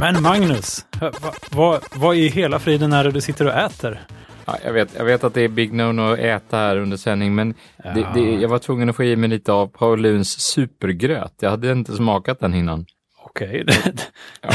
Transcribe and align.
Men 0.00 0.22
Magnus, 0.22 0.86
vad 1.00 1.14
va, 1.50 1.80
va 1.94 2.14
i 2.14 2.28
hela 2.28 2.58
friden 2.58 2.92
är 2.92 3.04
det 3.04 3.10
du 3.10 3.20
sitter 3.20 3.46
och 3.46 3.52
äter? 3.52 4.00
Ja, 4.46 4.56
jag, 4.64 4.72
vet, 4.72 4.88
jag 4.96 5.04
vet 5.04 5.24
att 5.24 5.34
det 5.34 5.40
är 5.42 5.48
big 5.48 5.72
no 5.72 6.12
att 6.12 6.18
äta 6.18 6.56
här 6.56 6.76
under 6.76 6.96
sändning, 6.96 7.34
men 7.34 7.54
Ja. 7.84 7.90
det, 7.94 8.06
det, 8.14 8.34
jag 8.34 8.48
var 8.48 8.58
tvungen 8.58 8.90
att 8.90 8.96
få 8.96 9.04
i 9.04 9.16
mig 9.16 9.28
lite 9.30 9.52
av 9.52 9.66
Pauluns 9.66 10.40
supergröt. 10.40 11.34
Jag 11.40 11.50
hade 11.50 11.72
inte 11.72 11.92
smakat 11.96 12.40
den 12.40 12.54
innan. 12.54 12.86
Okej, 13.24 13.64
Ja. 14.42 14.50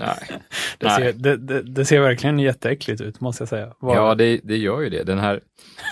Nej. 0.00 0.16
det, 0.78 0.90
ser, 0.90 1.12
det, 1.12 1.36
det, 1.36 1.62
det 1.62 1.84
ser 1.84 2.00
verkligen 2.00 2.38
jätteäckligt 2.38 3.00
ut 3.00 3.20
måste 3.20 3.42
jag 3.42 3.48
säga. 3.48 3.72
Vad- 3.80 3.96
Ja, 3.96 4.14
det, 4.14 4.40
det 4.44 4.56
gör 4.56 4.80
ju 4.80 4.90
det. 4.90 5.02
Den 5.04 5.18
här, 5.18 5.40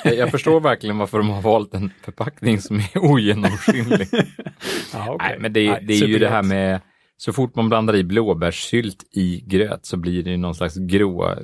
jag, 0.04 0.30
förstår 0.30 0.60
verkligen 0.60 0.98
varför 0.98 1.18
de 1.18 1.30
har 1.30 1.42
valt 1.42 1.74
en 1.74 1.90
förpackning 2.04 2.60
som 2.60 2.76
är 2.76 2.98
ogenomskinlig. 2.98 4.08
ja, 4.92 5.12
okej. 5.12 5.28
Nej, 5.28 5.38
men 5.40 5.52
det, 5.52 5.70
Nej, 5.70 5.84
det 5.88 5.94
är 5.94 6.06
ju 6.06 6.18
det 6.18 6.28
här 6.28 6.42
med, 6.42 6.80
så 7.16 7.32
fort 7.32 7.54
man 7.56 7.68
blandar 7.68 7.96
i 7.96 8.04
blåbärssylt 8.04 9.04
i 9.10 9.40
gröt 9.46 9.86
så 9.86 9.96
blir 9.96 10.22
det 10.22 10.30
ju 10.30 10.36
någon 10.36 10.54
slags 10.54 10.74
grå, 10.76 11.34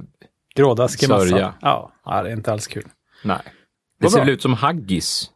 Grådaskig 0.55 1.09
massa. 1.09 1.55
Ja, 1.61 1.92
ja, 2.05 2.23
det 2.23 2.28
är 2.30 2.33
inte 2.37 2.52
alls 2.52 2.66
kul. 2.66 2.84
nej. 3.24 3.38
Det 3.45 4.05
Vad 4.05 4.12
ser 4.12 4.19
bra. 4.19 4.25
väl 4.25 4.34
ut 4.34 4.42
som 4.42 4.55
haggis, 4.55 5.30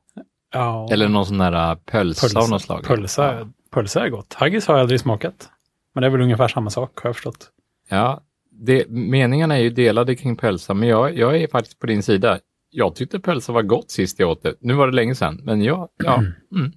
Ja, 0.52 0.88
eller 0.92 1.08
någon 1.08 1.26
sån 1.26 1.38
där 1.38 1.70
äh, 1.70 1.74
pölsa 1.74 2.40
av 2.40 2.50
något 2.50 2.62
slag. 2.62 2.84
Pölsa, 2.84 3.38
Ja. 3.38 3.48
pölsa 3.70 4.04
är 4.04 4.08
gott. 4.08 4.34
Haggis 4.34 4.66
har 4.66 4.74
jag 4.74 4.80
aldrig 4.80 5.00
smakat. 5.00 5.48
Men 5.94 6.00
det 6.02 6.06
är 6.06 6.10
väl 6.10 6.20
ungefär 6.20 6.48
samma 6.48 6.70
sak 6.70 7.00
har 7.02 7.08
jag 7.08 7.16
förstått. 7.16 7.50
Ja, 7.88 8.20
det, 8.50 8.88
meningarna 8.88 9.54
är 9.58 9.62
ju 9.62 9.70
delade 9.70 10.14
kring 10.14 10.36
pölsa, 10.36 10.74
men 10.74 10.88
jag, 10.88 11.18
jag 11.18 11.36
är 11.36 11.48
faktiskt 11.48 11.78
på 11.78 11.86
din 11.86 12.02
sida. 12.02 12.38
Jag 12.70 12.94
tyckte 12.94 13.20
pölsa 13.20 13.52
var 13.52 13.62
gott 13.62 13.90
sist 13.90 14.18
jag 14.20 14.30
åt 14.30 14.42
det. 14.42 14.54
Nu 14.60 14.74
var 14.74 14.86
det 14.86 14.92
länge 14.94 15.14
sedan, 15.14 15.40
men 15.44 15.62
jag, 15.62 15.88
ja. 16.04 16.14
Mm. 16.16 16.72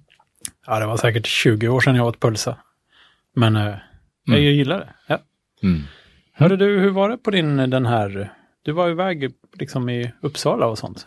Ja, 0.66 0.78
det 0.78 0.86
var 0.86 0.96
säkert 0.96 1.26
20 1.26 1.68
år 1.68 1.80
sedan 1.80 1.96
jag 1.96 2.06
åt 2.06 2.20
pölsa. 2.20 2.56
Men 3.38 3.56
eh, 3.56 3.74
jag 4.24 4.40
gillar 4.40 4.78
det. 4.78 4.94
Ja. 5.06 5.18
Mm. 5.62 5.82
Hörde 6.32 6.56
du, 6.56 6.78
hur 6.80 6.90
var 6.90 7.08
det 7.08 7.16
på 7.16 7.30
din 7.30 7.56
den 7.56 7.86
här... 7.86 8.32
Du 8.62 8.72
var 8.72 8.90
iväg 8.90 9.32
liksom 9.52 9.88
i 9.88 10.12
Uppsala 10.20 10.66
och 10.66 10.78
sånt. 10.78 11.06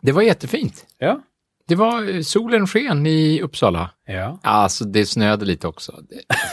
Det 0.00 0.12
var 0.12 0.22
jättefint. 0.22 0.86
Ja. 0.98 1.20
Det 1.68 1.74
var 1.74 2.22
solen 2.22 2.66
sken 2.66 3.06
i 3.06 3.40
Uppsala. 3.42 3.90
Ja. 4.06 4.38
Alltså 4.42 4.84
det 4.84 5.06
snöade 5.06 5.44
lite 5.44 5.68
också. 5.68 5.92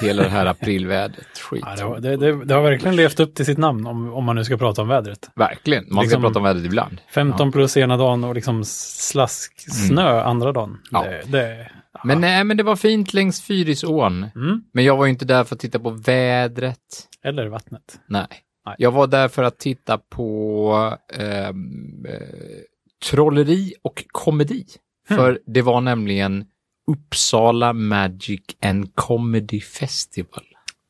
Hela 0.02 0.24
det 0.24 0.30
här 0.30 0.46
aprilvädret, 0.86 1.38
skit. 1.40 1.64
ja 1.66 1.76
det, 1.76 1.84
var, 1.86 2.00
det, 2.00 2.18
det, 2.18 2.46
det 2.46 2.54
har 2.54 2.62
verkligen 2.62 2.96
levt 2.96 3.20
upp 3.20 3.36
till 3.36 3.46
sitt 3.46 3.58
namn 3.58 3.88
om, 3.88 4.14
om 4.14 4.24
man 4.24 4.36
nu 4.36 4.44
ska 4.44 4.58
prata 4.58 4.82
om 4.82 4.88
vädret. 4.88 5.30
Verkligen, 5.36 5.84
man 5.88 5.94
ska 5.96 6.02
Liksom- 6.02 6.22
prata 6.22 6.40
om 6.40 6.44
vädret 6.44 6.66
ibland. 6.66 7.02
15 7.14 7.52
plus 7.52 7.78
ena 7.78 7.98
dagen 7.98 8.24
och 8.24 8.36
liksom 8.36 8.64
slask 8.66 9.54
snö 9.72 10.22
andra 10.22 10.52
dagen. 10.52 10.78
Ja. 10.92 11.04
Det, 11.04 11.24
det, 11.32 11.72
Men 12.04 12.22
nej, 12.22 12.44
men 12.44 12.58
det 12.58 12.64
var 12.64 12.76
fint 12.76 13.14
längs 13.14 13.42
Fyrisån. 13.42 14.26
Mm. 14.36 14.62
Men 14.74 14.84
jag 14.84 14.98
var 14.98 15.06
ju 15.06 15.12
inte 15.12 15.26
där 15.26 15.44
för 15.44 15.56
att 15.56 15.60
titta 15.62 15.80
på 15.80 15.90
vädret. 15.90 16.78
eller 17.26 17.48
vattnet. 17.48 18.00
Nej. 18.08 18.28
Nej. 18.66 18.76
Jag 18.78 18.92
var 18.92 19.08
där 19.08 19.28
för 19.28 19.44
att 19.44 19.60
titta 19.60 19.98
på 19.98 20.98
ehm, 21.14 22.06
eh, 22.06 22.14
trolleri 23.10 23.74
och 23.84 24.04
komedi. 24.08 24.66
Hmm. 25.10 25.18
För 25.18 25.40
det 25.46 25.62
var 25.62 25.82
nämligen 25.82 26.46
Uppsala 26.88 27.74
Magic 27.74 28.42
and 28.66 28.96
Comedy 28.96 29.62
Festival. 29.62 30.44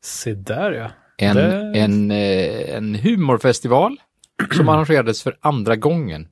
Se 0.04 0.34
där 0.34 0.72
ja. 0.72 0.90
En, 1.18 1.36
Det- 1.36 1.80
en, 1.80 2.12
eh, 2.12 2.76
en 2.76 2.96
humorfestival 2.96 3.98
som 4.58 4.70
arrangerades 4.70 5.24
för 5.24 5.38
andra 5.42 5.76
gången. 5.76 6.28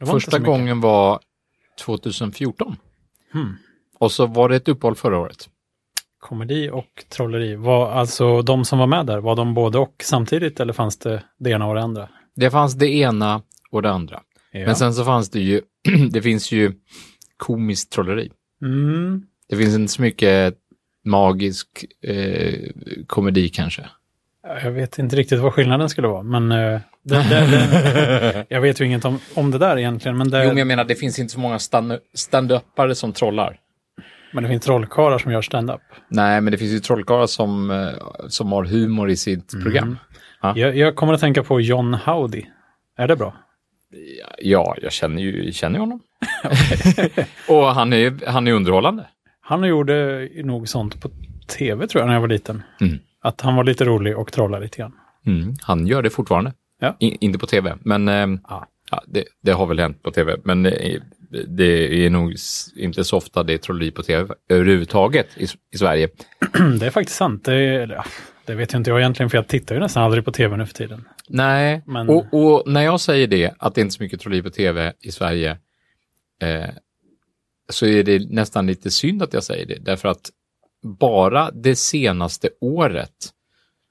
Inte 0.00 0.12
Första 0.12 0.38
gången 0.38 0.80
var 0.80 1.20
2014. 1.84 2.76
Hmm. 3.32 3.56
Och 3.98 4.12
så 4.12 4.26
var 4.26 4.48
det 4.48 4.56
ett 4.56 4.68
uppehåll 4.68 4.94
förra 4.94 5.18
året. 5.18 5.48
Komedi 6.20 6.70
och 6.72 7.04
trolleri. 7.08 7.54
Var 7.54 7.90
alltså 7.92 8.42
de 8.42 8.64
som 8.64 8.78
var 8.78 8.86
med 8.86 9.06
där, 9.06 9.18
var 9.18 9.36
de 9.36 9.54
både 9.54 9.78
och 9.78 9.94
samtidigt 10.04 10.60
eller 10.60 10.72
fanns 10.72 10.98
det 10.98 11.22
det 11.38 11.50
ena 11.50 11.66
och 11.66 11.74
det 11.74 11.82
andra? 11.82 12.08
Det 12.36 12.50
fanns 12.50 12.74
det 12.74 12.88
ena 12.88 13.42
och 13.70 13.82
det 13.82 13.90
andra. 13.90 14.22
Ja. 14.60 14.66
Men 14.66 14.76
sen 14.76 14.94
så 14.94 15.04
fanns 15.04 15.30
det 15.30 15.40
ju, 15.40 15.60
det 16.10 16.22
finns 16.22 16.52
ju 16.52 16.72
komiskt 17.36 17.92
trolleri. 17.92 18.30
Mm. 18.62 19.22
Det 19.48 19.56
finns 19.56 19.74
inte 19.74 19.92
så 19.92 20.02
mycket 20.02 20.54
magisk 21.04 21.84
eh, 22.04 22.54
komedi 23.06 23.48
kanske. 23.48 23.86
Jag 24.62 24.70
vet 24.70 24.98
inte 24.98 25.16
riktigt 25.16 25.40
vad 25.40 25.54
skillnaden 25.54 25.88
skulle 25.88 26.08
vara, 26.08 26.22
men 26.22 26.52
eh, 26.52 26.80
det, 27.04 27.14
det, 27.30 27.46
det, 27.50 28.46
jag 28.54 28.60
vet 28.60 28.80
ju 28.80 28.84
inget 28.84 29.04
om, 29.04 29.18
om 29.34 29.50
det 29.50 29.58
där 29.58 29.78
egentligen. 29.78 30.16
Men 30.18 30.30
det, 30.30 30.42
Jo, 30.42 30.48
men 30.48 30.56
jag 30.58 30.66
menar, 30.66 30.84
det 30.84 30.94
finns 30.94 31.18
inte 31.18 31.32
så 31.32 31.40
många 31.40 31.56
stand- 31.58 31.98
stand-upare 32.14 32.94
som 32.94 33.12
trollar. 33.12 33.56
men 34.32 34.42
det 34.44 34.48
finns 34.50 34.64
trollkarlar 34.64 35.18
som 35.18 35.32
gör 35.32 35.42
stand-up. 35.42 35.80
Nej, 36.08 36.40
men 36.40 36.50
det 36.52 36.58
finns 36.58 36.72
ju 36.72 36.80
trollkarlar 36.80 37.26
som, 37.26 37.70
eh, 37.70 37.88
som 38.28 38.52
har 38.52 38.64
humor 38.64 39.10
i 39.10 39.16
sitt 39.16 39.62
program. 39.62 39.98
Jag, 40.54 40.76
jag 40.76 40.96
kommer 40.96 41.12
att 41.14 41.20
tänka 41.20 41.42
på 41.42 41.60
John 41.60 41.94
Howdy. 41.94 42.44
Är 42.96 43.08
det 43.08 43.16
bra? 43.16 43.34
Ja, 44.38 44.76
jag 44.82 44.92
känner 44.92 45.22
ju 45.22 45.52
känner 45.52 45.76
ju 45.76 45.80
honom. 45.80 46.00
och 47.48 47.64
han 47.66 47.92
är, 47.92 48.26
han 48.26 48.48
är 48.48 48.52
underhållande. 48.52 49.06
Han 49.40 49.64
gjorde 49.64 50.28
nog 50.44 50.68
sånt 50.68 51.00
på 51.00 51.10
tv 51.58 51.86
tror 51.86 52.02
jag 52.02 52.06
när 52.06 52.14
jag 52.14 52.20
var 52.20 52.28
liten. 52.28 52.62
Mm. 52.80 52.98
Att 53.22 53.40
han 53.40 53.56
var 53.56 53.64
lite 53.64 53.84
rolig 53.84 54.18
och 54.18 54.32
trollade 54.32 54.64
lite 54.64 54.78
grann. 54.78 54.92
Mm, 55.26 55.54
han 55.62 55.86
gör 55.86 56.02
det 56.02 56.10
fortfarande. 56.10 56.52
Ja. 56.80 56.96
I, 57.00 57.24
inte 57.24 57.38
på 57.38 57.46
tv, 57.46 57.76
men 57.80 58.08
eh, 58.08 58.26
Ja. 58.48 58.66
ja, 58.90 59.02
det, 59.06 59.24
det 59.42 59.52
har 59.52 59.66
väl 59.66 59.78
hänt 59.78 60.02
på 60.02 60.10
tv. 60.10 60.36
Men 60.44 60.66
eh, 60.66 61.00
det 61.48 62.04
är 62.06 62.10
nog 62.10 62.34
inte 62.76 63.04
så 63.04 63.16
ofta 63.16 63.42
det 63.42 63.54
är 63.54 63.58
trolleri 63.58 63.90
på 63.90 64.02
tv 64.02 64.34
överhuvudtaget 64.48 65.26
i, 65.36 65.46
i 65.74 65.78
Sverige. 65.78 66.08
Det 66.80 66.86
är 66.86 66.90
faktiskt 66.90 67.18
sant. 67.18 67.44
Det, 67.44 67.86
det 68.46 68.54
vet 68.54 68.74
ju 68.74 68.78
inte 68.78 68.90
jag 68.90 69.00
egentligen, 69.00 69.30
för 69.30 69.38
jag 69.38 69.48
tittar 69.48 69.74
ju 69.74 69.80
nästan 69.80 70.02
aldrig 70.02 70.24
på 70.24 70.32
tv 70.32 70.56
nu 70.56 70.66
för 70.66 70.74
tiden. 70.74 71.04
Nej, 71.28 71.82
Men- 71.86 72.08
och, 72.08 72.26
och 72.34 72.62
när 72.72 72.82
jag 72.82 73.00
säger 73.00 73.26
det, 73.26 73.54
att 73.58 73.74
det 73.74 73.80
inte 73.80 73.92
är 73.92 73.96
så 73.96 74.02
mycket 74.02 74.20
trolleri 74.20 74.42
på 74.42 74.50
tv 74.50 74.92
i 75.00 75.12
Sverige, 75.12 75.58
eh, 76.42 76.70
så 77.70 77.86
är 77.86 78.02
det 78.04 78.30
nästan 78.30 78.66
lite 78.66 78.90
synd 78.90 79.22
att 79.22 79.32
jag 79.32 79.44
säger 79.44 79.66
det. 79.66 79.78
Därför 79.78 80.08
att 80.08 80.30
bara 80.98 81.50
det 81.50 81.76
senaste 81.76 82.48
året 82.60 83.30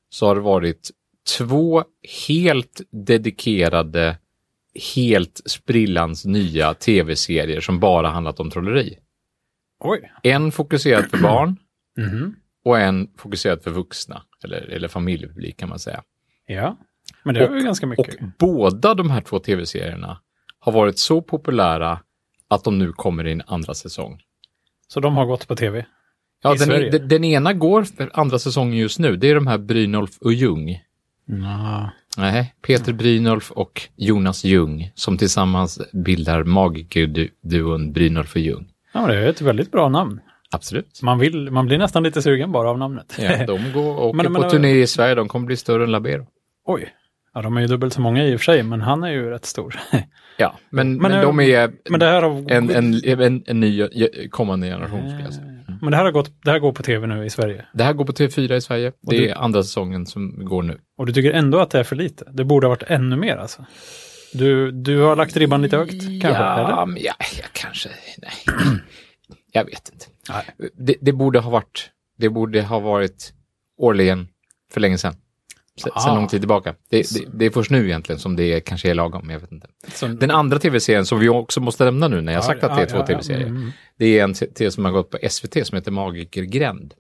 så 0.09 0.27
har 0.27 0.35
det 0.35 0.41
varit 0.41 0.91
två 1.37 1.83
helt 2.27 2.81
dedikerade, 3.07 4.17
helt 4.95 5.41
sprillans 5.45 6.25
nya 6.25 6.73
tv-serier 6.73 7.61
som 7.61 7.79
bara 7.79 8.07
handlat 8.09 8.39
om 8.39 8.49
trolleri. 8.51 8.97
Oj. 9.79 10.11
En 10.23 10.51
fokuserad 10.51 11.05
för 11.09 11.17
barn 11.17 11.57
Mhm. 11.97 12.35
och 12.65 12.79
en 12.79 13.07
fokuserad 13.17 13.63
för 13.63 13.71
vuxna, 13.71 14.23
eller, 14.43 14.57
eller 14.61 14.87
familjepublik 14.87 15.57
kan 15.57 15.69
man 15.69 15.79
säga. 15.79 16.03
Ja. 16.45 16.77
Men 17.23 17.35
det 17.35 17.45
är 17.45 17.55
ju 17.55 17.63
ganska 17.63 17.85
Och 17.85 17.89
mycket. 17.89 18.37
båda 18.37 18.93
de 18.93 19.09
här 19.09 19.21
två 19.21 19.39
tv-serierna 19.39 20.17
har 20.59 20.71
varit 20.71 20.97
så 20.99 21.21
populära 21.21 21.99
att 22.47 22.63
de 22.63 22.79
nu 22.79 22.91
kommer 22.91 23.27
i 23.27 23.31
en 23.31 23.41
andra 23.47 23.73
säsong. 23.73 24.21
Så 24.87 24.99
de 24.99 25.17
har 25.17 25.25
gått 25.25 25.47
på 25.47 25.55
tv. 25.55 25.85
Ja, 26.43 26.55
den, 26.55 26.69
den, 26.91 27.07
den 27.07 27.23
ena 27.23 27.53
går 27.53 27.83
för 27.83 28.09
andra 28.13 28.39
säsongen 28.39 28.77
just 28.77 28.99
nu. 28.99 29.15
Det 29.15 29.29
är 29.29 29.35
de 29.35 29.47
här 29.47 29.57
Brynolf 29.57 30.17
och 30.21 30.33
Ljung. 30.33 30.79
Ja. 31.25 31.89
Nej, 32.17 32.53
Peter 32.67 32.93
Brynolf 32.93 33.51
och 33.51 33.81
Jonas 33.95 34.43
Ljung 34.43 34.91
som 34.95 35.17
tillsammans 35.17 35.79
bildar 35.93 36.43
magikerduon 36.43 37.93
Brynolf 37.93 38.35
och 38.35 38.41
Ljung. 38.41 38.67
ja, 38.93 39.07
det 39.07 39.15
är 39.15 39.29
ett 39.29 39.41
väldigt 39.41 39.71
bra 39.71 39.89
namn. 39.89 40.19
Absolut. 40.51 40.99
Man, 41.03 41.19
vill, 41.19 41.51
man 41.51 41.65
blir 41.65 41.77
nästan 41.77 42.03
lite 42.03 42.21
sugen 42.21 42.51
bara 42.51 42.69
av 42.69 42.77
namnet. 42.77 43.15
Ja, 43.19 43.45
de 43.45 43.71
går 43.73 43.95
och 43.97 44.05
åker 44.07 44.17
Men- 44.23 44.31
men- 44.33 44.41
på 44.41 44.49
turné 44.49 44.71
i 44.81 44.87
Sverige. 44.87 45.15
De 45.15 45.27
kommer 45.27 45.45
bli 45.45 45.57
större 45.57 45.83
än 45.83 45.91
Labero. 45.91 46.27
Oj. 46.65 46.93
Ja, 47.37 47.41
de 47.41 47.57
är 47.57 47.61
ju 47.61 47.67
dubbelt 47.67 47.93
så 47.93 48.01
många 48.01 48.25
i 48.25 48.35
och 48.35 48.39
för 48.39 48.45
sig, 48.45 48.63
men 48.63 48.81
han 48.81 49.03
är 49.03 49.11
ju 49.11 49.29
rätt 49.29 49.45
stor. 49.45 49.75
Ja, 50.37 50.59
men, 50.69 50.93
Men, 50.93 51.11
men, 51.11 51.11
eh, 51.11 51.21
de 51.21 51.39
är 51.39 51.71
men 51.89 51.99
det 51.99 52.05
här 52.05 52.21
har, 52.21 52.51
en, 52.51 52.69
en, 52.69 53.21
en, 53.21 53.43
en 53.47 53.59
ny 53.59 53.81
eh, 53.81 53.87
kommande 54.29 54.67
generation 54.67 55.09
skulle 55.09 55.23
jag 55.23 55.33
säga. 55.33 55.47
men 55.81 55.91
det 55.91 55.97
här, 55.97 56.03
har 56.03 56.11
gått, 56.11 56.31
det 56.43 56.51
här 56.51 56.59
går 56.59 56.71
på 56.71 56.83
tv 56.83 57.07
nu 57.07 57.25
i 57.25 57.29
Sverige. 57.29 57.65
Det 57.73 57.83
här 57.83 57.93
går 57.93 58.05
på 58.05 58.11
TV4 58.11 58.53
i 58.53 58.61
Sverige. 58.61 58.91
Det 59.01 59.17
du- 59.17 59.29
är 59.29 59.35
andra 59.35 59.63
säsongen 59.63 60.05
som 60.05 60.45
går 60.45 60.63
nu. 60.63 60.77
Och 60.97 61.05
du 61.05 61.13
tycker 61.13 61.31
ändå 61.31 61.59
att 61.59 61.69
det 61.69 61.79
är 61.79 61.83
för 61.83 61.95
lite? 61.95 62.25
Det 62.33 62.43
borde 62.43 62.67
ha 62.67 62.69
varit 62.69 62.83
ännu 62.87 63.15
mer 63.15 63.37
alltså. 63.37 63.65
Du, 64.33 64.71
du 64.71 64.99
har 64.99 65.15
lagt 65.15 65.37
ribban 65.37 65.61
lite 65.61 65.77
högt, 65.77 65.91
kanske? 65.91 66.29
Ja, 66.29 66.59
eller? 66.59 67.03
ja, 67.03 67.13
ja 67.37 67.45
kanske. 67.53 67.89
Nej. 68.17 68.57
jag 69.51 69.65
vet 69.65 69.89
inte. 69.93 70.05
Det, 70.73 70.95
det 71.01 71.11
borde 71.13 71.39
ha 71.39 71.49
varit, 71.49 71.89
det 72.17 72.29
borde 72.29 72.61
ha 72.61 72.79
varit 72.79 73.33
årligen 73.77 74.27
för 74.73 74.81
länge 74.81 74.97
sedan. 74.97 75.15
Se- 75.77 75.89
Ah. 75.93 75.99
Sen 75.99 76.15
lång 76.15 76.27
tid 76.27 76.41
tillbaka. 76.41 76.75
Det, 76.89 76.97
det, 77.13 77.25
det 77.33 77.45
är 77.45 77.49
först 77.49 77.71
nu 77.71 77.85
egentligen 77.85 78.19
som 78.19 78.35
det 78.35 78.59
kanske 78.59 78.89
är 78.89 78.93
lagom, 78.95 79.29
jag 79.29 79.39
vet 79.39 79.51
inte. 79.51 79.67
Så- 79.93 80.07
Den 80.07 80.31
andra 80.31 80.59
tv-serien 80.59 81.05
som 81.05 81.19
vi 81.19 81.29
också 81.29 81.61
måste 81.61 81.85
lämna 81.85 82.07
nu 82.07 82.21
när 82.21 82.33
jag 82.33 82.39
Ja, 82.39 82.43
sagt 82.45 82.63
att 82.63 82.75
det 82.77 82.81
är 82.81 82.85
två 82.85 83.05
tv-serier. 83.05 83.47
mm. 83.47 83.71
Det 83.97 84.19
är 84.19 84.23
en 84.23 84.33
t- 84.33 84.71
som 84.71 84.85
har 84.85 84.91
gått 84.91 85.09
på 85.11 85.17
SVT 85.29 85.67
som 85.67 85.75
heter 85.75 85.91
Magikergränd. 85.91 86.93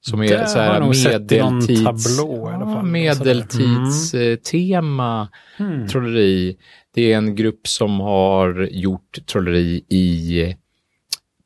Som 0.00 0.22
är 0.22 0.44
så 0.44 0.58
här 0.58 0.80
medeltids... 0.80 2.16
tablå. 2.16 2.50
Ja, 2.52 2.82
medeltidstema, 2.82 5.28
Mm. 5.58 5.88
trolleri. 5.88 6.56
Det 6.94 7.12
är 7.12 7.16
en 7.18 7.34
grupp 7.34 7.68
som 7.68 8.00
har 8.00 8.68
gjort 8.70 9.26
trolleri 9.26 9.84
i 9.88 10.54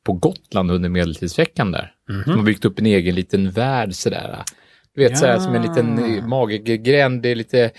på 0.05 0.13
Gotland 0.13 0.71
under 0.71 0.89
medeltidsveckan 0.89 1.73
där. 1.73 1.93
Mhm. 2.09 2.23
Som 2.25 2.33
har 2.33 2.43
byggt 2.43 2.65
upp 2.65 2.79
en 2.79 2.87
egen 2.87 3.15
liten 3.15 3.51
värld 3.51 3.95
sådär. 3.95 4.39
Du 4.95 5.03
vet, 5.03 5.19
så 5.19 5.27
här, 5.27 5.33
Ja. 5.33 5.41
som 5.41 5.55
en 5.55 5.63
liten 5.63 6.29
maggränd. 6.29 7.23
Det 7.23 7.29
är 7.29 7.35
lite, 7.35 7.71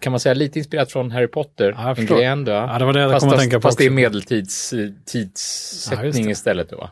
kan 0.00 0.10
man 0.10 0.20
säga, 0.20 0.34
lite 0.34 0.58
inspirerat 0.58 0.92
från 0.92 1.10
Harry 1.10 1.26
Potter. 1.28 1.74
Ja, 1.78 1.94
en 1.96 2.06
gränd, 2.06 2.48
va? 2.48 2.54
Ja, 2.72 2.78
det 2.78 2.84
var 2.84 2.92
det 2.92 3.00
jag 3.00 3.10
fast, 3.10 3.24
kom 3.26 3.32
att 3.32 3.40
tänka 3.40 3.56
på 3.56 3.62
fast 3.62 3.78
det 3.78 3.84
är 3.84 3.88
också. 3.88 3.94
medeltids 3.94 4.72
eh, 4.72 4.90
Ja, 5.92 6.04
istället 6.30 6.70
då? 6.70 6.90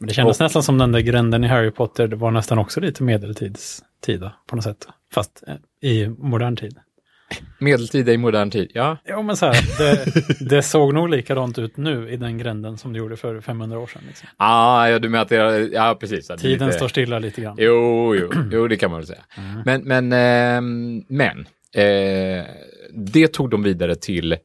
Men 0.00 0.08
det 0.08 0.14
kändes 0.14 0.40
Och- 0.40 0.44
nästan 0.44 0.62
som 0.62 0.78
den 0.78 0.92
där 0.92 1.00
gränden 1.00 1.44
i 1.44 1.46
Harry 1.46 1.70
Potter, 1.70 2.08
det 2.08 2.16
var 2.16 2.30
nästan 2.30 2.58
också 2.58 2.80
lite 2.80 3.02
medeltidstida 3.02 4.32
på 4.46 4.56
något 4.56 4.64
sätt. 4.64 4.86
Fast 5.14 5.42
eh, 5.46 5.90
i 5.90 6.08
modern 6.08 6.56
tid. 6.56 6.78
Medeltida 7.60 8.12
i 8.12 8.16
modern 8.16 8.50
tid, 8.50 8.70
ja. 8.74 8.96
Ja, 9.04 9.22
men 9.22 9.36
så 9.36 9.46
här, 9.46 9.78
det, 9.78 10.04
det 10.50 10.62
såg 10.62 10.94
nog 10.94 11.08
likadant 11.08 11.58
ut 11.58 11.76
nu 11.76 12.10
i 12.10 12.16
den 12.16 12.38
gränden 12.38 12.78
som 12.78 12.92
det 12.92 12.98
gjorde 12.98 13.16
för 13.16 13.40
500 13.40 13.78
år 13.78 13.86
sedan. 13.86 14.02
Liksom. 14.06 14.28
Ah, 14.36 14.88
ja, 14.88 14.98
du 14.98 15.08
menar 15.08 15.22
att 15.22 15.28
det 15.28 15.68
ja 15.72 15.96
precis. 16.00 16.28
det 16.28 16.38
Tiden 16.38 16.66
lite- 16.66 16.78
står 16.78 16.88
stilla 16.88 17.18
lite 17.18 17.40
grann. 17.40 17.56
Jo, 17.58 18.14
jo, 18.16 18.30
jo, 18.52 18.68
det 18.68 18.76
kan 18.76 18.90
man 18.90 19.00
väl 19.00 19.06
säga. 19.06 19.24
Mm. 19.36 19.62
Men, 19.64 19.82
men, 19.82 20.12
ehm, 20.12 21.04
men 21.08 21.38
eh, 21.74 22.44
det 22.94 23.28
tog 23.32 23.50
de 23.50 23.62
vidare 23.62 23.94
till 23.94 24.36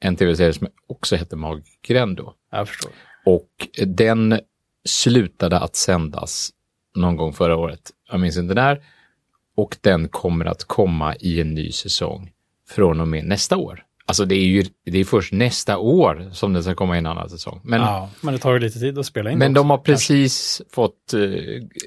en 0.00 0.16
tv-serie 0.16 0.52
som 0.52 0.66
också 0.86 1.16
hette 1.16 1.36
Maggränd 1.36 2.16
då. 2.16 2.34
Jag 2.50 2.68
förstår. 2.68 2.90
Och 3.24 3.48
den 3.86 4.40
slutade 4.84 5.58
att 5.58 5.76
sändas 5.76 6.50
någon 6.96 7.16
gång 7.16 7.32
förra 7.32 7.56
året. 7.56 7.90
Jag 8.10 8.20
minns 8.20 8.36
inte 8.36 8.54
när. 8.54 8.82
Och 9.56 9.76
den 9.80 10.08
kommer 10.08 10.44
att 10.44 10.64
komma 10.64 11.14
i 11.16 11.40
en 11.40 11.54
ny 11.54 11.72
säsong 11.72 12.30
från 12.68 13.00
och 13.00 13.08
med 13.08 13.24
nästa 13.24 13.56
år. 13.56 13.82
Alltså 14.06 14.24
det 14.24 14.34
är 14.34 14.44
ju 14.46 14.64
det 14.86 14.98
är 14.98 15.04
först 15.04 15.32
nästa 15.32 15.78
år 15.78 16.28
som 16.32 16.52
den 16.52 16.62
ska 16.62 16.74
komma 16.74 16.94
i 16.94 16.98
en 16.98 17.06
annan 17.06 17.30
säsong. 17.30 17.60
Men, 17.64 17.80
Ja, 17.80 18.10
men 18.20 18.34
det 18.34 18.40
tar 18.40 18.52
ju 18.52 18.58
lite 18.58 18.78
tid 18.78 18.98
att 18.98 19.06
spela 19.06 19.30
in 19.30 19.38
men 19.38 19.52
det 19.52 19.58
de 19.60 19.70
också, 19.70 19.78
har 19.92 19.94
precis 19.96 20.62
fått 20.72 21.14
eh, 21.14 21.20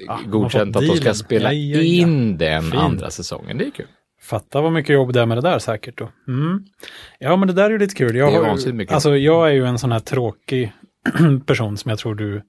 har 0.08 0.30
godkänt 0.30 0.74
fått 0.74 0.82
att 0.82 0.88
de 0.88 0.96
ska 0.96 1.14
spela 1.14 1.52
Ja, 1.52 1.76
ja, 1.76 1.82
ja. 1.82 2.02
in 2.02 2.38
den 2.38 2.62
Fint. 2.62 2.74
andra 2.74 3.10
säsongen. 3.10 3.58
Det 3.58 3.66
är 3.66 3.70
kul. 3.70 3.86
Fatta 4.22 4.60
vad 4.60 4.72
mycket 4.72 4.94
jobb 4.94 5.12
det 5.12 5.20
är 5.20 5.26
med 5.26 5.36
det 5.36 5.40
där 5.40 5.58
säkert 5.58 5.98
då. 5.98 6.10
Mm. 6.28 6.64
Ja, 7.18 7.36
men 7.36 7.48
det 7.48 7.54
där 7.54 7.64
är 7.64 7.70
ju 7.70 7.78
lite 7.78 7.94
kul. 7.94 8.16
Jag, 8.16 8.32
Det 8.32 8.36
är 8.36 8.42
har 8.66 8.72
mycket. 8.72 8.94
alltså, 8.94 9.16
jag 9.16 9.48
är 9.48 9.52
ju 9.52 9.66
en 9.66 9.78
sån 9.78 9.92
här 9.92 10.00
tråkig 10.00 10.72
person 11.46 11.76
som 11.76 11.88
jag 11.88 11.98
tror 11.98 12.14
du 12.14 12.42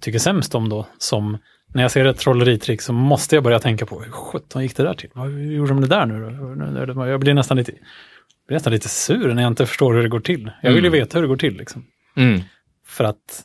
tycker 0.00 0.18
sämst 0.18 0.54
om 0.54 0.68
då. 0.68 0.86
Som 0.98 1.38
när 1.74 1.82
jag 1.82 1.90
ser 1.90 2.04
ett 2.04 2.18
trolleritrick 2.18 2.80
så 2.82 2.92
måste 2.92 3.34
jag 3.36 3.44
börja 3.44 3.58
tänka 3.58 3.86
på 3.86 4.00
hur 4.02 4.10
sjutton 4.10 4.62
gick 4.62 4.76
det 4.76 4.82
där 4.82 4.94
till? 4.94 5.10
Vad 5.14 5.30
hur 5.30 5.52
gjorde 5.52 5.68
de 5.70 5.80
det 5.80 5.86
där 5.86 6.06
nu 6.06 6.94
då? 6.94 7.06
Jag 7.06 7.20
blir 7.20 7.34
nästan 7.34 7.56
lite, 7.56 7.72
blir 8.46 8.56
nästan 8.56 8.72
lite 8.72 8.88
sur 8.88 9.34
när 9.34 9.42
jag 9.42 9.50
inte 9.50 9.66
förstår 9.66 9.94
hur 9.94 10.02
det 10.02 10.08
går 10.08 10.20
till. 10.20 10.50
Jag 10.62 10.72
vill 10.72 10.84
ju 10.84 10.88
Mm. 10.88 11.00
veta 11.00 11.18
hur 11.18 11.22
det 11.22 11.28
går 11.28 11.36
till 11.36 11.56
liksom. 11.56 11.86
Mm. 12.16 12.40
För 12.86 13.04
att, 13.04 13.42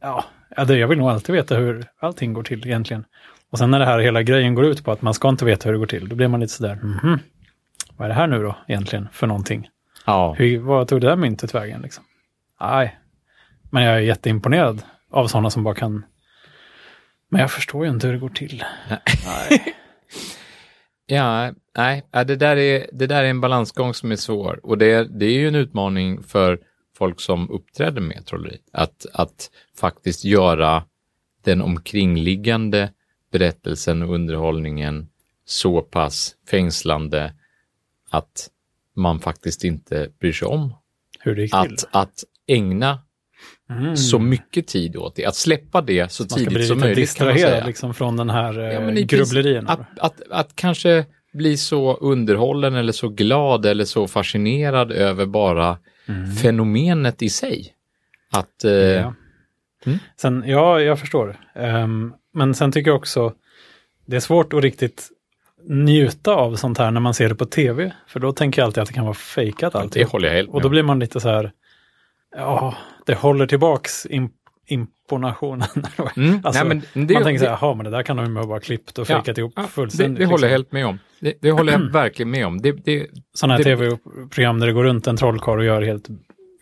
ja, 0.00 0.24
jag 0.56 0.88
vill 0.88 0.98
nog 0.98 1.08
alltid 1.08 1.34
veta 1.34 1.56
hur 1.56 1.84
allting 2.00 2.32
går 2.32 2.42
till 2.42 2.66
egentligen. 2.66 3.04
Och 3.50 3.58
sen 3.58 3.70
när 3.70 3.78
det 3.78 3.84
här 3.84 3.98
hela 3.98 4.22
grejen 4.22 4.54
går 4.54 4.64
ut 4.64 4.84
på 4.84 4.92
att 4.92 5.02
man 5.02 5.14
ska 5.14 5.28
inte 5.28 5.44
veta 5.44 5.68
hur 5.68 5.72
det 5.72 5.78
går 5.78 5.86
till, 5.86 6.08
då 6.08 6.16
blir 6.16 6.28
man 6.28 6.40
lite 6.40 6.52
sådär, 6.52 6.74
mhm, 6.82 7.18
vad 7.96 8.04
är 8.04 8.08
det 8.08 8.14
här 8.14 8.26
nu 8.26 8.42
då 8.42 8.56
egentligen 8.68 9.08
för 9.12 9.26
någonting? 9.26 9.68
Ja. 10.06 10.34
Hur, 10.38 10.58
vad 10.58 10.88
tog 10.88 11.00
det 11.00 11.06
där 11.06 11.16
myntet 11.16 11.54
vägen 11.54 11.82
liksom? 11.82 12.04
Nej, 12.60 12.98
men 13.70 13.82
jag 13.82 13.94
är 13.96 14.00
jätteimponerad 14.00 14.82
av 15.10 15.26
sådana 15.26 15.50
som 15.50 15.64
bara 15.64 15.74
kan, 15.74 16.04
men 17.32 17.40
jag 17.40 17.50
förstår 17.50 17.84
ju 17.84 17.90
inte 17.90 18.06
hur 18.06 18.14
det 18.14 18.20
går 18.20 18.28
till. 18.28 18.64
Nej. 18.88 19.74
Ja, 21.06 21.52
nej, 21.76 22.02
det 22.12 22.36
där, 22.36 22.56
är, 22.56 22.86
det 22.92 23.06
där 23.06 23.24
är 23.24 23.30
en 23.30 23.40
balansgång 23.40 23.94
som 23.94 24.12
är 24.12 24.16
svår. 24.16 24.60
Och 24.62 24.78
det, 24.78 25.04
det 25.04 25.26
är 25.26 25.32
ju 25.32 25.48
en 25.48 25.54
utmaning 25.54 26.22
för 26.22 26.60
folk 26.96 27.20
som 27.20 27.50
uppträder 27.50 28.00
med 28.00 28.26
trolleri. 28.26 28.58
Att, 28.72 29.06
att 29.12 29.50
faktiskt 29.76 30.24
göra 30.24 30.84
den 31.44 31.62
omkringliggande 31.62 32.92
berättelsen 33.32 34.02
och 34.02 34.14
underhållningen 34.14 35.08
så 35.44 35.82
pass 35.82 36.36
fängslande 36.50 37.34
att 38.10 38.50
man 38.94 39.20
faktiskt 39.20 39.64
inte 39.64 40.08
bryr 40.20 40.32
sig 40.32 40.48
om 40.48 40.74
Hur 41.20 41.36
det 41.36 41.42
gick 41.42 41.50
till. 41.50 41.58
att, 41.60 41.88
att 41.90 42.24
ägna 42.46 42.98
Mm. 43.78 43.96
så 43.96 44.18
mycket 44.18 44.66
tid 44.66 44.96
åt 44.96 45.16
det. 45.16 45.24
Att 45.26 45.34
släppa 45.36 45.80
det 45.80 46.12
så 46.12 46.22
man 46.22 46.28
ska 46.28 46.36
bli 46.38 46.46
tidigt 46.48 46.68
som 46.68 46.76
lite 46.76 46.86
möjligt 46.86 46.96
man 46.96 47.02
distraherad 47.02 47.50
säga. 47.52 47.66
liksom 47.66 47.94
från 47.94 48.16
den 48.16 48.30
här 48.30 48.58
Ja, 48.58 48.72
ja, 48.72 48.80
princip 48.80 49.08
grubblerierna. 49.10 49.70
Att, 49.70 49.98
att, 49.98 50.22
att 50.30 50.56
kanske 50.56 51.04
bli 51.32 51.56
så 51.56 51.94
underhållen 51.96 52.74
eller 52.74 52.92
så 52.92 53.08
glad 53.08 53.66
eller 53.66 53.84
så 53.84 54.08
fascinerad 54.08 54.92
över 54.92 55.26
bara 55.26 55.78
fenomenet 56.42 57.22
i 57.22 57.28
sig. 57.28 57.68
Att, 58.32 58.64
eh, 58.64 58.72
Ja. 58.72 59.14
Mm. 59.86 59.98
Sen, 60.20 60.44
ja, 60.46 60.80
jag 60.80 60.98
förstår. 61.00 61.36
Ehm, 61.54 62.12
men 62.34 62.54
sen 62.54 62.72
tycker 62.72 62.90
jag 62.90 62.96
också, 62.98 63.32
det 64.06 64.16
är 64.16 64.20
svårt 64.20 64.52
att 64.52 64.62
riktigt 64.62 65.08
njuta 65.68 66.32
av 66.34 66.56
sånt 66.56 66.78
här 66.78 66.90
när 66.90 67.00
man 67.00 67.14
ser 67.14 67.28
det 67.28 67.34
på 67.34 67.44
tv. 67.46 67.92
För 68.06 68.20
då 68.20 68.32
tänker 68.32 68.62
jag 68.62 68.66
alltid 68.66 68.82
att 68.82 68.88
det 68.88 68.94
kan 68.94 69.04
vara 69.04 69.14
fejkat 69.14 69.72
det 69.72 69.78
alltid. 69.78 70.06
håller 70.06 70.28
jag 70.28 70.34
helt 70.36 70.48
med 70.48 70.54
Och 70.54 70.62
då 70.62 70.68
blir 70.68 70.82
man 70.82 70.98
lite 70.98 71.20
så 71.20 71.28
här, 71.28 71.52
ja, 72.36 72.74
det 73.06 73.14
håller 73.14 73.46
tillbaks 73.46 74.06
im- 74.06 74.30
imponationen. 74.66 75.68
Mm, 76.16 76.40
alltså, 76.44 76.64
nej, 76.64 76.82
men 76.94 77.06
det- 77.06 77.14
man 77.14 77.22
tänker 77.22 77.38
så 77.44 77.50
här, 77.50 77.58
jaha, 77.60 77.74
men 77.74 77.84
det 77.84 77.90
där 77.90 78.02
kan 78.02 78.16
de 78.16 78.36
ju 78.36 78.46
bara 78.46 78.60
klippt 78.60 78.98
och 78.98 79.10
Ja, 79.10 79.22
ihop 79.36 79.52
ja, 79.56 79.62
det, 79.62 79.68
fullständigt. 79.68 80.18
det 80.18 80.24
håller 80.26 80.48
jag 80.48 80.58
liksom. 80.58 80.66
helt 80.66 80.72
med 80.72 80.86
om. 80.86 80.98
Det, 81.20 81.34
det 81.40 81.50
håller 81.50 81.72
jag 81.72 81.92
verkligen 81.92 82.30
med 82.30 82.46
om. 82.46 82.60
Det, 82.62 82.72
det, 82.72 83.06
Sådana 83.34 83.54
här 83.56 83.62
tv-program 83.64 84.60
där 84.60 84.66
det 84.66 84.72
går 84.72 84.84
runt 84.84 85.06
en 85.06 85.16
trollkarl 85.16 85.58
och 85.58 85.64
gör 85.64 85.82
helt 85.82 86.08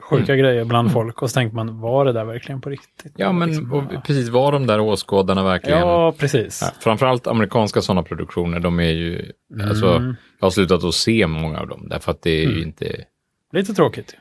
sjuka 0.01 0.33
Mm. 0.33 0.45
grejer 0.45 0.65
bland 0.65 0.93
folk. 0.93 1.23
Och 1.23 1.31
så 1.31 1.35
tänker 1.35 1.57
man, 1.57 1.81
var 1.81 2.05
det 2.05 2.13
där 2.13 2.25
verkligen 2.25 2.61
på 2.61 2.71
riktigt? 2.71 3.13
ja, 3.17 3.33
men 3.33 3.49
Liksom, 3.49 3.73
och, 3.73 3.85
precis 4.07 4.29
var 4.29 4.53
de 4.53 4.67
där 4.67 4.81
åskådarna 4.81 5.43
verkligen. 5.45 5.79
Ja, 5.79 6.13
precis. 6.19 6.59
Ja, 6.63 6.69
framförallt 6.81 7.27
amerikanska 7.27 7.81
sådana 7.81 8.03
produktioner, 8.03 8.61
de 8.61 8.81
är 8.81 8.85
ju, 8.91 9.33
alltså, 9.69 9.87
Mm. 9.87 10.17
jag 10.41 10.47
har 10.47 10.51
slutat 10.51 10.85
att 10.85 10.95
se 10.95 11.27
många 11.27 11.61
av 11.61 11.69
dem, 11.69 11.87
därför 11.91 12.11
att 12.11 12.23
det 12.23 12.31
är 12.31 12.45
Mm. 12.45 12.57
ju 12.57 12.63
inte, 12.63 13.05
Lite 13.53 13.75
tråkigt. 13.75 14.17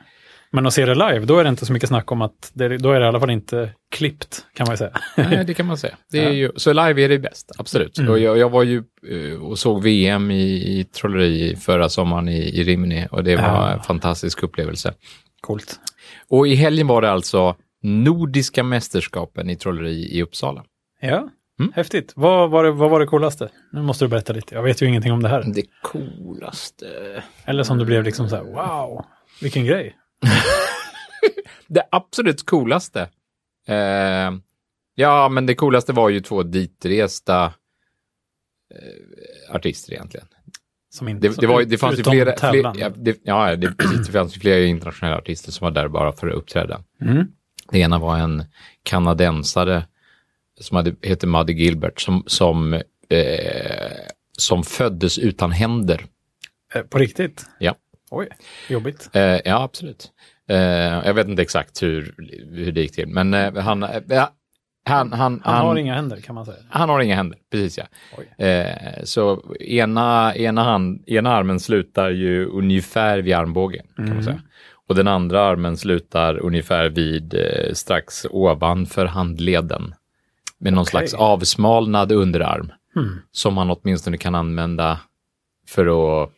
Men 0.52 0.66
att 0.66 0.72
se 0.74 0.86
det 0.86 0.94
live, 0.94 1.18
då 1.20 1.38
är 1.38 1.44
det 1.44 1.50
inte 1.50 1.66
så 1.66 1.72
mycket 1.72 1.88
snack 1.88 2.12
om 2.12 2.22
att, 2.22 2.50
det, 2.54 2.78
då 2.78 2.90
är 2.92 3.00
det 3.00 3.04
i 3.06 3.08
alla 3.08 3.20
fall 3.20 3.30
inte 3.30 3.70
klippt, 3.90 4.46
kan 4.54 4.64
man 4.66 4.72
ju 4.72 4.76
säga. 4.76 4.90
nej 5.16 5.44
det 5.46 5.54
kan 5.54 5.66
man 5.66 5.76
säga. 5.78 5.94
Det 6.10 6.18
är 6.18 6.22
Ja. 6.24 6.30
ju, 6.30 6.52
så 6.56 6.72
live 6.72 7.02
är 7.04 7.08
det 7.08 7.18
bäst, 7.18 7.52
absolut. 7.58 7.98
Mm. 7.98 8.10
Och 8.12 8.18
jag, 8.18 8.38
jag 8.38 8.50
var 8.50 8.62
ju 8.62 8.82
eh, 9.10 9.42
och 9.42 9.58
såg 9.58 9.82
VM 9.82 10.30
i, 10.30 10.42
i 10.78 10.84
trolleri 10.84 11.56
förra 11.56 11.88
sommaren 11.88 12.28
i, 12.28 12.38
i 12.38 12.64
Rimini 12.64 13.06
och 13.10 13.24
det 13.24 13.36
var 13.36 13.42
Ja. 13.44 13.70
en 13.72 13.80
fantastisk 13.82 14.42
upplevelse. 14.42 14.94
Coolt. 15.40 15.80
Och 16.28 16.48
i 16.48 16.54
helgen 16.54 16.86
var 16.86 17.02
det 17.02 17.10
alltså 17.10 17.56
Nordiska 17.82 18.62
mästerskapen 18.62 19.50
i 19.50 19.56
trolleri 19.56 20.16
i 20.18 20.22
Uppsala. 20.22 20.64
Ja, 21.00 21.28
Mm. 21.60 21.72
häftigt. 21.76 22.12
Vad 22.16 22.50
var, 22.50 22.64
det, 22.64 22.70
vad 22.70 22.90
var 22.90 23.00
det 23.00 23.06
coolaste? 23.06 23.48
Nu 23.72 23.82
måste 23.82 24.04
du 24.04 24.08
berätta 24.08 24.32
lite. 24.32 24.54
Jag 24.54 24.62
vet 24.62 24.82
ju 24.82 24.86
ingenting 24.86 25.12
om 25.12 25.22
det 25.22 25.28
här. 25.28 25.44
Det 25.54 25.62
coolaste... 25.82 26.86
Eller 27.44 27.62
som 27.62 27.78
du 27.78 27.84
blev 27.84 28.04
liksom 28.04 28.28
så 28.28 28.36
här, 28.36 28.42
wow, 28.42 29.04
vilken 29.40 29.64
grej. 29.64 29.96
Det 31.66 31.82
absolut 31.90 32.46
coolaste. 32.46 33.08
Eh, 33.68 34.30
ja, 34.94 35.28
men 35.28 35.46
det 35.46 35.54
coolaste 35.54 35.92
var 35.92 36.08
ju 36.08 36.20
två 36.20 36.42
ditresta 36.42 37.44
eh, 38.74 39.54
artister 39.54 39.92
egentligen. 39.92 40.26
Som 40.92 41.08
inte, 41.08 41.28
Det, 41.28 41.40
det, 41.40 41.46
var, 41.46 41.62
det 41.62 41.78
fanns 41.78 41.98
ju 41.98 42.04
flera, 42.04 42.32
tävlan. 42.32 42.74
fler, 42.74 42.82
ja, 42.84 42.90
det, 42.96 43.20
ja 43.22 43.56
det, 43.56 43.72
precis, 43.78 44.06
det 44.06 44.12
fanns 44.12 44.36
ju 44.36 44.40
flera 44.40 44.64
internationella 44.64 45.18
artister 45.18 45.52
som 45.52 45.64
var 45.64 45.70
där 45.70 45.88
bara 45.88 46.12
för 46.12 46.28
att 46.28 46.34
uppträda. 46.34 46.84
Mm. 47.00 47.26
Det 47.70 47.78
ena 47.78 47.98
var 47.98 48.18
en 48.18 48.44
kanadensare 48.82 49.86
som 50.60 50.76
hade, 50.76 50.94
heter 51.02 51.26
Muddy 51.26 51.52
Gilbert 51.52 52.00
som, 52.00 52.24
som, 52.26 52.74
eh, 53.08 54.00
som 54.38 54.62
föddes 54.64 55.18
utan 55.18 55.50
händer. 55.50 56.06
Eh, 56.74 56.82
På 56.82 56.98
riktigt? 56.98 57.46
Ja. 57.58 57.74
Oj, 58.10 58.28
jobbigt. 58.68 59.10
Eh, 59.12 59.22
ja, 59.22 59.62
absolut. 59.62 60.10
Eh, 60.48 60.56
jag 61.06 61.14
vet 61.14 61.28
inte 61.28 61.42
exakt 61.42 61.82
hur, 61.82 62.14
hur 62.52 62.72
det 62.72 62.80
gick 62.80 62.92
till, 62.92 63.08
men 63.08 63.34
eh, 63.34 63.54
han, 63.56 63.82
eh, 63.82 64.24
han, 64.84 65.12
han, 65.12 65.40
Han, 65.44 65.66
har 65.66 65.76
inga 65.76 65.94
händer 65.94 66.16
kan 66.20 66.34
man 66.34 66.44
säga. 66.46 66.56
han 66.70 66.88
har 66.88 67.00
inga 67.00 67.16
händer, 67.16 67.38
precis 67.52 67.78
ja. 67.78 68.44
Eh, 68.46 69.04
så 69.04 69.54
ena, 69.60 70.34
ena, 70.36 70.62
hand, 70.64 71.04
ena 71.06 71.30
armen 71.34 71.60
slutar 71.60 72.10
ju 72.10 72.46
ungefär 72.46 73.18
vid 73.18 73.34
armbågen, 73.34 73.86
kan 73.96 74.04
man 74.04 74.12
Mm. 74.12 74.24
säga. 74.24 74.42
Och 74.88 74.94
den 74.96 75.08
andra 75.08 75.40
armen 75.42 75.76
slutar 75.76 76.38
ungefär 76.38 76.88
vid 76.88 77.34
eh, 77.34 77.72
strax 77.72 78.26
ovanför 78.30 79.06
handleden. 79.06 79.94
Med 80.58 80.72
någon 80.72 80.82
Okej. 80.82 80.90
slags 80.90 81.14
avsmalnad 81.14 82.12
underarm. 82.12 82.72
Hmm. 82.94 83.18
Som 83.30 83.54
man 83.54 83.70
åtminstone 83.70 84.16
kan 84.18 84.34
använda 84.34 85.00
för 85.68 85.86
att 86.22 86.30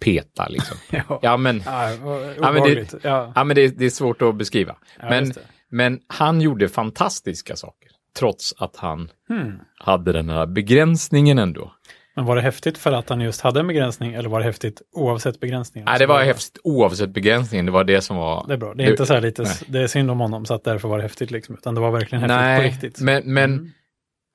peta 0.00 0.48
liksom. 0.48 0.76
Ja, 1.08 1.18
Ja, 1.22 1.36
men, 1.36 1.62
Ah, 1.66 1.90
vad 2.38 2.54
men 2.54 2.62
det- 2.62 2.94
ja, 3.02 3.32
ja, 3.34 3.44
men 3.44 3.56
det, 3.56 3.68
det 3.78 3.84
är 3.86 3.90
svårt 3.90 4.22
att 4.22 4.34
beskriva. 4.36 4.76
ja, 5.00 5.06
men, 5.10 5.32
men 5.70 6.00
han 6.06 6.40
gjorde 6.40 6.68
fantastiska 6.68 7.56
saker. 7.56 7.90
Trots 8.18 8.54
att 8.58 8.76
han 8.76 9.10
Hmm. 9.28 9.58
hade 9.78 10.12
den 10.12 10.28
här 10.28 10.46
begränsningen 10.46 11.38
ändå. 11.38 11.72
Men 12.16 12.24
var 12.24 12.36
det 12.36 12.42
häftigt 12.42 12.78
för 12.78 12.92
att 12.92 13.08
han 13.08 13.20
just 13.20 13.40
hade 13.40 13.60
en 13.60 13.66
begränsning 13.66 14.14
eller 14.14 14.28
var 14.28 14.38
det 14.38 14.44
häftigt 14.44 14.82
oavsett 14.92 15.40
begränsningen? 15.40 15.84
Nej, 15.90 15.98
det 15.98 16.06
var 16.06 16.22
häftigt 16.22 16.58
oavsett 16.64 17.10
begränsningen. 17.10 17.66
Det 17.66 17.72
var 17.72 17.84
det 17.84 18.00
som 18.00 18.16
var... 18.16 18.44
Det 18.48 18.52
är 18.54 18.58
bra. 18.58 18.74
Det 18.74 18.84
är 18.84 18.90
inte 18.90 19.06
så 19.06 19.14
här 19.14 19.20
lite, 19.20 19.44
det 19.66 19.78
är 19.80 19.86
synd 19.86 20.10
om 20.10 20.20
honom 20.20 20.46
så 20.46 20.54
att 20.54 20.64
därför 20.64 20.88
var 20.88 20.96
det 20.96 21.02
häftigt 21.02 21.30
liksom, 21.30 21.54
utan 21.54 21.74
det 21.74 21.80
var 21.80 21.90
verkligen 21.90 22.22
häftigt 22.22 22.36
på 22.36 22.42
Nej, 22.42 22.68
riktigt. 22.68 23.00
men, 23.00 23.22
men, 23.34 23.52
Mm 23.52 23.70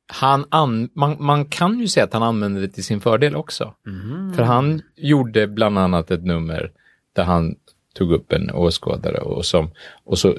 han 0.08 0.46
an, 0.50 0.90
man, 0.94 1.18
man 1.20 1.46
kan 1.46 1.80
ju 1.80 1.88
säga 1.88 2.04
att 2.04 2.14
han 2.14 2.24
använde 2.24 2.62
det 2.62 2.68
till 2.68 2.84
sin 2.84 3.02
fördel 3.02 3.36
också. 3.36 3.74
Mm. 3.88 4.34
För 4.34 4.44
han 4.44 4.82
gjorde 4.96 5.48
bland 5.48 5.80
annat 5.80 6.12
ett 6.12 6.24
nummer 6.24 6.72
där 7.14 7.24
han 7.24 7.56
tog 7.94 8.12
upp 8.12 8.32
en 8.32 8.52
åskådare 8.52 9.18
och, 9.18 9.46
som, 9.46 9.72
och 10.04 10.18
så 10.18 10.36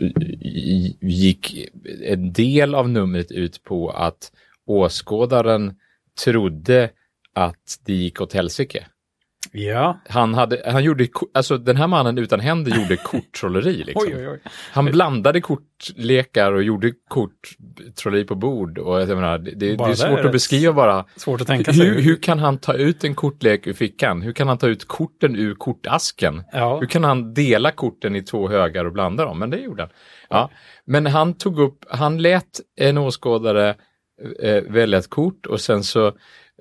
gick 1.00 1.68
en 2.04 2.32
del 2.32 2.74
av 2.74 2.88
numret 2.88 3.30
ut 3.32 3.64
på 3.64 3.90
att 3.90 4.32
åskådaren 4.66 5.74
trodde 6.24 6.90
att 7.32 7.80
det 7.84 7.94
gick 7.94 8.20
åt 8.20 8.32
helsike. 8.32 8.86
Ja. 9.58 10.00
Han, 10.08 10.34
hade, 10.34 10.62
han 10.66 10.84
gjorde, 10.84 11.08
alltså 11.34 11.58
den 11.58 11.76
här 11.76 11.86
mannen 11.86 12.18
utan 12.18 12.40
händer 12.40 12.76
gjorde 12.76 12.96
korttrolleri. 13.04 13.84
Liksom. 13.84 14.12
Oj, 14.12 14.16
oj, 14.16 14.28
oj. 14.28 14.40
Han 14.72 14.84
blandade 14.84 15.40
kortlekar 15.40 16.52
och 16.52 16.62
gjorde 16.62 16.92
korttrolleri 17.08 18.24
på 18.24 18.34
bord. 18.34 18.78
Och 18.78 19.00
jag 19.00 19.08
menar, 19.08 19.38
det, 19.38 19.50
det, 19.50 19.70
är 19.70 19.94
svårt 19.94 20.18
är 20.18 20.24
att 20.24 20.32
beskriva 20.32 20.72
bara. 20.72 21.04
Svårt 21.16 21.40
att 21.40 21.46
tänka 21.46 21.72
sig. 21.72 21.86
Hur, 21.86 22.02
hur 22.02 22.16
kan 22.16 22.38
han 22.38 22.58
ta 22.58 22.74
ut 22.74 23.04
en 23.04 23.14
kortlek 23.14 23.66
ur 23.66 23.72
fickan? 23.72 24.22
Hur 24.22 24.32
kan 24.32 24.48
han 24.48 24.58
ta 24.58 24.66
ut 24.66 24.88
korten 24.88 25.36
ur 25.36 25.54
kortasken? 25.54 26.42
Ja. 26.52 26.78
Hur 26.80 26.86
kan 26.86 27.04
han 27.04 27.34
dela 27.34 27.70
korten 27.70 28.16
i 28.16 28.22
två 28.22 28.48
högar 28.48 28.84
och 28.84 28.92
blanda 28.92 29.24
dem? 29.24 29.38
Men 29.38 29.50
det 29.50 29.56
gjorde 29.58 29.82
han. 29.82 29.90
Ja. 30.28 30.50
Men 30.84 31.06
han 31.06 31.34
tog 31.34 31.58
upp, 31.58 31.84
han 31.90 32.22
lät 32.22 32.60
en 32.76 32.98
åskådare 32.98 33.74
eh, 34.42 34.62
välja 34.62 34.98
ett 34.98 35.10
kort 35.10 35.46
och 35.46 35.60
sen 35.60 35.84
så, 35.84 36.06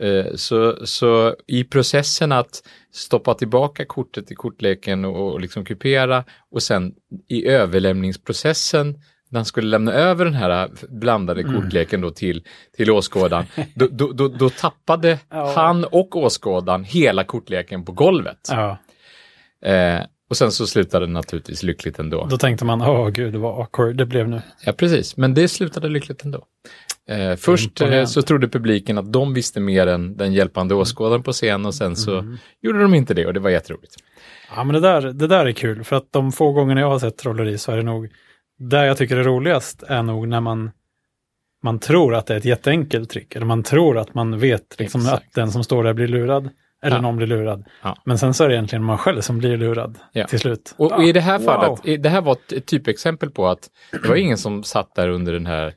eh, 0.01 0.25
så, 0.35 0.85
så 0.85 1.35
i 1.47 1.63
processen 1.63 2.31
att 2.31 2.63
stoppa 2.93 3.33
tillbaka 3.33 3.85
kortet 3.85 4.31
i 4.31 4.35
kortleken 4.35 5.05
och, 5.05 5.33
och 5.33 5.41
liksom 5.41 5.65
kupera 5.65 6.23
och 6.51 6.63
sen 6.63 6.93
i 7.27 7.47
överlämningsprocessen 7.47 8.99
när 9.29 9.39
han 9.39 9.45
skulle 9.45 9.67
lämna 9.69 9.93
över 9.93 10.25
den 10.25 10.33
här 10.33 10.69
blandade 10.89 11.43
kortleken 11.43 12.01
då 12.01 12.11
till, 12.11 12.43
till 12.77 12.91
åskådaren, 12.91 13.45
då, 13.75 13.87
då, 13.91 14.11
då, 14.11 14.27
då 14.27 14.49
tappade 14.49 15.19
Ja. 15.29 15.53
han 15.55 15.83
och 15.83 16.15
åskådaren 16.15 16.83
hela 16.83 17.23
kortleken 17.23 17.85
på 17.85 17.91
golvet. 17.91 18.49
Ja. 18.49 18.77
Eh, 19.69 19.99
och 20.29 20.37
sen 20.37 20.51
så 20.51 20.67
slutade 20.67 21.05
det 21.05 21.11
naturligtvis 21.11 21.63
lyckligt 21.63 21.99
ändå. 21.99 22.25
Då 22.29 22.37
tänkte 22.37 22.65
man, 22.65 22.81
åh 22.81 23.09
gud, 23.09 23.35
vad 23.35 23.59
awkward 23.59 23.95
det 23.95 24.05
blev 24.05 24.29
nu. 24.29 24.41
Ja, 24.65 24.71
precis. 24.71 25.17
Men 25.17 25.33
det 25.33 25.47
slutade 25.47 25.89
lyckligt 25.89 26.23
ändå. 26.23 26.45
Eh, 27.09 27.35
först 27.35 27.81
eh, 27.81 28.05
så 28.05 28.21
trodde 28.21 28.47
publiken 28.47 28.97
att 28.97 29.13
de 29.13 29.33
visste 29.33 29.59
mer 29.59 29.87
än 29.87 30.17
den 30.17 30.33
hjälpande 30.33 30.75
åskådaren 30.75 31.23
på 31.23 31.31
scen 31.31 31.65
och 31.65 31.75
sen 31.75 31.95
så 31.95 32.35
gjorde 32.61 32.81
de 32.81 32.93
inte 32.93 33.13
det 33.13 33.25
och 33.25 33.33
det 33.33 33.39
var 33.39 33.49
jätteroligt. 33.49 33.95
Ja, 34.55 34.63
men 34.63 34.73
det 34.73 34.79
där, 34.79 35.01
det 35.01 35.27
där 35.27 35.45
är 35.45 35.51
kul, 35.51 35.83
för 35.83 35.95
att 35.95 36.07
de 36.11 36.31
få 36.31 36.51
gångerna 36.51 36.81
jag 36.81 36.89
har 36.89 36.99
sett 36.99 37.17
trolleri 37.17 37.57
så 37.57 37.71
är 37.71 37.77
det 37.77 37.83
nog, 37.83 38.09
där 38.59 38.83
jag 38.85 38.97
tycker 38.97 39.15
det 39.15 39.21
är 39.21 39.25
roligast 39.25 39.83
är 39.83 40.03
nog 40.03 40.27
när 40.27 40.41
man, 40.41 40.71
man 41.63 41.79
tror 41.79 42.15
att 42.15 42.25
det 42.27 42.33
är 42.33 42.37
ett 42.37 42.45
jätteenkelt 42.45 43.09
trick, 43.09 43.35
eller 43.35 43.45
man 43.45 43.63
tror 43.63 43.97
att 43.97 44.13
man 44.13 44.39
vet 44.39 44.75
liksom 44.79 45.01
Exakt. 45.01 45.23
att 45.27 45.33
den 45.33 45.51
som 45.51 45.63
står 45.63 45.83
där 45.83 45.93
blir 45.93 46.07
lurad, 46.07 46.49
eller 46.83 46.95
Ja. 46.95 47.01
någon 47.01 47.17
blir 47.17 47.27
lurad. 47.27 47.65
Ja. 47.83 47.97
Men 48.05 48.17
sen 48.17 48.33
så 48.33 48.43
är 48.43 48.49
det 48.49 48.55
egentligen 48.55 48.83
man 48.83 48.97
själv 48.97 49.21
som 49.21 49.37
blir 49.37 49.57
lurad 49.57 49.97
Ja. 50.11 50.27
till 50.27 50.39
slut. 50.39 50.75
Och, 50.77 50.91
och 50.91 51.03
i 51.03 51.11
det 51.11 51.19
här 51.21 51.37
Wow. 51.39 51.45
fallet, 51.45 51.85
i- 51.87 51.97
det 51.97 52.09
här 52.09 52.21
var 52.21 52.37
ett 52.53 52.65
typexempel 52.65 53.29
på 53.29 53.47
att 53.47 53.69
det 53.91 54.07
var 54.09 54.15
ingen 54.15 54.37
som 54.37 54.63
satt 54.63 54.95
där 54.95 55.09
under 55.09 55.33
den 55.33 55.45
här 55.45 55.73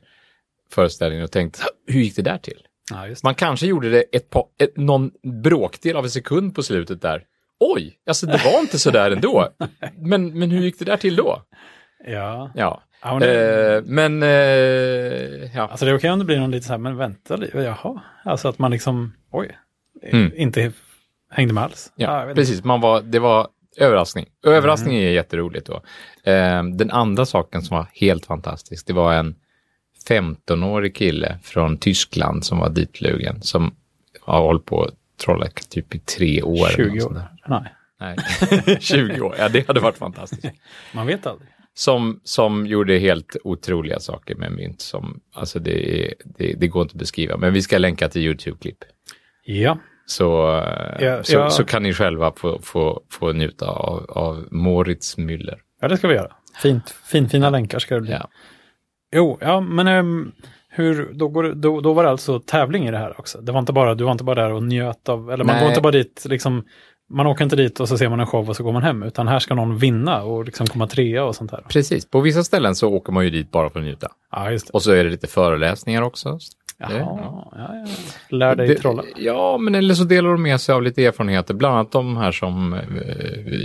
föreställningen 0.73 1.23
och 1.23 1.31
tänkte, 1.31 1.59
hur 1.87 1.99
gick 2.01 2.15
det 2.15 2.21
där 2.21 2.37
till? 2.37 2.61
Ja, 2.91 3.07
det. 3.07 3.23
Man 3.23 3.35
kanske 3.35 3.67
gjorde 3.67 3.89
det 3.89 4.01
ett 4.11 4.29
par, 4.29 4.45
ett, 4.59 4.77
någon 4.77 5.11
bråkdel 5.43 5.95
av 5.95 6.03
en 6.03 6.09
sekund 6.11 6.55
på 6.55 6.63
slutet 6.63 7.01
där. 7.01 7.23
Oj, 7.59 7.99
alltså 8.07 8.25
det 8.25 8.41
var 8.45 8.59
inte 8.59 8.79
så 8.79 8.91
där 8.91 9.11
ändå. 9.11 9.47
Men, 9.97 10.39
men 10.39 10.51
hur 10.51 10.61
gick 10.61 10.79
det 10.79 10.85
där 10.85 10.97
till 10.97 11.15
då? 11.15 11.41
Ja. 12.07 12.51
Ja, 12.55 12.83
Ja, 13.01 13.25
eh, 13.25 13.81
men 13.85 14.23
eh, 14.23 14.29
ja. 15.55 15.67
alltså 15.67 15.85
det 15.85 15.91
är 15.91 15.97
okej 15.97 16.11
om 16.11 16.19
det 16.19 16.25
blir 16.25 16.39
någon 16.39 16.51
lite 16.51 16.65
så 16.65 16.73
här, 16.73 16.77
men 16.77 16.97
vänta 16.97 17.35
lite, 17.35 17.57
jaha. 17.57 18.01
Alltså 18.25 18.47
att 18.47 18.59
man 18.59 18.71
liksom, 18.71 19.13
oj, 19.31 19.57
Mm. 20.03 20.31
inte 20.35 20.71
hängde 21.31 21.53
med 21.53 21.63
alls. 21.63 21.91
Ja, 21.95 22.23
inte. 22.23 22.35
precis. 22.35 22.63
Man 22.63 22.81
var, 22.81 23.01
det 23.01 23.19
var 23.19 23.47
överraskning. 23.77 24.25
Överraskning 24.45 24.95
är 24.97 25.09
jätteroligt 25.09 25.67
då. 25.67 25.73
Eh, 26.31 26.63
den 26.63 26.91
andra 26.91 27.25
saken 27.25 27.61
som 27.61 27.77
var 27.77 27.87
helt 27.93 28.25
fantastisk, 28.25 28.87
det 28.87 28.93
var 28.93 29.13
en 29.13 29.35
15-årig 30.09 30.95
kille 30.95 31.37
från 31.43 31.77
Tyskland 31.77 32.45
som 32.45 32.57
var 32.57 32.69
ditlugen, 32.69 33.41
som 33.41 33.75
har 34.21 34.41
hållit 34.41 34.65
på 34.65 34.83
att 34.83 34.93
trolla 35.25 35.47
typ 35.69 35.95
i 35.95 35.99
tre 35.99 36.41
år. 36.41 36.67
eller 36.67 36.75
20 36.75 36.89
något 36.93 37.01
sånt 37.03 37.17
år. 37.17 37.23
Nej, 37.47 37.63
Nej, 37.99 38.77
20 38.79 39.21
år. 39.21 39.35
Ja, 39.37 39.49
det 39.49 39.67
hade 39.67 39.79
varit 39.79 39.97
fantastiskt. 39.97 40.45
man 40.93 41.07
vet 41.07 41.27
aldrig. 41.27 41.49
Som, 41.73 42.19
som 42.23 42.65
gjorde 42.67 42.97
helt 42.97 43.35
otroliga 43.43 43.99
saker 43.99 44.35
med 44.35 44.51
mynt. 44.51 44.81
Som, 44.81 45.19
alltså 45.33 45.59
det, 45.59 46.01
är- 46.05 46.13
det, 46.25 46.53
det 46.53 46.67
går 46.67 46.81
inte 46.81 46.93
att 46.93 46.99
beskriva, 46.99 47.37
men 47.37 47.53
vi 47.53 47.61
ska 47.61 47.77
länka 47.77 48.09
till 48.09 48.21
YouTube-klipp. 48.21 48.77
Ja, 49.45 49.79
Så, 50.05 50.23
Ja, 50.99 51.23
så, 51.23 51.33
ja. 51.33 51.49
så 51.49 51.63
kan 51.63 51.83
ni 51.83 51.93
själva 51.93 52.33
få, 52.37 52.59
få, 52.63 53.01
få 53.11 53.31
njuta 53.33 53.65
av, 53.67 54.05
av 54.09 54.47
Moritz 54.51 55.17
Müller. 55.17 55.57
ja 55.81 55.87
det 55.87 55.97
ska 55.97 56.07
vi 56.07 56.15
göra. 56.15 56.31
Fint, 56.61 56.89
fin, 56.89 57.29
fina 57.29 57.49
länkar 57.49 57.79
ska 57.79 57.95
det 57.95 58.01
bli. 58.01 58.11
Ja. 58.11 58.29
Jo, 59.11 59.37
ja, 59.41 59.59
men 59.59 59.87
ehm, 59.87 60.31
hur, 60.69 61.13
då, 61.13 61.27
går, 61.27 61.43
då, 61.43 61.81
då 61.81 61.93
var 61.93 62.03
det 62.03 62.09
alltså 62.09 62.39
tävling 62.39 62.87
i 62.87 62.91
det 62.91 62.97
här 62.97 63.19
också? 63.19 63.41
Det 63.41 63.51
var 63.51 63.59
inte 63.59 63.73
bara, 63.73 63.95
du 63.95 64.03
var 64.03 64.11
inte 64.11 64.23
bara 64.23 64.43
där 64.43 64.53
och 64.53 64.63
njöt 64.63 65.09
av, 65.09 65.31
eller 65.31 65.43
man 65.43 65.55
Nej. 65.55 65.63
går 65.63 65.69
inte 65.69 65.81
bara 65.81 65.91
dit, 65.91 66.25
liksom, 66.29 66.63
man 67.09 67.27
åker 67.27 67.43
inte 67.43 67.55
dit 67.55 67.79
och 67.79 67.89
så 67.89 67.97
ser 67.97 68.09
man 68.09 68.19
en 68.19 68.27
show 68.27 68.49
och 68.49 68.55
så 68.55 68.63
går 68.63 68.71
man 68.71 68.83
hem, 68.83 69.03
utan 69.03 69.27
här 69.27 69.39
ska 69.39 69.55
någon 69.55 69.77
vinna 69.77 70.23
och 70.23 70.45
liksom 70.45 70.67
komma 70.67 70.87
trea 70.87 71.25
och 71.25 71.35
sånt 71.35 71.51
här. 71.51 71.61
Precis, 71.69 72.09
på 72.09 72.21
vissa 72.21 72.43
ställen 72.43 72.75
så 72.75 72.89
åker 72.89 73.13
man 73.13 73.23
ju 73.23 73.29
dit 73.29 73.51
bara 73.51 73.69
för 73.69 73.79
att 73.79 73.85
njuta. 73.85 74.07
Ja, 74.31 74.51
just 74.51 74.67
det. 74.67 74.73
Och 74.73 74.81
så 74.81 74.91
är 74.91 75.03
det 75.03 75.09
lite 75.09 75.27
föreläsningar 75.27 76.01
också. 76.01 76.39
Jaha, 76.79 76.89
Det- 76.89 76.97
ja, 76.99 77.51
ja. 77.55 77.85
Lär 78.37 78.55
dig 78.55 78.67
Det- 78.67 78.75
trolla. 78.75 79.03
Ja, 79.15 79.57
men 79.57 79.75
eller 79.75 79.93
så 79.93 80.03
delar 80.03 80.29
de 80.29 80.41
med 80.41 80.61
sig 80.61 80.75
av 80.75 80.83
lite 80.83 81.05
erfarenheter. 81.05 81.53
Bland 81.53 81.75
annat 81.75 81.91
de 81.91 82.17
här 82.17 82.31
som 82.31 82.73
eh, 82.73 82.79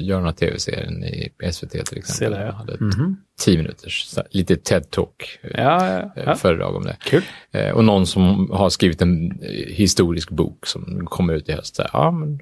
gör 0.04 0.16
den 0.16 0.24
här 0.24 0.32
tv-serien 0.32 1.04
i 1.04 1.28
SVT 1.52 1.70
till 1.84 1.98
exempel. 1.98 2.38
Det, 2.38 2.46
ja. 2.46 2.52
hade 2.52 2.74
ett 2.74 2.80
Mhm. 2.80 3.16
tio 3.40 3.56
minuters, 3.58 4.14
lite 4.30 4.54
TED-talk. 4.54 5.38
eh, 5.42 5.50
Ja, 5.64 5.86
ja, 5.90 5.98
eh, 6.16 6.22
ja. 6.26 6.34
Föredrag 6.34 6.76
om 6.76 6.84
det. 6.84 6.96
Kul. 7.04 7.22
Eh, 7.52 7.70
och 7.70 7.84
någon 7.84 8.06
som 8.06 8.50
har 8.50 8.68
skrivit 8.70 9.02
en 9.02 9.38
historisk 9.68 10.30
bok 10.30 10.66
som 10.66 11.06
kommer 11.06 11.34
ut 11.34 11.48
i 11.48 11.52
höst. 11.52 11.80
Ja, 11.92 12.10
men 12.10 12.38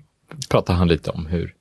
pratar 0.50 0.74
han 0.74 0.88
lite 0.88 1.10
om 1.10 1.26
hur 1.26 1.54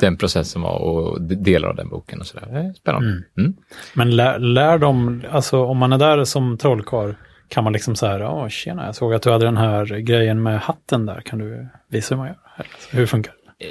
den 0.00 0.16
processen 0.16 0.62
var 0.62 0.78
och 0.78 1.22
delar 1.22 1.68
av 1.68 1.76
den 1.76 1.88
boken 1.88 2.20
och 2.20 2.26
sådär. 2.26 2.72
Spännande. 2.76 3.22
Mm. 3.38 3.54
Men 3.94 4.16
lär, 4.16 4.38
lär 4.38 4.78
de, 4.78 5.22
alltså 5.30 5.64
om 5.64 5.78
man 5.78 5.92
är 5.92 5.98
där 5.98 6.24
som 6.24 6.58
trollkarl, 6.58 7.12
kan 7.48 7.64
man 7.64 7.72
liksom 7.72 7.96
så 7.96 8.06
här, 8.06 8.20
ja 8.20 8.48
tjena, 8.48 8.86
jag 8.86 8.94
såg 8.94 9.14
att 9.14 9.22
du 9.22 9.30
hade 9.30 9.44
den 9.44 9.56
här 9.56 9.86
grejen 9.86 10.42
med 10.42 10.60
hatten 10.60 11.06
där, 11.06 11.20
kan 11.20 11.38
du 11.38 11.68
visa 11.88 12.14
hur 12.14 12.18
man 12.22 12.26
gör? 12.28 12.66
Hur 12.90 13.06
funkar 13.06 13.32
det? 13.32 13.66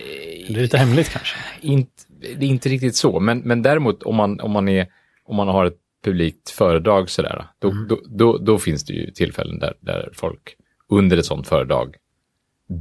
Det 0.47 0.59
är 0.59 0.61
lite 0.61 0.77
hemligt 0.77 1.09
kanske. 1.09 1.35
Inte, 1.61 1.91
det 2.37 2.45
är 2.45 2.49
inte 2.49 2.69
riktigt 2.69 2.95
så, 2.95 3.19
men, 3.19 3.39
men 3.39 3.61
däremot 3.61 4.03
om 4.03 4.15
man, 4.15 4.39
om, 4.39 4.51
man 4.51 4.67
är, 4.67 4.87
om 5.25 5.35
man 5.35 5.47
har 5.47 5.65
ett 5.65 5.77
publikt 6.03 6.49
föredrag 6.49 7.09
sådär, 7.09 7.45
då, 7.59 7.71
då, 7.89 7.99
då, 8.05 8.37
då 8.37 8.57
finns 8.57 8.85
det 8.85 8.93
ju 8.93 9.11
tillfällen 9.11 9.59
där, 9.59 9.73
där 9.79 10.09
folk 10.13 10.55
under 10.89 11.17
ett 11.17 11.25
sånt 11.25 11.47
föredrag 11.47 11.95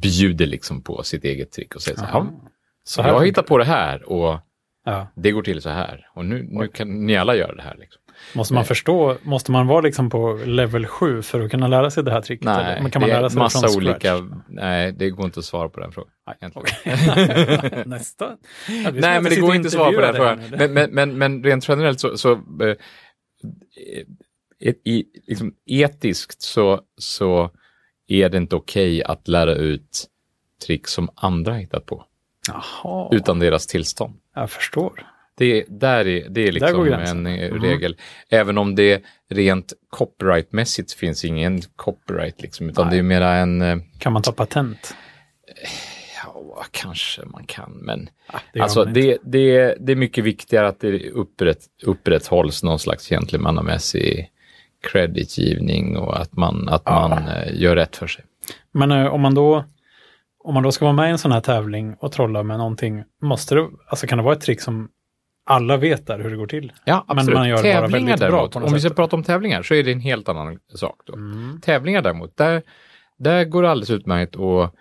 bjuder 0.03 0.47
liksom 0.47 0.83
på 0.83 1.03
sitt 1.03 1.25
eget 1.25 1.53
trick 1.53 1.75
och 1.75 1.83
säger 1.83 1.99
så 1.99 2.05
här, 2.05 2.13
Jaha. 2.13 2.27
"Ja, 2.43 2.51
Så 2.85 3.01
jag 3.01 3.05
här, 3.19 3.21
hittat 3.27 3.47
på 3.47 3.59
det 3.59 3.65
här 3.65 4.09
och 4.13 4.41
ja. 4.85 5.09
det 5.17 5.31
går 5.33 5.43
till 5.43 5.63
så 5.63 5.71
här 5.71 6.07
och 6.15 6.25
nu, 6.25 6.47
nu 6.51 6.69
kan 6.69 7.07
ni 7.07 7.17
alla 7.17 7.37
göra 7.37 7.55
det 7.55 7.63
här. 7.63 7.77
Liksom. 7.79 8.03
Måste 8.33 8.54
man 8.54 8.64
förstå, 8.64 9.16
måste 9.23 9.52
man 9.52 9.66
vara 9.66 9.81
liksom 9.81 10.11
på 10.11 10.40
level 10.47 10.87
7 10.87 11.23
för 11.23 11.40
att 11.40 11.50
kunna 11.50 11.69
lära 11.69 11.90
sig 11.90 12.04
det 12.04 12.11
här 12.11 12.21
tricket? 12.21 12.45
Nej, 12.45 12.78
eller? 12.78 12.90
Kan 12.90 13.00
man 13.00 13.09
det 13.11 13.14
lära 13.14 13.25
är 13.25 13.28
sig 13.28 13.37
det 13.37 13.43
massa 13.43 13.69
från 13.69 13.76
olika, 13.76 14.16
scratch? 14.16 14.33
nej 14.49 14.93
det 14.93 15.11
går 15.11 15.25
inte 15.25 15.38
att 15.38 15.45
svara 15.45 15.69
på 15.69 15.81
den 15.81 15.93
frågan. 15.93 16.11
Nej. 16.40 17.83
Nästa. 17.87 18.25
Ja, 18.25 18.90
Nej, 18.93 19.21
men 19.21 19.25
det 19.25 19.40
går 19.40 19.54
inte 19.54 19.66
att 19.66 19.73
svara 19.73 19.93
på 19.93 20.00
den 20.00 20.14
frågan. 20.14 20.40
Men, 20.50 20.73
men, 20.73 20.90
men, 20.90 21.19
men 21.19 21.45
rent 21.45 21.69
generellt 21.69 22.00
så, 22.00 22.16
så 22.16 22.33
eh, 22.33 22.76
i, 24.85 25.04
liksom, 25.26 25.54
etiskt 25.66 26.43
så, 26.43 26.81
så 26.99 27.50
är 28.09 28.28
det 28.28 28.38
inte 28.38 28.57
okej 28.57 29.04
att 29.04 29.28
lära 29.28 29.54
ut 29.54 30.07
trick 30.66 30.88
som 30.88 31.09
andra 31.14 31.54
hittat 31.54 31.87
på 31.87 32.04
Jaha, 32.49 33.09
utan 33.12 33.38
deras 33.38 33.66
tillstånd. 33.66 34.14
jag 34.35 34.50
förstår. 34.50 35.07
Det, 35.37 35.64
där 35.69 36.07
är, 36.07 36.29
det 36.29 36.49
är 36.49 36.53
liksom 36.53 36.87
en 36.93 37.26
eh, 37.26 37.53
Mhm. 37.53 37.62
regel. 37.62 37.97
Även 38.31 38.59
om 38.59 38.75
det 38.75 39.03
rent 39.31 39.73
copyrightmässigt 39.91 40.93
finns 40.93 41.25
ingen 41.25 41.61
copyright, 41.76 42.43
liksom, 42.43 42.69
utan 42.71 42.87
Nej. 42.87 42.95
det 42.95 42.99
är 42.99 43.03
mera 43.03 43.31
en... 43.35 43.62
eh, 43.62 43.76
Kan 43.99 44.12
man 44.12 44.23
ta 44.23 44.33
patent? 44.33 44.95
Ja, 46.25 46.64
kanske 46.71 47.23
man 47.25 47.45
kan, 47.47 47.73
men 47.73 48.09
Ah, 48.26 48.38
det 48.53 48.61
alltså, 48.61 48.85
det, 48.85 49.19
det, 49.25 49.75
det 49.81 49.93
är 49.93 49.97
mycket 49.97 50.25
viktigare 50.25 50.69
att 50.69 50.81
det 50.81 51.11
upprätt, 51.11 51.59
upprätthålls 51.83 52.62
någon 52.62 52.79
slags 52.79 53.09
gentlemannamässig 53.09 54.31
creditgivning 54.93 55.97
och 55.97 56.21
att 56.21 56.33
man, 56.33 56.69
att 56.69 56.83
Ja. 56.85 57.09
man 57.09 57.29
eh, 57.29 57.61
gör 57.62 57.76
rätt 57.76 57.97
för 57.97 58.07
sig. 58.07 58.25
Men 58.73 58.91
eh, 58.93 59.07
om 59.07 59.21
man 59.21 59.35
då 59.35 59.64
om 60.47 60.55
man 60.55 60.62
då 60.62 60.73
ska 60.73 60.85
vara 60.85 60.93
med 60.97 61.09
i 61.09 61.11
en 61.11 61.19
sån 61.19 61.33
här 61.33 61.41
tävling 61.41 61.95
och 61.99 62.12
trolla 62.12 62.43
med 62.43 62.59
någonting, 62.59 63.05
måste 63.23 63.55
det, 63.55 63.69
alltså 63.88 64.07
kan 64.07 64.19
det 64.19 64.25
vara 64.25 64.35
ett 64.35 64.41
trick 64.41 64.61
som 64.61 64.88
alla 65.47 65.77
vet 65.77 66.07
där 66.07 66.19
hur 66.19 66.31
det 66.31 66.37
går 66.37 66.47
till. 66.47 66.73
Ja, 66.85 67.05
Men 67.09 67.19
absolut. 67.19 67.39
man 67.39 67.49
gör 67.49 67.57
det 67.57 67.63
bara 67.63 67.81
tävlingar 67.81 68.07
väldigt 68.07 68.19
bra 68.29 68.31
däremot, 68.31 68.55
något 68.55 68.65
om 68.65 68.73
vi 68.73 68.81
ska 68.81 68.89
sätt. 68.89 68.97
prata 68.97 69.17
om 69.17 69.23
tävlingar 69.23 69.63
så 69.63 69.75
är 69.75 69.83
det 69.83 69.93
en 69.93 70.01
helt 70.01 70.29
annan 70.29 70.59
sak. 70.75 71.01
Då. 71.07 71.13
Mm. 71.15 71.61
Tävlingar 71.61 72.03
däremot, 72.03 72.37
där, 72.37 72.63
där 73.19 73.45
går 73.45 73.63
det 73.63 73.71
alldeles 73.71 73.91
utmärkt 73.91 74.37
att, 74.37 74.75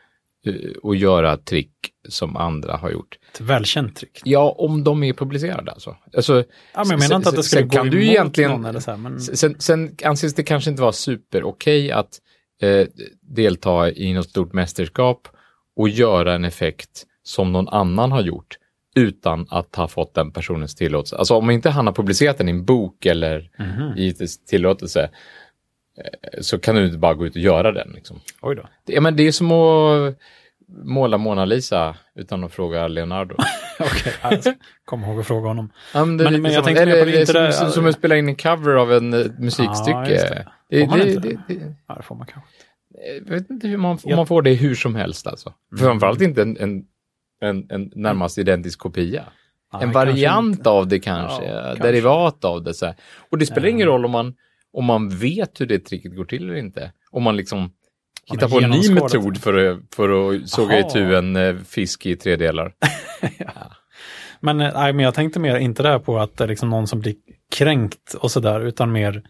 eh, 0.45 0.89
att 0.91 0.97
göra 0.97 1.37
trick 1.37 1.71
som 2.09 2.37
andra 2.37 2.77
har 2.77 2.91
gjort. 2.91 3.17
Ett 3.33 3.41
välkänt 3.41 3.95
trick. 3.95 4.21
Ja, 4.23 4.55
om 4.57 4.83
de 4.83 5.03
är 5.03 5.13
publicerade 5.13 5.71
alltså. 5.71 5.95
alltså 6.17 6.33
Ja, 6.35 6.43
men 6.75 6.89
jag 6.89 6.99
menar 6.99 7.15
inte 7.15 7.29
att 7.29 7.35
det 7.35 7.43
skulle 7.43 7.61
gå 7.63 7.69
kan 7.77 7.89
du 7.89 7.97
emot 7.97 8.09
egentligen- 8.11 8.51
någon 8.51 8.65
eller 8.65 8.79
så 8.79 8.91
här, 8.91 8.97
men 8.97 9.19
Sen, 9.19 9.55
sen 9.59 9.95
anses 10.03 10.33
det 10.35 10.43
kanske 10.43 10.69
inte 10.69 10.81
vara 10.81 10.91
super 10.91 11.43
okej 11.43 11.91
att 11.91 12.19
eh, 12.61 12.87
delta 13.21 13.91
i 13.91 14.13
något 14.13 14.29
stort 14.29 14.53
mästerskap 14.53 15.27
och 15.75 15.89
göra 15.89 16.33
en 16.33 16.45
effekt 16.45 17.03
som 17.23 17.51
någon 17.51 17.67
annan 17.69 18.11
har 18.11 18.21
gjort 18.21 18.57
utan 18.95 19.47
att 19.49 19.75
ha 19.75 19.87
fått 19.87 20.13
den 20.13 20.31
personens 20.31 20.75
tillåtelse. 20.75 21.15
Alltså 21.17 21.35
om 21.35 21.49
inte 21.49 21.69
han 21.69 21.85
har 21.87 21.93
publicerat 21.93 22.37
den 22.37 22.47
i 22.47 22.51
en 22.51 22.65
bok 22.65 23.05
eller 23.05 23.49
i 23.97 24.09
ett 24.09 24.45
tillåtelse 24.47 25.09
eh, 25.97 26.41
så 26.41 26.59
kan 26.59 26.75
du 26.75 26.85
inte 26.85 26.97
bara 26.97 27.13
gå 27.13 27.25
ut 27.25 27.35
och 27.35 27.41
göra 27.41 27.71
den. 27.71 27.91
Liksom. 27.95 28.19
oj 28.41 28.55
då. 28.55 28.61
Det, 28.85 28.93
ja, 28.93 29.01
men 29.01 29.15
det 29.15 29.23
är 29.27 29.31
som 29.31 29.51
att 29.51 30.15
måla 30.83 31.17
Mona 31.17 31.45
Lisa 31.45 31.95
utan 32.15 32.43
att 32.43 32.53
fråga 32.53 32.87
Leonardo. 32.87 33.35
Okej, 33.79 34.13
alltså, 34.21 34.53
kom 34.85 35.03
ihåg 35.03 35.19
att 35.19 35.27
fråga 35.27 35.47
honom. 35.47 35.71
Ja, 35.93 36.05
men 36.05 36.17
det 36.17 36.23
Men- 36.31 36.43
jag 36.45 36.53
som- 36.53 36.63
tänkte 36.63 36.85
mer 36.85 36.91
eller, 36.95 37.05
på 37.05 37.11
det, 37.11 37.19
inte 37.19 37.33
som, 37.33 37.43
det- 37.43 37.53
som, 37.53 37.71
som 37.71 37.85
att 37.85 37.95
spela 37.95 38.17
in 38.17 38.29
en 38.29 38.35
cover 38.35 38.73
av 38.75 38.93
en 38.93 39.13
eh, 39.13 39.25
musikstycke. 39.39 39.99
Ja, 40.35 40.43
det. 40.69 40.79
Får 40.79 40.87
man 40.89 40.99
det, 40.99 41.13
inte 41.13 41.27
det, 41.29 41.39
det? 41.47 41.53
det, 41.53 41.75
Ja, 41.87 41.95
det 41.95 42.03
får 42.03 42.15
man 42.15 42.27
kanske. 42.27 42.49
jag 43.25 43.31
vet 43.35 43.49
inte 43.49 43.67
hur 43.67 43.77
man, 43.77 43.97
Jag- 44.03 44.15
man 44.15 44.27
får 44.27 44.41
det 44.41 44.53
hur 44.53 44.75
som 44.75 44.95
helst 44.95 45.27
alltså. 45.27 45.53
Mm. 45.71 45.83
Framförallt 45.85 46.21
inte 46.21 46.41
en, 46.41 46.57
en, 46.57 46.83
en, 47.43 47.65
en 47.69 47.91
närmast 47.95 48.37
identisk 48.37 48.79
kopia. 48.79 49.23
Ja, 49.71 49.81
en 49.81 49.91
variant 49.91 50.57
inte. 50.57 50.69
av 50.69 50.87
det 50.87 50.99
kanske, 50.99 51.43
Ja, 51.45 51.53
ja, 51.55 51.63
kanske. 51.65 51.83
derivat 51.83 52.45
av 52.45 52.63
det. 52.63 52.73
Så 52.73 52.85
här. 52.85 52.95
Och 53.31 53.37
det 53.37 53.45
spelar 53.45 53.67
Ja. 53.67 53.71
ingen 53.71 53.87
roll 53.87 54.05
om 54.05 54.11
man, 54.11 54.33
om 54.73 54.85
man 54.85 55.09
vet 55.09 55.61
hur 55.61 55.65
det 55.65 55.79
tricket 55.79 56.15
går 56.15 56.25
till 56.25 56.43
eller 56.43 56.55
inte. 56.55 56.91
Om 57.11 57.23
man 57.23 57.37
liksom 57.37 57.71
hittar 58.31 58.49
på 58.49 58.59
en 58.61 58.69
ny 58.69 58.93
metod 58.93 59.37
för 59.37 59.53
att, 59.71 59.79
för 59.95 60.33
att 60.35 60.49
såga 60.49 60.79
itu 60.79 61.15
en 61.15 61.35
eh, 61.35 61.55
fisk 61.55 62.05
i 62.05 62.15
tre 62.15 62.35
delar. 62.35 62.73
Men, 64.39 64.61
eh, 64.61 64.71
nej, 64.73 64.93
men 64.93 65.05
jag 65.05 65.13
tänkte 65.13 65.39
mer, 65.39 65.55
inte 65.57 65.83
det 65.83 65.89
här 65.89 65.99
på 65.99 66.19
att 66.19 66.37
det 66.37 66.43
är 66.43 66.47
liksom 66.47 66.69
någon 66.69 66.87
som 66.87 66.99
blir 66.99 67.15
kränkt 67.55 68.13
och 68.13 68.31
sådär, 68.31 68.59
utan 68.61 68.91
mer 68.91 69.23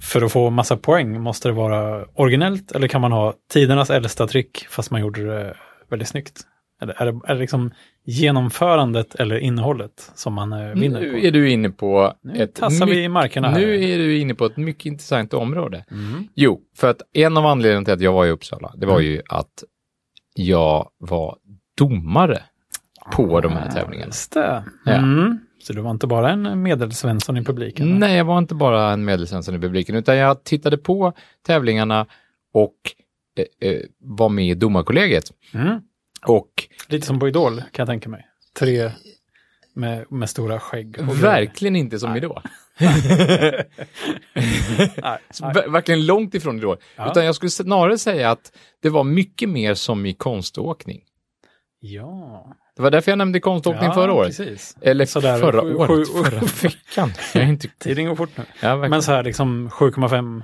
för 0.00 0.22
att 0.22 0.32
få 0.32 0.50
massa 0.50 0.76
poäng, 0.76 1.20
måste 1.20 1.48
det 1.48 1.52
vara 1.52 2.04
originellt 2.14 2.72
eller 2.72 2.88
kan 2.88 3.00
man 3.00 3.12
ha 3.12 3.34
tidernas 3.52 3.90
äldsta 3.90 4.26
trick 4.26 4.66
fast 4.70 4.90
man 4.90 5.00
gjorde 5.00 5.24
det 5.26 5.54
väldigt 5.90 6.08
snyggt? 6.08 6.40
Är 6.80 6.86
det, 6.86 7.20
är 7.24 7.34
det 7.34 7.40
liksom 7.40 7.70
genomförandet 8.04 9.14
eller 9.14 9.38
innehållet 9.38 10.10
som 10.14 10.34
man 10.34 10.52
eh, 10.52 10.58
vinner 10.74 11.00
Nu 11.00 11.10
på? 11.12 11.18
är 11.18 11.30
du 11.30 11.50
inne 11.50 11.70
på 11.70 12.14
Nu 12.22 12.42
ett 12.42 12.54
tassar 12.54 12.86
vi 12.86 13.02
i 13.04 13.08
markerna 13.08 13.48
här. 13.48 13.60
Nu 13.60 13.84
är 13.84 13.98
du 13.98 14.18
inne 14.18 14.34
på 14.34 14.46
ett 14.46 14.56
mycket 14.56 14.86
intressant 14.86 15.34
område. 15.34 15.84
Mm. 15.90 16.28
Jo, 16.34 16.60
för 16.76 16.90
att 16.90 17.02
en 17.12 17.36
av 17.36 17.46
anledningarna 17.46 17.84
till 17.84 17.94
att 17.94 18.00
jag 18.00 18.12
var 18.12 18.26
i 18.26 18.30
Uppsala, 18.30 18.72
det 18.76 18.86
var 18.86 18.94
Mm. 19.00 19.04
ju 19.06 19.22
att 19.28 19.64
jag 20.34 20.88
var 20.98 21.36
domare 21.78 22.42
på 23.12 23.40
de 23.40 23.52
här 23.52 23.68
Ah, 23.68 23.72
tävlingarna. 23.72 24.06
Just 24.06 24.32
det. 24.32 24.64
Ja. 24.84 24.92
Mm. 24.92 25.38
Så 25.62 25.72
du 25.72 25.80
var 25.80 25.90
inte 25.90 26.06
bara 26.06 26.30
en 26.30 26.62
medelsvensson 26.62 27.36
i 27.36 27.44
publiken? 27.44 27.98
Nej, 27.98 28.16
jag 28.16 28.24
var 28.24 28.38
inte 28.38 28.54
bara 28.54 28.92
en 28.92 29.04
medelsvensson 29.04 29.54
i 29.54 29.58
publiken, 29.58 29.96
utan 29.96 30.16
jag 30.16 30.44
tittade 30.44 30.78
på 30.78 31.12
tävlingarna 31.46 32.06
och 32.54 32.74
eh, 33.62 33.70
eh, 33.70 33.80
var 34.00 34.28
med 34.28 34.44
i 34.48 34.54
domarkollegiet. 34.54 35.24
Mm. 35.54 35.80
Och 36.26 36.68
Lite 36.88 37.06
som 37.06 37.18
på 37.18 37.28
Idol 37.28 37.56
kan 37.56 37.66
jag 37.76 37.88
tänka 37.88 38.08
mig. 38.08 38.26
Tre 38.58 38.90
med, 39.74 40.12
med 40.12 40.30
stora 40.30 40.60
skägg. 40.60 40.96
verkligen 41.02 41.76
inte 41.76 41.98
som. 41.98 42.16
Idol. 42.16 42.42
Verkligen 45.68 46.06
långt 46.06 46.34
ifrån 46.34 46.58
Idol. 46.58 46.76
Ja. 46.96 47.10
Utan 47.10 47.24
jag 47.24 47.34
skulle 47.34 47.50
snarare 47.50 47.98
säga 47.98 48.30
att 48.30 48.52
det 48.82 48.88
var 48.88 49.04
mycket 49.04 49.48
mer 49.48 49.74
som 49.74 50.06
i 50.06 50.14
konståkning. 50.14 51.00
Ja. 51.80 52.56
Det 52.76 52.82
var 52.82 52.90
därför 52.90 53.10
jag 53.10 53.18
nämnde 53.18 53.40
konståkning 53.40 53.84
ja, 53.84 53.94
förra 53.94 54.12
året. 54.12 54.36
Precis. 54.36 54.76
Eller 54.80 55.06
Sådär, 55.06 55.38
förra 55.38 55.62
sju- 55.62 55.74
året, 55.74 55.88
sju- 56.08 56.24
förra 56.24 56.40
veckan. 56.62 57.12
Jag 57.34 57.44
är 57.44 57.48
inte... 57.48 57.68
Tiden 57.78 58.06
går 58.06 58.16
fort 58.16 58.36
nu. 58.36 58.44
Ja. 58.60 58.76
Men 58.76 59.02
så 59.02 59.12
här 59.12 59.22
liksom 59.22 59.68
7,5 59.70 60.42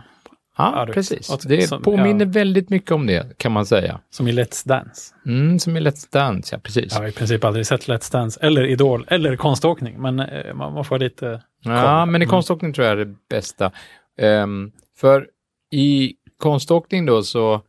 ja, 0.57 0.85
du- 0.87 0.93
precis. 0.93 1.31
och- 1.31 1.41
Det 1.47 1.69
som- 1.69 1.83
påminner 1.83 2.25
ja. 2.27 2.31
väldigt 2.33 2.71
mycket 2.71 2.91
om 2.91 3.07
det, 3.07 3.39
kan 3.39 3.53
man 3.53 3.67
säga. 3.67 4.01
som 4.11 4.29
i 4.29 4.33
Let's 4.33 4.69
Dance. 4.69 5.15
Mm, 5.27 5.59
som 5.59 5.77
i 5.77 5.81
Let's 5.81 6.13
Dance, 6.13 6.55
ja, 6.55 6.59
precis. 6.63 6.93
Jag 6.93 7.01
har 7.01 7.09
i 7.09 7.13
princip 7.13 7.45
aldrig 7.45 7.67
sett 7.67 7.87
Let's 7.89 8.13
Dance 8.13 8.41
eller 8.43 8.65
Idol 8.67 9.05
eller 9.09 9.37
konståkning. 9.37 10.03
Men 10.03 10.21
eh, 10.21 10.55
man, 10.55 10.73
man 10.73 10.85
får 10.85 10.99
lite... 10.99 11.43
Ja, 11.63 11.83
koll. 12.01 12.11
men 12.13 12.23
i 12.23 12.25
Mm. 12.25 12.29
konståkning 12.31 12.73
tror 12.73 12.87
jag 12.87 13.01
är 13.01 13.05
det 13.05 13.15
bästa. 13.31 13.71
Ehm, 14.19 14.73
för 14.97 15.29
i 15.73 16.15
konståkning 16.39 17.07
då 17.07 17.23
så, 17.23 17.63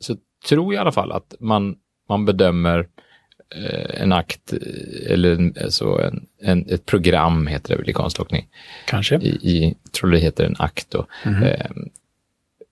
så 0.00 0.16
tror 0.48 0.74
jag 0.74 0.80
i 0.80 0.82
alla 0.82 0.92
fall 0.92 1.12
att 1.12 1.34
man, 1.40 1.76
man 2.08 2.24
bedömer 2.24 2.86
eh, 3.56 4.02
en 4.02 4.12
akt 4.12 4.52
eh, 4.52 5.12
eller 5.12 5.32
en, 5.34 5.54
alltså 5.64 5.84
en, 6.02 6.26
en, 6.42 6.66
ett 6.70 6.86
program 6.86 7.46
heter 7.46 7.68
det 7.68 7.76
väl 7.76 7.90
i 7.90 7.92
konståkning. 7.92 8.48
Kanske. 8.86 9.16
I, 9.16 9.28
i 9.28 9.74
tror 9.92 10.10
det 10.10 10.18
heter 10.18 10.44
en 10.44 10.56
akt 10.58 10.90
då. 10.90 11.06
Mhm. 11.26 11.42
Ehm, 11.42 11.88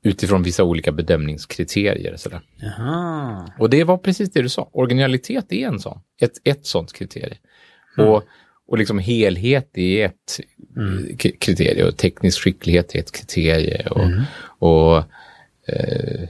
utifrån 0.06 0.42
vissa 0.42 0.64
olika 0.64 0.92
bedömningskriterier. 0.92 2.16
Sådär. 2.16 2.40
Jaha. 2.56 3.52
Och 3.58 3.70
det 3.70 3.84
var 3.84 3.98
precis 3.98 4.30
det 4.32 4.42
du 4.42 4.48
sa. 4.48 4.68
Originalitet 4.72 5.52
är 5.52 5.66
en 5.68 5.80
sån. 5.80 6.00
Ett, 6.20 6.32
ett 6.44 6.66
sånt 6.66 6.92
kriterie. 6.92 7.36
Mm. 7.98 8.10
Och, 8.10 8.22
och 8.68 8.78
liksom 8.78 8.98
helhet 8.98 9.78
är 9.78 10.04
ett 10.06 10.40
Mm. 10.76 11.16
k- 11.22 11.28
kriterie 11.40 11.84
och 11.84 11.96
teknisk 11.96 12.40
skicklighet 12.42 12.94
är 12.94 12.98
ett 12.98 13.12
kriterie. 13.12 13.86
Och, 13.90 14.04
Mm. 14.04 14.22
och 14.58 14.96
eh, 15.68 16.28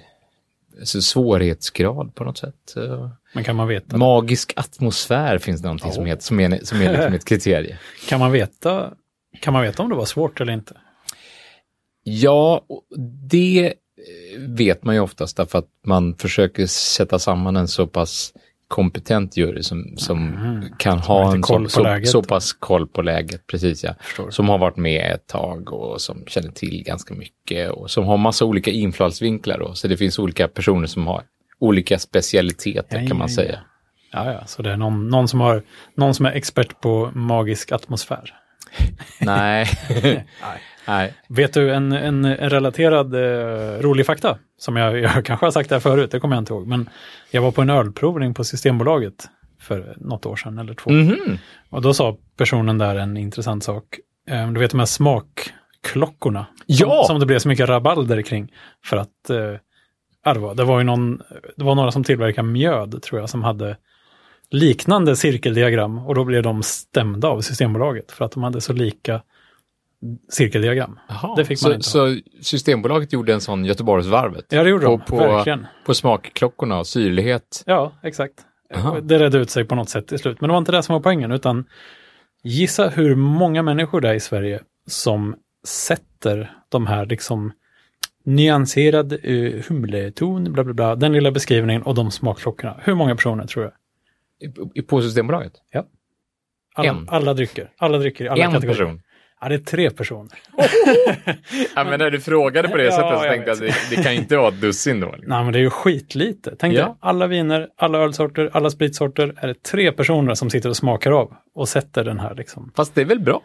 så 0.84 1.02
svårighetsgrad 1.02 2.14
på 2.14 2.24
något 2.24 2.38
sätt. 2.38 2.74
Men 3.34 3.44
kan 3.44 3.56
man 3.56 3.68
veta? 3.68 3.96
Magisk 3.96 4.52
atmosfär 4.56 5.38
finns 5.38 5.60
det 5.60 5.66
någonting 5.66 5.92
som, 5.92 6.02
Oh. 6.04 6.08
heter, 6.08 6.22
som 6.22 6.40
är, 6.40 6.58
som 6.64 6.80
är 6.80 6.92
liksom 6.92 7.12
ett 7.14 7.24
kriterie. 7.28 7.78
Kan 8.08 8.20
man 8.20 8.32
veta? 8.32 8.92
Kan 9.40 9.52
man 9.52 9.62
veta 9.62 9.82
om 9.82 9.88
det 9.88 9.94
var 9.96 10.04
svårt 10.04 10.40
eller 10.40 10.52
inte? 10.52 10.74
Ja, 12.08 12.62
det 13.30 13.66
eh, 13.66 14.40
vet 14.40 14.84
man 14.84 14.94
ju 14.94 15.00
oftast 15.00 15.36
därför 15.36 15.58
att 15.58 15.68
man 15.86 16.14
försöker 16.14 16.66
sätta 16.66 17.18
samman 17.18 17.56
en 17.56 17.68
så 17.68 17.86
pass 17.86 18.32
kompetent 18.68 19.36
jury 19.36 19.62
som, 19.62 19.96
som 19.96 20.32
kan 20.78 20.98
har 20.98 21.24
ha 21.24 21.34
en 21.34 21.42
så, 21.42 21.58
på 21.58 21.68
så, 21.68 22.00
så 22.04 22.22
pass 22.22 22.52
koll 22.52 22.86
på 22.86 23.02
läget, 23.02 23.46
precis 23.46 23.84
ja. 23.84 23.94
Förstår. 24.00 24.30
Som 24.30 24.48
har 24.48 24.58
varit 24.58 24.76
med 24.76 25.12
ett 25.12 25.26
tag 25.26 25.72
och 25.72 26.00
som 26.00 26.24
känner 26.26 26.50
till 26.50 26.82
ganska 26.82 27.14
mycket 27.14 27.70
och 27.70 27.90
som 27.90 28.04
har 28.04 28.16
massa 28.16 28.44
olika 28.44 28.70
infallsvinklar 28.70 29.58
då. 29.58 29.74
Så 29.74 29.88
det 29.88 29.96
finns 29.96 30.18
olika 30.18 30.48
personer 30.48 30.86
som 30.86 31.06
har 31.06 31.22
olika 31.58 31.98
specialiteter 31.98 33.00
Ja, 33.00 33.08
kan 33.08 33.18
man 33.18 33.28
ja, 33.28 33.34
säga. 33.34 33.60
Ja, 34.12 34.32
ja, 34.32 34.46
så 34.46 34.62
det 34.62 34.70
är 34.70 34.76
någon, 34.76 35.08
någon, 35.08 35.28
som 35.28 35.40
har, 35.40 35.62
någon 35.94 36.14
som 36.14 36.26
är 36.26 36.32
expert 36.32 36.80
på 36.80 37.10
magisk 37.14 37.72
atmosfär. 37.72 38.34
Nej. 39.20 39.66
Nej. 40.02 40.24
Nej. 40.86 41.14
Vet 41.28 41.52
du 41.52 41.74
en, 41.74 41.92
en, 41.92 42.24
en 42.24 42.50
relaterad 42.50 43.14
eh, 43.14 43.80
rolig 43.80 44.06
fakta? 44.06 44.38
Som 44.58 44.76
jag, 44.76 45.00
jag 45.00 45.24
kanske 45.24 45.46
har 45.46 45.50
sagt 45.50 45.68
det 45.68 45.74
här 45.74 45.80
förut, 45.80 46.10
det 46.10 46.20
kommer 46.20 46.36
jag 46.36 46.40
inte 46.40 46.52
ihåg. 46.52 46.66
Men 46.66 46.88
jag 47.30 47.42
var 47.42 47.50
på 47.50 47.62
en 47.62 47.70
ölprovning 47.70 48.34
på 48.34 48.44
Systembolaget 48.44 49.28
för 49.60 49.94
något 49.96 50.26
år 50.26 50.36
sedan 50.36 50.58
eller 50.58 50.74
två. 50.74 50.90
Mhm. 50.90 51.38
Och 51.70 51.82
då 51.82 51.94
sa 51.94 52.16
personen 52.36 52.78
där 52.78 52.96
en 52.96 53.16
intressant 53.16 53.64
sak. 53.64 53.84
Eh, 54.28 54.52
du 54.52 54.60
vet 54.60 54.70
de 54.70 54.78
här 54.78 54.86
smakklockorna. 54.86 56.46
Ja! 56.66 57.04
Som, 57.06 57.14
som 57.14 57.20
det 57.20 57.26
blev 57.26 57.38
så 57.38 57.48
mycket 57.48 57.68
rabalder 57.68 58.22
kring. 58.22 58.52
För 58.84 58.96
att 58.96 59.30
eh, 59.30 60.34
det, 60.34 60.40
var, 60.40 60.54
det 60.54 60.64
var 60.64 60.78
ju 60.78 60.84
någon, 60.84 61.22
det 61.56 61.64
var 61.64 61.74
några 61.74 61.92
som 61.92 62.04
tillverkade 62.04 62.48
mjöd 62.48 63.02
tror 63.02 63.20
jag 63.20 63.30
som 63.30 63.42
hade 63.42 63.76
liknande 64.50 65.16
cirkeldiagram 65.16 65.98
och 65.98 66.14
då 66.14 66.24
blev 66.24 66.42
de 66.42 66.62
stämda 66.62 67.28
av 67.28 67.40
Systembolaget 67.40 68.12
för 68.12 68.24
att 68.24 68.32
de 68.32 68.42
hade 68.42 68.60
så 68.60 68.72
lika 68.72 69.22
cirkeldiagram. 70.28 70.98
Jaha, 71.08 71.36
Det 71.36 71.44
fick 71.44 71.62
man 71.62 71.70
så, 71.82 72.06
inte 72.08 72.20
så 72.20 72.30
Systembolaget 72.44 73.12
gjorde 73.12 73.32
en 73.34 73.40
sån 73.40 73.64
Göteborgsvarvet? 73.64 74.44
Ja, 74.48 74.62
det 74.64 74.70
gjorde 74.70 74.84
de. 74.86 75.00
på, 75.00 75.06
på, 75.06 75.16
Verkligen. 75.16 75.66
på 75.86 75.94
smakklockorna 75.94 76.78
och 76.78 76.86
syrlighet. 76.86 77.62
Ja, 77.66 77.92
exakt. 78.02 78.34
Aha. 78.74 79.00
Det 79.00 79.18
redde 79.18 79.38
ut 79.38 79.50
sig 79.50 79.64
på 79.64 79.74
något 79.74 79.88
sätt 79.88 80.06
till 80.08 80.18
slut. 80.18 80.40
Men 80.40 80.48
det 80.48 80.52
var 80.52 80.58
inte 80.58 80.72
det 80.72 80.82
som 80.82 80.92
var 80.92 81.00
poängen, 81.00 81.32
utan 81.32 81.64
gissa 82.44 82.88
hur 82.88 83.14
många 83.14 83.62
människor 83.62 84.00
det 84.00 84.08
är 84.08 84.14
i 84.14 84.20
Sverige 84.20 84.60
som 84.86 85.36
sätter 85.66 86.52
de 86.68 86.86
här 86.86 87.06
liksom 87.06 87.52
nyanserad 88.24 89.12
uh, 89.12 89.62
humleton, 89.68 90.52
bla 90.52 90.64
bla 90.64 90.74
bla, 90.74 90.94
den 90.96 91.12
lilla 91.12 91.30
beskrivningen 91.30 91.82
och 91.82 91.94
de 91.94 92.10
smakklockorna. 92.10 92.80
Hur 92.82 92.94
många 92.94 93.14
personer 93.16 93.46
tror? 93.46 93.66
I- 94.74 94.78
i- 94.78 94.82
På 94.82 95.02
Systembolaget? 95.02 95.52
Alla, 96.74 96.88
En. 96.88 97.08
alla 97.08 97.34
drycker, 97.34 97.70
alla 97.78 97.98
drycker 97.98 98.24
i 98.24 98.28
alla 98.28 98.44
en 98.44 98.52
kategorier. 98.52 98.84
person? 98.84 99.02
Ja, 99.40 99.48
det 99.48 99.54
är 99.54 99.58
tre 99.58 99.90
personer. 99.90 100.32
Ja, 101.76 101.84
men 101.84 101.98
när 101.98 102.10
du 102.10 102.20
frågade 102.20 102.68
på 102.68 102.76
det 102.76 102.84
Ja, 102.84 102.90
sättet 102.90 103.18
så 103.18 103.24
jag 103.24 103.32
tänkte 103.32 103.50
jag 103.50 103.54
att 103.54 103.60
det, 103.90 103.96
det 103.96 104.02
kan 104.02 104.12
inte 104.12 104.36
vara 104.36 104.48
ett 104.48 104.60
dussin 104.60 105.00
då. 105.00 105.06
Liksom. 105.06 105.24
Nej, 105.28 105.44
men 105.44 105.52
det 105.52 105.58
är 105.58 105.62
ju 105.62 105.70
skitlite. 105.70 106.54
Tänk 106.58 106.74
Ja. 106.74 106.84
dig, 106.84 106.94
alla 107.00 107.26
viner, 107.26 107.68
alla 107.76 107.98
ölsorter, 107.98 108.50
alla 108.52 108.70
spritsorter 108.70 109.34
är 109.36 109.46
det 109.48 109.62
tre 109.62 109.92
personer 109.92 110.34
som 110.34 110.50
sitter 110.50 110.68
och 110.68 110.76
smakar 110.76 111.10
av 111.12 111.32
och 111.54 111.68
sätter 111.68 112.04
den 112.04 112.20
här 112.20 112.34
liksom. 112.34 112.72
Fast 112.76 112.94
det 112.94 113.00
är 113.00 113.04
väl 113.04 113.20
bra? 113.20 113.40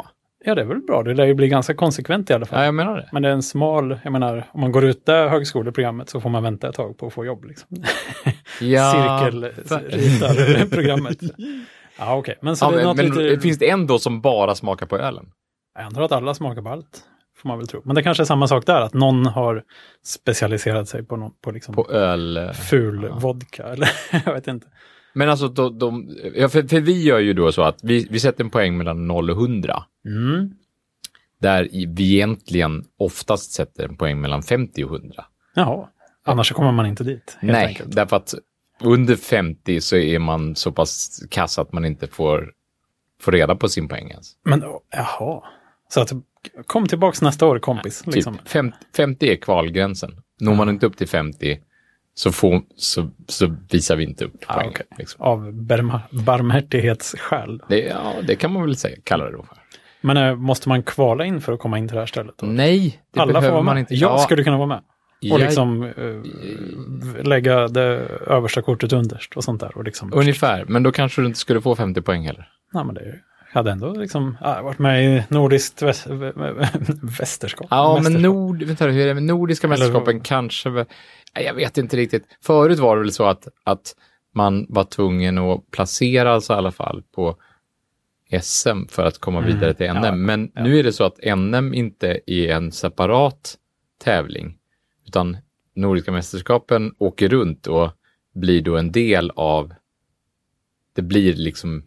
Ja, 0.46 0.56
det 0.56 0.62
är 0.62 0.66
väl 0.66 0.80
bra. 0.80 1.04
Det 1.04 1.14
lär 1.14 1.26
ju 1.26 1.34
bli 1.34 1.48
ganska 1.48 1.74
konsekvent 1.74 2.30
i 2.30 2.34
alla 2.34 2.46
fall. 2.46 2.60
Ja, 2.60 2.66
jag 2.66 2.74
menar 2.76 2.98
det. 2.98 3.10
Men 3.12 3.22
det 3.22 3.30
är 3.30 3.34
en 3.34 3.44
smal, 3.44 4.00
jag 4.04 4.14
menar, 4.14 4.48
om 4.52 4.62
man 4.62 4.72
går 4.72 4.86
ut 4.86 5.06
det 5.06 5.14
högskoleprogrammet 5.30 6.10
så 6.10 6.22
får 6.22 6.30
man 6.30 6.44
vänta 6.44 6.70
ett 6.70 6.76
tag 6.76 6.98
på 6.98 7.08
att 7.08 7.14
få 7.14 7.26
jobb. 7.26 7.46
Liksom. 7.46 7.68
Ja, 8.62 9.20
Cirkelritarprogrammet. 9.68 11.18
ja, 12.00 12.16
okej. 12.16 12.36
Men 12.42 12.56
så 12.56 12.66
Ja, 12.66 12.70
det 12.72 12.84
men, 12.86 12.96
men 13.16 13.24
lite... 13.24 13.42
finns 13.42 13.58
det 13.60 13.70
en 13.70 13.88
då 13.88 14.00
som 14.00 14.22
bara 14.22 14.56
smakar 14.56 14.86
på 14.86 14.98
ölen? 14.98 15.26
Jag 15.76 15.84
antar 15.84 16.02
att 16.02 16.12
alla 16.12 16.34
smakar 16.34 16.62
på 16.62 16.70
allt. 16.70 17.04
Får 17.38 17.48
man 17.50 17.58
väl 17.58 17.68
tro. 17.68 17.82
Men 17.86 17.96
det 17.96 18.04
kanske 18.04 18.24
är 18.24 18.26
samma 18.26 18.48
sak 18.48 18.66
där, 18.66 18.82
att 18.82 18.94
någon 18.94 19.26
har 19.26 19.64
specialiserat 20.04 20.90
sig 20.90 21.04
på, 21.04 21.16
någon, 21.16 21.32
på, 21.42 21.52
liksom 21.52 21.76
På 21.76 21.92
öl? 21.92 22.38
eh, 22.38 22.52
ful 22.52 23.04
ja. 23.10 23.20
vodka. 23.20 23.64
Eller 23.74 23.90
jag 24.26 24.34
vet 24.34 24.48
inte. 24.48 24.68
Men 25.14 25.30
alltså, 25.30 25.48
de, 25.48 25.80
de, 25.80 26.18
ja, 26.36 26.50
för, 26.50 26.64
för 26.64 26.80
vi 26.80 27.04
gör 27.04 27.20
ju 27.20 27.34
då 27.34 27.52
så 27.52 27.62
att 27.62 27.80
vi, 27.84 28.08
vi 28.10 28.20
sätter 28.20 28.44
en 28.44 28.50
poäng 28.50 28.78
mellan 28.78 29.08
0 29.08 29.30
och 29.30 29.38
100. 29.38 29.84
Mm. 30.06 30.54
Där 31.40 31.70
vi 31.88 32.14
egentligen 32.14 32.86
oftast 32.98 33.52
sätter 33.52 33.84
en 33.86 33.98
poäng 33.98 34.22
mellan 34.22 34.44
50 34.44 34.84
och 34.84 34.92
100. 34.92 35.26
Jaha, 35.56 35.88
annars 36.26 36.52
kommer 36.52 36.72
man 36.72 36.86
inte 36.86 37.04
dit. 37.04 37.38
Nej, 37.42 37.66
enkelt. 37.66 37.96
därför 37.96 38.16
att 38.16 38.34
under 38.84 39.16
50 39.16 39.82
så 39.82 39.96
är 39.96 40.20
man 40.20 40.56
så 40.56 40.72
pass 40.72 41.20
kass 41.30 41.60
att 41.60 41.74
man 41.74 41.86
inte 41.86 42.08
får, 42.08 42.52
får 43.22 43.32
reda 43.32 43.56
på 43.56 43.70
sin 43.70 43.88
poäng 43.88 44.10
ens. 44.10 44.32
Men 44.44 44.64
jaha. 44.92 45.44
Så 45.94 46.02
att, 46.02 46.12
kom 46.66 46.88
tillbaks 46.88 47.22
nästa 47.22 47.46
år 47.46 47.60
kompis. 47.60 48.02
Typ 48.02 48.16
Liksom. 48.16 48.38
50, 48.46 48.78
50 48.96 49.32
är 49.32 49.36
kvalgränsen. 49.36 50.12
Når 50.40 50.56
man 50.56 50.70
inte 50.70 50.86
upp 50.86 50.98
till 50.98 51.08
50 51.08 51.60
så, 52.14 52.32
får, 52.32 52.62
så, 52.76 53.10
så 53.28 53.56
visar 53.72 53.96
vi 53.96 54.04
inte 54.04 54.26
upp 54.26 54.34
Ah, 54.48 54.54
poängen. 54.54 54.72
okej. 54.74 54.86
liksom. 54.98 55.22
Av 55.22 55.54
barmhärtighetsskäl. 56.26 57.62
det, 57.70 57.80
ja, 57.80 58.14
det 58.28 58.36
kan 58.36 58.52
man 58.54 58.64
väl 58.64 58.76
säga, 58.76 58.98
kalla 59.04 59.26
det 59.26 59.32
då 59.32 59.44
för. 59.44 59.58
Men 60.02 60.18
eh, 60.18 60.36
måste 60.36 60.70
man 60.70 60.84
kvala 60.84 61.26
in 61.26 61.42
för 61.42 61.54
att 61.54 61.60
komma 61.60 61.78
in 61.78 61.88
till 61.88 61.96
det 61.96 62.02
här 62.02 62.06
stället? 62.08 62.36
Då? 62.38 62.46
Nej, 62.46 63.02
det 63.14 63.20
Alla 63.20 63.28
får 63.34 63.34
behöver 63.34 63.54
vara 63.54 63.64
man 63.64 63.74
med. 63.76 63.82
inte. 63.82 63.96
Jag 63.96 64.12
Ja, 64.12 64.18
skulle 64.18 64.44
kunna 64.44 64.58
vara 64.58 64.68
med. 64.68 64.78
Och 64.78 64.84
jag- 65.24 65.40
liksom 65.42 65.84
eh, 65.84 67.24
lägga 67.28 67.68
det 67.68 67.82
översta 68.28 68.62
kortet 68.62 68.94
underst 68.94 69.34
och 69.38 69.44
sånt 69.44 69.62
där. 69.62 69.78
Och 69.78 69.84
liksom, 69.84 70.14
Ungefär, 70.14 70.66
men 70.68 70.84
då 70.84 70.92
kanske 70.92 71.22
du 71.22 71.28
inte 71.28 71.40
skulle 71.40 71.62
få 71.62 71.76
50 71.76 72.02
poäng 72.02 72.26
heller. 72.26 72.50
Nej, 72.74 72.86
men 72.86 72.96
det 72.96 73.02
är- 73.02 73.22
hade 73.54 73.72
ändå 73.72 73.94
liksom, 73.94 74.38
ja, 74.42 74.62
varit 74.62 74.80
med 74.80 75.06
i 75.18 75.24
nordiskt 75.30 75.82
väs, 75.82 76.08
vä- 76.08 76.34
vä- 76.34 77.00
västerskap. 77.20 77.68
Ja, 77.70 78.00
men 78.04 78.14
nord, 78.14 78.64
vänta, 78.64 78.86
hur 78.88 79.02
är 79.02 79.08
det 79.08 79.14
med 79.14 79.24
nordiska 79.24 79.68
Eller- 79.68 79.78
mästerskapen 79.78 80.20
kanske? 80.22 80.70
väl- 80.70 80.86
Nej, 81.36 81.46
Jag 81.46 81.54
vet 81.54 81.78
inte 81.78 81.98
riktigt. 81.98 82.24
Förut 82.44 82.80
var 82.80 82.96
det 82.96 83.02
väl 83.02 83.12
så 83.12 83.26
att, 83.26 83.48
att 83.64 83.96
man 84.34 84.66
var 84.70 84.84
tvungen 84.84 85.38
att 85.38 85.72
placera 85.72 86.42
sig 86.42 86.54
i 86.56 86.58
alla 86.58 86.72
fall 86.72 87.04
på 87.16 87.36
SM 88.42 88.86
för 88.90 89.06
att 89.06 89.18
komma 89.18 89.40
Mm, 89.40 89.52
vidare 89.54 89.74
till 89.74 89.86
NM. 89.94 90.04
ja, 90.04 90.12
men 90.16 90.52
ja. 90.56 90.64
nu 90.64 90.80
är 90.80 90.84
det 90.84 90.94
så 90.94 91.04
att 91.04 91.20
NM 91.38 91.74
inte 91.74 92.20
är 92.28 92.50
en 92.50 92.72
separat 92.72 93.58
tävling, 94.04 94.58
utan 95.08 95.38
Nordiska 95.76 96.12
mästerskapen 96.12 96.92
åker 96.98 97.30
runt 97.30 97.68
och 97.68 97.90
blir 98.34 98.62
då 98.62 98.78
en 98.78 98.92
del 98.92 99.32
av, 99.36 99.74
det 100.96 101.02
blir 101.02 101.34
liksom, 101.34 101.84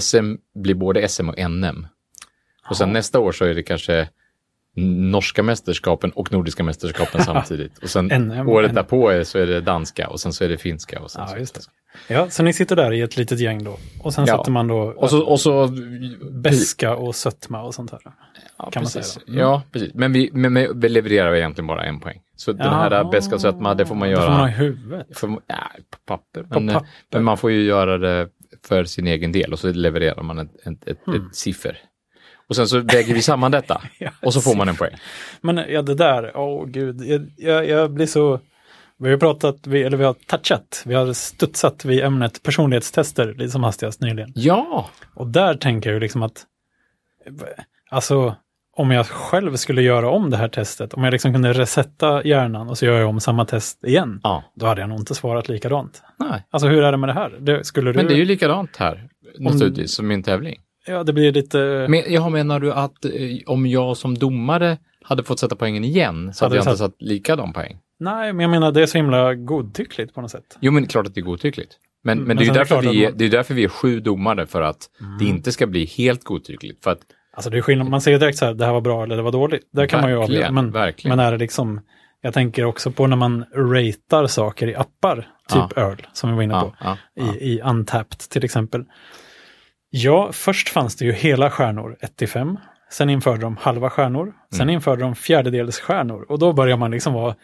SM 0.00 0.34
blir 0.54 0.74
både 0.74 1.08
SM 1.08 1.28
och 1.28 1.50
NM. 1.50 1.86
Och 2.70 2.76
sen 2.76 2.88
Ja. 2.88 2.92
nästa 2.92 3.18
år 3.18 3.32
så 3.32 3.44
är 3.44 3.54
det 3.54 3.62
kanske 3.62 4.08
norska 4.76 5.42
mästerskapen 5.42 6.10
och 6.10 6.32
nordiska 6.32 6.62
mästerskapen 6.62 7.20
samtidigt. 7.24 7.78
Och 7.78 7.90
sen 7.90 8.06
NM, 8.06 8.48
året 8.48 8.70
NM. 8.70 8.74
därpå 8.74 9.08
är, 9.10 9.24
så 9.24 9.38
är 9.38 9.46
det 9.46 9.60
danska 9.60 10.08
och 10.08 10.20
sen 10.20 10.32
så 10.32 10.44
är 10.44 10.48
det 10.48 10.56
finska. 10.58 11.00
Och 11.00 11.10
sen 11.10 11.22
Ja, 11.22 11.28
så 11.28 11.36
just 11.38 11.54
det. 11.54 11.60
Ja, 12.14 12.30
så 12.30 12.42
ni 12.42 12.52
sitter 12.52 12.76
där 12.76 12.92
i 12.92 13.00
ett 13.00 13.16
litet 13.16 13.40
gäng 13.40 13.64
då. 13.64 13.78
Och 14.02 14.14
sen 14.14 14.24
Ja. 14.26 14.36
sätter 14.38 14.50
man 14.50 14.66
då 14.68 14.78
Och 14.78 15.10
så, 15.10 15.22
och 15.22 15.40
så 15.40 15.68
beska 16.30 16.96
och 16.96 17.14
sötma 17.14 17.62
och 17.62 17.74
sånt 17.74 17.90
här. 17.90 18.00
ja, 18.04 18.12
kan 18.70 18.82
man 18.82 18.92
precis. 18.92 19.06
säga 19.12 19.24
då. 19.26 19.32
Mm. 19.32 19.40
Ja, 19.44 19.62
precis. 19.72 19.94
Men 19.94 20.12
vi, 20.12 20.30
men, 20.32 20.52
men 20.52 20.80
vi 20.80 20.88
levererar 20.88 21.34
egentligen 21.34 21.66
bara 21.66 21.84
en 21.84 22.00
poäng. 22.00 22.20
Så 22.36 22.52
den 22.52 22.68
här 22.72 23.10
beska 23.10 23.34
och 23.34 23.40
sötma, 23.40 23.74
det 23.74 23.86
får 23.86 23.94
man 23.94 24.08
Det 24.08 24.12
göra 24.12 24.22
får 24.22 24.30
man 24.30 24.40
ha 24.40 24.48
i 24.48 24.52
huvudet. 24.52 25.18
för, 25.18 25.28
ja, 25.46 25.56
på 25.90 25.98
papper. 26.06 26.42
På 26.42 26.60
Men, 26.60 26.74
papper. 26.74 26.88
men 27.12 27.24
man 27.24 27.36
får 27.38 27.50
ju 27.50 27.62
göra 27.64 27.98
det 27.98 28.28
för 28.66 28.84
sin 28.84 29.06
egen 29.06 29.32
del 29.32 29.52
och 29.52 29.58
så 29.58 29.72
levererar 29.72 30.22
man 30.22 30.38
ett, 30.38 30.66
ett, 30.66 30.88
ett, 30.88 31.06
Mm. 31.06 31.26
ett 31.26 31.36
siffer. 31.36 31.78
Och 32.48 32.56
sen 32.56 32.68
så 32.68 32.78
väger 32.78 33.14
vi 33.14 33.22
samman 33.22 33.50
detta 33.50 33.82
Ja, 33.98 34.10
och 34.22 34.34
så 34.34 34.40
får 34.40 34.54
man 34.54 34.68
en 34.68 34.76
poäng. 34.76 34.96
Men 35.40 35.56
ja, 35.56 35.82
det 35.82 35.94
där, 35.94 36.36
åh 36.36 36.66
gud, 36.66 37.00
jag, 37.04 37.30
jag, 37.36 37.68
jag 37.68 37.92
blir 37.92 38.06
så... 38.06 38.40
Vi 38.98 39.10
har 39.10 39.18
pratat, 39.18 39.66
vi, 39.66 39.82
eller 39.82 39.96
vi 39.96 40.04
har 40.04 40.14
touchat, 40.26 40.82
vi 40.86 40.94
har 40.94 41.12
studsat 41.12 41.84
vid 41.84 42.00
ämnet 42.04 42.42
personlighetstester 42.42 43.34
lite 43.34 43.50
som 43.50 43.62
hastigast 43.64 44.00
nyligen. 44.00 44.32
Ja, 44.34 44.90
Och 45.14 45.26
där 45.26 45.54
tänker 45.54 45.92
jag 45.92 46.00
liksom 46.00 46.22
att, 46.22 46.44
alltså 47.90 48.36
om 48.76 48.90
jag 48.90 49.06
själv 49.06 49.56
skulle 49.56 49.82
göra 49.82 50.10
om 50.10 50.30
det 50.30 50.36
här 50.36 50.48
testet, 50.48 50.94
om 50.94 51.04
jag 51.04 51.12
liksom 51.12 51.32
kunde 51.32 51.52
resetta 51.52 52.24
hjärnan 52.24 52.68
och 52.68 52.78
så 52.78 52.86
gör 52.86 53.00
jag 53.00 53.08
om 53.08 53.20
samma 53.20 53.44
test 53.44 53.84
igen, 53.84 54.20
ja. 54.22 54.44
då 54.54 54.66
hade 54.66 54.80
jag 54.80 54.90
nog 54.90 54.98
inte 54.98 55.14
svarat 55.14 55.48
likadant. 55.48 56.02
Nej. 56.18 56.46
Alltså 56.50 56.68
hur 56.68 56.82
är 56.82 56.92
det 56.92 56.98
med 56.98 57.08
det 57.08 57.12
här? 57.12 57.36
Det, 57.40 57.64
skulle 57.64 57.92
du... 57.92 57.96
Men 57.96 58.06
det 58.06 58.14
är 58.14 58.18
ju 58.18 58.24
likadant 58.24 58.76
här, 58.76 59.08
naturligtvis, 59.38 59.94
som 59.94 60.10
i 60.10 60.14
en 60.14 60.22
tävling. 60.22 60.60
Ja, 60.86 61.04
det 61.04 61.12
blir 61.12 61.32
lite... 61.32 61.86
Men, 61.88 62.02
jag 62.12 62.32
menar 62.32 62.60
du 62.60 62.72
att 62.72 63.04
eh, 63.04 63.10
om 63.46 63.66
jag 63.66 63.96
som 63.96 64.18
domare 64.18 64.78
hade 65.02 65.22
fått 65.22 65.38
sätta 65.38 65.56
poängen 65.56 65.84
igen 65.84 66.34
så 66.34 66.44
hade 66.44 66.50
Hade 66.50 66.56
jag 66.56 66.64
du 66.66 66.70
inte 66.70 66.78
satt 66.78 67.02
likadan 67.02 67.52
poäng? 67.52 67.78
Nej, 68.00 68.32
men 68.32 68.40
jag 68.40 68.50
menar 68.50 68.72
det 68.72 68.82
är 68.82 68.86
så 68.86 68.98
himla 68.98 69.34
godtyckligt 69.34 70.14
på 70.14 70.20
något 70.20 70.30
sätt. 70.30 70.58
Jo, 70.60 70.72
men 70.72 70.86
klart 70.86 71.06
att 71.06 71.14
det 71.14 71.20
är 71.20 71.22
godtyckligt. 71.22 71.72
Men, 72.04 72.18
Mm, 72.18 72.28
men, 72.28 72.36
det, 72.36 72.42
är 72.42 72.46
ju 72.46 72.52
därför 72.52 72.80
vi 72.82 73.04
är, 73.04 73.08
man- 73.08 73.18
det 73.18 73.24
är 73.24 73.30
därför 73.30 73.54
vi 73.54 73.64
är 73.64 73.68
sju 73.68 74.00
domare, 74.00 74.46
för 74.46 74.62
att 74.62 74.90
det 75.18 75.24
inte 75.24 75.52
ska 75.52 75.66
bli 75.66 75.84
helt 75.84 76.24
godtyckligt. 76.24 76.84
För 76.84 76.90
att, 76.90 77.00
Alltså 77.32 77.50
det 77.50 77.58
är 77.58 77.62
skillnad, 77.62 77.88
man 77.88 78.00
säger 78.00 78.18
direkt 78.18 78.38
så 78.38 78.44
här, 78.44 78.54
det 78.54 78.64
här 78.66 78.72
var 78.72 78.80
bra 78.80 79.02
eller 79.02 79.16
det 79.16 79.22
var 79.22 79.32
dåligt. 79.32 79.68
Där 79.72 79.86
kan 79.86 80.00
man 80.00 80.10
ju 80.10 80.16
Verkligen, 80.18 80.42
avgöra. 80.42 80.52
Men, 80.62 80.70
verkligen. 80.70 81.16
men 81.16 81.26
är 81.26 81.32
det 81.32 81.38
liksom, 81.38 81.80
jag 82.20 82.34
tänker 82.34 82.64
också 82.64 82.90
på 82.90 83.06
när 83.06 83.16
man 83.16 83.44
ratear 83.54 84.26
saker 84.26 84.68
i 84.68 84.74
appar, 84.76 85.16
typ 85.48 85.72
Ja. 85.76 85.82
öl, 85.82 86.06
som 86.12 86.30
vi 86.30 86.36
var 86.36 86.42
inne 86.42 86.60
på, 86.60 86.74
ja, 86.80 86.96
ja. 87.14 87.24
i, 87.34 87.52
i 87.54 87.60
Untapped 87.60 88.18
till 88.18 88.44
exempel. 88.44 88.84
Ja, 89.90 90.28
först 90.32 90.68
fanns 90.68 90.96
det 90.96 91.04
ju 91.04 91.12
hela 91.12 91.50
stjärnor, 91.50 91.96
1 92.00 92.16
till 92.16 92.28
5. 92.28 92.58
Sen 92.90 93.10
införde 93.10 93.40
de 93.40 93.56
halva 93.56 93.90
stjärnor. 93.90 94.32
Sen 94.50 94.60
Mm. 94.60 94.74
införde 94.74 95.02
de 95.02 95.14
fjärdedels 95.14 95.80
stjärnor. 95.80 96.26
Och 96.28 96.38
då 96.38 96.52
börjar 96.52 96.76
man 96.76 96.90
liksom 96.90 97.12
vara, 97.12 97.34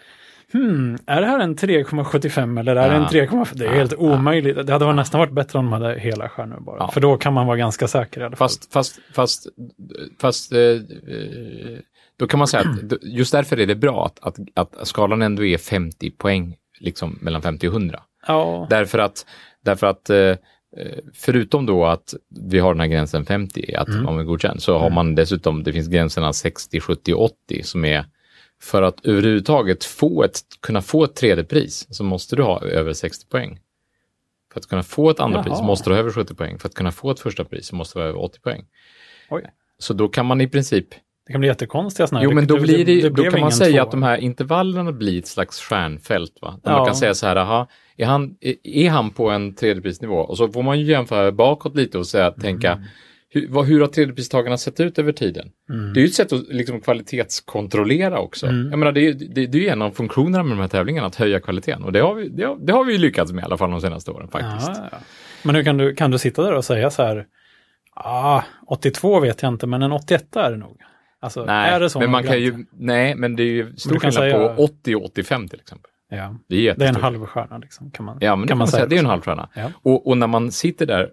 hmm, 0.53 0.99
är 1.07 1.21
det 1.21 1.27
här 1.27 1.39
en 1.39 1.57
3,75 1.57 2.61
eller 2.61 2.77
är 2.77 2.89
det 2.91 2.97
en 2.97 3.03
Ja. 3.03 3.09
3,5? 3.27 3.49
Det 3.55 3.67
är 3.67 3.71
helt 3.75 3.93
ja. 3.93 3.99
omöjligt. 3.99 4.67
Det 4.67 4.73
hade 4.73 4.85
varit 4.85 4.97
nästan 4.97 5.19
varit 5.19 5.33
bättre 5.33 5.59
om 5.59 5.65
de 5.65 5.73
hade 5.73 5.99
hela 6.01 6.29
stjärnor 6.29 6.61
bara. 6.61 6.91
För 6.91 7.01
då 7.01 7.17
kan 7.17 7.33
man 7.33 7.47
vara 7.47 7.57
ganska 7.57 7.89
säker 7.89 8.21
i 8.21 8.25
alla 8.25 8.37
fall. 8.37 8.49
Fast, 8.49 8.73
fast, 8.73 8.99
fast, 9.15 9.47
fast 10.21 10.53
eh, 10.53 10.61
eh, 10.61 11.79
då 12.19 12.27
kan 12.27 12.39
man 12.39 12.49
säga 12.49 12.61
att 12.63 12.93
just 13.03 13.33
därför 13.33 13.61
är 13.61 13.67
det 13.67 13.75
bra 13.75 14.07
att, 14.07 14.19
att, 14.55 14.79
att 14.79 14.87
skalan 14.89 15.23
ändå 15.23 15.45
är 15.45 15.59
50 15.59 16.11
poäng, 16.11 16.57
liksom 16.81 17.19
mellan 17.21 17.43
50 17.43 17.69
och 17.69 17.73
100. 17.75 18.01
ja. 18.27 18.67
Därför 18.71 18.99
att, 18.99 19.27
därför 19.65 19.87
att 19.87 20.11
eh, 20.11 20.17
eh, 20.19 20.37
förutom 21.15 21.67
då 21.67 21.85
att 21.87 22.15
vi 22.51 22.59
har 22.59 22.75
den 22.75 22.81
här 22.81 22.87
gränsen 22.89 23.25
50, 23.25 23.75
att 23.75 23.89
Mm. 23.89 24.05
man 24.05 24.19
är 24.19 24.25
godkänd, 24.25 24.63
så 24.63 24.79
har 24.79 24.91
man 24.91 25.15
dessutom, 25.15 25.63
det 25.63 25.73
finns 25.73 25.89
gränserna 25.89 26.33
60, 26.33 26.81
70, 26.81 27.15
80 27.15 27.63
som 27.63 27.85
är 27.85 28.05
för 28.63 28.83
att 28.83 29.07
överhuvudtaget 29.07 29.85
få 29.85 30.25
ett, 30.25 30.41
kunna 30.61 30.83
få 30.83 31.05
ett 31.05 31.15
tredje 31.15 31.45
pris 31.45 31.87
så 31.91 32.05
måste 32.05 32.37
du 32.37 32.43
ha 32.43 32.61
över 32.61 32.93
60 32.93 33.27
poäng. 33.27 33.59
För 34.53 34.61
att 34.61 34.67
kunna 34.67 34.83
få 34.83 35.11
ett 35.11 35.21
andra 35.21 35.39
Jaha. 35.39 35.45
pris 35.45 35.63
måste 35.63 35.91
du 35.91 35.95
ha 35.95 36.01
över 36.01 36.11
70 36.11 36.35
poäng. 36.35 36.59
För 36.59 36.69
att 36.69 36.75
kunna 36.75 36.93
få 36.93 37.11
ett 37.11 37.21
första 37.21 37.45
pris 37.45 37.67
så 37.67 37.77
måste 37.77 37.99
du 37.99 38.03
ha 38.03 38.09
över 38.09 38.23
80 38.23 38.41
poäng. 38.41 38.65
Oj. 39.31 39.43
Så 39.79 39.95
då 39.95 40.09
kan 40.09 40.27
man 40.27 40.41
i 40.41 40.49
princip 40.49 40.87
Det 41.27 41.33
kan 41.33 41.41
bli 41.41 41.49
jättekonstiga 41.49 42.07
sådana 42.07 42.25
Jo, 42.25 42.31
men 42.35 42.47
då, 42.47 42.61
blir 42.61 42.85
det, 42.85 43.01
då 43.09 43.11
blev 43.11 43.31
kan 43.31 43.41
man 43.41 43.53
säga 43.53 43.73
tvåa. 43.73 43.83
att 43.83 43.91
de 43.91 44.03
här 44.03 44.17
intervallerna 44.17 44.93
blir 44.93 45.19
ett 45.19 45.27
slags 45.27 45.61
stjärnfält. 45.61 46.39
Va? 46.43 46.61
Där 46.63 46.71
Ja. 46.71 46.77
Man 46.77 46.87
kan 46.87 46.97
säga 46.97 47.15
så 47.15 47.27
här, 47.27 47.37
aha, 47.37 47.69
är, 47.97 48.07
han, 48.07 48.37
är, 48.63 48.91
han 48.91 49.11
på 49.11 49.31
en 49.31 49.55
tredjeprisnivå? 49.55 50.17
Och 50.17 50.37
så 50.37 50.49
får 50.49 50.63
man 50.63 50.81
ju 50.81 50.85
jämföra 50.85 51.33
bakåt 51.33 51.77
lite 51.77 51.99
och 51.99 52.07
säga, 52.07 52.31
tänka, 52.31 52.85
hur, 53.31 53.49
vad, 53.49 53.67
hur 53.67 53.81
har 53.81 53.87
tredjepristagarna 53.87 54.59
sett 54.59 54.81
ut 54.81 54.99
över 54.99 55.13
tiden? 55.13 55.49
Mm. 55.71 55.93
Det 55.93 56.01
är 56.01 56.03
ju 56.03 56.07
ett 56.09 56.15
sätt 56.15 56.33
att 56.33 56.49
liksom, 56.49 56.81
kvalitetskontrollera 56.81 58.19
också. 58.19 58.47
Mm. 58.47 58.71
Jag 58.71 58.79
menar, 58.79 58.93
det, 58.93 59.01
är, 59.07 59.13
det, 59.15 59.47
det 59.47 59.59
är 59.59 59.63
ju 59.63 59.69
en 59.69 59.83
av 59.83 59.91
funktionerna 59.91 60.43
med 60.43 60.57
de 60.57 60.61
här 60.61 60.69
tävlingarna, 60.69 61.07
att 61.07 61.15
höja 61.17 61.41
kvaliteten. 61.41 61.85
Och 61.85 61.93
det 61.93 62.01
har 62.01 62.15
vi, 62.15 62.29
det 62.29 62.45
har, 62.45 62.57
det 62.57 62.73
har 62.73 62.85
vi 62.85 62.93
ju 62.93 62.99
lyckats 62.99 63.33
med 63.33 63.43
i 63.43 63.45
alla 63.45 63.57
fall 63.57 63.71
de 63.71 63.81
senaste 63.81 64.11
åren 64.11 64.29
faktiskt. 64.29 64.69
Ja, 64.69 64.89
ja. 64.93 64.99
Men 65.43 65.55
hur 65.55 65.63
kan 65.65 65.77
du, 65.77 65.95
kan 65.95 66.11
du 66.11 66.19
sitta 66.19 66.43
där 66.43 66.55
och 66.55 66.65
säga 66.65 66.91
så 66.91 67.03
här, 67.03 67.27
ah, 67.95 68.43
82 68.67 69.21
vet 69.21 69.43
jag 69.43 69.53
inte, 69.53 69.67
men 69.67 69.83
en 69.83 69.93
81 69.93 70.37
är 70.37 70.51
det 70.51 70.57
nog. 70.57 70.81
Alltså, 71.21 71.45
Nej, 71.45 71.89
men 71.99 72.11
man 72.11 72.25
kan 72.25 72.41
ju, 72.41 72.65
nej, 72.73 73.15
men 73.15 73.37
det 73.37 73.43
är 73.43 73.53
ju 73.53 73.77
stor 73.77 73.99
skillnad 73.99 74.15
säga- 74.15 74.55
på 74.57 74.63
80 74.63 74.95
och 74.95 75.05
85 75.05 75.49
till 75.49 75.61
exempel. 75.61 75.91
Ja, 76.11 76.17
Det 76.49 76.55
är, 76.57 76.59
det 76.59 76.59
är 76.59 76.59
en 76.59 76.65
jättestor 76.65 77.01
halv 77.01 77.27
stjärna 77.27 77.59
liksom, 77.59 77.91
kan 77.91 78.07
man, 78.07 78.19
Ja, 78.21 78.37
men 78.37 78.49
kan 78.49 78.59
man 78.59 78.69
säga. 78.69 78.87
Det 78.87 78.95
är 78.95 78.99
en 78.99 79.05
också. 79.07 79.11
halvstjärna. 79.11 79.49
Ja. 79.55 79.73
Och, 79.83 80.07
och 80.07 80.19
när 80.19 80.27
man 80.27 80.53
sitter 80.53 80.87
där 80.87 81.11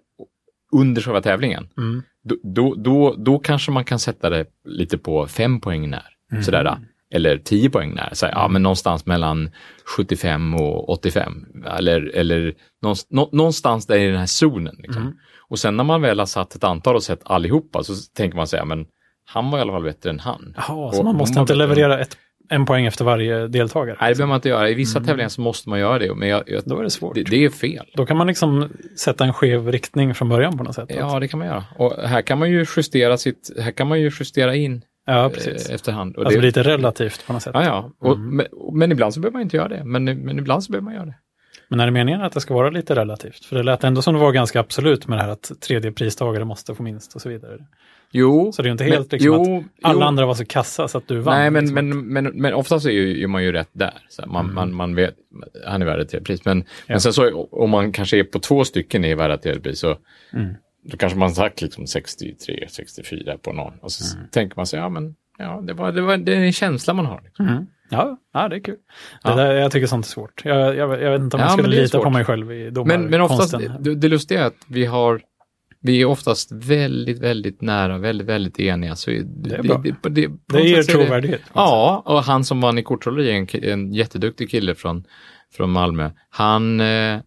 under 0.76 1.02
själva 1.02 1.22
tävlingen, 1.22 1.68
Mm. 1.78 2.04
då, 2.24 2.36
då, 2.44 2.76
då, 2.76 3.16
då 3.18 3.40
kanske 3.40 3.72
man 3.72 3.84
kan 3.86 4.00
sätta 4.00 4.30
det 4.30 4.46
lite 4.68 4.98
på 4.98 5.28
fem 5.28 5.60
poäng 5.62 5.90
när. 5.90 6.06
Mm. 6.32 6.44
Sådär, 6.44 6.78
eller 7.12 7.38
10 7.38 7.70
poäng 7.70 7.94
när. 7.96 8.10
Så, 8.14 8.26
ja, 8.26 8.48
men 8.48 8.64
någonstans 8.64 9.06
mellan 9.06 9.50
75 9.98 10.56
och 10.56 10.90
85. 10.90 11.46
Eller, 11.78 12.16
eller 12.16 12.54
någonstans, 12.82 13.08
nå, 13.12 13.30
någonstans 13.32 13.86
där 13.88 13.98
i 13.98 14.08
den 14.08 14.20
här 14.20 14.26
zonen. 14.26 14.76
Liksom. 14.80 15.02
Mm. 15.02 15.18
Och 15.50 15.60
sen 15.60 15.78
när 15.78 15.84
man 15.84 16.02
väl 16.02 16.20
har 16.20 16.26
satt 16.26 16.56
ett 16.56 16.64
antal 16.64 16.96
och 16.96 17.04
sett 17.04 17.22
allihopa 17.24 17.84
så 17.84 17.94
tänker 18.16 18.38
man 18.38 18.48
säga, 18.48 18.66
men 18.66 18.86
han 19.26 19.52
var 19.52 19.58
i 19.58 19.62
alla 19.62 19.72
fall 19.72 19.84
bättre 19.84 20.10
än 20.10 20.20
han. 20.20 20.56
Jaha, 20.58 20.92
så 20.92 21.04
man 21.04 21.16
måste 21.16 21.40
inte 21.40 21.56
leverera 21.56 22.00
ett, 22.00 22.18
en 22.50 22.66
poäng 22.66 22.86
efter 22.86 23.06
varje 23.06 23.48
deltagare? 23.48 23.98
Nej, 24.02 24.10
det 24.10 24.18
behöver 24.18 24.28
man 24.30 24.36
inte 24.36 24.50
göra. 24.50 24.70
I 24.70 24.74
vissa 24.74 25.00
Mm. 25.00 25.08
tävlingar 25.08 25.30
så 25.30 25.42
måste 25.42 25.70
man 25.70 25.80
göra 25.80 26.00
det. 26.00 26.16
Men 26.16 26.30
jag, 26.30 26.44
jag, 26.48 26.62
Då 26.66 26.80
är 26.80 26.84
det 26.84 26.90
svårt. 26.90 27.16
det, 27.16 27.24
det 27.24 27.46
är 27.46 27.50
fel. 27.50 27.86
Då 27.94 28.06
kan 28.06 28.18
man 28.18 28.28
liksom 28.28 28.70
sätta 28.98 29.24
en 29.26 29.34
skev 29.34 29.72
riktning 29.72 30.14
från 30.16 30.30
början 30.30 30.58
på 30.58 30.64
något 30.64 30.76
sätt. 30.76 30.90
Ja, 30.98 31.20
det 31.20 31.28
kan 31.28 31.40
man 31.40 31.48
göra. 31.48 31.64
Och 31.78 31.94
här 32.04 32.22
kan 32.22 32.40
man 32.40 32.50
ju 32.52 32.66
justera 32.78 33.18
sitt, 33.18 33.52
här 33.60 33.72
kan 33.72 33.88
man 33.88 34.00
ju 34.02 34.12
justera 34.20 34.56
in 34.56 34.82
ja 35.06 35.30
precis. 35.34 35.70
eh, 35.70 35.76
efterhand. 35.76 36.16
Och 36.18 36.26
Alltså 36.26 36.40
det, 36.40 36.46
lite 36.46 36.64
relativt 36.64 37.28
på 37.28 37.34
något 37.34 37.42
sätt. 37.44 37.52
ja, 37.56 37.64
ja. 37.64 37.92
Och, 38.00 38.16
Mm. 38.16 38.36
men, 38.36 38.46
men 38.74 38.92
ibland 38.92 39.14
så 39.14 39.20
behöver 39.20 39.34
man 39.34 39.42
inte 39.42 39.58
göra 39.58 39.68
det. 39.68 39.84
Men, 39.84 40.04
men 40.04 40.40
ibland 40.40 40.64
så 40.64 40.72
behöver 40.72 40.86
man 40.86 40.94
göra 40.94 41.06
det. 41.06 41.16
Men 41.70 41.80
är 41.80 41.86
det 41.86 41.92
meningen 41.92 42.22
att 42.22 42.32
det 42.34 42.42
ska 42.42 42.54
vara 42.54 42.70
lite 42.70 42.96
relativt? 42.96 43.46
För 43.46 43.56
det 43.56 43.64
lät 43.64 43.84
ändå 43.84 44.02
som 44.02 44.14
det 44.14 44.20
var 44.20 44.32
ganska 44.32 44.60
absolut 44.60 45.08
med 45.08 45.18
det 45.20 45.24
här 45.24 45.30
att 45.30 45.52
tredje 45.68 45.92
pristagare 45.92 46.46
måste 46.46 46.76
få 46.76 46.84
minst 46.84 47.16
och 47.16 47.22
så 47.22 47.30
vidare. 47.30 47.58
Jo, 48.12 48.52
Så 48.52 48.62
det 48.62 48.70
är 48.70 48.72
inte 48.72 48.84
men- 48.84 48.94
helt 48.94 49.12
liksom 49.12 49.34
jo, 49.34 49.58
att 49.58 49.90
alla 49.90 50.00
jo. 50.00 50.08
andra 50.08 50.26
var 50.26 50.34
så 50.34 50.46
kassa 50.46 50.88
så 50.88 50.98
att 50.98 51.08
du 51.08 51.20
vann. 51.20 51.38
Nej, 51.40 51.52
men, 51.52 51.62
liksom. 51.66 51.90
men, 51.90 52.08
men, 52.14 52.26
men 52.42 52.54
oftast 52.54 52.86
är, 52.86 52.90
ju, 52.92 53.24
är 53.24 53.28
man 53.28 53.44
ju 53.44 53.52
rätt 53.52 53.70
där. 53.74 53.94
Så 54.10 54.22
här, 54.22 54.30
man, 54.30 54.44
Mm. 54.46 54.56
man, 54.56 54.74
man 54.74 54.96
vet, 54.96 55.16
han 55.66 55.82
är 55.82 55.86
värd 55.86 56.00
ett 56.00 56.10
tredje 56.10 56.26
pris. 56.26 56.46
Men, 56.46 56.58
Ja. 56.58 56.64
men 56.88 57.02
sen 57.02 57.14
så 57.14 57.44
om 57.52 57.70
man 57.70 57.92
kanske 57.92 58.20
är 58.20 58.24
på 58.24 58.40
två 58.40 58.64
stycken 58.66 59.06
i 59.06 59.16
värda 59.16 59.34
ett 59.34 59.42
tredje 59.42 59.62
pris 59.62 59.80
så 59.80 59.98
Mm. 60.34 60.54
då 60.84 60.98
kanske 60.98 61.20
man 61.20 61.32
sagt 61.32 61.62
liksom 61.62 61.88
63, 61.88 62.68
64 62.70 63.38
på 63.38 63.54
någon. 63.54 63.74
Och 63.82 63.92
så 63.92 64.18
Mm. 64.18 64.28
tänker 64.30 64.56
man 64.56 64.66
sig, 64.66 64.80
ja 64.80 64.90
men 64.90 65.16
ja, 65.38 65.64
det, 65.68 65.74
var, 65.74 65.92
det, 65.92 66.02
var, 66.02 66.18
det 66.18 66.34
är 66.34 66.40
en 66.40 66.54
känsla 66.54 66.94
man 66.94 67.06
har. 67.06 67.22
Liksom. 67.24 67.48
Mm. 67.48 67.66
Ja, 67.90 68.18
ja, 68.34 68.48
det 68.50 68.56
är 68.56 68.60
kul. 68.60 68.76
Det 69.24 69.30
Ja. 69.30 69.36
där, 69.36 69.54
jag 69.56 69.72
tycker 69.72 69.88
sånt 69.88 70.06
är 70.06 70.10
svårt. 70.10 70.42
Jag, 70.46 70.76
jag, 70.76 71.02
jag 71.02 71.12
vet 71.12 71.22
inte 71.22 71.36
om 71.38 71.40
Ja, 71.42 71.46
jag 71.46 71.52
skulle 71.52 71.68
men 71.68 71.78
är 71.78 71.82
lita 71.82 71.98
på 71.98 72.04
svårt. 72.04 72.14
mig 72.14 72.26
själv 72.26 72.52
i 72.52 72.64
Men, 72.64 72.74
domarkonsten. 72.74 73.10
men 73.12 73.22
oftast, 73.22 73.56
det, 73.80 73.96
det 73.96 74.08
lustiga 74.08 74.42
är 74.42 74.46
att 74.48 74.56
vi 74.68 74.86
har 74.86 75.22
vi 75.86 76.02
är 76.02 76.06
oftast 76.06 76.52
väldigt, 76.52 77.20
väldigt 77.20 77.62
nära, 77.62 77.98
väldigt, 77.98 78.28
väldigt 78.28 78.60
eniga. 78.60 78.96
Så 78.96 79.12
det, 79.12 79.56
är 79.56 79.64
bra. 79.64 79.78
Det, 79.78 79.96
det, 80.10 80.10
det, 80.28 80.32
det 80.46 80.62
ger 80.68 80.78
det- 80.78 80.84
trovärdighet. 80.84 81.42
Ja, 81.54 82.04
och 82.06 82.24
han 82.24 82.44
som 82.44 82.62
vann 82.62 82.78
i 82.78 82.84
kortrolleri, 82.84 83.32
en, 83.32 83.48
en 83.64 83.94
jätteduktig 83.94 84.50
kille 84.50 84.76
från, 84.76 85.04
från 85.54 85.72
Malmö, 85.72 86.12
han, 86.30 86.80
eh, 86.80 87.14
eh, 87.16 87.22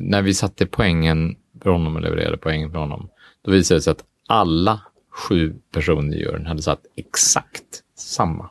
när 0.00 0.22
vi 0.22 0.34
satte 0.34 0.66
poängen 0.66 1.36
för 1.62 1.70
honom 1.70 1.96
och 1.96 2.02
levererade 2.02 2.36
poängen 2.36 2.70
för 2.70 2.78
honom, 2.78 3.08
då 3.44 3.50
visade 3.50 3.78
det 3.78 3.82
sig 3.82 3.90
att 3.90 4.04
alla 4.28 4.80
sju 5.12 5.54
personer 5.74 6.16
i 6.16 6.20
juryn 6.20 6.46
hade 6.46 6.62
satt 6.62 6.80
exakt 6.96 7.62
samma. 7.98 8.50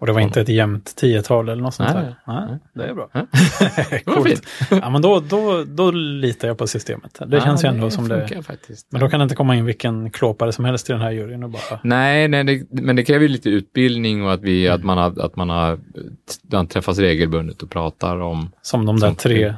Och 0.00 0.06
det 0.06 0.12
var 0.12 0.20
inte 0.20 0.40
ett 0.40 0.48
jämnt 0.48 0.96
tiotal 0.96 1.48
eller 1.48 1.62
något 1.62 1.74
sånt 1.74 1.90
Nej, 1.94 2.04
där. 2.04 2.14
Nej, 2.48 2.58
det 2.74 2.84
är 2.84 2.94
bra. 2.94 3.08
Ja. 3.12 3.26
Det 3.90 4.04
Coolt. 4.04 4.42
Ja, 4.70 4.90
men 4.90 5.02
då, 5.02 5.20
då, 5.20 5.64
då 5.64 5.90
litar 5.90 6.48
jag 6.48 6.58
på 6.58 6.66
systemet. 6.66 7.20
Det 7.26 7.40
känns 7.40 7.64
ju 7.64 7.68
ändå 7.68 7.90
som 7.90 8.08
det. 8.08 8.42
Faktiskt. 8.42 8.86
Men 8.92 9.00
då 9.00 9.08
kan 9.08 9.20
det 9.20 9.22
inte 9.22 9.34
komma 9.34 9.56
in 9.56 9.64
vilken 9.64 10.10
klåpare 10.10 10.52
som 10.52 10.64
helst 10.64 10.90
i 10.90 10.92
den 10.92 11.02
här 11.02 11.10
juryn 11.10 11.42
och 11.44 11.50
bara... 11.50 11.80
Nej, 11.82 12.28
nej 12.28 12.44
det, 12.44 12.82
men 12.82 12.96
det 12.96 13.04
kräver 13.04 13.22
ju 13.22 13.28
lite 13.28 13.50
utbildning 13.50 14.24
och 14.24 14.32
att, 14.32 14.40
vi, 14.42 14.66
Mm. 14.66 14.74
att 14.80 14.84
man 14.84 14.98
har, 14.98 15.24
att 15.24 15.36
man 15.36 15.48
har 15.50 15.78
man 16.52 16.66
träffas 16.66 16.98
regelbundet 16.98 17.62
och 17.62 17.70
pratar 17.70 18.20
om... 18.20 18.50
Som 18.62 18.86
de 18.86 19.00
där 19.00 19.06
Som- 19.08 19.16
tre 19.16 19.54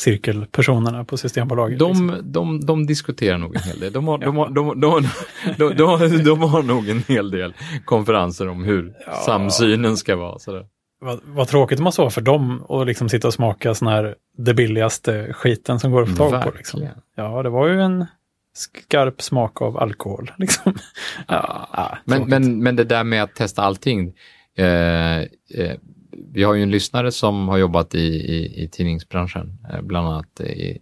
cirkelpersonerna 0.00 1.04
på 1.04 1.16
Systembolaget. 1.16 1.78
liksom. 1.80 2.06
De, 2.06 2.22
de, 2.22 2.60
de 2.66 2.86
diskuterar 2.86 3.38
nog 3.38 3.56
en 3.56 3.62
hel 3.62 3.80
del. 3.80 3.92
De 3.92 4.08
har, 4.08 4.18
de, 4.26 4.36
har, 4.36 4.50
de, 4.50 4.80
de, 4.80 5.02
de, 5.58 5.74
de, 5.74 6.08
de, 6.08 6.22
de 6.24 6.40
har 6.42 6.62
nog 6.62 6.88
en 6.88 7.02
hel 7.08 7.30
del 7.30 7.54
konferenser 7.84 8.48
om 8.48 8.64
hur 8.64 8.94
Ja. 9.06 9.12
samsynen 9.26 9.96
ska 9.96 10.16
vara. 10.16 10.38
Sådär. 10.38 10.66
Vad, 11.00 11.20
vad 11.24 11.48
tråkigt 11.48 11.78
det 11.78 11.84
måste 11.84 12.00
vara 12.00 12.10
för 12.10 12.20
dem 12.20 12.64
att 12.68 12.86
liksom 12.86 13.08
sitta 13.08 13.28
och 13.28 13.34
smaka 13.34 13.74
sån 13.74 13.88
här 13.88 14.14
det 14.38 14.54
billigaste 14.54 15.32
skiten 15.32 15.80
som 15.80 15.92
går 15.92 16.02
att 16.02 16.08
få 16.08 16.30
tag 16.30 16.42
på. 16.44 16.50
Liksom. 16.56 16.88
Ja, 17.16 17.42
det 17.42 17.48
var 17.50 17.68
ju 17.68 17.80
en 17.82 18.06
skarp 18.54 19.22
smak 19.22 19.62
av 19.62 19.78
alkohol. 19.78 20.30
Liksom. 20.38 20.74
Ja, 21.28 21.68
ja, 21.72 21.98
Men, 22.04 22.28
men, 22.28 22.62
men 22.62 22.76
det 22.76 22.84
där 22.84 23.04
med 23.04 23.22
att 23.22 23.34
testa 23.34 23.62
allting. 23.62 24.12
Eh, 24.58 25.18
eh, 25.18 25.26
vi 26.32 26.42
har 26.42 26.54
ju 26.54 26.62
en 26.62 26.70
lyssnare 26.70 27.12
som 27.12 27.48
har 27.48 27.58
jobbat 27.58 27.94
i, 27.94 27.98
i, 28.08 28.62
i 28.64 28.68
tidningsbranschen, 28.68 29.58
eh, 29.72 29.80
bland 29.82 30.08
annat 30.08 30.40
i, 30.40 30.78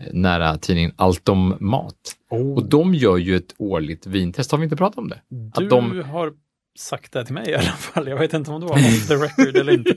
eh, 0.00 0.06
nära 0.12 0.56
tidningen 0.58 0.92
Allt 0.96 1.28
om 1.28 1.56
mat. 1.60 1.94
Oh, 2.30 2.54
Och 2.56 2.68
de 2.68 2.94
gör 2.94 3.16
ju 3.16 3.36
ett 3.36 3.54
årligt 3.58 4.06
vintest, 4.06 4.50
har 4.50 4.58
vi 4.58 4.64
inte 4.64 4.76
pratat 4.76 4.98
om 4.98 5.08
det? 5.08 5.20
du 5.58 5.68
de- 5.68 6.02
har 6.02 6.32
sagt 6.78 7.12
det 7.12 7.24
till 7.24 7.34
mig 7.34 7.48
i 7.50 7.54
alla 7.54 7.62
fall. 7.62 8.08
Jag 8.08 8.18
vet 8.18 8.32
inte 8.34 8.50
om 8.50 8.60
det 8.60 8.66
var 8.66 8.74
off 8.74 9.08
the 9.08 9.14
record 9.14 9.56
eller 9.56 9.72
inte. 9.72 9.96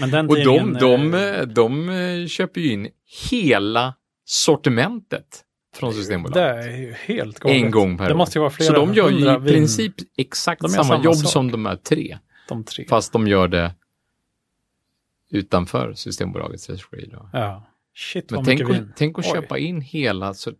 Men 0.00 0.10
den 0.10 0.26
Och 0.30 0.36
de, 0.36 0.72
de, 0.72 1.14
eh, 1.14 1.42
de 1.42 2.26
köper 2.28 2.60
ju 2.60 2.72
in 2.72 2.88
hela 3.30 3.94
sortimentet 4.24 5.42
från 5.76 5.90
det 5.90 5.96
Systembolaget. 5.96 6.64
är 6.66 6.76
ju 6.78 6.94
helt 7.06 7.38
galet. 7.38 7.62
En 7.62 7.70
gång 7.70 7.98
per 7.98 8.04
Det 8.06 8.12
år. 8.12 8.16
måste 8.18 8.38
ju 8.38 8.40
vara 8.40 8.50
flera 8.50 8.66
Så 8.66 8.74
de 8.86 8.94
gör 8.94 9.10
ju 9.10 9.18
i 9.18 9.24
vin, 9.38 9.44
princip 9.46 9.94
exakt 10.16 10.62
De 10.62 10.68
gör 10.68 10.74
samma, 10.74 10.84
samma 10.88 11.04
jobb 11.04 11.14
sak. 11.16 11.30
som 11.32 11.50
de 11.50 11.66
här 11.66 11.76
tre. 11.76 12.18
de 12.48 12.64
tre. 12.64 12.84
Fast 12.88 13.12
de 13.12 13.26
gör 13.28 13.48
det 13.48 13.74
utanför 15.30 15.92
Systembolagets 15.94 16.68
regi. 16.70 17.10
Då. 17.12 17.30
Ja. 17.32 17.62
Shit 17.94 18.30
Men 18.30 18.44
tänk, 18.44 18.60
vin. 18.60 18.92
tänk 18.96 19.18
att 19.18 19.24
köpa 19.24 19.58
in 19.58 19.80
hela, 19.80 20.34
så, 20.34 20.52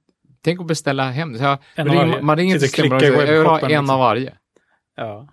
tänk 0.45 0.61
att 0.61 0.67
beställa 0.67 1.11
hem. 1.11 1.35
Jag, 1.35 1.59
ring, 1.77 2.25
man 2.25 2.37
ringer 2.37 2.55
till 2.59 2.65
och 2.65 2.71
Systembolaget 2.71 3.11
och 3.11 3.17
säger, 3.17 3.33
jag 3.33 3.39
vill 3.39 3.47
ha 3.49 3.61
en 3.61 3.69
liksom. 3.69 3.91
av 3.91 3.99
varje. 3.99 4.35
Ja. 4.97 5.29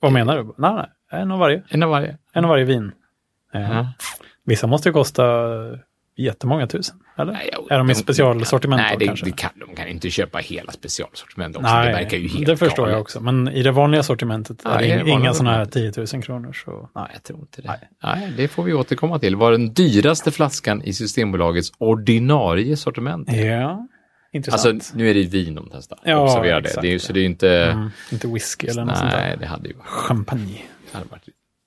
Vad 0.00 0.12
menar 0.12 0.36
du? 0.36 0.54
Nej, 0.58 0.74
nej. 0.74 0.86
En 1.10 1.30
av 1.30 1.38
varje. 1.38 1.62
En 1.68 1.82
av 1.82 1.90
varje. 1.90 2.18
En 2.32 2.44
av 2.44 2.48
varje 2.48 2.64
vin. 2.64 2.92
Eh, 3.54 3.60
Ja. 3.60 3.92
Vissa 4.44 4.66
måste 4.66 4.88
ju 4.88 4.92
kosta 4.92 5.22
jättemånga 6.22 6.66
tusen, 6.66 6.96
eller? 7.18 7.32
Nej, 7.32 7.50
jag- 7.52 7.72
är 7.72 7.78
de 7.78 7.90
i 7.90 7.94
specialsortiment 7.94 8.82
Nej, 8.82 8.96
det, 8.98 9.06
kanske? 9.06 9.24
det 9.26 9.32
kan, 9.32 9.50
de 9.66 9.74
kan 9.76 9.86
inte 9.88 10.10
köpa 10.10 10.38
hela 10.38 10.72
specialsortiment 10.72 11.56
också. 11.56 11.68
Nej, 11.74 11.86
det 11.86 11.92
verkar 11.92 12.16
ju 12.16 12.28
helt 12.28 12.46
det 12.46 12.56
förstår 12.56 12.76
galet. 12.82 12.92
jag 12.92 13.00
också. 13.00 13.20
Men 13.20 13.48
i 13.48 13.62
det 13.62 13.70
vanliga 13.70 14.02
sortimentet 14.02 14.60
Ja, 14.64 14.70
är 14.80 14.98
det 14.98 15.04
det 15.04 15.10
inga 15.10 15.34
sådana 15.34 15.56
här 15.56 15.64
sortimentet. 15.64 15.94
10 16.10 16.16
000 16.18 16.22
kronor. 16.22 16.52
Så, 16.52 16.90
Nej, 16.94 17.10
jag 17.12 17.22
tror 17.22 17.38
inte 17.40 17.62
det. 17.62 17.68
Nej. 17.68 17.88
Nej. 18.20 18.32
det 18.36 18.48
får 18.48 18.62
vi 18.62 18.72
återkomma 18.72 19.18
till. 19.18 19.36
Vad 19.36 19.52
den 19.52 19.72
dyraste 19.74 20.30
flaskan 20.30 20.82
i 20.82 20.92
Systembolagets 20.92 21.72
ordinarie 21.78 22.76
sortiment 22.76 23.32
ja, 23.32 23.88
intressant. 24.32 24.74
Alltså, 24.74 24.96
nu 24.96 25.10
är 25.10 25.14
det 25.14 25.22
vin 25.22 25.54
de 25.54 25.68
testar. 25.72 25.98
Ja, 26.04 26.18
Observera 26.22 26.60
det. 26.60 26.78
det 26.82 26.94
är, 26.94 26.98
så 26.98 27.12
det 27.12 27.20
är 27.20 27.24
inte... 27.24 27.50
mm, 27.64 27.90
inte 28.12 28.28
whisky 28.28 28.66
eller 28.66 28.84
något 28.84 28.98
sånt 28.98 29.12
nej, 29.12 29.36
det 29.40 29.46
hade 29.46 29.68
ju 29.68 29.74
varit... 29.74 29.86
Champagne. 29.88 30.60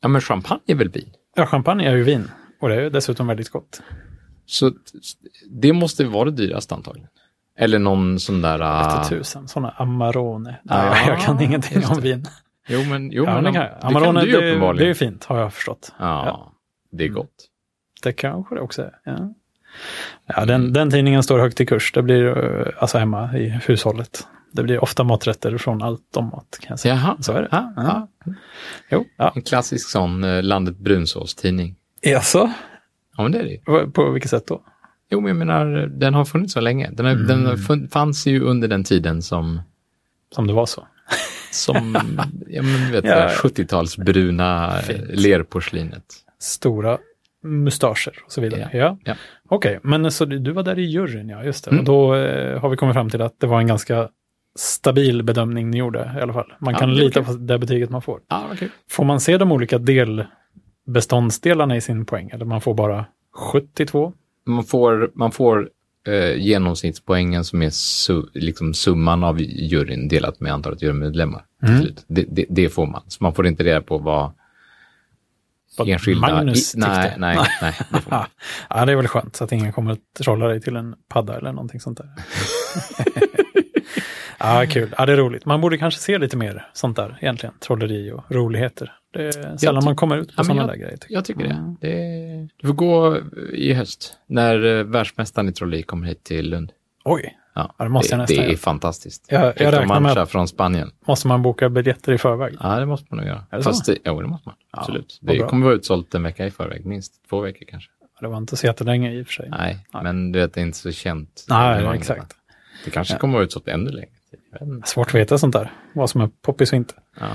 ja, 0.02 0.08
men 0.08 0.22
champagne 0.22 0.62
är 0.68 0.76
väl 0.76 0.90
vin? 0.90 1.10
Ja, 1.36 1.46
champagne 1.46 1.84
är 1.90 1.96
ju 1.96 2.04
vin. 2.04 2.32
Och 2.62 2.70
det 2.70 2.76
är 2.76 2.82
ju 2.82 2.90
dessutom 2.90 3.28
väldigt 3.28 3.50
gott. 3.50 3.82
Så 4.52 4.72
det 5.50 5.74
måste 5.74 6.04
vara 6.06 6.26
det 6.26 6.32
dyraste 6.32 6.76
antagligen. 6.76 7.10
Eller 7.58 7.80
någon 7.80 8.20
sån 8.20 8.42
där... 8.42 8.62
Uh, 8.62 9.10
tusen, 9.10 9.48
sådana 9.48 9.70
Amarone. 9.78 10.60
Ja, 10.64 10.90
Nej, 10.90 11.08
jag 11.08 11.20
kan 11.22 11.42
ingenting 11.42 11.86
om 11.86 12.02
vin. 12.02 12.26
jo, 12.68 12.84
men, 12.84 13.12
jo, 13.12 13.26
ja, 13.26 13.34
men 13.34 13.44
det 13.44 13.52
kan 13.52 13.64
det 13.64 13.78
Amarone, 13.82 14.06
kan 14.06 14.16
du 14.16 14.32
det, 14.32 14.38
det 14.38 14.46
är 14.46 14.50
uppenbarligen. 14.50 14.96
fint, 14.96 15.26
har 15.26 15.40
jag 15.40 15.54
förstått. 15.54 15.94
Ja, 16.00 16.54
det 16.92 17.04
är 17.04 17.08
gott. 17.08 17.48
Det 18.04 18.14
kanske 18.14 18.56
det 18.56 18.62
också 18.62 18.82
är. 18.82 18.92
Ja, 19.04 19.34
ja 20.26 20.46
den, 20.46 20.74
den 20.74 20.92
tidningen 20.92 21.24
står 21.24 21.40
högt 21.40 21.62
i 21.62 21.66
kurs. 21.66 21.92
Det 21.94 22.02
blir 22.02 22.38
eh, 22.38 22.68
alltså 22.80 22.98
hemma 22.98 23.38
i 23.38 23.50
hushållet. 23.50 24.28
Det 24.54 24.64
blir 24.64 24.84
ofta 24.84 25.04
maträtter 25.04 25.58
från 25.58 25.82
allt 25.82 26.18
om 26.18 26.26
mat. 26.26 26.58
Kan 26.62 26.70
jag 26.70 26.80
säga. 26.80 26.96
Jaha. 26.96 27.18
Så 27.20 27.34
är 27.34 27.42
det. 27.42 27.48
Ja, 27.52 27.74
ja. 27.76 28.08
Jo, 28.90 29.06
ja. 29.18 29.32
En 29.36 29.42
klassisk 29.42 29.90
sån 29.90 30.24
eh, 30.24 30.44
landet 30.44 30.78
brunsås-tidning. 30.78 31.76
Jaså? 32.02 32.52
Ja, 33.22 33.30
men 33.30 33.32
det 33.32 33.40
är 33.40 33.44
det. 33.84 33.92
På- 33.92 34.12
vilket 34.12 34.30
sätt 34.32 34.48
då? 34.48 34.62
Jo, 35.10 35.20
men 35.22 35.28
jag 35.28 35.38
menar, 35.38 35.66
den 35.88 36.14
har 36.14 36.26
funnits 36.26 36.54
så 36.54 36.60
länge. 36.60 36.90
Den, 36.94 37.06
har, 37.06 37.16
den 37.16 37.46
har 37.46 37.56
fun- 37.56 37.88
fanns 37.90 38.28
ju 38.28 38.42
under 38.42 38.68
den 38.68 38.84
tiden 38.84 39.22
som, 39.22 39.62
Som 40.36 40.48
det 40.48 40.54
var 40.54 40.66
så. 40.66 40.88
som 41.52 41.96
ja, 42.48 42.62
men, 42.62 42.86
du 42.86 42.92
vet, 42.92 43.06
Ja, 43.06 43.16
det 43.16 43.22
ja. 43.22 43.28
där 43.28 43.36
70-talsbruna 43.36 44.78
Fint. 44.82 45.02
lerporslinet. 45.10 46.04
Stora 46.40 46.98
mustascher 47.44 48.14
och 48.26 48.32
så 48.32 48.42
vidare. 48.42 48.70
Ja. 48.74 48.98
Ja. 49.04 49.16
Okej, 49.50 49.80
men 49.84 50.12
så 50.12 50.26
du, 50.26 50.52
var 50.52 50.64
där 50.64 50.80
i 50.80 50.86
juryn, 50.86 51.30
ja 51.30 51.44
just 51.44 51.66
det. 51.66 51.72
Mm. 51.72 51.80
Och 51.80 51.86
då 51.86 52.16
eh, 52.16 52.60
har 52.62 52.70
vi 52.70 52.78
kommit 52.78 52.94
fram 52.96 53.10
till 53.10 53.22
att 53.22 53.40
det 53.40 53.48
var 53.48 53.60
en 53.60 53.68
ganska 53.68 54.10
stabil 54.60 55.24
bedömning 55.24 55.70
ni 55.70 55.78
gjorde 55.78 56.16
i 56.18 56.22
alla 56.22 56.34
fall. 56.34 56.54
Man 56.60 56.74
Ja, 56.74 56.80
kan 56.80 56.96
lita 56.96 57.24
på 57.24 57.34
det 57.34 57.60
betyget 57.60 57.90
man 57.90 58.02
får. 58.02 58.20
Ja, 58.30 58.44
okej. 58.54 58.70
Får 58.90 59.04
man 59.06 59.20
se 59.20 59.38
de 59.38 59.52
olika 59.52 59.80
delbeståndsdelarna 60.86 61.76
i 61.76 61.82
sin 61.82 62.06
poäng? 62.06 62.30
Eller 62.30 62.46
man 62.46 62.62
får 62.62 62.74
bara 62.74 63.06
72? 63.34 64.14
Man 64.46 64.64
får, 64.64 65.12
man 65.14 65.32
får 65.32 65.70
eh, 66.08 66.36
genomsnittspoängen 66.42 67.44
som 67.44 67.62
är 67.62 67.70
su, 67.70 68.24
liksom 68.34 68.74
summan 68.74 69.24
av 69.24 69.42
juryn 69.42 70.08
delat 70.08 70.40
med 70.40 70.54
antalet 70.54 70.82
jurymedlemmar. 70.82 71.46
Mm. 71.64 71.86
Det, 72.08 72.26
det, 72.30 72.46
det 72.50 72.70
får 72.70 72.88
man. 72.88 73.02
Så 73.08 73.24
man 73.24 73.34
får 73.34 73.48
inte 73.48 73.64
reda 73.64 73.82
på 73.82 73.98
vad 73.98 74.32
Vad 75.78 75.90
enskilda... 75.90 76.28
Magnus 76.28 76.76
i, 76.76 76.80
nej, 76.80 77.16
nej, 77.18 77.38
nej, 77.62 77.74
det 77.92 78.02
får 78.02 78.12
man. 78.12 78.20
Ja, 78.70 78.78
ja, 78.80 78.86
det 78.86 78.92
är 78.92 78.96
väl 78.96 79.08
skönt 79.08 79.36
så 79.36 79.44
att 79.44 79.52
ingen 79.52 79.74
kommer 79.74 79.92
att 79.92 80.00
trolla 80.20 80.48
dig 80.48 80.62
till 80.62 80.76
en 80.76 80.96
padda 81.08 81.38
eller 81.38 81.52
någonting 81.52 81.80
sånt 81.80 81.98
där. 81.98 82.10
Ja, 84.44 84.66
kul. 84.70 84.96
Ja, 84.98 85.06
det 85.06 85.14
är 85.14 85.18
roligt. 85.18 85.46
Man 85.46 85.62
borde 85.62 85.78
kanske 85.78 86.00
se 86.00 86.18
lite 86.18 86.38
mer 86.38 86.68
sånt 86.74 86.96
där 86.98 87.18
egentligen. 87.22 87.56
Trolleri 87.60 88.12
och 88.12 88.24
roligheter. 88.32 88.94
Det 89.14 89.36
är 89.36 89.58
sällan 89.58 89.84
man 89.86 89.96
kommer 89.96 90.18
ut 90.18 90.28
på 90.28 90.34
Ja, 90.38 90.44
sådana 90.44 90.62
jag- 90.62 90.70
där 90.70 90.76
grejer. 90.76 90.98
tycker 90.98 91.14
Jag 91.14 91.26
tycker 91.26 91.44
det. 91.44 91.76
det. 91.88 92.50
Du 92.62 92.68
får 92.68 92.74
gå 92.74 93.18
i 93.54 93.74
höst 93.74 94.18
när 94.28 94.66
eh, 94.80 94.84
världsmästaren 94.84 95.50
i 95.50 95.52
trolleri 95.52 95.84
kommer 95.84 96.08
hit 96.08 96.24
till 96.24 96.50
Lund. 96.50 96.72
jag. 97.04 97.14
Oj, 97.14 97.38
Ja, 97.56 97.76
det 97.78 97.90
måste 97.90 98.14
jag 98.14 98.20
det, 98.20 98.22
nästan 98.22 98.38
det 98.38 98.44
är 98.44 98.48
göra. 98.48 98.58
fantastiskt. 98.58 99.26
Jag- 99.30 99.42
jag 99.42 99.48
Hector 99.48 99.72
räknar 99.72 100.00
med 100.00 100.30
från 100.30 100.48
Spanien. 100.48 100.92
måste 101.08 101.28
man 101.28 101.42
boka 101.42 101.70
biljetter 101.70 102.14
i 102.14 102.18
förväg? 102.18 102.56
Ja, 102.60 102.80
det 102.80 102.86
måste 102.86 103.06
man 103.10 103.18
nog 103.18 103.28
göra. 103.28 103.44
Är 103.52 103.58
det 103.58 103.64
Fast 103.64 103.86
det, 103.86 103.98
jo, 104.06 104.22
det 104.22 104.28
måste 104.28 104.50
man. 104.50 104.56
Ja, 104.74 104.80
Absolut. 104.80 105.20
Det 105.22 105.38
bra. 105.38 105.48
kommer 105.48 105.66
vara 105.66 105.76
utsålt 105.76 106.16
en 106.16 106.24
vecka 106.24 106.46
i 106.46 106.52
förväg, 106.52 106.86
minst 106.86 107.14
två 107.30 107.40
veckor 107.42 107.66
kanske. 107.70 107.90
Det 108.22 108.28
var 108.28 108.38
inte 108.38 108.58
så 108.58 108.68
jättelänge 108.68 109.12
i 109.14 109.22
och 109.22 109.26
för 109.28 109.34
sig. 109.34 109.50
Nej, 109.50 109.86
Nej. 109.94 110.04
men 110.04 110.32
du 110.32 110.40
vet, 110.40 110.54
det 110.54 110.62
är 110.62 110.66
inte 110.66 110.78
så 110.78 110.92
känt. 110.92 111.46
Nej, 111.50 111.72
evenemang, 111.74 111.98
exakt. 111.98 112.36
Det 112.86 112.92
kanske 112.92 113.14
Ja. 113.14 113.18
kommer 113.20 113.34
vara 113.34 113.44
utsålt 113.44 113.68
ännu 113.68 113.90
längre. 113.92 114.10
Svårt 114.86 115.08
att 115.08 115.16
veta 115.16 115.38
sånt 115.38 115.54
där. 115.54 115.72
Vad 115.94 116.10
som 116.10 116.22
är 116.22 116.30
poppis 116.42 116.72
och 116.72 116.78
inte. 116.78 116.94
Ja. 117.20 117.28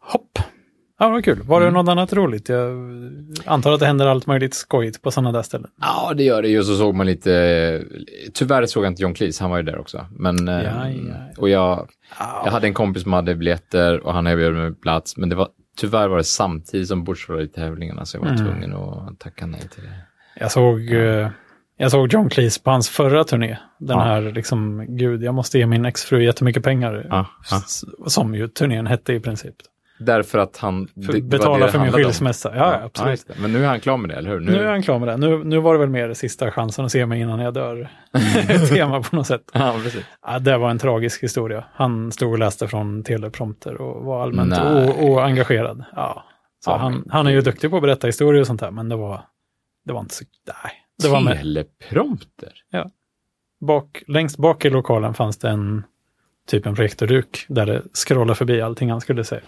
Hopp. 0.00 0.38
Ja, 0.98 1.08
vad 1.08 1.24
kul. 1.24 1.42
Var 1.42 1.60
det 1.60 1.66
Mm. 1.66 1.74
något 1.74 1.90
annat 1.90 2.12
roligt? 2.12 2.48
Jag 2.48 2.72
antar 3.46 3.72
att 3.72 3.80
det 3.80 3.86
händer 3.86 4.06
allt 4.06 4.26
möjligt 4.26 4.54
skojigt 4.54 5.02
på 5.02 5.10
sådana 5.10 5.32
där 5.32 5.42
ställen. 5.42 5.70
ja, 5.80 6.12
det 6.16 6.22
gör 6.24 6.42
det 6.42 6.48
ju. 6.48 6.62
Så 6.62 6.76
såg 6.76 6.94
man 6.94 7.06
lite... 7.06 7.84
Tyvärr 8.34 8.66
såg 8.66 8.84
jag 8.84 8.90
inte 8.90 9.02
John 9.02 9.14
Cleese, 9.14 9.40
han 9.40 9.50
var 9.50 9.56
ju 9.56 9.62
där 9.62 9.78
också. 9.78 10.06
Men, 10.10 10.48
eh, 10.48 10.54
Ja, 10.62 10.88
ja. 10.88 11.14
Och 11.38 11.48
jag, 11.48 11.88
jag 12.44 12.50
hade 12.52 12.66
en 12.66 12.74
kompis 12.74 13.02
som 13.02 13.12
hade 13.12 13.34
biljetter 13.34 14.06
och 14.06 14.12
han 14.14 14.26
erbjöd 14.26 14.54
mig 14.54 14.74
plats. 14.74 15.16
Men 15.16 15.28
det 15.28 15.34
var, 15.36 15.48
tyvärr 15.78 16.08
var 16.08 16.16
det 16.16 16.24
samtidigt 16.24 16.88
som 16.88 17.04
Bush 17.04 17.30
var 17.30 17.40
i 17.40 17.48
tävlingarna 17.48 18.04
så 18.04 18.16
jag 18.16 18.22
var 18.22 18.28
Mm. 18.30 18.44
tvungen 18.46 18.72
att 18.74 19.18
tacka 19.18 19.46
nej 19.46 19.60
till 19.60 19.82
det. 19.82 19.92
Jag 20.40 20.52
såg, 20.52 20.92
eh, 20.92 21.28
jag 21.76 21.90
såg 21.90 22.12
John 22.12 22.28
Cleese 22.30 22.58
på 22.62 22.70
hans 22.70 22.88
förra 22.88 23.24
turné. 23.24 23.56
Den 23.78 23.98
Ja. 23.98 24.04
här 24.04 24.20
liksom, 24.20 24.84
gud, 24.88 25.22
jag 25.22 25.34
måste 25.34 25.58
ge 25.58 25.66
min 25.66 25.84
exfru 25.84 26.24
jättemycket 26.24 26.62
pengar. 26.62 27.06
Ja, 27.10 27.26
ja. 27.50 27.60
Som 28.06 28.34
ju 28.34 28.48
turnén 28.48 28.86
hette 28.86 29.12
i 29.12 29.20
princip. 29.20 29.54
Därför 29.98 30.38
att 30.38 30.56
han... 30.56 30.88
För, 31.06 31.20
betala 31.20 31.68
för 31.68 31.78
min 31.78 31.80
handlade 31.80 32.04
om. 32.04 32.10
skilsmässa. 32.10 32.56
Ja, 32.56 32.72
ja, 32.72 32.80
absolut. 32.84 33.24
det. 33.26 33.34
Men 33.40 33.52
nu 33.52 33.64
är 33.64 33.68
han 33.68 33.80
klar 33.80 33.96
med 33.96 34.10
det, 34.10 34.14
eller 34.16 34.30
hur? 34.30 34.40
Nu 34.40 34.56
är 34.64 34.70
han 34.70 34.82
klar 34.82 34.98
med 34.98 35.08
det. 35.08 35.16
Nu, 35.16 35.44
nu 35.44 35.58
var 35.58 35.72
det 35.74 35.80
väl 35.80 35.88
mer 35.88 36.14
sista 36.14 36.50
chansen 36.50 36.84
att 36.84 36.92
se 36.92 37.06
mig 37.06 37.20
innan 37.20 37.40
jag 37.40 37.54
dör. 37.54 37.88
Tema 38.68 39.02
på 39.02 39.16
något 39.16 39.26
sätt. 39.26 39.42
Ja, 39.52 39.74
precis. 39.84 40.04
Ja, 40.26 40.38
det 40.38 40.58
var 40.58 40.70
en 40.70 40.78
tragisk 40.78 41.22
historia. 41.22 41.64
Han 41.74 42.12
stod 42.12 42.32
och 42.32 42.38
läste 42.38 42.68
från 42.68 43.02
teleprompter 43.04 43.80
och 43.80 44.04
var 44.04 44.22
allmänt 44.22 44.54
oengagerad. 45.00 45.84
Ja. 45.96 46.24
Så 46.64 46.70
Ja, 46.70 46.76
han, 46.76 47.04
han 47.10 47.26
är 47.26 47.30
ju 47.30 47.40
duktig 47.40 47.70
på 47.70 47.76
att 47.76 47.82
berätta 47.82 48.06
historier 48.06 48.40
och 48.40 48.46
sånt 48.46 48.60
där, 48.60 48.70
men 48.70 48.88
det 48.88 48.96
var, 48.96 49.20
det 49.84 49.92
var 49.92 50.00
inte 50.00 50.14
så... 50.14 50.24
Nej. 50.64 50.72
Det 51.02 51.08
var 51.08 51.20
med, 51.20 51.36
Teleprompter? 51.38 52.52
bak, 53.60 54.02
längst 54.06 54.36
bak 54.38 54.64
i 54.64 54.70
lokalen 54.70 55.14
fanns 55.14 55.38
det 55.38 55.48
en 55.48 55.84
typ 56.46 56.66
en 56.66 56.74
projektorduk 56.74 57.46
där 57.48 57.66
det 57.66 57.82
scrollade 57.92 58.34
förbi 58.34 58.60
allting 58.60 58.90
han 58.90 59.00
skulle 59.00 59.24
säga. 59.24 59.40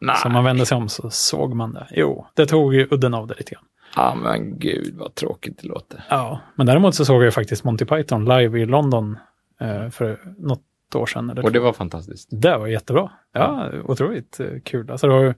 Nej. 0.00 0.16
Så 0.16 0.26
om 0.28 0.32
man 0.32 0.44
vände 0.44 0.66
sig 0.66 0.76
om 0.76 0.88
så 0.88 1.10
såg 1.10 1.54
man 1.54 1.72
det. 1.72 1.86
Jo, 1.90 2.26
det 2.34 2.46
tog 2.46 2.74
ju 2.74 2.88
udden 2.90 3.14
av 3.14 3.26
det 3.26 3.34
lite 3.38 3.50
grann. 3.54 3.64
Ja, 3.96 4.14
men 4.14 4.58
gud 4.58 4.94
vad 4.98 5.14
tråkigt 5.14 5.58
det 5.62 5.68
låter. 5.68 6.04
Ja, 6.10 6.40
men 6.54 6.66
däremot 6.66 6.94
så 6.94 7.04
såg 7.04 7.24
jag 7.24 7.34
faktiskt 7.34 7.64
Monty 7.64 7.84
Python 7.84 8.24
live 8.24 8.60
i 8.60 8.66
London 8.66 9.18
eh, 9.60 9.88
för 9.90 10.20
något 10.38 10.62
år 10.94 11.06
sedan. 11.06 11.30
Eller 11.30 11.44
Och 11.44 11.52
det 11.52 11.60
var 11.60 11.72
fantastiskt. 11.72 12.28
Det 12.32 12.56
var 12.58 12.66
jättebra. 12.66 13.10
Ja, 13.32 13.70
otroligt 13.84 14.40
eh, 14.40 14.46
kul. 14.64 14.90
Alltså 14.90 15.06
det, 15.06 15.12
var, 15.12 15.22
ju- 15.22 15.34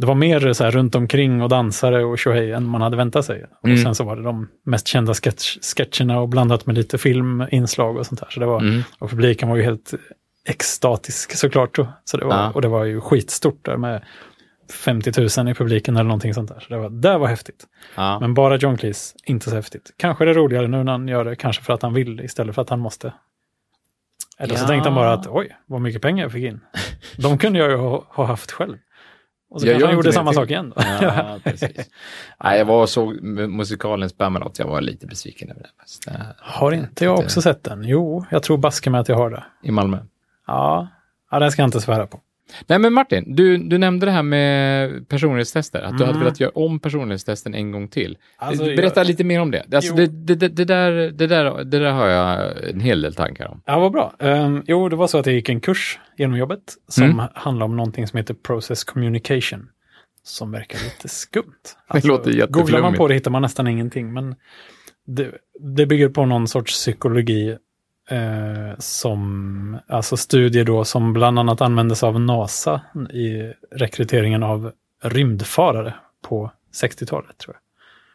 det 0.00 0.06
var 0.06 0.14
mer 0.14 0.52
så 0.52 0.64
här 0.64 0.70
runt 0.70 0.94
omkring 0.94 1.42
och 1.42 1.48
dansare 1.48 2.04
och 2.04 2.18
tjohej 2.18 2.52
än 2.52 2.64
man 2.66 2.80
hade 2.80 2.96
väntat 2.96 3.24
sig. 3.24 3.44
Och 3.62 3.68
Mm. 3.68 3.82
sen 3.82 3.94
så 3.94 4.04
var 4.04 4.16
det 4.16 4.22
de 4.22 4.48
mest 4.66 4.86
kända 4.88 5.14
sketch, 5.14 5.58
sketcherna 5.76 6.20
och 6.20 6.28
blandat 6.28 6.66
med 6.66 6.74
lite 6.76 6.98
filminslag 6.98 7.96
och 7.96 8.06
sånt 8.06 8.20
där. 8.20 8.28
Så 8.30 8.40
det 8.40 8.46
var, 8.46 8.60
Mm. 8.60 8.82
Och 8.98 9.10
publiken 9.10 9.48
var 9.48 9.56
ju 9.56 9.62
helt 9.62 9.94
extatisk 10.48 11.36
såklart. 11.36 11.74
då. 11.74 11.88
Så 12.04 12.16
det 12.16 12.24
var, 12.24 12.34
Ja. 12.34 12.50
Och 12.50 12.62
det 12.62 12.68
var 12.68 12.84
ju 12.84 13.00
skitstort 13.00 13.64
där 13.64 13.76
med 13.76 14.02
50 14.84 15.40
000 15.42 15.48
i 15.50 15.54
publiken 15.54 15.96
eller 15.96 16.04
någonting 16.08 16.34
sånt 16.34 16.48
där. 16.48 16.60
Så 16.60 16.68
det 16.74 16.78
var, 16.78 16.90
det 16.90 17.18
var 17.18 17.26
häftigt. 17.26 17.66
Ja. 17.94 18.20
Men 18.20 18.34
bara 18.34 18.56
John 18.56 18.76
Cleese, 18.76 19.14
inte 19.24 19.50
så 19.50 19.56
häftigt. 19.56 19.90
Kanske 19.96 20.24
det 20.24 20.30
är 20.30 20.34
roligare 20.34 20.68
nu 20.68 20.84
när 20.84 20.92
han 20.92 21.08
gör 21.08 21.24
det, 21.24 21.36
kanske 21.36 21.62
för 21.62 21.72
att 21.72 21.82
han 21.82 21.94
vill 21.94 22.20
istället 22.20 22.54
för 22.54 22.62
att 22.62 22.70
han 22.70 22.80
måste. 22.80 23.12
Eller 24.38 24.54
så 24.54 24.64
Ja. 24.64 24.68
tänkte 24.68 24.88
han 24.88 24.96
bara 24.96 25.12
att 25.12 25.26
oj, 25.26 25.56
vad 25.66 25.80
mycket 25.80 26.02
pengar 26.02 26.24
jag 26.24 26.32
fick 26.32 26.44
in. 26.44 26.60
De 27.16 27.38
kunde 27.38 27.58
jag 27.58 27.70
ju 27.70 27.76
ha, 27.76 28.04
ha 28.08 28.24
haft 28.24 28.50
själv. 28.52 28.76
Och 29.50 29.60
så 29.60 29.66
Jag 29.66 29.72
kanske 29.72 29.86
han 29.86 29.94
gjorde 29.94 30.08
det 30.08 30.12
samma 30.12 30.32
sak 30.32 30.50
igen. 30.50 30.72
Ja. 30.76 31.38
Nej, 32.44 32.58
jag 32.58 32.64
var 32.64 32.82
och 32.82 32.88
såg 32.88 33.22
musikalen 33.22 34.10
Spamalot. 34.10 34.58
Jag 34.58 34.66
var 34.66 34.80
lite 34.80 35.06
besviken 35.06 35.50
över 35.50 35.62
den. 35.62 36.14
Eh, 36.14 36.20
har 36.38 36.72
inte 36.72 37.04
jag 37.04 37.18
också 37.18 37.42
sett 37.42 37.64
den? 37.64 37.84
Jo, 37.84 38.24
jag 38.30 38.42
tror 38.42 38.58
baske 38.58 38.90
med 38.90 39.00
att 39.00 39.08
jag 39.08 39.16
har 39.16 39.30
det. 39.30 39.44
I 39.62 39.70
Malmö. 39.70 39.98
Ja, 40.46 40.88
ja 41.30 41.38
det 41.38 41.50
ska 41.50 41.62
jag 41.62 41.66
inte 41.66 41.80
svära 41.80 42.06
på. 42.06 42.20
Nej, 42.66 42.78
men 42.78 42.92
Martin, 42.92 43.34
du, 43.36 43.56
du 43.58 43.78
nämnde 43.78 44.06
det 44.06 44.12
här 44.12 44.22
med 44.22 45.08
personlighetstester. 45.08 45.82
Att 45.82 45.90
du 45.98 46.04
Mm. 46.04 46.06
hade 46.06 46.18
velat 46.18 46.40
göra 46.40 46.50
om 46.54 46.80
personlighetstesten 46.80 47.54
en 47.54 47.72
gång 47.72 47.88
till. 47.88 48.18
Alltså, 48.36 48.64
Berätta 48.64 49.00
jag- 49.00 49.06
lite 49.06 49.24
mer 49.24 49.40
om 49.40 49.50
det. 49.50 49.74
Alltså, 49.74 49.94
det, 49.94 50.06
det, 50.06 50.34
det, 50.34 50.48
det, 50.48 50.64
där, 50.64 50.92
det, 50.92 51.26
där, 51.26 51.64
det 51.64 51.78
där 51.78 51.90
har 51.92 52.06
jag 52.08 52.52
en 52.70 52.80
hel 52.80 53.00
del 53.02 53.14
tankar 53.14 53.46
om. 53.48 53.62
Ja, 53.66 53.78
vad 53.80 53.92
bra. 53.92 54.14
Um, 54.18 54.62
jo, 54.66 54.88
det 54.88 54.96
var 54.96 55.06
så 55.06 55.18
att 55.18 55.26
jag 55.26 55.34
gick 55.34 55.48
en 55.48 55.60
kurs 55.60 55.98
genom 56.16 56.36
jobbet 56.38 56.60
som 56.88 57.04
Mm. 57.04 57.26
handlar 57.34 57.66
om 57.66 57.76
någonting 57.76 58.06
som 58.06 58.16
heter 58.16 58.34
Process 58.34 58.84
Communication. 58.84 59.68
Som 60.22 60.50
verkar 60.52 60.78
lite 60.84 61.08
skumt. 61.08 61.44
Det 61.92 62.04
låter 62.04 62.46
Googlar 62.46 62.80
man 62.82 62.94
på 62.94 63.08
det 63.08 63.14
hittar 63.14 63.30
man 63.30 63.42
nästan 63.42 63.66
ingenting. 63.66 64.12
Men 64.12 64.34
det, 65.06 65.30
det 65.76 65.86
bygger 65.86 66.08
på 66.08 66.26
någon 66.26 66.48
sorts 66.48 66.72
psykologi 66.72 67.56
eh, 68.10 68.78
som, 68.78 69.78
alltså 69.88 70.16
studier 70.16 70.64
då 70.64 70.84
som 70.84 71.12
bland 71.12 71.38
annat 71.38 71.60
användes 71.60 72.02
av 72.02 72.20
NASA 72.20 72.80
i 73.12 73.52
rekryteringen 73.76 74.42
av 74.42 74.72
rymdfarare 75.02 75.94
på 76.28 76.50
60-talet 76.82 77.38
tror 77.38 77.54
jag. 77.54 77.62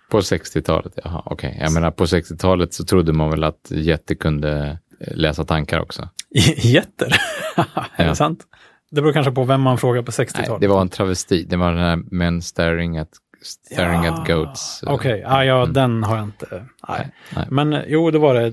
På 0.10 0.20
60-talet, 0.20 1.00
jaha, 1.04 1.22
okej. 1.26 1.58
Jag 1.62 1.74
menar, 1.74 1.92
på 1.92 2.06
60-talet 2.06 2.74
så 2.74 2.86
trodde 2.86 3.14
man 3.14 3.30
väl 3.30 3.44
att 3.44 3.72
jätte 3.72 4.16
kunde 4.16 4.80
eh, 5.00 5.16
läsa 5.16 5.46
tankar 5.46 5.80
också. 5.80 6.10
Jätter? 6.58 7.16
är 7.96 8.08
det 8.08 8.16
sant? 8.16 8.44
Det 8.92 9.02
beror 9.02 9.14
kanske 9.14 9.32
på 9.32 9.44
vem 9.44 9.62
man 9.62 9.78
frågar 9.78 10.02
på 10.02 10.12
Nej, 10.18 10.28
60-talet. 10.28 10.62
det 10.62 10.68
var 10.68 10.82
en 10.82 10.90
travesti. 10.90 11.46
Det 11.50 11.58
var 11.58 11.72
den 11.72 11.80
här 11.80 12.00
Men 12.12 12.42
staring 12.42 12.98
at, 12.98 13.10
staring 13.46 14.04
Ja, 14.04 14.14
at 14.22 14.28
goats. 14.28 14.84
Okej, 14.88 15.20
ja, 15.20 15.44
ja 15.46 15.62
Mm. 15.62 15.74
den 15.74 16.04
har 16.04 16.16
jag 16.16 16.26
inte. 16.26 16.66
Nej. 16.88 17.08
nej. 17.36 17.46
Men 17.50 17.74
eh, 17.74 17.84
jo, 17.88 18.12
det 18.12 18.20
var 18.20 18.34
det. 18.34 18.50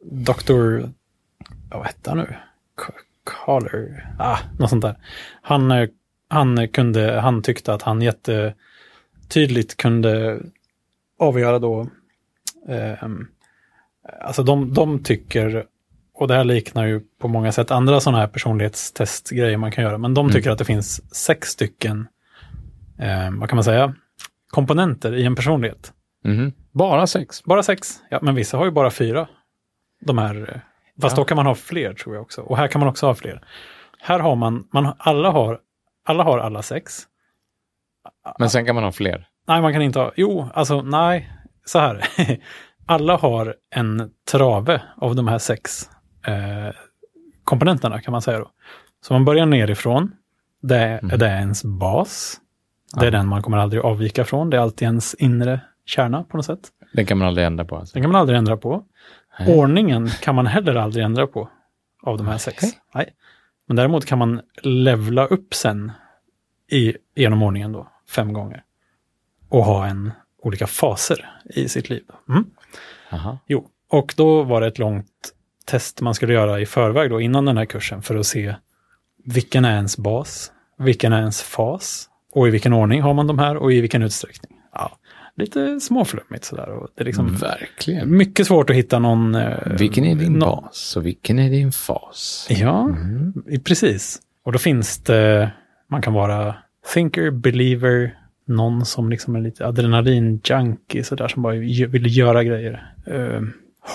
Dr. 0.00 0.88
Vad 1.70 1.86
hette 1.86 2.10
han 2.10 2.18
nu? 2.18 2.34
Caller? 3.44 4.10
Ah, 4.18 4.38
något 4.58 4.70
sånt 4.70 4.82
där. 4.82 4.96
Han, 5.42 5.70
eh, 5.70 5.88
han, 6.28 6.68
kunde, 6.68 7.20
han 7.20 7.42
tyckte 7.42 7.74
att 7.74 7.82
han 7.82 8.02
jättetydligt 8.02 9.76
kunde 9.76 10.40
avgöra 11.18 11.58
då. 11.58 11.86
Eh, 12.68 13.08
alltså 14.20 14.42
de, 14.42 14.74
de 14.74 15.02
tycker, 15.02 15.64
och 16.14 16.28
det 16.28 16.34
här 16.34 16.44
liknar 16.44 16.86
ju 16.86 17.00
på 17.20 17.28
många 17.28 17.52
sätt 17.52 17.70
andra 17.70 18.00
sådana 18.00 18.18
här 18.18 18.26
personlighetstestgrejer 18.26 19.56
man 19.56 19.72
kan 19.72 19.84
göra, 19.84 19.98
men 19.98 20.14
de 20.14 20.26
Mm. 20.26 20.32
tycker 20.32 20.50
att 20.50 20.58
det 20.58 20.64
finns 20.64 21.14
sex 21.14 21.48
stycken, 21.48 22.08
eh, 22.98 23.30
vad 23.30 23.48
kan 23.48 23.56
man 23.56 23.64
säga, 23.64 23.94
komponenter 24.52 25.14
i 25.14 25.24
en 25.24 25.34
personlighet. 25.36 25.92
Mhm. 26.24 26.52
Bara 26.72 27.06
sex. 27.06 27.44
Bara 27.44 27.62
sex? 27.62 28.00
Ja, 28.10 28.18
men 28.22 28.34
vissa 28.34 28.56
har 28.56 28.64
ju 28.64 28.70
bara 28.70 28.90
fyra. 28.90 29.28
De 30.00 30.18
här, 30.18 30.50
eh, 30.54 30.60
fast 31.02 31.16
Ja. 31.16 31.20
då 31.22 31.24
kan 31.24 31.36
man 31.36 31.46
ha 31.46 31.54
fler 31.54 31.94
tror 31.94 32.14
jag 32.14 32.22
också. 32.22 32.40
Och 32.42 32.56
här 32.56 32.68
kan 32.68 32.78
man 32.80 32.88
också 32.88 33.06
ha 33.06 33.14
fler. 33.14 33.42
Här 34.00 34.18
har 34.20 34.36
man, 34.36 34.68
man 34.72 34.94
alla 34.98 35.30
har, 35.30 35.60
alla 36.04 36.24
har 36.24 36.38
alla 36.38 36.62
sex. 36.62 37.02
Men 38.38 38.50
sen 38.50 38.66
kan 38.66 38.74
man 38.74 38.84
ha 38.84 38.92
fler. 38.92 39.26
Nej, 39.48 39.62
man 39.62 39.72
kan 39.72 39.82
inte 39.82 39.98
ha, 39.98 40.12
jo, 40.16 40.48
alltså 40.54 40.82
nej, 40.82 41.32
så 41.64 41.78
här. 41.78 42.04
alla 42.86 43.16
har 43.16 43.54
en 43.74 44.10
trave 44.30 44.82
av 44.96 45.14
de 45.16 45.28
här 45.28 45.38
sex 45.38 45.90
eh, 46.26 46.74
komponenterna 47.44 48.00
kan 48.00 48.12
man 48.12 48.22
säga 48.22 48.38
då. 48.38 48.50
Så 49.06 49.12
man 49.12 49.24
börjar 49.24 49.46
nerifrån. 49.46 50.12
Det, 50.62 51.00
Mhm. 51.02 51.18
det 51.18 51.26
är 51.26 51.38
ens 51.38 51.64
bas. 51.64 52.40
Det 53.00 53.06
är 53.06 53.10
den 53.10 53.28
man 53.28 53.42
kommer 53.42 53.58
aldrig 53.58 53.82
avvika 53.82 54.24
från. 54.24 54.50
Det 54.50 54.56
är 54.56 54.60
alltid 54.60 54.86
ens 54.86 55.14
inre 55.14 55.60
kärna 55.84 56.24
på 56.24 56.36
något 56.36 56.46
sätt. 56.46 56.68
Den 56.92 57.06
kan 57.06 57.18
man 57.18 57.28
aldrig 57.28 57.46
ändra 57.46 57.64
på. 57.64 57.76
Alltså. 57.76 57.94
Den 57.94 58.02
kan 58.02 58.12
man 58.12 58.20
aldrig 58.20 58.38
ändra 58.38 58.56
på. 58.56 58.84
Nej. 59.38 59.58
Ordningen 59.58 60.08
kan 60.08 60.34
man 60.34 60.46
heller 60.46 60.74
aldrig 60.74 61.04
ändra 61.04 61.26
på 61.26 61.48
av 62.02 62.18
de 62.18 62.26
här 62.26 62.38
sex. 62.38 62.62
Nej. 62.62 62.72
Nej. 62.94 63.14
Men 63.66 63.76
däremot 63.76 64.04
kan 64.04 64.18
man 64.18 64.40
levla 64.62 65.26
upp 65.26 65.54
sen 65.54 65.92
i, 66.70 66.96
genom 67.14 67.42
ordningen 67.42 67.72
då, 67.72 67.88
fem 68.08 68.32
gånger. 68.32 68.64
Och 69.48 69.64
ha 69.64 69.86
en 69.86 70.12
olika 70.42 70.66
faser 70.66 71.30
i 71.44 71.68
sitt 71.68 71.90
liv. 71.90 72.04
Mm. 72.28 72.44
Jo, 73.46 73.68
och 73.88 74.14
då 74.16 74.42
var 74.42 74.60
det 74.60 74.66
ett 74.66 74.78
långt 74.78 75.32
test 75.66 76.00
man 76.00 76.14
skulle 76.14 76.32
göra 76.32 76.60
i 76.60 76.66
förväg 76.66 77.10
då, 77.10 77.20
innan 77.20 77.44
den 77.44 77.56
här 77.56 77.64
kursen, 77.64 78.02
för 78.02 78.16
att 78.16 78.26
se 78.26 78.54
vilken 79.24 79.64
är 79.64 79.74
ens 79.74 79.98
bas, 79.98 80.52
vilken 80.78 81.12
är 81.12 81.20
ens 81.20 81.42
fas 81.42 82.08
och 82.32 82.48
i 82.48 82.50
vilken 82.50 82.72
ordning 82.72 83.02
har 83.02 83.14
man 83.14 83.26
de 83.26 83.38
här 83.38 83.56
och 83.56 83.72
i 83.72 83.80
vilken 83.80 84.02
utsträckning. 84.02 84.58
Ja, 84.74 84.98
lite 85.36 85.80
småflummigt 85.80 86.44
sådär. 86.44 86.68
Och 86.68 86.88
det 86.94 87.02
är 87.02 87.04
liksom 87.04 87.34
Verkligen. 87.36 88.16
mycket 88.16 88.46
svårt 88.46 88.70
att 88.70 88.76
hitta 88.76 88.98
någon... 88.98 89.34
eh, 89.34 89.58
Vilken 89.78 90.04
är 90.04 90.14
din 90.14 90.32
nå- 90.32 90.46
bas 90.62 90.96
och 90.96 91.06
vilken 91.06 91.38
är 91.38 91.50
din 91.50 91.72
fas? 91.72 92.46
Ja, 92.50 92.96
i- 93.48 93.58
precis. 93.58 94.18
Och 94.44 94.52
då 94.52 94.58
finns 94.58 94.98
det, 94.98 95.50
man 95.90 96.02
kan 96.02 96.12
vara 96.12 96.54
thinker, 96.94 97.30
believer, 97.30 98.18
någon 98.46 98.84
som 98.86 99.10
liksom 99.10 99.36
är 99.36 99.40
lite 99.40 99.64
adrenalin-junkie 99.66 101.02
sådär 101.02 101.28
som 101.28 101.42
bara 101.42 101.54
vill 101.54 102.16
göra 102.18 102.44
grejer. 102.44 102.92
Uh, 103.10 103.40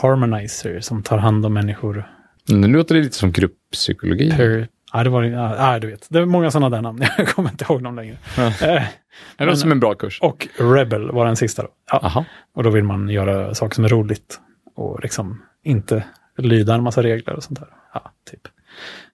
harmonizer 0.01 0.79
som 0.79 1.03
tar 1.03 1.17
hand 1.17 1.45
om 1.45 1.53
människor. 1.53 2.09
Nu 2.49 2.67
låter 2.67 2.95
det 2.95 3.01
lite 3.01 3.15
som 3.15 3.31
grupppsykologi. 3.31 4.31
Per, 4.31 4.67
ja, 4.93 5.03
det 5.03 5.09
var 5.09 5.23
ja, 5.23 5.55
ja, 5.73 5.79
du 5.79 5.87
vet. 5.87 6.07
Det 6.09 6.19
är 6.19 6.25
många 6.25 6.51
sådana 6.51 6.69
där 6.75 6.81
namn. 6.81 7.01
Jag 7.17 7.27
kommer 7.27 7.49
inte 7.49 7.65
ihåg 7.69 7.83
dem 7.83 7.95
längre. 7.95 8.17
Eh, 8.37 8.83
Det 9.37 9.45
låter 9.45 9.55
som 9.59 9.71
en 9.71 9.79
bra 9.79 9.93
kurs. 9.95 10.19
och 10.21 10.47
Rebel 10.57 11.11
var 11.11 11.25
den 11.25 11.35
sista 11.35 11.61
då. 11.61 11.67
Ja. 11.91 11.97
Aha. 12.03 12.25
Och 12.55 12.63
då 12.63 12.69
vill 12.69 12.83
man 12.83 13.09
göra 13.09 13.55
saker 13.55 13.75
som 13.75 13.83
är 13.85 13.89
roligt 13.89 14.39
och 14.75 14.99
liksom 15.01 15.41
inte 15.63 16.03
lyda 16.37 16.75
en 16.75 16.83
massa 16.83 17.03
regler 17.03 17.33
och 17.35 17.43
sånt 17.43 17.59
där. 17.59 17.69
Ja, 17.93 18.11
typ. 18.31 18.41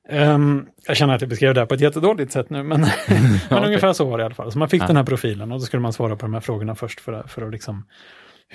Ehm, 0.10 0.66
jag 0.88 0.98
känner 0.98 1.16
att 1.16 1.22
jag 1.22 1.30
beskrev 1.30 1.54
det 1.54 1.60
här 1.62 1.66
på 1.66 1.74
ett 1.74 1.82
jättedåligt 1.82 2.32
sätt 2.32 2.50
nu, 2.50 2.64
men, 2.64 2.82
men 3.08 3.40
okej. 3.52 3.66
ungefär 3.66 3.94
så 3.94 4.06
var 4.06 4.18
det 4.18 4.22
i 4.22 4.26
alla 4.26 4.36
fall. 4.36 4.52
Så 4.52 4.60
man 4.60 4.70
fick 4.70 4.82
Ja. 4.82 4.88
den 4.88 4.96
här 4.98 5.04
profilen 5.04 5.52
och 5.52 5.60
då 5.60 5.66
skulle 5.66 5.82
man 5.82 5.94
svara 5.94 6.16
på 6.16 6.26
de 6.26 6.34
här 6.34 6.42
frågorna 6.42 6.76
först 6.76 7.00
för, 7.02 7.14
att- 7.14 7.32
för 7.32 7.42
att 7.42 7.52
liksom... 7.52 7.86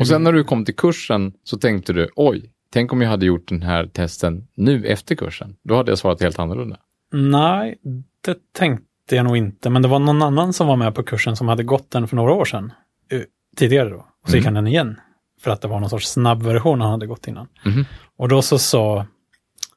Och 0.01 0.07
sen 0.07 0.23
när 0.23 0.33
du 0.33 0.45
kom 0.45 0.65
till 0.65 0.77
kursen 0.77 1.33
så 1.45 1.59
tänkte 1.59 1.93
du, 1.93 2.09
oj, 2.17 2.51
tänk 2.73 2.93
om 2.93 3.03
jag 3.03 3.11
hade 3.11 3.27
gjort 3.27 3.49
den 3.49 3.63
här 3.63 3.87
testen 3.87 4.47
nu 4.57 4.87
efter 4.87 5.15
kursen. 5.15 5.57
Då 5.65 5.77
hade 5.77 5.91
jag 5.91 5.99
svarat 5.99 6.23
helt 6.23 6.39
annorlunda. 6.39 6.77
Nej, 7.13 7.79
det 8.25 8.37
tänkte 8.53 9.17
jag 9.17 9.25
nog 9.27 9.37
inte, 9.37 9.71
men 9.71 9.83
det 9.83 9.89
var 9.89 9.99
någon 9.99 10.23
annan 10.23 10.53
som 10.53 10.67
var 10.67 10.77
med 10.77 10.95
på 10.95 11.03
kursen 11.03 11.37
som 11.37 11.49
hade 11.49 11.63
gått 11.63 11.91
den 11.91 12.09
för 12.09 12.17
några 12.17 12.33
år 12.33 12.45
sedan. 12.45 12.73
eh, 13.11 13.21
Tidigare 13.57 13.89
då. 13.89 14.07
Och 14.23 14.31
så 14.31 14.37
gick 14.37 14.45
Mm. 14.47 14.55
han 14.55 14.65
den 14.65 14.73
igen. 14.73 15.01
För 15.41 15.51
att 15.51 15.61
det 15.61 15.69
var 15.69 15.81
någon 15.81 15.91
sorts 15.91 16.09
snabb 16.09 16.43
version 16.43 16.81
han 16.81 16.91
hade 16.91 17.07
gått 17.07 17.29
innan. 17.29 17.49
Mhm. 17.65 17.85
Och 18.17 18.29
då 18.29 18.43
så 18.43 18.59
sa 18.59 19.07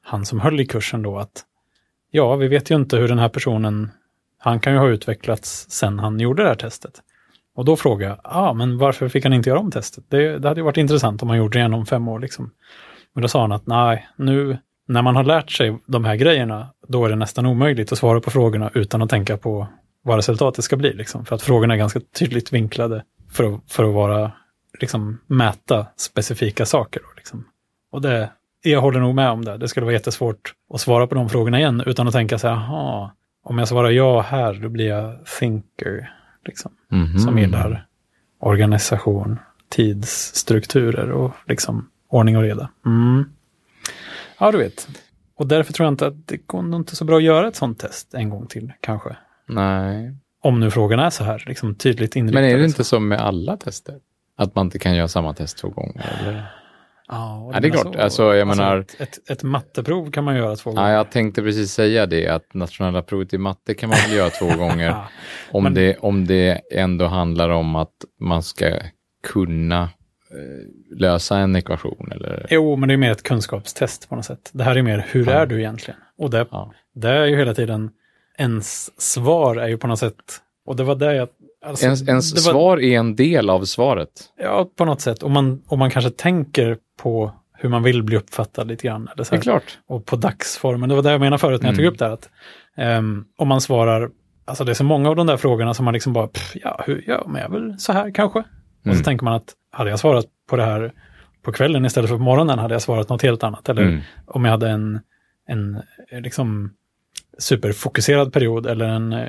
han 0.02 0.24
som 0.24 0.40
höll 0.40 0.60
i 0.60 0.66
kursen 0.66 1.02
då 1.02 1.18
att 1.18 1.44
ja, 2.10 2.36
vi 2.36 2.48
vet 2.48 2.70
ju 2.70 2.74
inte 2.74 2.96
hur 2.96 3.08
den 3.08 3.18
här 3.18 3.28
personen, 3.28 3.90
han 4.38 4.60
kan 4.60 4.72
ju 4.72 4.78
ha 4.78 4.88
utvecklats 4.88 5.66
sen 5.70 5.98
han 5.98 6.20
gjorde 6.20 6.42
det 6.42 6.48
här 6.48 6.54
testet. 6.56 7.02
Och 7.54 7.64
då 7.64 7.76
frågade 7.76 8.10
jag, 8.12 8.20
ja, 8.24 8.30
ah, 8.40 8.52
men 8.54 8.78
varför 8.78 9.08
fick 9.08 9.24
han 9.24 9.32
inte 9.32 9.48
göra 9.50 9.58
om 9.60 9.70
testet? 9.70 10.04
Det, 10.08 10.38
det 10.38 10.48
hade 10.48 10.60
ju 10.60 10.64
varit 10.64 10.76
intressant 10.76 11.22
om 11.22 11.28
han 11.28 11.38
gjorde 11.38 11.58
det 11.58 11.60
igen 11.60 11.74
om 11.74 11.86
fem 11.86 12.08
år. 12.08 12.18
Liksom. 12.20 12.50
Men 13.14 13.22
då 13.22 13.28
sa 13.28 13.40
han 13.40 13.52
att 13.52 13.66
nej, 13.66 14.08
nu 14.16 14.58
när 14.88 15.02
man 15.02 15.16
har 15.16 15.24
lärt 15.24 15.50
sig 15.50 15.78
de 15.86 16.04
här 16.04 16.16
grejerna, 16.16 16.71
då 16.92 17.04
är 17.04 17.08
det 17.08 17.16
nästan 17.16 17.46
omöjligt 17.46 17.92
att 17.92 17.98
svara 17.98 18.20
på 18.20 18.30
frågorna 18.30 18.70
utan 18.74 19.02
att 19.02 19.10
tänka 19.10 19.36
på 19.36 19.66
vad 20.02 20.16
resultatet 20.16 20.64
ska 20.64 20.76
bli. 20.76 20.92
Liksom. 20.92 21.24
För 21.24 21.36
att 21.36 21.42
frågorna 21.42 21.74
är 21.74 21.78
ganska 21.78 22.00
tydligt 22.18 22.52
vinklade 22.52 23.04
för 23.30 23.54
att, 23.54 23.60
för 23.72 23.84
att 23.84 23.94
vara, 23.94 24.32
liksom, 24.80 25.18
mäta 25.26 25.86
specifika 25.96 26.66
saker. 26.66 27.00
Då, 27.00 27.08
liksom. 27.16 27.44
Och 27.92 28.02
det, 28.02 28.30
jag 28.62 28.80
håller 28.80 29.00
nog 29.00 29.14
med 29.14 29.30
om 29.30 29.44
det. 29.44 29.56
Det 29.58 29.68
skulle 29.68 29.84
vara 29.84 29.92
jättesvårt 29.94 30.54
att 30.74 30.80
svara 30.80 31.06
på 31.06 31.14
de 31.14 31.28
frågorna 31.28 31.58
igen 31.58 31.82
utan 31.86 32.06
att 32.08 32.12
tänka 32.14 32.38
så 32.38 32.48
här, 32.48 32.54
jaha, 32.54 33.10
om 33.44 33.58
jag 33.58 33.68
svarar 33.68 33.90
ja 33.90 34.20
här, 34.20 34.54
då 34.54 34.68
blir 34.68 34.86
jag 34.88 35.26
thinker. 35.38 36.10
Liksom, 36.46 36.72
Mhm. 36.90 37.18
som 37.18 37.38
gillar 37.38 37.86
organisation, 38.40 39.38
tidsstrukturer 39.68 41.10
och 41.10 41.32
liksom 41.46 41.88
ordning 42.08 42.36
och 42.36 42.42
reda. 42.42 42.68
Mm. 42.86 43.24
Ja, 44.38 44.50
du 44.52 44.58
vet. 44.58 44.88
Och 45.42 45.48
därför 45.48 45.72
tror 45.72 45.84
jag 45.86 45.92
inte 45.92 46.06
att 46.06 46.26
det 46.28 46.36
går 46.46 46.62
nog 46.62 46.80
inte 46.80 46.96
så 46.96 47.04
bra 47.04 47.16
att 47.16 47.22
göra 47.22 47.48
ett 47.48 47.56
sånt 47.56 47.78
test 47.78 48.14
en 48.14 48.30
gång 48.30 48.46
till, 48.46 48.72
kanske. 48.80 49.16
Nej. 49.48 50.16
Om 50.42 50.60
nu 50.60 50.70
frågorna 50.70 51.06
är 51.06 51.10
så 51.10 51.24
här, 51.24 51.44
liksom 51.46 51.74
tydligt 51.74 52.16
inriktade. 52.16 52.46
Men 52.46 52.54
är 52.54 52.58
det 52.58 52.64
inte 52.64 52.84
så 52.84 53.00
med 53.00 53.20
alla 53.20 53.56
tester? 53.56 53.94
Att 54.36 54.54
man 54.54 54.66
inte 54.66 54.78
kan 54.78 54.96
göra 54.96 55.08
samma 55.08 55.34
test 55.34 55.58
två 55.58 55.68
gånger? 55.68 56.18
Eller? 56.20 56.46
Ja, 57.08 57.50
Ja, 57.54 57.60
det 57.60 57.68
är 57.68 57.72
klart. 57.72 57.96
Alltså, 57.96 58.34
jag 58.34 58.48
menar- 58.48 58.78
Ett, 58.78 59.00
ett, 59.00 59.30
ett 59.30 59.42
matteprov 59.42 60.10
kan 60.10 60.24
man 60.24 60.36
göra 60.36 60.56
två 60.56 60.70
gånger. 60.70 60.88
Ja, 60.90 60.94
jag 60.96 61.10
tänkte 61.10 61.42
precis 61.42 61.72
säga 61.72 62.06
det, 62.06 62.28
att 62.28 62.54
nationella 62.54 63.02
provet 63.02 63.34
i 63.34 63.38
matte 63.38 63.74
kan 63.74 63.88
man 63.88 63.98
väl 64.08 64.16
göra 64.16 64.30
två 64.30 64.46
gånger. 64.58 64.86
Ja. 64.88 65.08
Om, 65.50 65.64
Men- 65.64 65.74
det, 65.74 65.96
om 65.96 66.26
det 66.26 66.60
ändå 66.72 67.06
handlar 67.06 67.48
om 67.50 67.76
att 67.76 67.94
man 68.20 68.42
ska 68.42 68.76
kunna 69.26 69.88
lösa 70.96 71.38
en 71.38 71.56
ekvation. 71.56 72.12
Eller, 72.12 72.46
Jo, 72.50 72.76
men 72.76 72.88
det 72.88 72.94
är 72.94 72.96
mer 72.98 73.10
ett 73.10 73.22
kunskapstest 73.22 74.08
på 74.08 74.16
något 74.16 74.24
sätt. 74.24 74.50
Det 74.52 74.64
här 74.64 74.76
är 74.76 74.82
mer, 74.82 75.06
hur 75.10 75.26
Ja. 75.26 75.32
är 75.32 75.46
du 75.46 75.58
egentligen? 75.58 76.00
Och 76.18 76.30
det, 76.30 76.46
ja. 76.50 76.72
det 76.94 77.08
är 77.08 77.24
ju 77.26 77.36
hela 77.36 77.54
tiden, 77.54 77.90
ens 78.38 79.00
svar 79.00 79.56
är 79.56 79.68
ju 79.68 79.76
på 79.78 79.86
något 79.86 79.98
sätt, 79.98 80.16
och 80.66 80.76
det 80.76 80.84
var 80.84 80.94
det 80.94 81.14
jag... 81.14 81.28
Alltså, 81.64 81.84
ens 81.86 82.08
ens 82.08 82.46
var, 82.46 82.52
svar 82.52 82.80
är 82.80 82.98
en 82.98 83.16
del 83.16 83.50
av 83.50 83.64
svaret. 83.64 84.08
Ja, 84.38 84.68
på 84.76 84.84
något 84.84 85.00
sätt. 85.00 85.22
Om 85.22 85.32
man, 85.32 85.62
om 85.66 85.78
man 85.78 85.90
kanske 85.90 86.10
tänker 86.10 86.76
på 87.02 87.32
hur 87.58 87.68
man 87.68 87.82
vill 87.82 88.02
bli 88.02 88.16
uppfattad 88.16 88.68
lite 88.68 88.86
grann. 88.86 89.08
Eller 89.14 89.24
så 89.24 89.30
Det 89.30 89.36
är 89.36 89.38
här, 89.38 89.42
klart. 89.42 89.78
och 89.86 90.06
på 90.06 90.16
dagsformen. 90.16 90.88
Det 90.88 90.94
var 90.94 91.02
det 91.02 91.10
jag 91.10 91.20
menade 91.20 91.38
förut 91.40 91.62
när 91.62 91.68
jag 91.68 91.74
Mm. 91.74 91.84
tog 91.84 91.92
upp 91.94 91.98
det 91.98 92.04
här. 92.04 92.12
Att, 92.12 92.30
ehm, 92.76 93.24
om 93.38 93.48
man 93.48 93.60
svarar, 93.60 94.10
alltså 94.44 94.64
det 94.64 94.72
är 94.72 94.74
så 94.74 94.84
många 94.84 95.08
av 95.08 95.16
de 95.16 95.26
där 95.26 95.36
frågorna 95.36 95.74
som 95.74 95.84
man 95.84 95.94
liksom 95.94 96.12
bara, 96.12 96.26
pff, 96.26 96.52
ja, 96.54 96.82
hur, 96.86 97.04
ja, 97.06 97.24
men 97.28 97.42
jag 97.42 97.48
vill 97.48 97.74
så 97.78 97.92
här 97.92 98.10
kanske. 98.14 98.42
Och 98.82 98.86
Mm. 98.86 98.98
så 98.98 99.04
tänker 99.04 99.24
man 99.24 99.34
att, 99.34 99.54
hade 99.70 99.90
jag 99.90 99.98
svarat 99.98 100.26
på 100.48 100.56
det 100.56 100.64
här 100.64 100.92
på 101.42 101.52
kvällen 101.52 101.84
istället 101.84 102.10
för 102.10 102.16
på 102.16 102.22
morgonen 102.22 102.58
hade 102.58 102.74
jag 102.74 102.82
svarat 102.82 103.08
något 103.08 103.22
helt 103.22 103.42
annat. 103.42 103.68
Eller 103.68 103.82
Mm. 103.82 104.00
om 104.26 104.44
jag 104.44 104.52
hade 104.52 104.68
en, 104.68 105.00
en 105.48 105.82
eh, 106.10 106.20
liksom 106.20 106.72
superfokuserad 107.38 108.32
period 108.32 108.66
eller 108.66 108.84
en, 108.88 109.12
eh, 109.12 109.28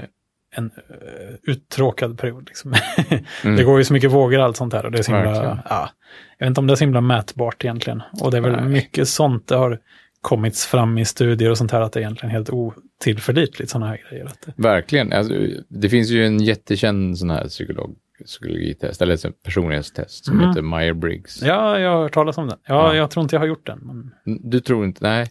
en 0.55 0.65
eh, 0.65 1.51
uttråkad 1.51 2.17
period. 2.19 2.45
Liksom. 2.47 2.73
Mm. 3.43 3.55
det 3.57 3.63
går 3.63 3.77
ju 3.77 3.83
så 3.85 3.93
mycket 3.93 4.11
vågor 4.11 4.39
och 4.39 4.45
allt 4.45 4.57
sånt 4.57 4.73
här. 4.73 4.85
Och 4.85 4.91
det 4.91 4.99
är 4.99 5.03
så 5.03 5.15
himla, 5.15 5.63
ja, 5.69 5.89
jag 6.37 6.45
vet 6.45 6.49
inte 6.51 6.59
om 6.61 6.67
det 6.67 6.73
är 6.73 6.75
så 6.75 6.83
himla 6.83 7.01
mätbart 7.01 7.63
egentligen. 7.65 8.01
Och 8.21 8.31
det 8.31 8.37
är 8.37 8.41
väl 8.41 8.51
Nej. 8.51 8.65
mycket 8.65 9.07
sånt 9.07 9.47
det 9.47 9.55
har 9.55 9.79
kommits 10.21 10.65
fram 10.65 10.97
i 10.97 11.05
studier 11.05 11.49
och 11.51 11.57
sånt 11.57 11.71
här 11.71 11.81
att 11.81 11.91
det 11.93 11.99
är 11.99 12.01
egentligen 12.01 12.31
helt 12.31 12.49
otillförlitligt 12.49 13.71
sådana 13.71 13.87
här 13.87 14.01
grejer. 14.09 14.29
Verkligen. 14.55 15.13
Alltså, 15.13 15.33
det 15.69 15.89
finns 15.89 16.09
ju 16.09 16.25
en 16.25 16.39
jättekänd 16.43 17.17
sån 17.17 17.29
här 17.29 17.47
psykolog, 17.47 17.95
psykologitest, 18.25 19.01
eller 19.01 19.13
ett 19.27 19.43
personlighetstest 19.43 20.25
som 20.25 20.37
Mhm. 20.37 20.47
heter 20.47 20.61
Meyer-Briggs. 20.61 21.45
ja, 21.45 21.79
jag 21.79 21.91
har 21.91 22.01
hört 22.01 22.13
talas 22.13 22.37
om 22.37 22.47
den. 22.47 22.57
Ja, 22.67 22.73
Ja. 22.75 22.95
jag 22.95 23.11
tror 23.11 23.23
inte 23.23 23.35
jag 23.35 23.39
har 23.41 23.47
gjort 23.47 23.65
den. 23.65 23.79
Men, 23.83 24.11
Du 24.51 24.59
tror 24.59 24.85
inte, 24.85 25.03
nej. 25.03 25.29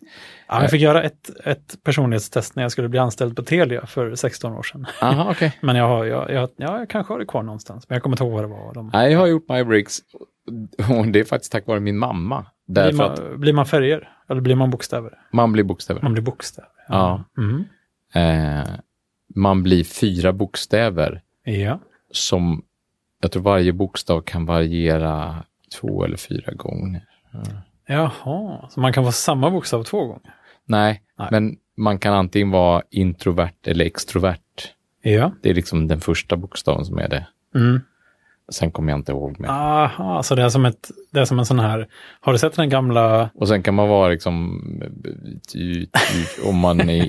ja, 0.48 0.60
jag 0.62 0.70
fick 0.70 0.80
göra 0.80 1.02
ett, 1.02 1.30
ett 1.44 1.78
personlighetstest 1.84 2.56
när 2.56 2.62
jag 2.62 2.72
skulle 2.72 2.88
bli 2.88 2.98
anställd 2.98 3.36
på 3.36 3.42
Telia 3.42 3.86
för 3.86 4.14
16 4.14 4.52
år 4.52 4.62
sedan. 4.62 4.86
Aha, 5.02 5.30
okej. 5.30 5.56
Men 5.62 5.76
jag, 5.76 5.86
har, 5.88 6.04
jag, 6.04 6.30
jag, 6.30 6.48
ja, 6.56 6.78
jag 6.78 6.88
kanske 6.90 7.12
har 7.12 7.18
det 7.18 7.26
kvar 7.26 7.42
någonstans. 7.42 7.88
Men 7.88 7.96
jag 7.96 8.02
kommer 8.02 8.14
inte 8.16 8.24
ihåg 8.24 8.32
vad 8.32 8.42
det 8.44 8.48
var. 8.48 8.74
De, 8.74 8.90
Nej, 8.92 9.12
jag 9.12 9.18
har 9.18 9.26
gjort 9.26 9.48
Meyer-Briggs 9.48 9.98
och 10.98 11.06
det 11.06 11.20
är 11.20 11.24
faktiskt 11.24 11.52
tack 11.52 11.66
vare 11.66 11.80
min 11.80 11.98
mamma. 11.98 12.46
blir, 12.68 12.92
man, 12.92 13.10
att 13.10 13.36
blir 13.36 13.52
man 13.52 13.66
färger? 13.66 14.08
Eller 14.28 14.40
blir 14.40 14.54
man 14.54 14.70
bokstäver? 14.70 15.10
man 15.32 15.52
blir 15.52 15.64
bokstäver. 15.64 16.02
Man 16.02 16.12
blir 16.12 16.22
bokstäver. 16.22 16.68
Ja. 16.88 17.24
Mm. 17.38 17.64
Eh, 18.14 18.68
man 19.34 19.62
blir 19.62 19.84
fyra 19.84 20.32
bokstäver 20.32 21.22
Ja. 21.44 21.80
som, 22.10 22.62
jag 23.22 23.32
tror 23.32 23.42
varje 23.42 23.72
bokstav 23.72 24.20
kan 24.20 24.46
variera 24.46 25.44
två 25.80 26.04
eller 26.04 26.16
fyra 26.16 26.52
gånger. 26.52 27.04
Jaha, 27.86 28.68
så 28.70 28.80
man 28.80 28.92
kan 28.92 29.04
få 29.04 29.12
samma 29.12 29.50
bokstav 29.50 29.82
två 29.82 30.06
gånger? 30.06 30.34
Nej, 30.64 31.02
Nej. 31.18 31.28
men 31.30 31.56
man 31.76 31.98
kan 31.98 32.14
antingen 32.14 32.50
vara 32.50 32.82
introvert 32.90 33.66
eller 33.66 33.84
extrovert. 33.84 34.72
Ja. 35.02 35.32
Det 35.42 35.50
är 35.50 35.54
liksom 35.54 35.88
den 35.88 36.00
första 36.00 36.36
bokstaven 36.36 36.84
som 36.84 36.98
är 36.98 37.08
det. 37.08 37.26
Mm. 37.54 37.80
Sen 38.48 38.70
kommer 38.70 38.92
jag 38.92 38.98
inte 38.98 39.12
ihåg 39.12 39.40
mer. 39.40 39.48
Aha, 39.48 40.22
så 40.22 40.34
det 40.34 40.42
är, 40.42 40.48
som 40.48 40.64
ett, 40.64 40.90
det 41.10 41.20
är 41.20 41.24
som 41.24 41.38
en 41.38 41.46
sån 41.46 41.58
här, 41.58 41.88
har 42.20 42.32
du 42.32 42.38
sett 42.38 42.56
den 42.56 42.68
gamla, 42.68 43.30
Och 43.34 43.48
sen 43.48 43.62
kan 43.62 43.74
man 43.74 43.88
vara 43.88 44.08
liksom, 44.08 44.62
om 46.44 46.58
man 46.58 46.90
är 46.90 47.08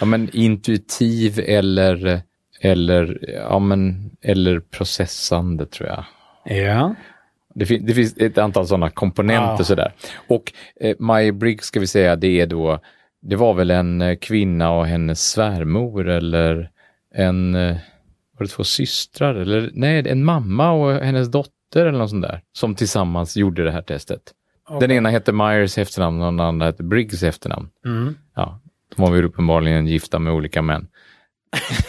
ja, 0.00 0.06
men 0.06 0.30
intuitiv 0.32 1.40
eller, 1.46 2.22
eller, 2.64 3.18
ja, 3.48 3.58
men, 3.58 4.10
eller 4.22 4.60
processande 4.60 5.66
tror 5.66 5.88
jag. 5.88 6.04
ja, 6.56 6.94
Det, 7.54 7.66
fin- 7.66 7.86
det 7.86 7.94
finns 7.94 8.16
ett 8.16 8.38
antal 8.38 8.66
sådana 8.66 8.90
komponenter 8.90 9.56
Ja. 9.58 9.64
sådär. 9.64 9.92
Och 10.28 10.52
eh, 10.80 10.96
Maya 10.98 11.32
Briggs 11.32 11.66
ska 11.66 11.80
vi 11.80 11.86
säga, 11.86 12.16
det 12.16 12.40
är 12.40 12.46
då, 12.46 12.78
det 13.22 13.36
var 13.36 13.54
väl 13.54 13.70
en 13.70 14.02
eh, 14.02 14.16
kvinna 14.16 14.70
och 14.72 14.86
hennes 14.86 15.30
svärmor 15.30 16.08
eller 16.08 16.70
en, 17.14 17.54
eh, 17.54 17.76
var 18.38 18.46
det 18.46 18.52
två 18.52 18.64
systrar 18.64 19.34
eller 19.34 19.70
nej, 19.74 20.08
en 20.08 20.24
mamma 20.24 20.70
och 20.70 20.92
hennes 20.92 21.28
dotter 21.30 21.86
eller 21.86 21.98
något 21.98 22.10
sånt 22.10 22.22
där 22.22 22.40
som 22.52 22.74
tillsammans 22.74 23.36
gjorde 23.36 23.64
det 23.64 23.70
här 23.70 23.82
testet. 23.82 24.20
Den 24.80 24.90
ena 24.90 25.10
hette 25.10 25.32
Myers 25.32 25.78
efternamn 25.78 26.20
och 26.20 26.26
den 26.26 26.40
andra 26.40 26.66
hette 26.66 26.82
Briggs 26.82 27.22
efternamn. 27.22 27.68
mm. 27.86 28.14
Ja, 28.36 28.60
de 28.96 29.02
var 29.02 29.10
väl 29.10 29.24
uppenbarligen 29.24 29.86
gifta 29.86 30.18
med 30.18 30.32
olika 30.32 30.62
män. 30.62 30.86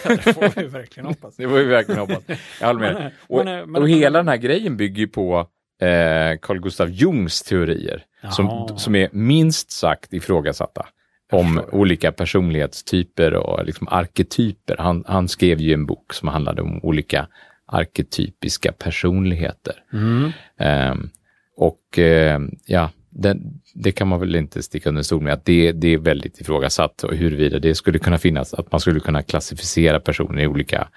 Det 0.03 0.33
får 0.33 0.61
vi 0.61 0.67
verkligen 0.67 1.07
hoppas. 1.07 1.35
Det 1.37 1.45
var 1.45 1.57
ju 1.57 1.65
verkligen 1.65 1.99
hoppas. 1.99 2.23
Jag 2.59 2.67
håller 2.67 2.79
med. 2.79 2.93
Men, 2.93 3.11
Och, 3.27 3.45
men, 3.45 3.71
men, 3.71 3.81
och 3.81 3.89
hela 3.89 4.19
den 4.19 4.27
här 4.27 4.37
grejen 4.37 4.77
bygger 4.77 4.99
ju 4.99 5.07
på 5.07 5.47
eh, 5.81 6.39
Carl 6.41 6.59
Gustav 6.59 6.89
Jungs 6.89 7.43
teorier 7.43 8.03
som, 8.31 8.45
Jaha. 8.45 8.77
som 8.77 8.95
är 8.95 9.09
minst 9.11 9.71
sagt 9.71 10.13
ifrågasatta 10.13 10.85
om 11.31 11.61
olika 11.71 12.11
personlighetstyper 12.11 13.33
och 13.33 13.65
liksom 13.65 13.87
arketyper. 13.91 14.75
Han, 14.79 15.03
han 15.07 15.27
skrev 15.27 15.59
ju 15.59 15.73
en 15.73 15.85
bok 15.85 16.13
som 16.13 16.27
handlade 16.27 16.61
om 16.61 16.79
olika 16.83 17.27
arketypiska 17.65 18.71
personligheter. 18.71 19.73
Mm. 19.93 20.31
Ehm, 20.57 21.09
och 21.57 21.99
eh, 21.99 22.39
ja, 22.65 22.89
det, 23.17 23.37
det 23.73 23.91
kan 23.91 24.07
man 24.07 24.19
väl 24.19 24.35
inte 24.35 24.63
sticka 24.63 24.89
under 24.89 25.01
stol 25.01 25.21
med 25.21 25.33
att 25.33 25.45
det, 25.45 25.71
det 25.71 25.87
är 25.93 25.97
väldigt 25.97 26.41
ifrågasatt 26.41 27.03
och 27.03 27.15
huruvida 27.15 27.59
det 27.59 27.75
skulle 27.75 27.99
kunna 27.99 28.17
finnas, 28.17 28.53
att 28.53 28.71
man 28.71 28.79
skulle 28.81 28.99
kunna 28.99 29.21
klassificera 29.23 29.99
personer 29.99 30.41
i 30.41 30.47
olika 30.47 30.87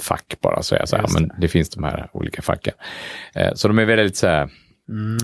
fack 0.00 0.34
bara 0.40 0.62
säga 0.62 0.86
så 0.86 0.96
här, 0.96 1.06
men 1.14 1.30
det 1.40 1.48
finns 1.48 1.70
de 1.70 1.84
här 1.84 2.08
olika 2.12 2.42
facken. 2.42 2.74
Eh, 3.34 3.54
så 3.54 3.68
de 3.68 3.78
är 3.78 3.84
väldigt 3.84 4.16
så 4.16 4.26
här, 4.26 4.48
Mm. 4.88 5.16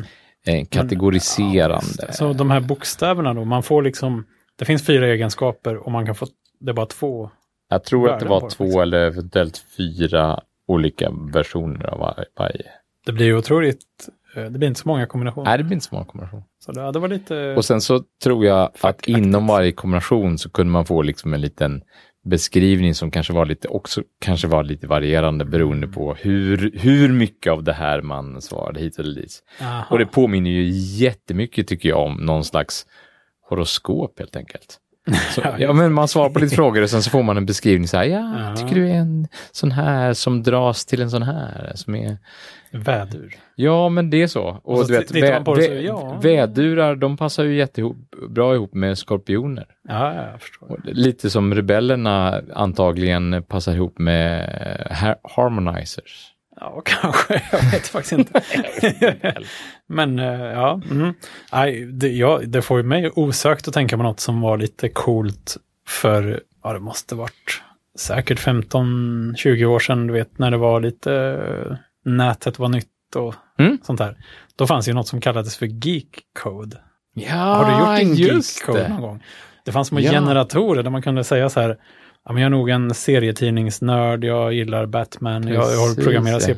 eh, 0.47 0.67
kategoriserande. 0.67 2.13
Så 2.13 2.33
de 2.33 2.51
här 2.51 2.61
bokstäverna 2.61 3.35
då, 3.35 3.45
man 3.45 3.63
får 3.63 3.83
liksom, 3.83 4.25
det 4.59 4.65
finns 4.65 4.87
fyra 4.87 5.07
egenskaper 5.09 5.77
och 5.77 5.93
man 5.93 6.07
kan 6.07 6.15
få, 6.15 6.27
det 6.61 6.71
är 6.71 6.75
bara 6.75 6.87
två. 6.87 7.31
Jag 7.71 7.85
tror 7.85 8.11
att 8.11 8.21
det 8.21 8.27
var 8.27 8.41
två 8.51 8.65
liksom. 8.65 8.81
eller 8.83 9.07
eventuellt 9.07 9.65
fyra 9.77 10.41
olika 10.67 11.11
versioner 11.33 11.87
av 11.87 11.99
var- 11.99 12.25
varje. 12.39 12.65
Det 13.07 13.13
blir 13.13 13.37
otroligt, 13.37 14.09
det 14.35 14.51
blir 14.51 14.69
inte 14.69 14.81
så 14.81 14.89
många 14.89 15.07
kombinationer. 15.07 15.45
Nej, 15.45 15.59
det 15.59 15.65
blir 15.65 15.75
inte 15.75 15.87
så 15.87 15.95
många 15.95 16.07
kombinationer. 16.07 16.45
Så 16.65 16.73
det, 16.73 16.93
det 16.93 16.99
var 16.99 17.09
lite, 17.09 17.55
Och 17.57 17.65
sen 17.65 17.81
så 17.81 18.03
tror 18.23 18.45
jag 18.47 18.71
att 18.81 19.09
inom 19.09 19.47
varje 19.47 19.73
kombination 19.73 20.39
så 20.39 20.51
kunde 20.51 20.73
man 20.73 20.85
få 20.87 21.03
liksom 21.03 21.35
en 21.35 21.41
liten 21.41 21.83
beskrivning 22.25 22.95
som 22.95 23.11
kanske 23.11 23.33
var 23.33 23.47
lite, 23.47 23.69
också 23.69 24.03
kanske 24.21 24.47
var 24.47 24.65
lite 24.65 24.87
varierande 24.87 25.45
beroende 25.45 25.87
på 25.87 26.15
hur, 26.15 26.71
hur 26.75 27.13
mycket 27.13 27.53
av 27.53 27.65
det 27.65 27.73
här 27.73 28.03
man 28.03 28.43
svarade 28.43 28.81
hit 28.81 28.99
eller 28.99 29.15
dit. 29.15 29.43
Aha. 29.61 29.85
Och 29.91 29.99
det 29.99 30.07
påminner 30.07 30.51
ju 30.51 30.71
jättemycket 31.05 31.69
tycker 31.69 31.89
jag 31.89 32.07
om 32.07 32.15
någon 32.15 32.45
slags 32.45 32.87
horoskop 33.49 34.19
helt 34.19 34.37
enkelt. 34.37 34.79
Så, 35.35 35.43
Ja, 35.59 35.73
men 35.73 35.93
man 35.93 36.09
svarar 36.09 36.31
på 36.31 36.39
lite 36.39 36.57
frågor 36.57 36.83
och 36.83 36.91
sen 36.91 37.03
så 37.03 37.11
får 37.11 37.23
man 37.23 37.37
en 37.37 37.47
beskrivning 37.47 37.89
så 37.89 37.97
här, 37.97 38.05
ja, 38.05 38.35
Ja. 38.39 38.57
tycker 38.57 38.75
du 38.75 38.89
är 38.91 38.95
en 38.95 39.29
sån 39.53 39.71
här 39.71 40.13
som 40.13 40.43
dras 40.43 40.85
till 40.87 41.03
en 41.03 41.11
sån 41.11 41.23
här 41.23 41.73
som 41.75 41.95
är 41.95 42.17
vädur. 42.73 43.35
Ja, 43.55 43.89
men 43.89 44.11
det 44.11 44.23
är 44.23 44.27
så. 44.27 44.43
Och, 44.43 44.61
Och 44.65 44.79
så 44.79 44.87
du 44.87 44.99
vet, 44.99 45.11
vä- 45.13 45.55
så, 45.67 45.73
ja. 45.87 46.19
vädurar, 46.23 46.97
de 46.97 47.17
passar 47.17 47.45
ju 47.45 47.55
jättebra 47.57 48.55
ihop 48.55 48.75
med 48.75 48.99
skorpioner. 48.99 49.67
Ja, 49.89 50.15
ja, 50.15 50.31
jag 50.31 50.41
förstår. 50.41 50.71
Och 50.71 50.79
lite 50.85 51.31
som 51.31 51.55
rebellerna 51.55 52.41
antagligen 52.55 53.43
passar 53.49 53.73
ihop 53.75 53.99
med 53.99 54.49
har- 54.91 55.17
harmonizers. 55.37 56.29
Ja, 56.65 56.83
kanske. 56.85 57.43
Jag 57.53 57.63
vet 57.73 57.89
faktiskt 57.89 58.13
inte. 58.13 58.43
Men 59.89 60.19
eh, 60.19 60.27
ja, 60.43 60.81
mm. 60.91 61.15
Nej, 61.53 61.85
det, 61.87 62.09
ja, 62.09 62.41
det 62.47 62.63
får 62.63 62.79
ju 62.79 62.83
mig 62.85 63.11
osökt 63.15 63.69
att 63.69 63.75
tänka 63.75 63.97
på 63.97 64.03
något 64.03 64.21
som 64.21 64.41
var 64.41 64.59
lite 64.59 64.89
coolt 64.89 65.57
för, 65.89 66.41
ja 66.63 66.73
det 66.73 66.81
måste 66.81 67.15
varit 67.15 67.63
säkert 67.99 68.39
15-20 68.41 69.65
år 69.65 69.79
sedan, 69.79 70.07
du 70.07 70.13
vet, 70.13 70.39
när 70.39 70.51
det 70.51 70.57
var 70.57 70.81
lite, 70.81 71.13
eh, 71.15 71.77
nätet 72.05 72.59
var 72.59 72.69
nytt 72.69 72.87
och 73.17 73.35
Mm. 73.59 73.79
sånt 73.83 73.99
där. 73.99 74.17
Då 74.57 74.67
fanns 74.67 74.89
ju 74.89 74.93
något 74.93 75.09
som 75.09 75.21
kallades 75.21 75.57
för 75.57 75.67
Geek 75.67 76.21
Code. 76.43 76.77
Ja, 77.15 77.35
Har 77.37 77.65
du 77.65 77.79
gjort 77.79 77.99
din 77.99 78.15
Geek 78.27 78.45
Code 78.67 78.79
det. 78.83 78.89
någon 78.89 79.01
gång? 79.01 79.25
Det 79.65 79.73
fanns 79.73 79.89
små 79.89 80.01
Ja. 80.01 80.11
generatorer 80.11 80.83
där 80.83 80.91
man 80.91 81.03
kunde 81.03 81.25
säga 81.25 81.49
så 81.49 81.61
här, 81.61 81.77
ja, 82.25 82.33
men 82.33 82.43
jag 82.43 82.47
är 82.47 82.51
nog 82.51 82.71
en 82.71 82.95
serietidningsnörd, 82.95 84.25
jag 84.25 84.53
gillar 84.53 84.87
Batman, 84.87 85.49
jag, 85.49 85.55
jag 85.55 85.61
har 85.61 85.89
Precis, 85.89 86.05
programmerat. 86.05 86.43
C++. 86.43 86.55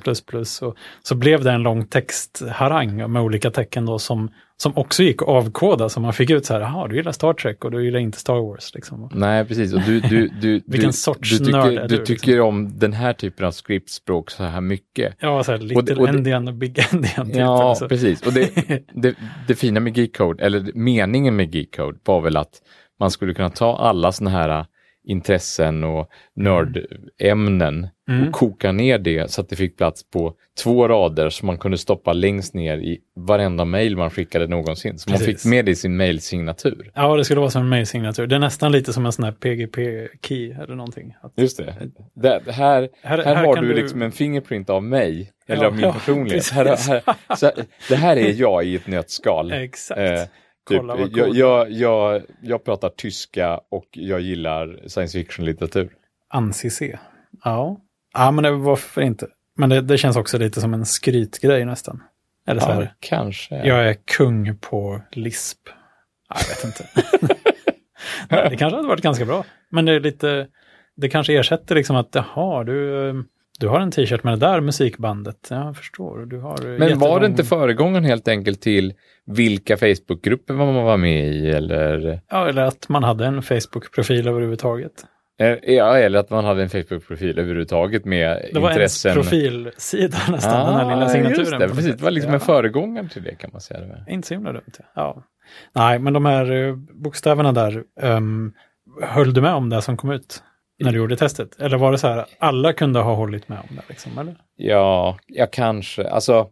Och 0.66 0.76
så 1.02 1.14
blev 1.14 1.44
det 1.44 1.50
en 1.52 1.62
lång 1.62 1.86
textharang 1.86 3.12
med 3.12 3.22
olika 3.22 3.50
tecken 3.50 3.86
då 3.86 3.98
som, 3.98 4.30
som 4.56 4.72
också 4.78 5.02
gick 5.02 5.22
att 5.22 5.28
avkoda, 5.28 5.88
så 5.88 6.00
man 6.00 6.12
fick 6.12 6.30
ut 6.30 6.46
så 6.46 6.54
här, 6.54 6.60
jaha, 6.60 6.88
du 6.88 6.96
gillar 6.96 7.12
Star 7.12 7.32
Trek 7.32 7.64
och 7.64 7.70
du 7.70 7.84
gillar 7.84 7.98
inte 7.98 8.18
Star 8.18 8.34
Wars. 8.48 8.74
Liksom. 8.74 9.08
Nej, 9.14 9.44
precis. 9.44 9.72
Och 9.74 9.80
du, 9.80 10.00
du, 10.00 10.28
du, 10.40 10.62
Vilken 10.66 10.88
du, 10.90 10.92
sorts 10.92 11.38
du 11.38 11.52
nörd 11.52 11.64
tycker, 11.70 11.82
är 11.82 11.88
du 11.88 11.96
du, 11.96 12.04
tycker 12.04 12.40
om 12.40 12.78
den 12.78 12.92
här 12.92 13.12
typen 13.12 13.46
av 13.46 13.50
skriptspråk 13.50 14.30
så 14.30 14.44
här 14.44 14.60
mycket. 14.60 15.14
Ja, 15.20 15.44
så 15.44 15.52
här, 15.52 15.58
Little 15.58 15.76
Och 15.76 15.84
det- 15.84 15.94
och 15.94 16.06
det- 16.06 16.18
Endian 16.18 16.48
och 16.48 16.54
Big 16.54 16.78
Endian. 16.92 17.26
Typ, 17.26 17.36
Ja, 17.36 17.62
eller 17.64 17.74
så. 17.74 17.88
precis. 17.88 18.22
Och 18.26 18.32
det, 18.32 18.50
det, 18.94 19.14
det 19.48 19.54
fina 19.54 19.80
med 19.80 19.96
Geek 19.98 20.16
Code, 20.16 20.44
eller 20.44 20.70
meningen 20.74 21.36
med 21.36 21.54
Geek 21.54 21.76
Code, 21.76 21.98
var 22.04 22.20
väl 22.20 22.36
att 22.36 22.52
man 23.00 23.10
skulle 23.10 23.34
kunna 23.34 23.50
ta 23.50 23.76
alla 23.76 24.12
sådana 24.12 24.30
här 24.38 24.66
intressen 25.04 25.84
och 25.84 26.08
nördämnen 26.36 27.88
Mm. 28.08 28.26
och 28.28 28.32
koka 28.34 28.72
ner 28.72 28.98
det 28.98 29.30
så 29.30 29.40
att 29.40 29.48
det 29.48 29.56
fick 29.56 29.76
plats 29.76 30.10
på 30.10 30.34
två 30.62 30.88
rader 30.88 31.30
som 31.30 31.46
man 31.46 31.58
kunde 31.58 31.78
stoppa 31.78 32.12
längst 32.12 32.54
ner 32.54 32.78
i 32.78 32.98
varenda 33.16 33.64
mejl 33.64 33.96
man 33.96 34.10
skickade 34.10 34.46
någonsin. 34.46 34.98
Så 34.98 35.10
man 35.10 35.18
Precis. 35.18 35.42
fick 35.42 35.50
med 35.50 35.64
det 35.64 35.70
i 35.70 35.74
sin 35.74 35.96
mejlsignatur. 35.96 36.90
Ja, 36.94 37.16
det 37.16 37.24
skulle 37.24 37.40
vara 37.40 37.50
som 37.50 37.62
en 37.62 37.68
mejlsignatur. 37.68 38.26
Det 38.26 38.34
är 38.34 38.38
nästan 38.38 38.72
lite 38.72 38.92
som 38.92 39.06
en 39.06 39.12
sån 39.12 39.24
här 39.24 39.32
PGP-key 39.32 40.62
eller 40.62 40.74
någonting. 40.74 41.14
Att, 41.22 41.32
Just 41.36 41.56
det. 41.56 41.74
det, 42.14 42.28
här, 42.52 42.52
Här- 42.52 42.88
här, 43.02 43.34
här 43.34 43.44
har 43.46 43.56
du 43.56 43.68
du- 43.68 43.74
liksom 43.74 44.02
en 44.02 44.12
fingerprint 44.12 44.70
av 44.70 44.82
mig, 44.84 45.30
eller 45.46 45.62
Ja, 45.62 45.66
av 45.68 45.74
min 45.74 45.84
ja, 45.84 45.92
personlighet. 45.92 46.48
Här, 46.52 46.64
här, 46.64 47.36
så, 47.36 47.50
det 47.88 47.96
här 47.96 48.16
är 48.16 48.32
jag 48.40 48.64
i 48.64 48.74
ett 48.76 48.86
nötskal. 48.86 49.52
Exakt. 49.52 50.00
Eh, 50.00 50.22
Kolla 50.64 50.96
vad 50.96 51.10
jag, 51.16 51.34
jag, 51.34 51.70
jag, 51.70 52.22
jag 52.42 52.64
pratar 52.64 52.88
tyska 52.88 53.60
och 53.70 53.86
jag 53.90 54.20
gillar 54.20 54.80
science 54.88 55.18
fiction-litteratur. 55.18 55.88
Ansi-C. 56.28 56.98
Ja. 57.44 57.80
ja, 58.14 58.30
men 58.30 58.44
det, 58.44 58.50
varför 58.50 59.02
inte? 59.02 59.28
Men 59.56 59.70
det, 59.70 59.80
det 59.80 59.98
känns 59.98 60.16
också 60.16 60.38
lite 60.38 60.60
som 60.60 60.74
en 60.74 60.86
skrytgrej 60.86 61.64
nästan. 61.64 62.02
Eller 62.48 62.60
så 62.60 62.68
Ja, 62.68 62.74
här, 62.74 62.94
kanske. 63.00 63.66
jag 63.66 63.88
är 63.88 63.94
kung 64.16 64.56
på 64.56 65.00
lisp. 65.12 65.58
Ja, 66.28 66.36
jag 66.48 66.56
vet 66.56 66.64
inte. 66.64 66.88
Nej, 68.28 68.50
det 68.50 68.56
kanske 68.56 68.76
hade 68.76 68.88
varit 68.88 69.02
ganska 69.02 69.24
bra. 69.24 69.44
Men 69.70 69.84
det 69.84 69.92
är 69.92 70.00
lite, 70.00 70.46
det 70.96 71.08
kanske 71.08 71.38
ersätter 71.38 71.74
liksom 71.74 71.96
att, 71.96 72.08
jaha, 72.12 72.64
du, 72.64 73.08
eh, 73.08 73.14
du 73.60 73.68
har 73.68 73.80
en 73.80 73.90
t-shirt 73.90 74.24
med 74.24 74.32
det 74.38 74.46
där 74.46 74.60
musikbandet. 74.60 75.46
Ja, 75.50 75.64
jag 75.66 75.76
förstår. 75.76 76.26
Du 76.26 76.40
har 76.40 76.58
Men 76.78 76.98
var 76.98 77.20
det 77.20 77.26
jättelång- 77.26 77.30
inte 77.30 77.44
föregångaren 77.44 78.04
helt 78.04 78.28
enkelt 78.28 78.60
till 78.60 78.92
vilka 79.26 79.76
Facebookgrupper 79.76 80.54
man 80.54 80.74
var 80.74 80.96
med 80.96 81.26
i 81.34 81.50
eller, 81.50 82.20
Ja, 82.30 82.48
eller 82.48 82.62
att 82.62 82.88
man 82.88 83.02
hade 83.04 83.26
en 83.26 83.42
Facebook-profil 83.42 84.28
överhuvudtaget. 84.28 84.92
eh, 85.40 85.74
ja, 85.74 85.98
eller 85.98 86.18
att 86.18 86.30
man 86.30 86.44
hade 86.44 86.62
en 86.62 86.68
Facebook-profil 86.70 87.38
överhuvudtaget 87.38 88.04
med 88.04 88.48
Det 88.52 88.60
var 88.60 88.70
intressen? 88.70 89.10
ens 89.12 89.28
profilsida 89.30 90.18
nästan, 90.30 90.66
den 90.66 90.74
här 90.88 90.94
lilla 90.96 91.08
signaturen. 91.08 91.38
Just 91.40 91.58
det, 91.58 91.68
precis. 91.68 91.96
Det 91.96 92.02
var 92.04 92.10
liksom 92.10 92.30
Ja. 92.30 92.34
en 92.34 92.40
föregångare 92.40 93.08
till 93.08 93.22
det 93.22 93.34
kan 93.34 93.50
man 93.52 93.60
säga. 93.60 93.80
Det. 93.80 94.04
Inte 94.12 94.28
så 94.28 94.34
himla 94.34 94.52
dumt. 94.52 94.72
Ja. 94.94 95.22
Nej, 95.74 95.98
men 95.98 96.12
de 96.12 96.24
här 96.24 96.52
eh, 96.68 96.74
bokstäverna 96.76 97.52
där, 97.52 97.82
um, 98.02 98.52
höll 99.02 99.34
du 99.34 99.40
med 99.40 99.54
om 99.54 99.70
det 99.70 99.82
som 99.82 99.96
kom 99.96 100.10
ut 100.10 100.42
när 100.80 100.92
du 100.92 100.98
gjorde 100.98 101.16
testet? 101.16 101.60
Eller 101.60 101.78
var 101.78 101.92
det 101.92 101.98
så 101.98 102.06
här, 102.08 102.24
alla 102.38 102.72
kunde 102.72 103.00
ha 103.00 103.14
hållit 103.14 103.48
med 103.48 103.58
om 103.70 103.76
det? 103.76 103.82
Liksom, 103.88 104.18
eller? 104.18 104.36
Ja, 104.56 105.18
jag 105.26 105.50
kanske. 105.52 106.08
Alltså, 106.08 106.48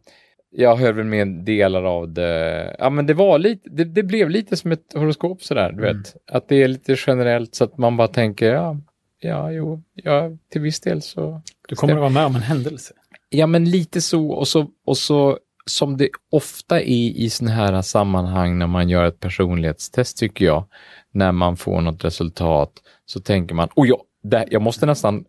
jag 0.51 0.77
höll 0.77 0.95
väl 0.95 1.05
med 1.05 1.29
delar 1.29 1.83
av 1.85 2.13
det. 2.13 2.77
Ja, 2.79 2.91
men 2.91 3.07
det 3.07 3.15
var 3.15 3.39
lite, 3.39 3.69
det, 3.71 3.85
det 3.85 4.03
blev 4.03 4.31
lite 4.31 4.57
som 4.57 4.73
ett 4.73 4.93
horoskop 4.95 5.43
sådär, 5.43 5.73
du 5.73 5.83
Mm. 5.89 5.97
vet. 6.03 6.17
Att 6.33 6.49
det 6.49 6.63
är 6.63 6.69
lite 6.69 6.97
generellt 7.07 7.55
så 7.55 7.65
att 7.65 7.79
man 7.79 7.97
bara 7.97 8.09
tänker, 8.09 8.53
ja, 8.55 8.77
ja, 9.21 9.51
jo, 9.53 9.83
ja, 9.95 10.31
till 10.53 10.61
viss 10.61 10.81
del 10.81 11.03
så. 11.03 11.43
Du 11.69 11.77
kommer 11.77 11.93
att 11.95 12.01
vara 12.01 12.11
med 12.11 12.27
om 12.27 12.37
en 12.37 12.43
händelse. 12.43 12.95
Ja, 13.29 13.47
men 13.47 13.71
lite 13.71 14.01
så 14.01 14.31
och 14.31 14.49
så, 14.49 14.67
och 14.87 14.97
så 14.99 15.39
som 15.67 15.97
det 15.97 16.09
ofta 16.31 16.81
är 16.81 16.85
i 17.17 17.31
sådana 17.31 17.55
här 17.55 17.83
sammanhang 17.83 18.59
när 18.59 18.67
man 18.67 18.89
gör 18.89 19.05
ett 19.05 19.21
personlighetstest 19.21 20.19
tycker 20.19 20.45
jag, 20.45 20.65
när 21.13 21.33
man 21.33 21.57
får 21.57 21.81
något 21.81 22.05
resultat 22.05 22.73
så 23.07 23.21
tänker 23.21 23.55
man, 23.55 23.69
oh 23.77 23.89
ja, 23.89 24.03
där, 24.23 24.45
jag 24.51 24.63
måste 24.63 24.87
nästan 24.87 25.25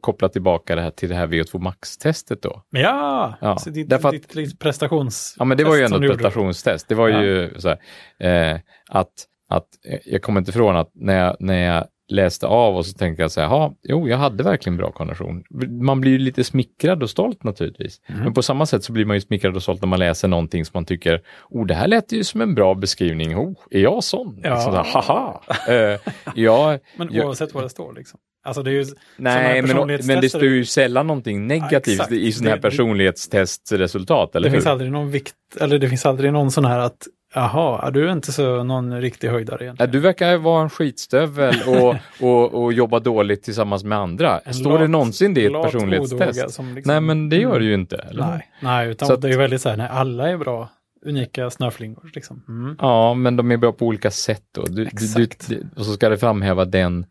koppla 0.00 0.28
tillbaka 0.28 0.74
det 0.76 0.82
här 0.82 0.90
till 0.90 1.08
det 1.08 1.14
här 1.14 1.26
VO2 1.26 1.58
Max-testet 1.58 2.42
då. 2.42 2.62
Ja, 2.70 3.34
Ja, 3.40 3.56
så 3.58 3.70
ditt, 3.70 3.88
därför 3.88 4.08
att- 4.08 4.34
ditt, 4.34 4.58
prestations... 4.58 5.36
Ja, 5.38 5.44
men 5.44 5.56
det 5.58 5.64
var 5.64 5.76
ju 5.76 5.82
ändå 5.82 5.96
ett 6.02 6.08
prestationstest. 6.12 6.88
Det 6.88 6.94
var 6.94 7.08
ju 7.08 7.54
så 7.58 7.68
här, 7.68 8.52
eh, 8.54 8.60
att, 8.88 9.08
att 9.50 9.66
jag 10.04 10.22
kommer 10.22 10.40
inte 10.40 10.50
ifrån 10.50 10.76
att 10.76 10.90
när 10.94 11.18
jag, 11.18 11.36
när 11.40 11.74
jag 11.74 11.84
läste 12.12 12.46
av 12.46 12.76
och 12.76 12.86
så 12.86 12.92
tänkte 12.98 13.22
jag 13.22 13.30
så 13.30 13.40
här, 13.40 13.48
ja, 13.48 13.74
jo, 13.82 14.08
jag 14.08 14.16
hade 14.16 14.42
verkligen 14.42 14.76
bra 14.76 14.92
kondition. 14.92 15.42
Man 15.68 16.00
blir 16.00 16.12
ju 16.12 16.18
lite 16.18 16.44
smickrad 16.44 17.02
och 17.02 17.10
stolt 17.10 17.44
naturligtvis. 17.44 18.00
Mm. 18.06 18.24
Men 18.24 18.34
på 18.34 18.42
samma 18.42 18.66
sätt 18.66 18.84
så 18.84 18.92
blir 18.92 19.04
man 19.04 19.16
ju 19.16 19.20
smickrad 19.20 19.56
och 19.56 19.62
stolt 19.62 19.80
när 19.82 19.88
man 19.88 19.98
läser 19.98 20.28
någonting 20.28 20.64
som 20.64 20.70
man 20.74 20.84
tycker, 20.84 21.22
oh, 21.50 21.66
det 21.66 21.74
här 21.74 21.88
lät 21.88 22.12
ju 22.12 22.24
som 22.24 22.40
en 22.40 22.54
bra 22.54 22.74
beskrivning. 22.74 23.36
Oh, 23.36 23.54
är 23.70 23.80
jag 23.80 24.04
sån? 24.04 24.40
Ja. 24.42 24.60
Så 24.60 24.70
där, 24.70 24.84
haha. 24.94 25.40
Eh, 25.68 26.00
ja, 26.34 26.78
Men 26.96 27.08
jag- 27.12 27.26
oavsett 27.26 27.54
vad 27.54 27.64
det 27.64 27.68
står 27.70 27.92
liksom. 27.92 28.20
Alltså 28.44 28.62
det 28.62 28.70
är 28.70 28.72
ju... 28.72 28.84
Nej, 29.16 29.62
men, 29.62 29.86
men 30.06 30.20
det 30.20 30.28
står 30.28 30.42
ju 30.44 30.64
sällan 30.64 31.06
någonting 31.06 31.46
negativt 31.46 31.94
exakt. 31.94 32.12
i 32.12 32.32
sådana 32.32 32.50
här 32.50 32.56
Det- 32.56 32.60
det- 32.62 32.70
personlighetstestresultat, 32.70 34.34
eller 34.36 34.44
Det 34.48 34.50
hur? 34.50 34.56
finns 34.56 34.66
aldrig 34.66 34.92
någon 34.92 35.10
vikt, 35.10 35.34
eller 35.60 35.78
det 35.78 35.88
finns 35.88 36.06
aldrig 36.06 36.32
någon 36.32 36.50
sån 36.50 36.64
här 36.64 36.78
att, 36.78 37.06
jaha, 37.34 37.90
du 37.90 38.08
är 38.08 38.12
inte 38.12 38.32
så 38.32 38.64
någon 38.64 39.00
riktig 39.00 39.28
höjdare 39.28 39.56
Ja, 39.60 39.64
egentligen. 39.64 39.92
du 39.92 39.98
verkar 40.00 40.36
vara 40.36 40.62
en 40.62 40.70
skitstövel 40.70 41.54
och, 41.66 41.96
och, 42.28 42.62
och 42.64 42.72
jobba 42.72 42.98
dåligt 43.00 43.42
tillsammans 43.42 43.84
med 43.84 43.98
andra. 43.98 44.38
En 44.44 44.54
Står 44.54 44.72
det 44.72 44.78
lat- 44.78 44.90
någonsin 44.90 45.34
det 45.34 45.40
i 45.40 45.46
ett 45.46 45.52
personlighetstest? 45.52 46.34
liksom- 46.36 46.82
Nej, 46.84 47.00
men 47.00 47.28
det 47.28 47.36
gör 47.36 47.58
det 47.58 47.64
ju 47.64 47.74
inte. 47.74 47.96
Eller? 47.96 48.26
Nej, 48.26 48.48
nej 48.62 48.88
utan 48.90 49.08
Så 49.08 49.14
att- 49.14 49.20
det 49.22 49.28
är 49.28 49.38
väldigt 49.38 49.60
så 49.60 49.68
här, 49.68 49.76
nej, 49.76 49.88
alla 49.90 50.28
är 50.30 50.36
bra, 50.36 50.68
unika 51.06 51.50
snöflingor 51.50 52.10
liksom. 52.14 52.44
Mm. 52.48 52.76
Ja, 52.78 53.14
men 53.14 53.36
de 53.36 53.50
är 53.50 53.56
bra 53.56 53.72
på 53.72 53.86
olika 53.86 54.10
sätt. 54.10 54.42
Då. 54.54 54.62
Du, 54.62 54.84
du, 54.84 54.90
du, 55.16 55.28
du, 55.48 55.66
och 55.76 55.84
så 55.86 55.92
ska 55.92 56.08
det 56.08 56.18
framhäva 56.18 56.64
den 56.64 57.06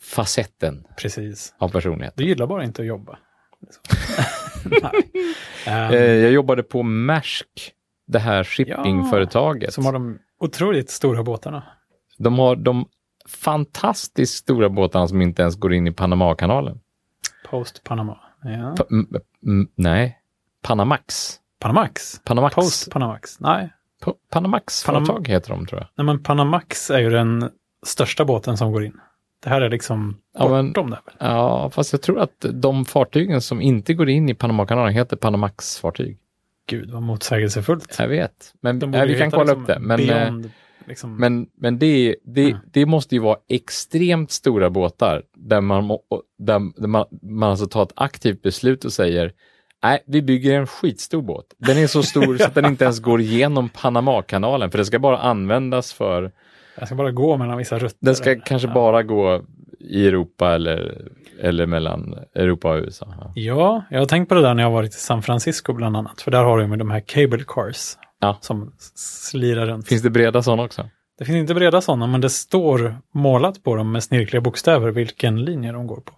facetten 0.00 0.86
Precis. 1.00 1.54
av 1.58 1.68
personlighet. 1.68 2.14
Du 2.16 2.24
gillar 2.24 2.46
bara 2.46 2.64
inte 2.64 2.82
att 2.82 2.88
jobba. 2.88 3.18
Eh, 5.66 5.94
jag 6.02 6.32
jobbade 6.32 6.62
på 6.62 6.82
Maersk, 6.82 7.48
det 8.06 8.18
här 8.18 8.44
shippingföretaget. 8.44 9.72
som 9.74 9.84
har 9.86 9.92
de 9.92 10.18
otroligt 10.40 10.90
stora 10.90 11.22
båtarna. 11.22 11.62
De 12.18 12.38
har 12.38 12.56
de 12.56 12.88
fantastiskt 13.28 14.34
stora 14.34 14.68
båtarna 14.68 15.08
som 15.08 15.22
inte 15.22 15.42
ens 15.42 15.56
går 15.56 15.72
in 15.74 15.86
i 15.86 15.92
Panamakanalen. 15.92 16.80
Post 17.50 17.84
Panama. 17.84 18.18
Ja. 18.42 18.74
Pa- 18.78 18.84
nej, 19.76 20.18
Panamax. 20.62 21.34
Panamax? 21.60 22.20
Panamax. 22.24 22.54
Post 22.54 22.90
Panamax? 22.90 23.40
Nej. 23.40 23.72
Pa- 24.02 24.14
Panamax-företag 24.30 25.28
heter 25.28 25.50
de 25.50 25.66
tror 25.66 25.80
jag. 25.80 25.88
Nej, 25.96 26.04
men 26.04 26.22
Panamax 26.22 26.90
är 26.90 26.98
ju 26.98 27.10
den 27.10 27.50
största 27.86 28.24
båten 28.24 28.56
som 28.56 28.72
går 28.72 28.84
in. 28.84 29.00
Det 29.46 29.50
här 29.50 29.60
är 29.60 29.70
liksom 29.70 30.16
Ja, 30.38 30.48
men- 30.48 30.68
bortom 30.68 30.90
det. 30.90 30.98
Ja, 31.18 31.70
fast 31.70 31.92
jag 31.92 32.02
tror 32.02 32.20
att 32.20 32.46
de 32.52 32.84
fartygen 32.84 33.40
som 33.40 33.60
inte 33.60 33.94
går 33.94 34.08
in 34.08 34.28
i 34.28 34.34
Panamakanalen 34.34 34.92
heter 34.94 35.16
Panamax-fartyg. 35.16 36.16
Gud, 36.68 36.90
vad 36.90 37.02
motsägelsefullt. 37.02 37.96
Jag 37.98 38.08
vet, 38.08 38.52
men 38.60 38.92
ja, 38.94 39.04
vi 39.04 39.18
kan 39.18 39.30
kolla 39.30 39.44
liksom 39.44 39.60
upp 39.62 39.66
det. 39.66 39.78
Men, 39.78 40.00
eh, 40.00 40.06
Beyond, 40.06 40.50
liksom, 40.86 41.16
men, 41.16 41.46
men 41.58 41.78
det, 41.78 42.16
det, 42.24 42.44
Mm. 42.50 42.58
det 42.72 42.86
måste 42.86 43.14
ju 43.14 43.20
vara 43.20 43.36
extremt 43.48 44.30
stora 44.30 44.70
båtar 44.70 45.22
där 45.36 45.60
man, 45.60 45.88
där, 46.38 46.86
man, 46.86 47.04
man 47.22 47.50
alltså 47.50 47.66
tar 47.66 47.82
ett 47.82 47.92
aktivt 47.96 48.42
beslut 48.42 48.84
och 48.84 48.92
säger 48.92 49.32
Nej, 49.82 50.02
vi 50.06 50.22
bygger 50.22 50.54
en 50.54 50.66
skitstor 50.66 51.22
båt. 51.22 51.46
Den 51.58 51.78
är 51.78 51.86
så 51.86 52.02
stor 52.02 52.36
så 52.38 52.44
att 52.44 52.54
den 52.54 52.64
inte 52.66 52.84
ens 52.84 53.00
går 53.00 53.20
igenom 53.20 53.68
Panamakanalen 53.68 54.70
för 54.70 54.78
det 54.78 54.84
ska 54.84 54.98
bara 54.98 55.18
användas 55.18 55.92
för 55.92 56.32
jag 56.78 56.88
ska 56.88 56.94
bara 56.94 57.10
gå 57.10 57.36
mellan 57.36 57.58
vissa 57.58 57.78
rutter. 57.78 57.98
Den 58.00 58.16
ska 58.16 58.40
kanske 58.40 58.68
ja. 58.68 58.74
bara 58.74 59.02
gå 59.02 59.42
i 59.80 60.06
Europa 60.06 60.54
eller, 60.54 61.08
eller 61.40 61.66
mellan 61.66 62.14
Europa 62.34 62.70
och 62.70 62.78
USA. 62.78 63.14
Ja. 63.20 63.32
Ja, 63.34 63.84
jag 63.90 63.98
har 63.98 64.06
tänkt 64.06 64.28
på 64.28 64.34
det 64.34 64.42
där 64.42 64.54
när 64.54 64.62
jag 64.62 64.70
varit 64.70 64.94
i 64.94 64.98
San 64.98 65.22
Francisco 65.22 65.72
bland 65.72 65.96
annat. 65.96 66.20
För 66.20 66.30
där 66.30 66.44
har 66.44 66.58
de 66.58 66.78
de 66.78 66.90
här 66.90 67.00
cable 67.00 67.44
cars 67.46 67.96
Ja. 68.20 68.38
som 68.40 68.72
slirar 68.94 69.66
runt. 69.66 69.88
Finns 69.88 70.02
det 70.02 70.10
breda 70.10 70.42
sådana 70.42 70.62
också? 70.62 70.88
Det 71.18 71.24
finns 71.24 71.36
inte 71.36 71.54
breda 71.54 71.80
sådana, 71.80 72.06
men 72.06 72.20
det 72.20 72.30
står 72.30 72.96
målat 73.14 73.62
på 73.62 73.76
dem 73.76 73.92
med 73.92 74.02
snirkliga 74.02 74.40
bokstäver 74.40 74.90
vilken 74.90 75.44
linje 75.44 75.72
de 75.72 75.86
går 75.86 76.00
på. 76.00 76.12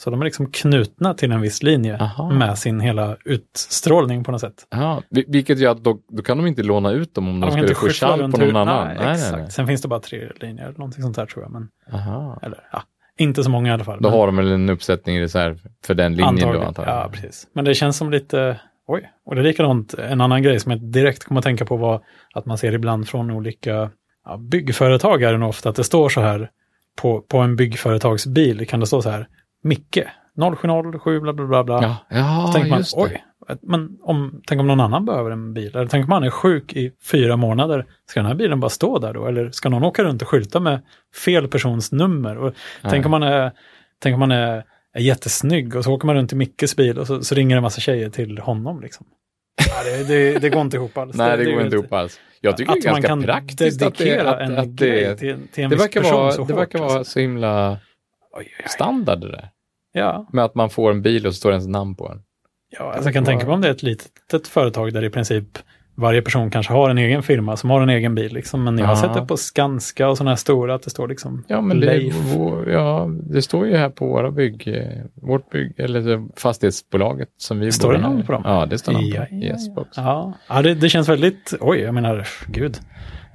Så 0.00 0.10
de 0.10 0.20
är 0.20 0.24
liksom 0.24 0.50
knutna 0.50 1.14
till 1.14 1.32
en 1.32 1.40
viss 1.40 1.62
linje 1.62 1.98
Aha. 2.00 2.30
med 2.30 2.58
sin 2.58 2.80
hela 2.80 3.16
utstrålning 3.24 4.24
på 4.24 4.32
något 4.32 4.40
sätt. 4.40 4.66
Ja, 4.70 5.02
vi- 5.10 5.24
vilket 5.28 5.58
gör 5.58 5.70
att 5.70 5.84
då, 5.84 5.98
då 6.08 6.22
kan 6.22 6.36
de 6.38 6.46
inte 6.46 6.62
låna 6.62 6.90
ut 6.92 7.14
dem 7.14 7.28
om 7.28 7.40
de, 7.40 7.50
skyffla 7.74 8.08
kall 8.08 8.20
runt 8.20 8.34
på 8.34 8.40
någon 8.40 8.56
annan. 8.56 8.86
Nej, 8.86 8.96
Nej, 9.00 9.12
exakt. 9.12 9.36
nej. 9.38 9.50
Sen 9.50 9.66
finns 9.66 9.82
det 9.82 9.88
bara 9.88 10.00
tre 10.00 10.28
linjer, 10.40 10.64
eller 10.64 10.78
någonting 10.78 11.02
sånt 11.02 11.16
där 11.16 11.26
tror 11.26 11.44
jag. 11.44 11.52
Men, 11.52 11.68
Aha. 11.92 12.38
eller, 12.42 12.58
ja, 12.72 12.82
inte 13.18 13.44
så 13.44 13.50
många 13.50 13.68
i 13.68 13.72
alla 13.72 13.84
fall. 13.84 13.98
Då 14.02 14.08
men 14.10 14.18
har 14.18 14.26
de 14.26 14.36
väl 14.36 14.46
en 14.52 14.70
uppsättning 14.70 15.16
i 15.16 15.22
reserv 15.22 15.60
för 15.84 15.94
den 15.94 16.12
linjen 16.14 16.34
då 16.36 16.40
antagligen. 16.42 16.66
antagligen. 16.68 16.98
Ja, 16.98 17.08
precis. 17.12 17.46
Men 17.54 17.64
det 17.64 17.74
känns 17.74 17.96
som 17.96 18.10
lite, 18.10 18.60
oj, 18.86 19.10
och 19.26 19.34
det 19.34 19.40
är 19.40 19.44
likadant, 19.44 19.94
en 19.94 20.20
annan 20.20 20.42
grej 20.42 20.60
som 20.60 20.72
jag 20.72 20.80
direkt 20.80 21.24
kommer 21.24 21.38
att 21.38 21.44
tänka 21.44 21.64
på 21.64 21.76
var 21.76 22.00
att 22.34 22.46
man 22.46 22.58
ser 22.58 22.72
ibland 22.74 23.08
från 23.08 23.30
olika 23.30 23.90
ja, 24.24 24.36
byggföretag 24.36 25.22
är 25.22 25.32
det 25.32 25.38
nog 25.38 25.48
ofta 25.48 25.68
att 25.68 25.76
det 25.76 25.84
står 25.84 26.08
så 26.08 26.20
här 26.20 26.50
på, 27.02 27.20
på 27.20 27.38
en 27.38 27.56
byggföretagsbil 27.56 28.66
kan 28.66 28.80
det 28.80 28.86
stå 28.86 29.02
så 29.02 29.10
här 29.10 29.28
Micke 29.62 30.04
0707 30.60 31.20
bla 31.20 31.32
bla 31.32 31.46
bla 31.46 31.64
bla. 31.64 31.82
Ja, 31.82 31.96
ja 32.08 32.50
tänker 32.54 32.70
man, 32.70 32.80
det. 32.80 32.86
oj, 32.92 33.24
men 33.62 33.98
om, 34.02 34.42
tänk 34.46 34.60
om 34.60 34.66
någon 34.66 34.80
annan 34.80 35.04
behöver 35.04 35.30
en 35.30 35.54
bil. 35.54 35.76
Eller 35.76 35.86
tänk 35.86 36.04
om 36.04 36.08
man 36.08 36.24
är 36.24 36.30
sjuk 36.30 36.72
i 36.72 36.92
fyra 37.10 37.36
månader. 37.36 37.86
Ska 38.06 38.20
den 38.20 38.26
här 38.26 38.34
bilen 38.34 38.60
bara 38.60 38.68
stå 38.68 38.98
där 38.98 39.14
då? 39.14 39.26
Eller 39.26 39.50
ska 39.50 39.68
någon 39.68 39.84
åka 39.84 40.02
runt 40.02 40.22
och 40.22 40.28
skylta 40.28 40.60
med 40.60 40.80
fel 41.24 41.48
persons 41.48 41.92
nummer? 41.92 42.38
Och 42.38 42.54
tänk 42.82 43.04
om 43.04 43.10
man 43.10 43.22
är, 43.22 43.52
tänk 44.02 44.14
om 44.14 44.20
man 44.20 44.30
är, 44.30 44.64
är 44.92 45.00
jättesnygg 45.00 45.76
och 45.76 45.84
så 45.84 45.92
åker 45.92 46.06
man 46.06 46.16
runt 46.16 46.32
i 46.32 46.36
Mickes 46.36 46.76
bil 46.76 46.98
och 46.98 47.06
så, 47.06 47.22
så 47.22 47.34
ringer 47.34 47.56
en 47.56 47.62
massa 47.62 47.80
tjejer 47.80 48.10
till 48.10 48.38
honom. 48.38 48.80
Liksom. 48.80 49.06
Ja, 49.68 49.84
det, 49.84 50.04
det, 50.04 50.38
det 50.38 50.50
går 50.50 50.60
inte 50.60 50.76
ihop 50.76 50.98
alls. 50.98 51.16
Nej, 51.16 51.36
det, 51.36 51.42
är 51.42 51.52
går 51.52 51.62
inte 51.62 51.76
ihop 51.76 51.92
alls. 51.92 52.20
Jag 52.40 52.56
tycker 52.56 52.72
det 52.72 52.88
är 52.88 52.92
att 52.92 53.02
ganska 53.02 53.26
praktiskt 53.26 53.82
att 53.82 53.98
det, 53.98 54.20
att, 54.20 54.40
en 54.40 54.58
att 54.58 54.76
det, 54.76 55.16
till, 55.16 55.36
till 55.52 55.64
en 55.64 55.70
det 55.70 55.76
verkar 55.76 56.02
vara, 56.02 56.32
så 56.32 56.44
det 56.44 56.52
hårt, 56.52 56.60
verkar 56.60 56.78
vara 56.78 56.98
alltså. 56.98 57.12
så 57.12 57.20
himla 57.20 57.78
Oj, 58.38 58.48
oj, 58.60 58.64
standard 58.68 59.20
det 59.20 59.30
där. 59.30 59.48
Ja, 59.92 60.28
Med 60.32 60.44
att 60.44 60.54
man 60.54 60.70
får 60.70 60.90
en 60.90 61.02
bil 61.02 61.26
och 61.26 61.34
så 61.34 61.38
står 61.38 61.50
ens 61.52 61.66
namn 61.66 61.94
på 61.94 62.08
den. 62.08 62.22
Ja, 62.78 62.84
alltså 62.92 63.04
jag 63.08 63.14
kan 63.14 63.24
tänka 63.24 63.46
mig 63.46 63.54
om 63.54 63.60
det 63.60 63.68
är 63.68 63.72
ett 63.72 63.82
litet 63.82 64.48
företag 64.48 64.92
där 64.92 65.04
i 65.04 65.10
princip 65.10 65.58
varje 65.96 66.22
person 66.22 66.50
kanske 66.50 66.72
har 66.72 66.90
en 66.90 66.98
egen 66.98 67.22
firma 67.22 67.56
som 67.56 67.70
har 67.70 67.80
en 67.80 67.88
egen 67.88 68.14
bil. 68.14 68.32
Liksom. 68.34 68.64
Men 68.64 68.78
jag 68.78 68.86
har 68.86 68.96
sett 68.96 69.14
det 69.14 69.26
på 69.26 69.36
Skanska 69.36 70.08
och 70.08 70.16
sådana 70.16 70.30
här 70.30 70.36
stora 70.36 70.74
att 70.74 70.82
det 70.82 70.90
står 70.90 71.08
liksom 71.08 71.44
Ja, 71.48 71.60
men 71.60 71.80
det, 71.80 71.86
Leif. 71.86 72.14
vår, 72.36 72.70
ja, 72.70 73.08
det 73.30 73.42
står 73.42 73.66
ju 73.66 73.76
här 73.76 73.90
på 73.90 74.06
våra 74.06 74.30
bygg, 74.30 74.68
eh, 74.68 75.04
vårt 75.22 75.50
bygg, 75.50 75.74
eller 75.80 76.00
det 76.00 76.28
fastighetsbolaget 76.36 77.28
som 77.36 77.60
vi 77.60 77.72
Står 77.72 77.88
bor 77.88 77.92
det 77.94 78.00
namn 78.00 78.22
på 78.26 78.32
dem? 78.32 78.42
Ja, 78.44 78.66
det 78.66 78.78
står 78.78 78.92
namn 78.92 79.10
på 79.10 79.16
Ja, 79.16 79.20
dem. 79.24 79.38
ja, 79.40 79.46
Yes, 79.46 79.68
ja. 79.76 79.84
Ja, 79.96 80.32
ja 80.48 80.62
det, 80.62 80.74
det 80.74 80.88
känns 80.88 81.08
väldigt, 81.08 81.54
oj, 81.60 81.78
jag 81.78 81.94
menar, 81.94 82.28
gud. 82.46 82.78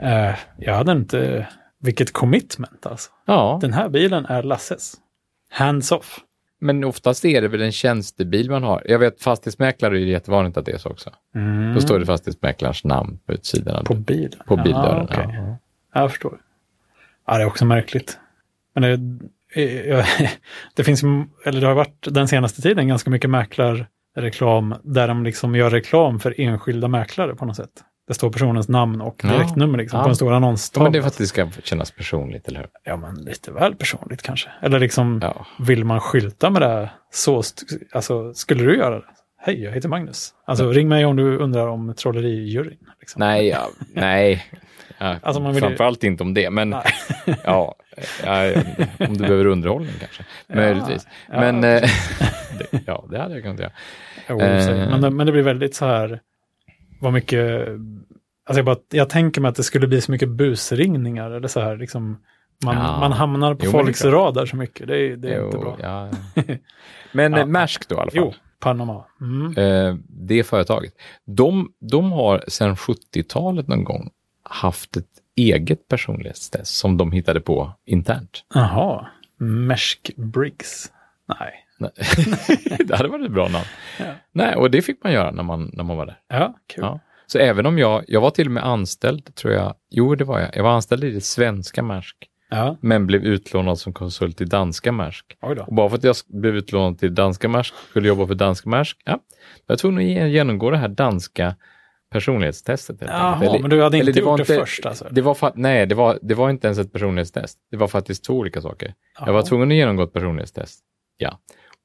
Eh, 0.01 0.35
jag 0.57 0.73
hade 0.75 0.91
inte, 0.91 1.47
vilket 1.81 2.13
commitment 2.13 2.85
alltså. 2.85 3.11
Ja, 3.25 3.57
Den 3.61 3.73
här 3.73 3.89
bilen 3.89 4.25
är 4.25 4.43
Lasses. 4.43 4.93
Hands 5.49 5.91
off. 5.91 6.19
men 6.59 6.83
oftast 6.83 7.25
är 7.25 7.41
det 7.41 7.47
väl 7.47 7.61
en 7.61 7.71
tjänstebil 7.71 8.49
man 8.51 8.63
har. 8.63 8.81
Jag 8.85 8.99
vet 8.99 9.21
fastighetsmäklare 9.21 9.97
är 9.97 10.05
det 10.05 10.11
jättevanligt 10.11 10.57
att 10.57 10.65
det 10.65 10.71
är 10.71 10.77
så 10.77 10.89
också. 10.89 11.09
Mm. 11.35 11.73
Då 11.73 11.81
står 11.81 11.99
det 11.99 12.05
fastighetsmäklarens 12.05 12.83
namn 12.83 13.19
på 13.25 13.33
utsidan. 13.33 13.83
På 13.85 13.93
bilen. 13.95 14.39
På 14.47 14.55
bildörren. 14.55 15.07
Ja, 15.11 15.17
okej. 15.23 15.35
ja. 15.37 15.57
Ja, 15.93 16.01
jag 16.01 16.09
förstår. 16.11 16.37
Ja, 17.27 17.37
det 17.37 17.41
är 17.43 17.47
också 17.47 17.65
märkligt. 17.65 18.17
Men 18.75 18.83
det, 19.55 19.61
eh, 19.91 20.05
det 20.75 20.83
finns, 20.83 21.03
ju- 21.03 21.25
eller 21.45 21.61
det 21.61 21.67
har 21.67 21.73
varit 21.75 22.07
den 22.11 22.27
senaste 22.27 22.61
tiden 22.61 22.87
ganska 22.87 23.09
mycket 23.09 23.29
mäklarreklam 23.29 24.75
där 24.83 25.07
de 25.07 25.23
liksom 25.23 25.55
gör 25.55 25.69
reklam 25.69 26.19
för 26.19 26.35
enskilda 26.41 26.87
mäklare 26.87 27.35
på 27.35 27.45
något 27.45 27.55
sätt. 27.55 27.83
Det 28.07 28.13
står 28.13 28.29
personens 28.31 28.69
namn 28.69 29.01
och 29.01 29.15
direktnummer 29.21 29.77
liksom 29.77 29.97
Ja. 29.97 30.03
på 30.03 30.09
en 30.09 30.15
stor 30.15 30.33
annons. 30.33 30.71
Ja, 30.75 30.83
men 30.83 30.91
det 30.91 30.97
är 30.97 31.01
för 31.01 31.07
att 31.07 31.17
det 31.17 31.27
ska 31.27 31.47
kännas 31.63 31.91
personligt, 31.91 32.47
eller 32.47 32.59
hur? 32.59 32.69
Ja, 32.83 32.97
men 32.97 33.15
lite 33.15 33.51
väl 33.51 33.75
personligt 33.75 34.21
kanske. 34.21 34.49
Eller 34.61 34.79
liksom, 34.79 35.19
Ja. 35.23 35.45
vill 35.59 35.85
man 35.85 35.99
skylta 35.99 36.49
med 36.49 36.61
det 36.61 36.67
här 36.67 36.91
så, 37.11 37.43
alltså 37.91 38.33
skulle 38.33 38.63
du 38.63 38.77
göra 38.77 38.95
det? 38.95 39.05
Hej, 39.45 39.63
jag 39.63 39.71
heter 39.71 39.89
Magnus. 39.89 40.33
Alltså 40.45 40.69
ring 40.71 40.87
mig 40.87 41.05
om 41.05 41.15
du 41.15 41.37
undrar 41.37 41.67
om 41.67 41.93
trollerijuryn. 41.97 42.77
Liksom. 42.99 43.19
Nej, 43.19 43.47
ja, 43.47 43.67
nej. 43.93 44.45
Ja, 44.97 45.15
Alltså, 45.21 45.41
man 45.41 45.53
vill 45.53 45.63
ju- 45.63 45.67
Framförallt 45.69 46.03
inte 46.03 46.23
om 46.23 46.33
det, 46.33 46.49
men 46.49 46.75
ja, 47.43 47.75
om 48.99 49.13
du 49.13 49.19
behöver 49.19 49.45
underhållning 49.47 49.93
kanske. 49.99 50.23
Möjligtvis. 50.47 51.07
ja, 51.31 51.39
Men 51.39 51.55
eh, 51.63 51.81
det, 52.71 52.81
ja, 52.85 53.05
det 53.11 53.19
hade 53.19 53.33
jag 53.33 53.43
kunnat 53.43 53.59
göra. 53.59 53.71
Jo, 54.29 54.39
Eh. 54.41 54.99
men, 54.99 55.15
men 55.15 55.25
det 55.25 55.31
blir 55.31 55.43
väldigt 55.43 55.75
så 55.75 55.85
här, 55.85 56.19
vad 57.03 57.13
mycket, 57.13 57.67
alltså 58.45 58.59
jag, 58.59 58.65
bara, 58.65 58.77
jag 58.89 59.09
tänker 59.09 59.41
mig 59.41 59.49
att 59.49 59.55
det 59.55 59.63
skulle 59.63 59.87
bli 59.87 60.01
så 60.01 60.11
mycket 60.11 60.29
busringningar 60.29 61.31
eller 61.31 61.47
så 61.47 61.59
här, 61.59 61.77
liksom, 61.77 62.17
man, 62.65 62.75
Ja. 62.75 62.99
man 62.99 63.11
hamnar 63.11 63.55
på 63.55 63.65
Jo, 63.65 63.71
folks 63.71 64.05
radar 64.05 64.45
så 64.45 64.55
mycket, 64.55 64.87
det 64.87 64.97
är, 64.97 65.17
det 65.17 65.33
är 65.33 65.39
Jo, 65.39 65.45
inte 65.45 65.57
bra. 65.57 65.77
Ja. 65.81 66.09
Men 67.11 67.31
Ja. 67.31 67.39
ja. 67.39 67.45
Maersk 67.45 67.89
då 67.89 67.95
i 67.95 67.99
alla 67.99 68.11
fall. 68.11 68.19
Jo, 68.25 68.33
Panama. 68.59 69.05
Mm. 69.21 69.57
Eh, 69.57 69.95
det 70.07 70.43
företaget. 70.43 70.93
De, 71.25 71.73
de 71.79 72.11
har 72.11 72.43
sedan 72.47 72.75
70-talet 72.75 73.67
någon 73.67 73.83
gång 73.83 74.09
haft 74.43 74.97
ett 74.97 75.05
eget 75.35 75.87
personlighetstest 75.87 76.75
som 76.75 76.97
de 76.97 77.11
hittade 77.11 77.41
på 77.41 77.71
internt. 77.85 78.43
Jaha, 78.53 79.07
Maersk 79.37 80.11
Briggs. 80.17 80.91
Nej. 81.39 81.62
Det 82.85 82.95
hade 82.95 83.09
varit 83.09 83.25
ett 83.25 83.31
bra 83.31 83.47
namn. 83.47 83.65
Ja. 83.99 84.05
Nej, 84.31 84.55
och 84.55 84.71
det 84.71 84.81
fick 84.81 85.03
man 85.03 85.13
göra 85.13 85.31
när 85.31 85.43
man, 85.43 85.69
när 85.73 85.83
man 85.83 85.97
var 85.97 86.05
där. 86.05 86.19
Ja, 86.27 86.53
kul. 86.67 86.83
Ja. 86.83 86.99
Så 87.27 87.39
även 87.39 87.65
om 87.65 87.77
jag, 87.79 88.03
jag 88.07 88.21
var 88.21 88.29
till 88.29 88.47
och 88.47 88.51
med 88.51 88.65
anställd, 88.65 89.35
tror 89.35 89.53
jag, 89.53 89.75
jo 89.89 90.15
det 90.15 90.23
var 90.23 90.39
jag, 90.39 90.49
jag 90.53 90.63
var 90.63 90.71
anställd 90.71 91.03
i 91.03 91.11
det 91.11 91.21
svenska 91.21 91.83
Maersk, 91.83 92.15
Ja, 92.49 92.77
men 92.81 93.07
blev 93.07 93.23
utlånad 93.23 93.79
som 93.79 93.93
konsult 93.93 94.41
i 94.41 94.45
danska 94.45 94.91
Maersk. 94.91 95.37
Och 95.67 95.73
bara 95.75 95.89
för 95.89 95.97
att 95.97 96.03
jag 96.03 96.15
blev 96.27 96.55
utlånad 96.55 96.99
till 96.99 97.15
danska 97.15 97.47
Maersk, 97.47 97.73
skulle 97.89 98.07
jobba 98.07 98.27
för 98.27 98.35
danska 98.35 98.69
Maersk, 98.69 98.97
ja, 99.05 99.19
jag 99.67 99.79
tror 99.79 99.91
nog 99.91 100.03
genomgå 100.03 100.71
det 100.71 100.77
här 100.77 100.87
danska 100.87 101.55
personlighetstestet. 102.11 102.97
Jaha. 103.01 103.43
Eller- 103.45 103.59
men 103.59 103.69
du 103.69 103.83
hade 103.83 103.97
inte 103.97 104.11
det 104.11 104.21
var 104.21 104.31
gjort 104.37 104.47
det 104.47 104.53
inte- 104.53 104.65
först 104.65 104.85
alltså? 104.85 105.07
Det 105.11 105.21
var 105.21 105.51
nej, 105.55 105.85
det 105.85 105.95
var, 105.95 106.19
det 106.21 106.33
var 106.35 106.49
inte 106.49 106.67
ens 106.67 106.79
ett 106.79 106.93
personlighetstest. 106.93 107.59
Det 107.71 107.77
var 107.77 107.87
faktiskt 107.87 108.23
två 108.25 108.33
olika 108.33 108.61
saker. 108.61 108.93
Jag 109.19 109.25
var 109.25 109.33
Jaha. 109.33 109.41
tvungen 109.41 109.71
att 109.71 109.75
genomgå 109.75 110.03
ett 110.03 110.13
personlighetstest. 110.13 110.79
Ja. 111.17 111.39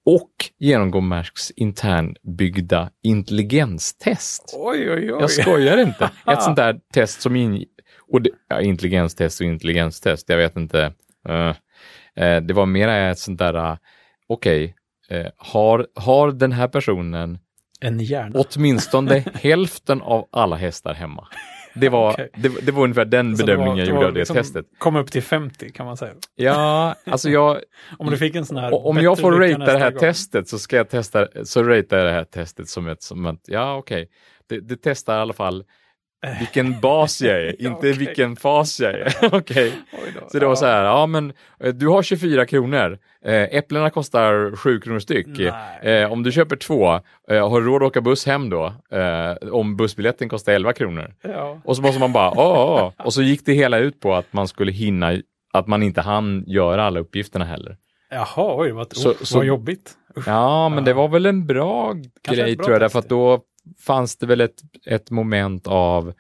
Och 0.07 0.31
genomgå 0.59 1.01
Maersks 1.01 1.51
internbyggda 1.51 2.91
intelligenstest. 3.03 4.55
Oj, 4.57 4.91
oj, 4.91 5.13
oj. 5.13 5.21
Jag 5.21 5.31
skojar 5.31 5.79
inte. 5.79 6.05
Ett 6.27 6.43
sånt 6.43 6.57
där 6.57 6.81
test 6.95 7.21
som 7.21 7.37
in... 7.37 7.65
Och 8.13 8.23
det, 8.23 8.31
ja, 8.49 8.61
intelligenstest 8.61 9.41
och 9.41 9.47
intelligenstest, 9.47 10.29
jag 10.29 10.37
vet 10.37 10.57
inte. 10.57 10.93
Eh, 11.29 11.55
eh, 12.25 12.43
det 12.43 12.55
var 12.55 12.67
mer 12.67 12.89
ett 12.89 13.19
sånt 13.19 13.39
där, 13.39 13.57
uh, 13.57 13.77
okej, 14.29 14.75
eh, 15.09 15.27
har, 15.37 15.87
har 15.95 16.33
den 16.33 16.53
här 16.53 16.69
personen 16.69 17.39
En 17.81 18.01
hjärna. 18.01 18.45
åtminstone 18.55 19.25
hälften 19.35 20.03
av 20.03 20.29
alla 20.33 20.57
hästar 20.57 20.95
hemma? 20.95 21.29
Det 21.75 21.89
var, 21.89 22.13
Okej. 22.13 22.31
det, 22.37 22.49
det 22.67 22.73
var 22.73 22.83
ungefär 22.85 23.05
den 23.05 23.37
Så 23.37 23.47
det 23.47 23.53
bedömningen 23.57 23.75
var- 23.77 23.79
jag 23.79 23.89
gjorde 23.89 24.07
av 24.07 24.13
det 24.13 24.19
liksom- 24.19 24.37
testet. 24.37 24.67
Kom 24.79 24.97
upp 24.97 25.11
till 25.13 25.23
50 25.23 25.73
kan 25.73 25.87
man 25.87 25.97
säga. 25.97 26.13
Ja, 26.37 26.95
alltså 27.07 27.31
jag, 27.31 27.59
Om 27.99 28.11
du 28.11 28.17
fick 28.17 28.35
en 28.37 28.47
sån 28.47 28.57
här... 28.57 28.87
Om 28.87 28.97
jag 28.97 29.19
får 29.19 29.33
ratea 29.33 29.59
det 29.59 29.79
här 29.79 29.91
gång. 29.91 30.01
testet 30.01 30.49
så 30.49 30.59
ska 30.59 30.77
jag 30.77 30.89
testa, 30.89 31.29
så 31.45 31.63
ratear 31.63 31.99
jag 31.99 32.07
det 32.07 32.13
här 32.13 32.25
testet 32.25 32.69
som 32.69 32.89
ett, 32.89 33.03
som 33.03 33.27
ett 33.27 33.41
ja 33.47 33.77
okej, 33.77 34.09
det, 34.49 34.61
det 34.61 34.77
testar 34.83 35.19
i 35.19 35.21
alla 35.21 35.33
fall 35.33 35.65
vilken 36.39 36.81
bas 36.81 37.23
jag 37.23 37.41
är, 37.41 37.45
Ja, 37.59 37.69
inte 37.69 37.79
okej. 37.79 37.93
vilken 37.93 38.37
fas 38.37 38.81
jag 38.81 38.93
är. 38.95 39.13
Oj 39.33 39.73
då. 40.21 40.29
Så 40.29 40.39
det 40.39 40.47
var 40.47 40.53
Ja. 40.53 40.57
så 40.57 40.67
här, 40.67 40.85
ja 40.85 41.07
men 41.07 41.33
eh, 41.65 41.75
du 41.75 41.89
har 41.89 42.03
24 42.03 42.47
kronor, 42.47 42.99
eh, 43.25 43.43
äpplena 43.43 43.91
kostar 43.91 44.57
7 44.57 44.81
kronor 44.81 44.99
styck. 44.99 45.27
Eh, 45.83 46.13
om 46.13 46.23
du 46.23 46.33
köper 46.33 46.57
två, 46.57 46.93
eh, 47.31 47.49
har 47.51 47.61
du 47.61 47.67
råd 47.67 47.83
att 47.83 47.87
åka 47.89 48.01
buss 48.01 48.27
hem 48.27 48.51
då? 48.51 48.73
Eh, 48.93 49.49
om 49.53 49.77
bussbiljetten 49.77 50.29
kostar 50.29 50.53
11 50.53 50.73
kronor. 50.73 51.15
Ja. 51.23 51.61
Och 51.65 51.77
så 51.77 51.83
måste 51.83 52.01
man 52.01 52.13
bara, 52.13 52.31
åh. 52.31 52.93
Och 53.05 53.15
så 53.15 53.23
gick 53.23 53.47
det 53.47 53.53
hela 53.53 53.79
ut 53.79 54.01
på 54.01 54.15
att 54.15 54.33
man 54.33 54.49
skulle 54.49 54.73
hinna, 54.73 55.13
att 55.53 55.67
man 55.67 55.83
inte 55.83 56.01
hann 56.01 56.45
göra 56.47 56.85
alla 56.85 57.01
uppgifterna 57.01 57.45
heller. 57.45 57.77
Jaha, 58.11 58.55
oj, 58.57 58.71
vad, 58.73 58.97
Så- 58.97 59.11
oh, 59.11 59.15
så- 59.23 59.39
vad 59.39 59.47
jobbigt. 59.47 59.93
Usch. 60.19 60.29
Ja, 60.29 60.69
men 60.69 60.79
Ja. 60.79 60.85
det 60.85 60.93
var 60.93 61.09
väl 61.09 61.27
en 61.27 61.47
bra 61.47 61.95
Kanske 62.23 62.43
grej 62.43 62.57
bra 62.57 62.65
tror 62.65 62.75
jag, 62.75 62.81
därför 62.83 62.99
att 62.99 63.09
då 63.09 63.41
fanns 63.79 64.17
det 64.17 64.27
väl 64.27 64.41
ett, 64.41 64.63
ett 64.87 65.11
moment 65.11 65.67
av 65.67 66.13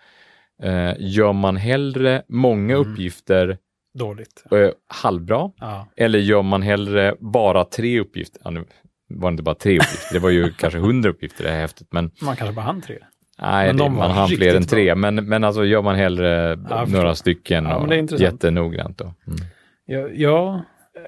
eh, 0.62 0.92
gör 0.98 1.32
man 1.32 1.56
hellre 1.56 2.22
många 2.28 2.76
Mm. 2.76 2.90
uppgifter 2.92 3.58
Dåligt. 3.98 4.44
eh, 4.50 4.70
halvbra 4.86 5.50
Ja. 5.60 5.88
eller 5.96 6.18
gör 6.18 6.42
man 6.42 6.62
hellre 6.62 7.14
bara 7.20 7.64
tre 7.64 8.00
uppgifter? 8.00 8.40
Ja, 8.44 8.50
nu 8.50 8.64
var 9.10 9.30
det 9.30 9.32
inte 9.32 9.42
bara 9.42 9.54
tre 9.54 9.72
uppgifter, 9.78 10.14
det 10.14 10.18
var 10.18 10.30
ju 10.30 10.52
kanske 10.58 10.78
hundra 10.78 11.10
uppgifter 11.10 11.44
det 11.44 11.50
här 11.50 11.60
häftet, 11.60 11.86
men 11.92 12.10
Man 12.22 12.36
kanske 12.36 12.54
bara 12.54 12.64
hann 12.64 12.80
tre. 12.80 12.98
nej, 13.38 13.66
Men 13.66 13.76
det, 13.76 13.82
de 13.84 13.94
man 13.96 14.10
hann 14.10 14.28
fler 14.28 14.54
än 14.56 14.64
tre, 14.66 14.94
men, 14.94 15.14
men 15.14 15.44
alltså 15.44 15.64
gör 15.64 15.82
man 15.82 15.94
hellre 15.96 16.58
jag 16.70 16.90
några 16.90 17.14
stycken 17.14 17.64
Ja, 17.64 17.76
och 17.76 18.20
jättenoggrant 18.20 18.98
då. 18.98 19.04
Mm. 19.04 19.38
Ja, 19.84 20.08
ja, 20.12 20.62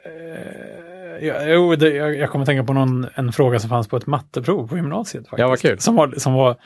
eh, 0.04 0.10
ja 0.10 0.89
jo, 1.20 1.76
det, 1.76 1.90
jag, 1.94 2.16
jag 2.16 2.30
kommer 2.30 2.46
tänka 2.46 2.64
på 2.64 2.72
någon, 2.72 3.06
en 3.14 3.32
fråga 3.32 3.58
som 3.58 3.70
fanns 3.70 3.88
på 3.88 3.96
ett 3.96 4.06
matteprov 4.06 4.68
på 4.68 4.76
gymnasiet. 4.76 5.24
Faktiskt, 5.24 5.38
Ja, 5.40 5.48
vad 5.48 5.60
kul. 5.60 5.78
Som 5.78 5.96
var, 5.96 6.14
som 6.16 6.32
var, 6.32 6.56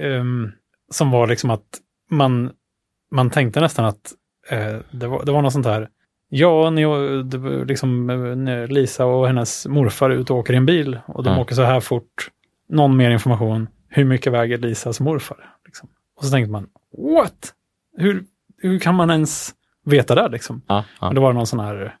ehm, 0.00 0.52
som 0.90 1.10
var 1.10 1.26
liksom 1.26 1.50
att 1.50 1.80
man, 2.10 2.50
man 3.10 3.30
tänkte 3.30 3.60
nästan 3.60 3.84
att 3.84 4.12
eh, 4.50 4.76
det, 4.90 5.06
var, 5.06 5.24
det 5.24 5.32
var 5.32 5.42
något 5.42 5.52
sånt 5.52 5.66
här, 5.66 5.88
ja, 6.28 6.70
ni, 6.70 6.84
liksom, 7.66 8.10
eh, 8.48 8.66
Lisa 8.66 9.04
och 9.06 9.26
hennes 9.26 9.66
morfar 9.66 10.10
ute 10.10 10.32
och 10.32 10.38
åker 10.38 10.52
i 10.54 10.56
en 10.56 10.66
bil 10.66 10.98
och 11.06 11.22
de 11.24 11.34
Ja. 11.34 11.40
åker 11.40 11.54
så 11.54 11.62
här 11.62 11.80
fort. 11.80 12.30
Någon 12.68 12.96
mer 12.96 13.10
information, 13.10 13.68
hur 13.88 14.04
mycket 14.04 14.32
väger 14.32 14.58
Lisas 14.58 15.00
morfar? 15.00 15.54
Liksom. 15.66 15.88
Och 16.16 16.24
så 16.24 16.30
tänkte 16.30 16.50
man, 16.52 16.66
what? 17.14 17.52
Hur, 17.96 18.24
hur 18.58 18.78
kan 18.78 18.94
man 18.94 19.10
ens 19.10 19.54
veta 19.84 20.14
det 20.14 20.28
liksom? 20.28 20.62
Ja, 20.66 20.84
ja. 21.00 21.08
Och 21.08 21.14
det 21.14 21.20
var 21.20 21.32
någon 21.32 21.46
sån 21.46 21.60
här 21.60 21.96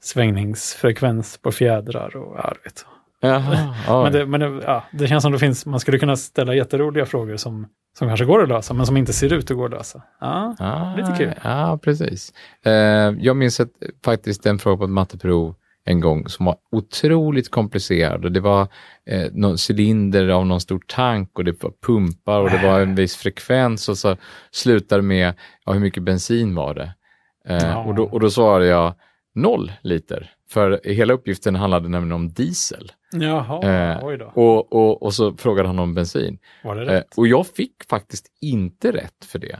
svängningsfrekvens 0.00 1.38
på 1.38 1.52
fjädrar 1.52 2.16
och 2.16 2.36
ja, 2.38 2.52
du 2.54 2.60
vet. 2.68 2.86
Jaha. 3.22 3.74
Men, 4.04 4.12
det, 4.12 4.26
men 4.26 4.40
det, 4.40 4.62
ja, 4.66 4.84
det 4.92 5.06
känns 5.08 5.22
som 5.22 5.32
det 5.32 5.38
finns, 5.38 5.66
man 5.66 5.80
skulle 5.80 5.98
kunna 5.98 6.16
ställa 6.16 6.54
jätteroliga 6.54 7.06
frågor 7.06 7.36
som, 7.36 7.66
som 7.98 8.08
kanske 8.08 8.24
går 8.26 8.42
att 8.42 8.48
lösa, 8.48 8.74
men 8.74 8.86
som 8.86 8.96
inte 8.96 9.12
ser 9.12 9.32
ut 9.32 9.50
att 9.50 9.56
gå 9.56 9.64
att 9.64 9.70
lösa. 9.70 10.02
Ja, 10.20 10.56
Ah, 10.58 10.96
Lite 10.96 11.14
kul. 11.18 11.34
Ja, 11.44 11.78
precis. 11.82 12.32
Eh, 12.64 12.72
jag 13.20 13.36
minns 13.36 13.60
ett, 13.60 13.72
faktiskt 14.04 14.46
en 14.46 14.58
fråga 14.58 14.76
på 14.76 14.84
ett 14.84 14.90
matteprov 14.90 15.54
en 15.84 16.00
gång 16.00 16.28
som 16.28 16.46
var 16.46 16.56
otroligt 16.72 17.50
komplicerad. 17.50 18.24
Och 18.24 18.32
det 18.32 18.40
var 18.40 18.68
eh, 19.06 19.28
någon 19.32 19.56
cylinder 19.70 20.28
av 20.28 20.46
någon 20.46 20.60
stor 20.60 20.80
tank 20.86 21.38
och 21.38 21.44
det 21.44 21.62
var 21.62 21.72
pumpar 21.86 22.40
och 22.40 22.50
det 22.50 22.66
var 22.68 22.80
en 22.80 22.94
viss 22.94 23.16
frekvens 23.16 23.88
och 23.88 23.98
så 23.98 24.16
slutade 24.50 25.02
med 25.02 25.34
ja, 25.64 25.72
hur 25.72 25.80
mycket 25.80 26.02
bensin 26.02 26.54
var 26.54 26.74
det? 26.74 26.92
Eh, 27.48 27.56
Ja. 27.68 27.76
och, 27.84 27.94
då, 27.94 28.04
och 28.04 28.20
då 28.20 28.30
svarade 28.30 28.66
jag 28.66 28.94
noll 29.34 29.72
liter. 29.82 30.30
För 30.50 30.80
hela 30.84 31.12
uppgiften 31.12 31.54
handlade 31.56 31.88
nämligen 31.88 32.12
om 32.12 32.32
diesel. 32.32 32.92
jaha, 33.12 33.62
Eh, 33.62 34.04
oj 34.04 34.16
då. 34.18 34.24
Och, 34.34 34.72
och, 34.72 35.02
och 35.02 35.14
så 35.14 35.36
frågade 35.36 35.68
han 35.68 35.78
om 35.78 35.94
bensin. 35.94 36.38
Var 36.64 36.76
det 36.76 36.82
Eh, 36.82 36.86
rätt? 36.86 37.18
och 37.18 37.26
jag 37.26 37.46
fick 37.46 37.74
faktiskt 37.90 38.26
inte 38.40 38.92
rätt 38.92 39.24
för 39.24 39.38
det. 39.38 39.58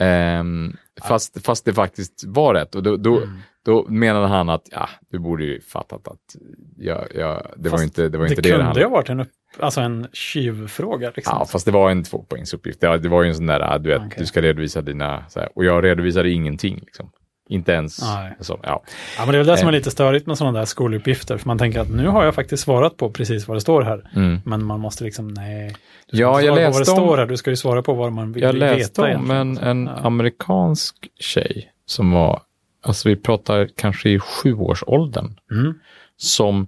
Ehm, 0.00 0.76
fast, 1.02 1.46
fast 1.46 1.64
det 1.64 1.72
faktiskt 1.74 2.24
var 2.26 2.54
rätt. 2.54 2.74
Och 2.74 2.82
då, 2.82 2.96
då, 2.96 3.16
Mm. 3.16 3.38
då 3.64 3.86
menade 3.88 4.26
han 4.26 4.48
att 4.48 4.68
ja, 4.70 4.88
du 5.10 5.18
borde 5.18 5.44
ju 5.44 5.60
fattat 5.60 6.08
att 6.08 6.36
jag, 6.76 7.04
jag, 7.14 7.46
det 7.56 7.68
var 7.68 7.82
inte 7.82 8.08
det, 8.08 8.18
var 8.18 8.24
inte 8.26 8.34
det 8.36 8.42
det, 8.42 8.48
kunde 8.50 8.64
handlade 8.64 8.86
ha 8.86 8.92
varit 8.92 9.08
en, 9.08 9.20
upp, 9.20 9.28
alltså 9.58 9.80
en 9.80 10.06
tjuvfråga. 10.12 11.12
Liksom. 11.16 11.36
Ja, 11.38 11.44
fast 11.46 11.64
det 11.66 11.72
var 11.72 11.90
en 11.90 12.02
tvåpoängsuppgift. 12.04 12.80
Det, 12.80 12.98
det 12.98 13.08
var 13.08 13.22
ju 13.22 13.28
en 13.28 13.34
sån 13.34 13.46
där, 13.46 13.60
ah, 13.60 13.78
du 13.78 13.88
vet, 13.90 13.98
Okej. 14.06 14.16
du 14.18 14.26
ska 14.26 14.42
redovisa 14.42 14.82
dina, 14.82 15.24
här, 15.36 15.48
och 15.54 15.64
jag 15.64 15.84
redovisade 15.84 16.30
ingenting. 16.30 16.78
Liksom. 16.80 17.10
Inte 17.48 17.72
ens 17.72 18.02
Nej. 18.02 18.36
så, 18.40 18.60
ja. 18.62 18.82
Ja, 19.18 19.24
men 19.24 19.28
det 19.28 19.34
är 19.34 19.38
väl 19.38 19.46
det 19.46 19.56
som 19.56 19.68
är 19.68 19.72
Eh. 19.72 19.76
lite 19.76 19.90
störigt 19.90 20.26
med 20.26 20.38
sådana 20.38 20.58
där 20.58 20.64
skoluppgifter, 20.66 21.36
för 21.38 21.46
man 21.46 21.58
tänker 21.58 21.80
att 21.80 21.90
nu 21.90 22.06
har 22.08 22.24
jag 22.24 22.34
faktiskt 22.34 22.62
svarat 22.62 22.96
på 22.96 23.10
precis 23.10 23.48
vad 23.48 23.56
det 23.56 23.60
står 23.60 23.82
här. 23.82 24.10
Mm. 24.16 24.40
Men 24.44 24.64
man 24.64 24.80
måste 24.80 25.04
liksom, 25.04 25.28
nej. 25.28 25.76
Du 26.10 26.18
Ja, 26.18 26.40
jag 26.40 26.48
på 26.56 26.62
vad 26.62 26.72
det 26.72 26.78
läste 26.78 26.90
om- 26.92 26.96
står 26.96 27.16
här, 27.16 27.26
du 27.26 27.36
ska 27.36 27.50
ju 27.50 27.56
svara 27.56 27.82
på 27.82 27.94
vad 27.94 28.12
man 28.12 28.32
vill 28.32 28.42
Jag 28.42 28.52
veta. 28.52 28.66
läste 28.74 29.00
om 29.02 29.08
egentligen. 29.08 29.40
en, 29.40 29.58
en 29.58 29.86
Ja. 29.86 29.92
amerikansk 30.06 30.96
tjej 31.20 31.72
som 31.86 32.10
var, 32.10 32.42
alltså 32.82 33.08
vi 33.08 33.16
pratar 33.16 33.68
kanske 33.76 34.08
i 34.10 34.18
sjuårsåldern, 34.18 35.36
Mm. 35.50 35.74
som 36.16 36.66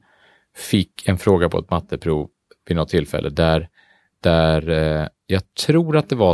fick 0.56 1.08
en 1.08 1.18
fråga 1.18 1.48
på 1.48 1.58
ett 1.58 1.70
matteprov 1.70 2.28
vid 2.68 2.76
något 2.76 2.88
tillfälle 2.88 3.28
där, 3.28 3.68
där 4.20 4.70
eh, 4.70 5.06
jag 5.26 5.42
tror 5.66 5.96
att 5.96 6.08
det 6.08 6.16
var, 6.16 6.30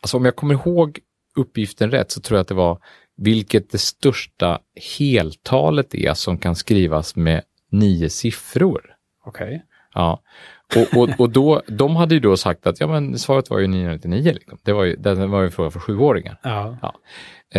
alltså 0.00 0.16
om 0.16 0.24
jag 0.24 0.36
kommer 0.36 0.54
ihåg 0.54 0.98
uppgiften 1.36 1.90
rätt 1.90 2.10
så 2.10 2.20
tror 2.20 2.36
jag 2.36 2.42
att 2.42 2.48
det 2.48 2.54
var 2.54 2.78
vilket 3.22 3.70
det 3.70 3.78
största 3.78 4.58
heltalet 4.98 5.94
är 5.94 6.14
som 6.14 6.38
kan 6.38 6.56
skrivas 6.56 7.16
med 7.16 7.42
nio 7.70 8.10
siffror. 8.10 8.94
Okej. 9.24 9.64
Ja. 9.94 10.22
Och, 10.76 10.98
och, 11.02 11.08
och 11.20 11.30
då, 11.30 11.62
de 11.66 11.96
hade 11.96 12.14
ju 12.14 12.20
då 12.20 12.36
sagt 12.36 12.66
att 12.66 12.80
ja, 12.80 12.86
men 12.86 13.18
svaret 13.18 13.50
var 13.50 13.58
ju 13.58 13.66
999. 13.66 14.32
Liksom. 14.32 14.58
Det 14.62 14.72
var 14.72 14.84
ju, 14.84 14.96
det 14.96 15.14
var 15.14 15.40
ju 15.40 15.46
en 15.46 15.52
fråga 15.52 15.70
för 15.70 15.80
sjuåringar. 15.80 16.40
Ja. 16.42 16.94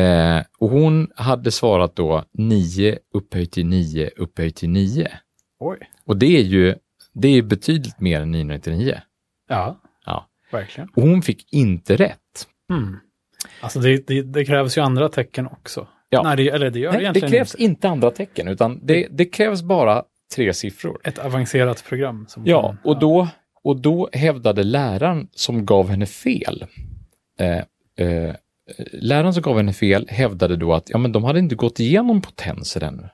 Eh, 0.02 0.44
och 0.60 0.70
hon 0.70 1.12
hade 1.16 1.52
svarat 1.52 1.96
då 1.96 2.24
9 2.34 3.00
upphöjt 3.14 3.52
till 3.52 3.66
9 3.66 4.10
upphöjt 4.18 4.56
till 4.56 4.70
9. 4.70 5.12
Oj. 5.60 5.78
Och 6.06 6.18
det 6.18 6.38
är 6.38 6.44
ju 6.44 6.76
det 7.14 7.28
är 7.28 7.42
betydligt 7.42 8.00
mer 8.00 8.22
än 8.22 8.32
999. 8.32 8.98
Ja, 9.50 9.82
Ja. 10.06 10.30
verkligen. 10.52 10.90
Och 10.96 11.02
hon 11.02 11.22
fick 11.22 11.54
inte 11.54 11.96
rätt. 11.96 12.48
Mm. 12.70 12.98
Alltså 13.62 13.80
det, 13.80 14.08
det, 14.08 14.22
det 14.22 14.46
krävs 14.46 14.78
ju 14.78 14.82
andra 14.82 15.10
tecken 15.10 15.48
också. 15.48 15.88
Ja. 16.10 16.22
Nej, 16.24 16.38
det, 16.38 16.50
eller 16.50 16.70
det 16.70 16.80
gör 16.80 16.92
det 16.92 16.98
Nej, 16.98 17.00
det 17.00 17.04
egentligen 17.04 17.30
krävs 17.32 17.56
inte. 17.56 17.64
inte 17.64 17.90
andra 17.90 18.12
tecken, 18.12 18.48
utan 18.48 18.80
det, 18.84 19.08
det 19.12 19.26
krävs 19.26 19.62
bara 19.62 20.04
tre 20.36 20.54
siffror. 20.54 21.00
Ett 21.04 21.20
avancerat 21.20 21.84
program. 21.90 22.28
Ja, 22.46 22.76
och 22.84 23.00
då, 23.00 23.28
och 23.64 23.82
då 23.82 24.10
hävdade 24.14 24.64
läraren 24.64 25.28
som 25.32 25.66
gav 25.66 25.90
henne 25.90 26.06
fel, 26.06 26.66
eh, 27.40 27.58
eh, 28.08 28.36
läraren 28.94 29.34
som 29.34 29.44
gav 29.44 29.58
henne 29.58 29.74
fel 29.74 30.08
hävdade 30.10 30.56
då 30.56 30.74
att 30.74 30.90
ja, 30.90 30.98
men 30.98 31.12
de 31.12 31.24
hade 31.24 31.40
inte 31.40 31.56
gått 31.56 31.80
igenom 31.80 32.22
potenser 32.22 32.84
ännu. 32.84 33.10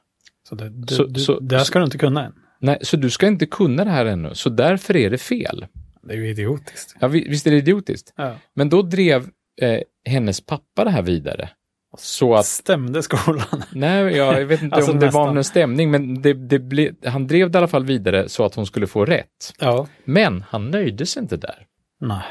Så 0.49 0.55
det, 0.55 0.69
det, 0.69 0.93
Så- 0.93 1.03
du, 1.03 1.19
så- 1.19 1.39
det 1.39 1.57
här 1.57 1.63
ska 1.63 1.79
du 1.79 1.85
inte 1.85 1.97
kunna 1.97 2.25
än. 2.25 2.33
Nej, 2.61 2.77
så 2.81 2.97
du 2.97 3.09
ska 3.09 3.27
inte 3.27 3.45
kunna 3.45 3.83
det 3.83 3.91
här 3.91 4.05
ännu, 4.05 4.29
så 4.35 4.49
därför 4.49 4.95
är 4.95 5.09
det 5.09 5.17
fel. 5.17 5.65
Det 6.03 6.13
är 6.13 6.17
ju 6.17 6.29
idiotiskt. 6.29 6.95
Ja, 6.99 7.07
vi- 7.07 7.27
visst 7.29 7.47
är 7.47 7.51
det 7.51 7.57
idiotiskt? 7.57 8.13
Ja. 8.15 8.35
Men 8.53 8.69
då 8.69 8.81
drev 8.81 9.27
eh, 9.61 9.79
hennes 10.05 10.45
pappa 10.45 10.83
det 10.83 10.89
här 10.89 11.01
vidare. 11.01 11.49
Så 11.97 12.35
att, 12.35 12.45
Stämde 12.45 13.03
skolan? 13.03 13.45
nej, 13.73 14.15
jag 14.17 14.45
vet 14.45 14.61
inte 14.61 14.75
Alltså 14.75 14.91
om 14.91 14.99
det 14.99 15.05
nästan. 15.05 15.25
var 15.27 15.33
någon 15.33 15.43
stämning, 15.43 15.91
men 15.91 16.21
det, 16.21 16.33
det 16.33 16.59
ble, 16.59 16.91
han 17.05 17.27
drev 17.27 17.51
det 17.51 17.55
i 17.55 17.59
alla 17.59 17.67
fall 17.67 17.85
vidare 17.85 18.29
så 18.29 18.45
att 18.45 18.55
hon 18.55 18.65
skulle 18.65 18.87
få 18.87 19.05
rätt. 19.05 19.53
Ja. 19.59 19.87
Men 20.05 20.43
han 20.49 20.71
nöjde 20.71 21.05
sig 21.05 21.21
inte 21.21 21.37
där. 21.37 21.65
Nej. 22.01 22.23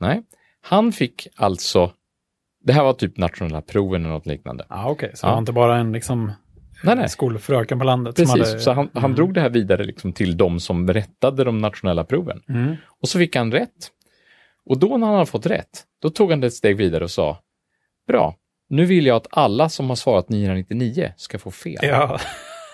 Nej, 0.00 0.22
han 0.62 0.92
fick 0.92 1.28
alltså, 1.36 1.92
det 2.64 2.72
här 2.72 2.84
var 2.84 2.92
typ 2.92 3.16
nationella 3.16 3.62
proven 3.62 4.04
eller 4.04 4.14
något 4.14 4.26
liknande. 4.26 4.66
Ja, 4.68 4.90
okej. 4.90 5.10
Så 5.14 5.26
Ja. 5.26 5.28
det 5.28 5.32
var 5.32 5.38
inte 5.38 5.52
bara 5.52 5.76
en 5.78 5.92
liksom 5.92 6.32
Nej, 6.82 6.96
nej. 6.96 7.08
skolfröken 7.08 7.78
på 7.78 7.84
landet 7.84 8.16
Precis, 8.16 8.30
hade... 8.30 8.60
så 8.60 8.72
han, 8.72 8.88
han 8.94 9.04
Mm. 9.04 9.14
drog 9.16 9.34
det 9.34 9.40
här 9.40 9.48
vidare 9.50 9.84
liksom 9.84 10.12
till 10.12 10.36
de 10.36 10.60
som 10.60 10.92
rättade 10.92 11.44
de 11.44 11.58
nationella 11.58 12.04
proven. 12.04 12.42
Mm. 12.48 12.74
Och 13.02 13.08
så 13.08 13.18
fick 13.18 13.36
han 13.36 13.52
rätt. 13.52 13.90
Och 14.66 14.78
då 14.78 14.96
när 14.96 15.06
han 15.06 15.14
hade 15.14 15.26
fått 15.26 15.46
rätt, 15.46 15.84
då 16.02 16.10
tog 16.10 16.30
han 16.30 16.40
det 16.40 16.46
ett 16.46 16.54
steg 16.54 16.76
vidare 16.76 17.04
och 17.04 17.10
sa, 17.10 17.38
bra, 18.08 18.34
nu 18.68 18.84
vill 18.84 19.06
jag 19.06 19.16
att 19.16 19.26
alla 19.30 19.68
som 19.68 19.88
har 19.88 19.96
svarat 19.96 20.28
999 20.28 21.12
ska 21.16 21.38
få 21.38 21.50
fel. 21.50 21.78
Ja. 21.82 22.18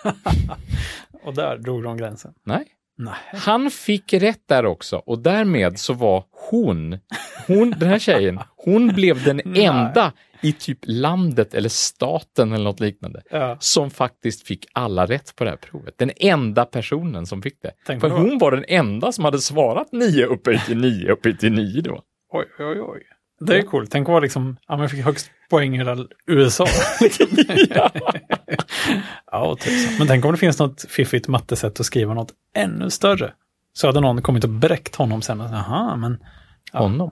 och 1.25 1.35
där 1.35 1.59
drog 1.59 1.83
de 1.83 1.97
gränsen. 1.97 2.35
Nej, 2.45 2.65
Nej. 2.99 3.15
han 3.33 3.71
fick 3.71 4.13
rätt 4.13 4.43
där 4.49 4.67
också 4.67 4.97
och 4.97 5.19
därmed 5.19 5.79
så 5.79 5.93
var 5.93 6.25
hon, 6.51 6.99
hon 7.47 7.71
den 7.71 7.89
här 7.89 7.99
tjejen, 7.99 8.41
hon 8.57 8.89
blev 8.89 9.25
den 9.25 9.57
enda 9.57 10.13
i 10.43 10.53
typ 10.53 10.79
landet 10.83 11.55
eller 11.55 11.69
staten 11.69 12.53
eller 12.53 12.65
något 12.65 12.81
liknande 12.81 13.23
Ja. 13.31 13.57
som 13.61 13.91
faktiskt 13.91 14.47
fick 14.47 14.67
alla 14.73 15.07
rätt 15.07 15.37
på 15.37 15.45
det 15.45 15.51
här 15.51 15.57
provet. 15.57 15.95
Den 15.99 16.11
enda 16.17 16.65
personen 16.65 17.27
som 17.27 17.43
fick 17.43 17.63
det. 17.63 17.71
Tänk 17.87 18.01
För 18.01 18.09
vad 18.09 18.19
hon 18.21 18.39
var 18.39 18.51
den 18.51 18.65
enda 18.69 19.13
som 19.13 19.25
hade 19.25 19.39
svarat 19.39 19.93
9 19.93 20.27
upphöjt 20.27 20.67
till 20.67 20.79
9 20.81 21.13
upphöjt 21.13 21.41
till 21.41 21.53
9 21.53 21.81
då. 21.83 22.03
Oj, 22.33 22.47
oj, 22.59 22.81
oj. 22.81 23.03
Det 23.47 23.59
är 23.59 23.63
coolt. 23.63 23.91
Tänk 23.91 24.05
att 24.05 24.13
vara 24.13 24.21
liksom, 24.21 24.57
ja 24.69 24.81
jag 24.81 24.91
fick 24.91 25.05
högst 25.05 25.31
poäng 25.51 25.75
i 25.75 25.79
hela 25.79 25.97
USA. 26.27 26.67
ja. 27.69 27.91
ja, 29.33 29.57
tusan. 29.61 29.95
Men 29.99 30.07
tänk 30.07 30.25
om 30.25 30.33
det 30.33 30.39
finns 30.39 30.59
något 30.59 30.85
fiffigt 30.89 31.29
mattesätt 31.29 31.81
att 31.81 31.87
skriva 31.87 32.15
något 32.15 32.33
ännu 32.55 32.91
större. 32.91 33.33
Så 33.73 33.87
hade 33.87 34.01
någon 34.01 34.23
kommit 34.23 34.45
och 34.45 34.51
bräckt 34.51 34.97
honom 34.97 35.23
sen. 35.23 35.39
Jaha, 35.41 35.97
men 35.97 36.19
Ja. 36.73 36.79
Honom? 36.79 37.11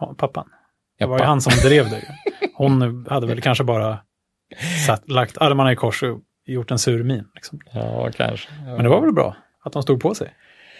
ja, 0.00 0.14
pappan. 0.18 0.48
Det 0.98 1.06
var 1.06 1.18
ju 1.18 1.24
han 1.24 1.40
som 1.40 1.52
drev 1.68 1.90
det. 1.90 2.02
Hon 2.60 3.06
hade 3.10 3.26
väl 3.26 3.40
kanske 3.40 3.64
bara 3.64 3.98
satt, 4.86 5.10
lagt 5.10 5.38
armarna 5.38 5.72
i 5.72 5.76
kors 5.76 6.02
och 6.02 6.20
gjort 6.46 6.70
en 6.70 6.78
sur 6.78 7.02
min. 7.04 7.24
Liksom. 7.34 7.60
Ja, 7.72 8.10
kanske. 8.16 8.48
Men 8.64 8.82
det 8.82 8.88
var 8.88 9.00
väl 9.00 9.12
bra 9.12 9.36
att 9.64 9.72
de 9.72 9.82
stod 9.82 10.00
på 10.00 10.14
sig. 10.14 10.34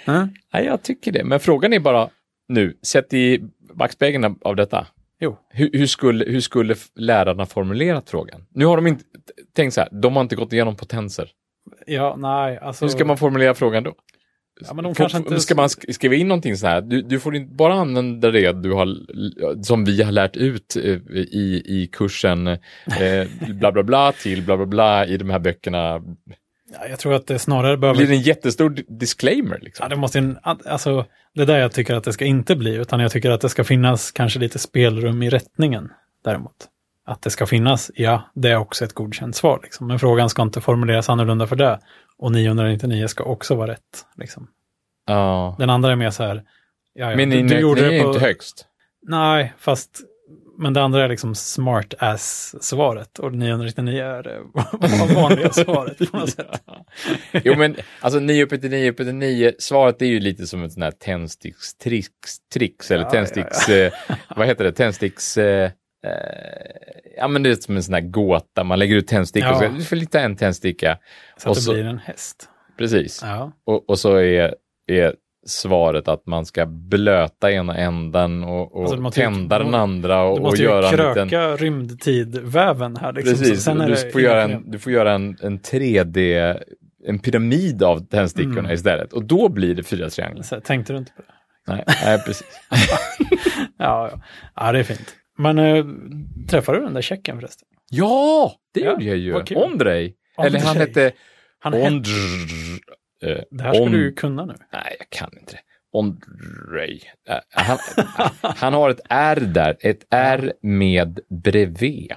Mm. 0.07 0.28
Nej, 0.53 0.64
jag 0.64 0.83
tycker 0.83 1.12
det. 1.12 1.24
Men 1.24 1.41
frågan 1.41 1.72
är 1.72 1.81
bara 1.81 2.09
nu, 2.49 2.76
sett 2.83 3.14
i 3.14 3.41
backspegeln 3.74 4.39
av- 4.43 4.57
detta. 4.57 4.87
Jo. 5.20 5.37
Hur, 5.51 5.70
hur, 5.72 5.87
skulle, 5.87 6.24
hur 6.24 6.41
skulle 6.41 6.74
lärarna 6.95 7.47
formulerat 7.47 8.11
frågan? 8.11 8.47
Nu 8.51 8.64
har 8.64 8.76
de 8.76 8.87
inte, 8.87 9.05
tänk 9.57 9.72
så 9.72 9.81
här, 9.81 9.89
de 9.93 10.14
har 10.16 10.22
inte 10.22 10.37
gått 10.37 10.53
igenom 10.53 10.76
potenser. 10.76 11.28
Ja, 11.87 12.16
nej, 12.18 12.59
alltså. 12.59 12.85
Hur 12.85 12.91
ska 12.91 13.05
man 13.05 13.16
formulera 13.16 13.55
frågan 13.55 13.83
då? 13.83 13.95
Ja, 14.68 14.74
men 14.74 14.84
de 14.84 14.94
Får- 14.94 15.03
kanske 15.05 15.18
inte- 15.18 15.40
Ska 15.40 15.55
man 15.55 15.66
sk- 15.68 15.92
skriva 15.92 16.14
in 16.14 16.28
någonting 16.28 16.57
så 16.57 16.66
här? 16.66 16.80
Du, 16.80 17.03
du 17.03 17.20
får 17.20 17.36
inte 17.36 17.55
bara 17.55 17.74
använda 17.74 18.30
det 18.30 18.53
du 18.53 18.72
har, 18.72 18.96
som 19.62 19.84
vi 19.84 20.03
har 20.03 20.12
lärt 20.12 20.36
ut 20.36 20.76
eh, 20.76 20.82
i, 21.16 21.62
i 21.66 21.88
kursen 21.92 22.46
eh, 22.46 22.59
bla 23.48 23.72
bla 23.72 23.82
bla 23.82 24.12
till 24.12 24.42
bla 24.42 24.57
bla 24.57 24.66
bla 24.66 25.07
i 25.07 25.16
de 25.16 25.30
här 25.30 25.38
böckerna. 25.38 26.03
Ja, 26.72 26.86
jag 26.90 26.98
tror 26.98 27.14
att 27.14 27.26
det 27.26 27.38
snarare 27.38 27.76
behöver... 27.76 27.98
Blir 27.98 28.09
det 28.09 28.14
en 28.14 28.20
jättestor 28.20 28.70
di- 28.70 28.84
disclaimer? 28.88 29.59
Liksom? 29.62 29.84
Ja, 29.84 29.88
det 29.88 29.96
måste 30.01 30.18
en, 30.18 30.38
alltså, 30.42 31.07
det 31.34 31.42
är 31.42 31.46
där 31.46 31.59
jag 31.59 31.72
tycker 31.72 31.94
att 31.94 32.05
det 32.05 32.12
ska 32.12 32.24
inte 32.24 32.57
bli, 32.57 32.74
utan 32.74 33.01
jag 33.01 33.11
tycker 33.12 33.30
att 33.30 33.40
det 33.40 33.48
ska 33.48 33.64
finnas 33.64 34.11
kanske 34.11 34.38
lite 34.38 34.59
spelrum 34.59 35.22
i 35.22 35.30
rättningen 35.30 35.88
däremot. 36.24 36.66
Att 37.07 37.22
det 37.22 37.30
ska 37.30 37.46
finnas, 37.46 37.90
ja, 37.94 38.30
det 38.34 38.48
är 38.51 38.57
också 38.57 38.84
ett 38.84 38.92
godkänt 38.92 39.36
svar, 39.36 39.61
liksom. 39.62 39.86
men 39.86 39.98
frågan 39.98 40.30
ska 40.30 40.42
inte 40.42 40.61
formuleras 40.61 41.09
annorlunda 41.09 41.46
för 41.46 41.57
det. 41.57 41.80
Och 42.21 42.33
999 42.33 43.07
ska 43.07 43.25
också 43.25 43.55
vara 43.55 43.71
rätt. 43.71 44.07
Liksom. 44.16 44.49
Ja. 45.07 45.57
Den 45.59 45.71
andra 45.71 45.93
är 45.93 45.97
mer 45.97 46.11
så 46.11 46.23
här, 46.23 46.43
ja, 46.95 47.11
ja, 47.11 47.16
Men 47.16 47.31
du, 47.31 47.43
du 47.43 47.61
gjorde 47.61 47.81
det 47.81 47.97
är 47.97 48.03
på... 48.03 48.09
inte 48.09 48.21
högst. 48.21 48.66
Nej, 49.03 49.55
fast 49.59 50.01
men 50.59 50.73
det 50.73 50.83
andra 50.83 51.05
är 51.05 51.09
liksom 51.09 51.35
smart 51.35 51.95
ass-svaret 51.99 53.18
och 53.18 53.35
999 53.35 54.03
är 54.05 54.23
det 55.09 55.14
vanliga 55.14 55.51
svaret 55.53 56.11
på 56.11 56.16
något 56.16 56.31
sätt. 56.31 56.62
Jo 57.45 57.55
men 57.57 57.77
alltså 58.01 58.21
9 58.21 58.45
upp 58.45 58.51
till 58.51 58.71
9 58.71 58.91
upp 58.91 58.97
till 58.97 59.14
9, 59.14 59.53
svaret 59.59 60.03
är 60.03 60.07
ju 60.07 60.21
lite 60.21 60.47
som 60.47 60.64
ett 60.64 60.73
sånt 60.73 60.85
här 60.85 60.91
tändstickstricks, 60.91 62.39
tricks, 62.53 62.91
eller 62.91 63.05
Ja, 63.05 63.11
tändsticks, 63.11 63.68
Eh, 63.68 63.93
vad 64.37 64.47
heter 64.47 64.64
det, 64.64 64.73
tändsticks, 64.73 65.37
eh, 65.37 65.64
eh, 65.64 65.71
ja 67.16 67.28
men 67.28 67.42
det 67.42 67.51
är 67.51 67.55
som 67.55 67.76
en 67.76 67.82
sån 67.82 67.94
här 67.94 68.01
gåta, 68.01 68.64
man 68.64 68.78
lägger 68.78 68.96
ut 68.96 69.07
tändstickor, 69.09 69.51
Ja. 69.51 69.59
så 69.59 69.68
du 69.68 69.84
får 69.84 69.96
lita 69.96 70.20
en 70.20 70.36
tändsticka, 70.36 70.98
Så 71.36 71.48
Och 71.48 71.53
att 71.53 71.57
det 71.57 71.62
så- 71.62 71.72
blir 71.72 71.84
en 71.84 71.98
häst. 71.98 72.48
precis. 72.78 73.20
Ja, 73.22 73.53
Och, 73.66 73.90
och 73.90 73.98
så 73.98 74.16
är, 74.16 74.55
är 74.86 75.14
svaret 75.46 76.09
att 76.09 76.26
man 76.26 76.46
ska 76.46 76.66
blöta 76.66 77.53
ena 77.53 77.76
änden 77.76 78.44
och, 78.44 78.74
och 78.74 78.80
Alltså, 78.82 78.96
måste 78.96 79.20
ju- 79.20 79.26
tända 79.26 79.59
den 79.59 79.74
andra 79.74 80.22
och, 80.22 80.36
du 80.36 80.40
och 80.40 80.42
måste 80.46 80.62
ju 80.62 80.68
göra 80.68 80.88
en 80.88 80.96
kröka 80.96 81.24
liten... 81.24 81.57
rymdtidväven 81.57 82.96
här. 82.96 83.12
Liksom. 83.12 83.36
Så 83.36 83.42
Precis, 83.44 83.68
är 83.68 83.86
du, 84.05 84.11
får 84.11 84.20
göra 84.20 84.42
en, 84.42 84.70
du 84.70 84.78
får 84.78 84.92
göra 84.92 85.12
en, 85.12 85.36
en 85.42 85.59
3D, 85.61 86.57
en 87.07 87.18
pyramid 87.18 87.82
av 87.82 87.98
tändstickorna 88.07 88.59
Mm. 88.59 88.70
istället. 88.72 89.12
Och 89.12 89.24
då 89.24 89.48
blir 89.48 89.74
det 89.74 89.82
fyra 89.82 90.11
trianglar. 90.11 90.42
Så, 90.42 90.61
tänkte 90.61 90.92
du 90.92 90.98
inte 90.98 91.12
på 91.12 91.22
det? 91.22 91.32
Nej, 91.72 91.84
nej 92.05 92.18
precis. 92.26 92.46
Ja, 93.78 94.11
ja. 94.12 94.20
ja 94.57 94.72
det 94.72 94.78
är 94.78 94.82
fint. 94.82 95.14
Men 95.41 95.59
äh, 95.59 95.84
träffade 96.49 96.78
du 96.78 96.84
den 96.84 96.95
där 96.95 97.03
tjecken 97.03 97.36
förresten? 97.41 97.68
Ja, 97.91 98.53
det 98.74 98.80
gjorde 98.80 99.05
jag 99.05 99.16
ju. 99.16 99.43
kul. 99.43 99.57
Ondrej. 99.57 100.16
Eller 100.38 100.61
han 100.61 100.76
hette 100.76 101.12
Han. 101.59 101.74
Ondr... 101.74 102.09
eh, 103.22 103.38
Det 103.51 103.62
här 103.62 103.74
ska 103.74 103.82
On- 103.82 103.93
du 103.93 104.12
kunna 104.12 104.45
nu. 104.45 104.55
Nej, 104.72 104.97
jag 104.99 105.11
kan 105.11 105.30
inte 105.41 105.53
det. 105.53 105.61
Ondrej. 105.93 107.03
Eh, 107.28 107.36
Han, 107.51 107.78
han 108.57 108.74
har 108.74 108.91
ett 108.91 109.01
R 109.09 109.41
där. 109.55 109.76
Ett 109.80 110.07
R 110.11 110.53
med 110.62 111.20
bredvid. 111.45 112.12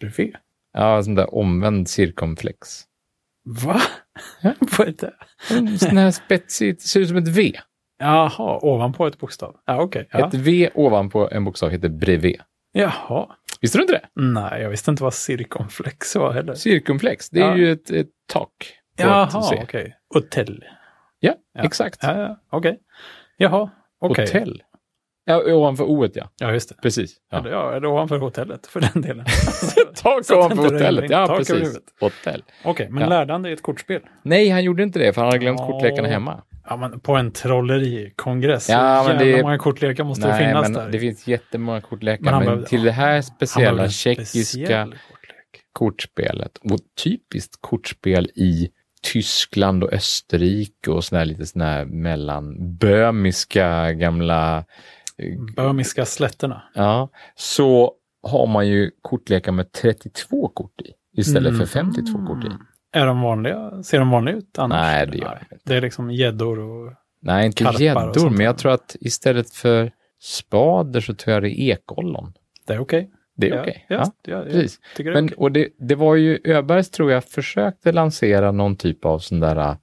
Bredvid. 0.00 0.34
Ja, 0.72 1.02
sån 1.02 1.14
där 1.14 1.34
omvänd 1.34 1.88
cirkumflex. 1.88 2.82
Va? 3.44 3.80
Vad 4.78 4.88
är 4.88 4.94
det? 4.98 5.12
En 5.50 5.78
sån 5.78 5.96
här 5.96 6.10
spetsigt, 6.10 6.82
ser 6.82 7.00
ut 7.00 7.08
som 7.08 7.16
ett 7.16 7.28
V. 7.28 7.52
Jaha, 7.98 8.58
ovanpå 8.62 9.06
ett 9.06 9.18
bokstav. 9.18 9.56
Ja, 9.66 9.82
okej. 9.82 10.08
Ja. 10.12 10.28
Ett 10.28 10.34
V 10.34 10.70
ovanpå 10.74 11.28
en 11.32 11.44
bokstav 11.44 11.70
heter 11.70 11.88
bredvid. 11.88 12.40
Jaha. 12.72 13.26
Visste 13.60 13.78
du 13.78 13.82
inte 13.82 13.92
det? 13.94 14.22
Nej, 14.22 14.62
jag 14.62 14.70
visste 14.70 14.90
inte 14.90 15.02
vad 15.02 15.14
cirkumflex 15.14 16.16
var 16.16 16.32
heller. 16.32 16.54
Cirkumflex, 16.54 17.30
det 17.30 17.40
är 17.40 17.44
Ja. 17.48 17.56
ju 17.56 17.72
ett, 17.72 17.90
ett 17.90 18.08
tak. 18.32 18.50
Jaha, 18.96 19.28
okej. 19.62 19.96
Hotell. 20.14 20.64
Ja, 21.20 21.34
Ja. 21.54 21.64
exakt. 21.64 21.98
Ja, 22.02 22.18
ja, 22.20 22.36
okej. 22.50 22.78
Jaha, 23.36 23.70
okej. 24.00 24.24
Hotell. 24.26 24.62
Ja, 25.24 25.42
ovanför 25.54 25.84
O 25.84 26.08
ja. 26.14 26.30
Ja, 26.38 26.52
just 26.52 26.68
det. 26.68 26.74
Precis. 26.82 27.16
Ja. 27.30 27.38
Eller, 27.38 27.50
ja, 27.50 27.72
eller 27.72 27.86
ovanför 27.88 28.18
hotellet 28.18 28.66
för 28.66 28.80
den 28.80 29.02
delen. 29.02 29.26
Tak 29.94 30.30
ovanför 30.30 30.56
hotellet. 30.72 31.10
Ja. 31.10 31.26
Tak 31.26 31.38
precis. 31.38 31.78
Hotell. 32.00 32.44
Okej, 32.64 32.88
men 32.90 33.02
Ja. 33.02 33.08
lärde 33.08 33.32
han 33.32 33.42
dig 33.42 33.52
ett 33.52 33.62
kortspel? 33.62 34.02
Nej, 34.22 34.48
han 34.48 34.64
gjorde 34.64 34.82
inte 34.82 34.98
det 34.98 35.12
för 35.12 35.20
han 35.20 35.28
hade 35.28 35.38
glömt 35.38 35.60
Ja. 35.60 35.66
kortlekarna 35.66 36.08
hemma. 36.08 36.42
Ja, 36.68 36.76
men 36.76 37.00
på 37.00 37.16
en 37.16 37.30
trollerikongress. 37.32 38.68
Ja, 38.68 39.04
men 39.08 39.18
det- 39.18 39.42
många 39.42 39.58
kortlekar 39.58 40.04
måste 40.04 40.28
Nej, 40.28 40.46
finnas 40.46 40.62
men 40.62 40.72
där. 40.72 40.90
det 40.90 40.98
finns 40.98 41.26
jättemånga 41.28 41.80
kortlekar. 41.80 42.24
Men 42.24 42.34
Men, 42.34 42.44
behövde- 42.44 42.66
till 42.66 42.82
det 42.82 42.92
här 42.92 43.22
speciella 43.22 43.88
tjeckiska 43.88 44.38
speciell 44.44 44.88
kortlek. 44.90 45.62
kortspelet 45.72 46.56
och 46.58 46.78
typiskt 47.04 47.54
kortspel 47.60 48.26
i 48.34 48.68
Tyskland 49.12 49.84
och 49.84 49.92
Österrike 49.92 50.90
och 50.90 51.04
sådär 51.04 51.24
lite 51.24 51.46
sådana 51.46 51.70
här 51.70 51.84
mellanbömiska 52.76 53.92
gamla 53.92 54.64
Böhmiska 55.56 56.04
slätterna. 56.04 56.62
Ja, 56.74 57.08
så 57.36 57.92
har 58.22 58.46
man 58.46 58.68
ju 58.68 58.90
kortlekar 59.02 59.52
med 59.52 59.72
32 59.72 60.48
kort 60.48 60.80
i 60.80 61.20
istället 61.20 61.58
för 61.58 61.66
52 61.66 62.26
kort 62.26 62.44
i. 62.44 62.48
Är 62.92 63.06
de 63.06 63.20
vanliga? 63.20 63.82
Ser 63.82 63.98
de 63.98 64.10
vanliga 64.10 64.36
ut 64.36 64.58
annars? 64.58 64.76
Nej, 64.76 65.06
det 65.06 65.18
gör 65.18 65.38
de 65.48 65.54
inte. 65.54 65.64
Det 65.64 65.76
är 65.76 65.80
liksom 65.80 66.10
gäddor 66.10 66.58
och... 66.58 66.92
Nej, 67.20 67.46
inte 67.46 67.64
gäddor, 67.78 68.30
men 68.30 68.46
jag 68.46 68.58
tror 68.58 68.72
att 68.72 68.96
istället 69.00 69.50
för 69.50 69.92
spader 70.20 71.00
så 71.00 71.14
tror 71.14 71.34
jag 71.34 71.42
det 71.42 71.60
är 71.60 71.72
ekollon. 71.72 72.32
Det 72.66 72.72
är 72.74 72.78
okej. 72.78 73.10
Det 73.36 73.48
är 73.50 73.54
Ja, 73.54 73.60
okej. 73.62 73.86
Ja, 73.88 73.96
Ja, 73.96 74.12
ja, 74.38 74.42
precis. 74.44 74.80
det 74.96 75.04
Men, 75.04 75.24
okej. 75.24 75.36
och 75.36 75.52
det, 75.52 75.68
det 75.78 75.94
var 75.94 76.14
ju 76.14 76.38
Öbergs 76.44 76.90
tror 76.90 77.12
jag 77.12 77.24
försökte 77.24 77.92
lansera 77.92 78.52
någon 78.52 78.76
typ 78.76 79.04
av 79.04 79.18
sån 79.18 79.40
där 79.40 79.56
äh, 79.56 79.74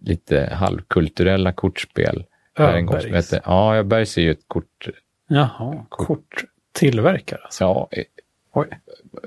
lite 0.00 0.50
halvkulturella 0.54 1.52
kortspel. 1.52 2.24
Här 2.54 2.76
en 2.78 2.88
Öbergs. 2.88 3.06
hette, 3.32 3.40
ja, 3.44 3.76
Öbergs 3.76 4.18
är 4.18 4.22
ju 4.22 4.30
ett 4.30 4.48
kort, 4.48 4.88
Jaha, 5.28 5.86
korttillverkare 5.88 7.40
alltså. 7.44 7.64
ja, 7.64 7.88
är, 7.90 8.04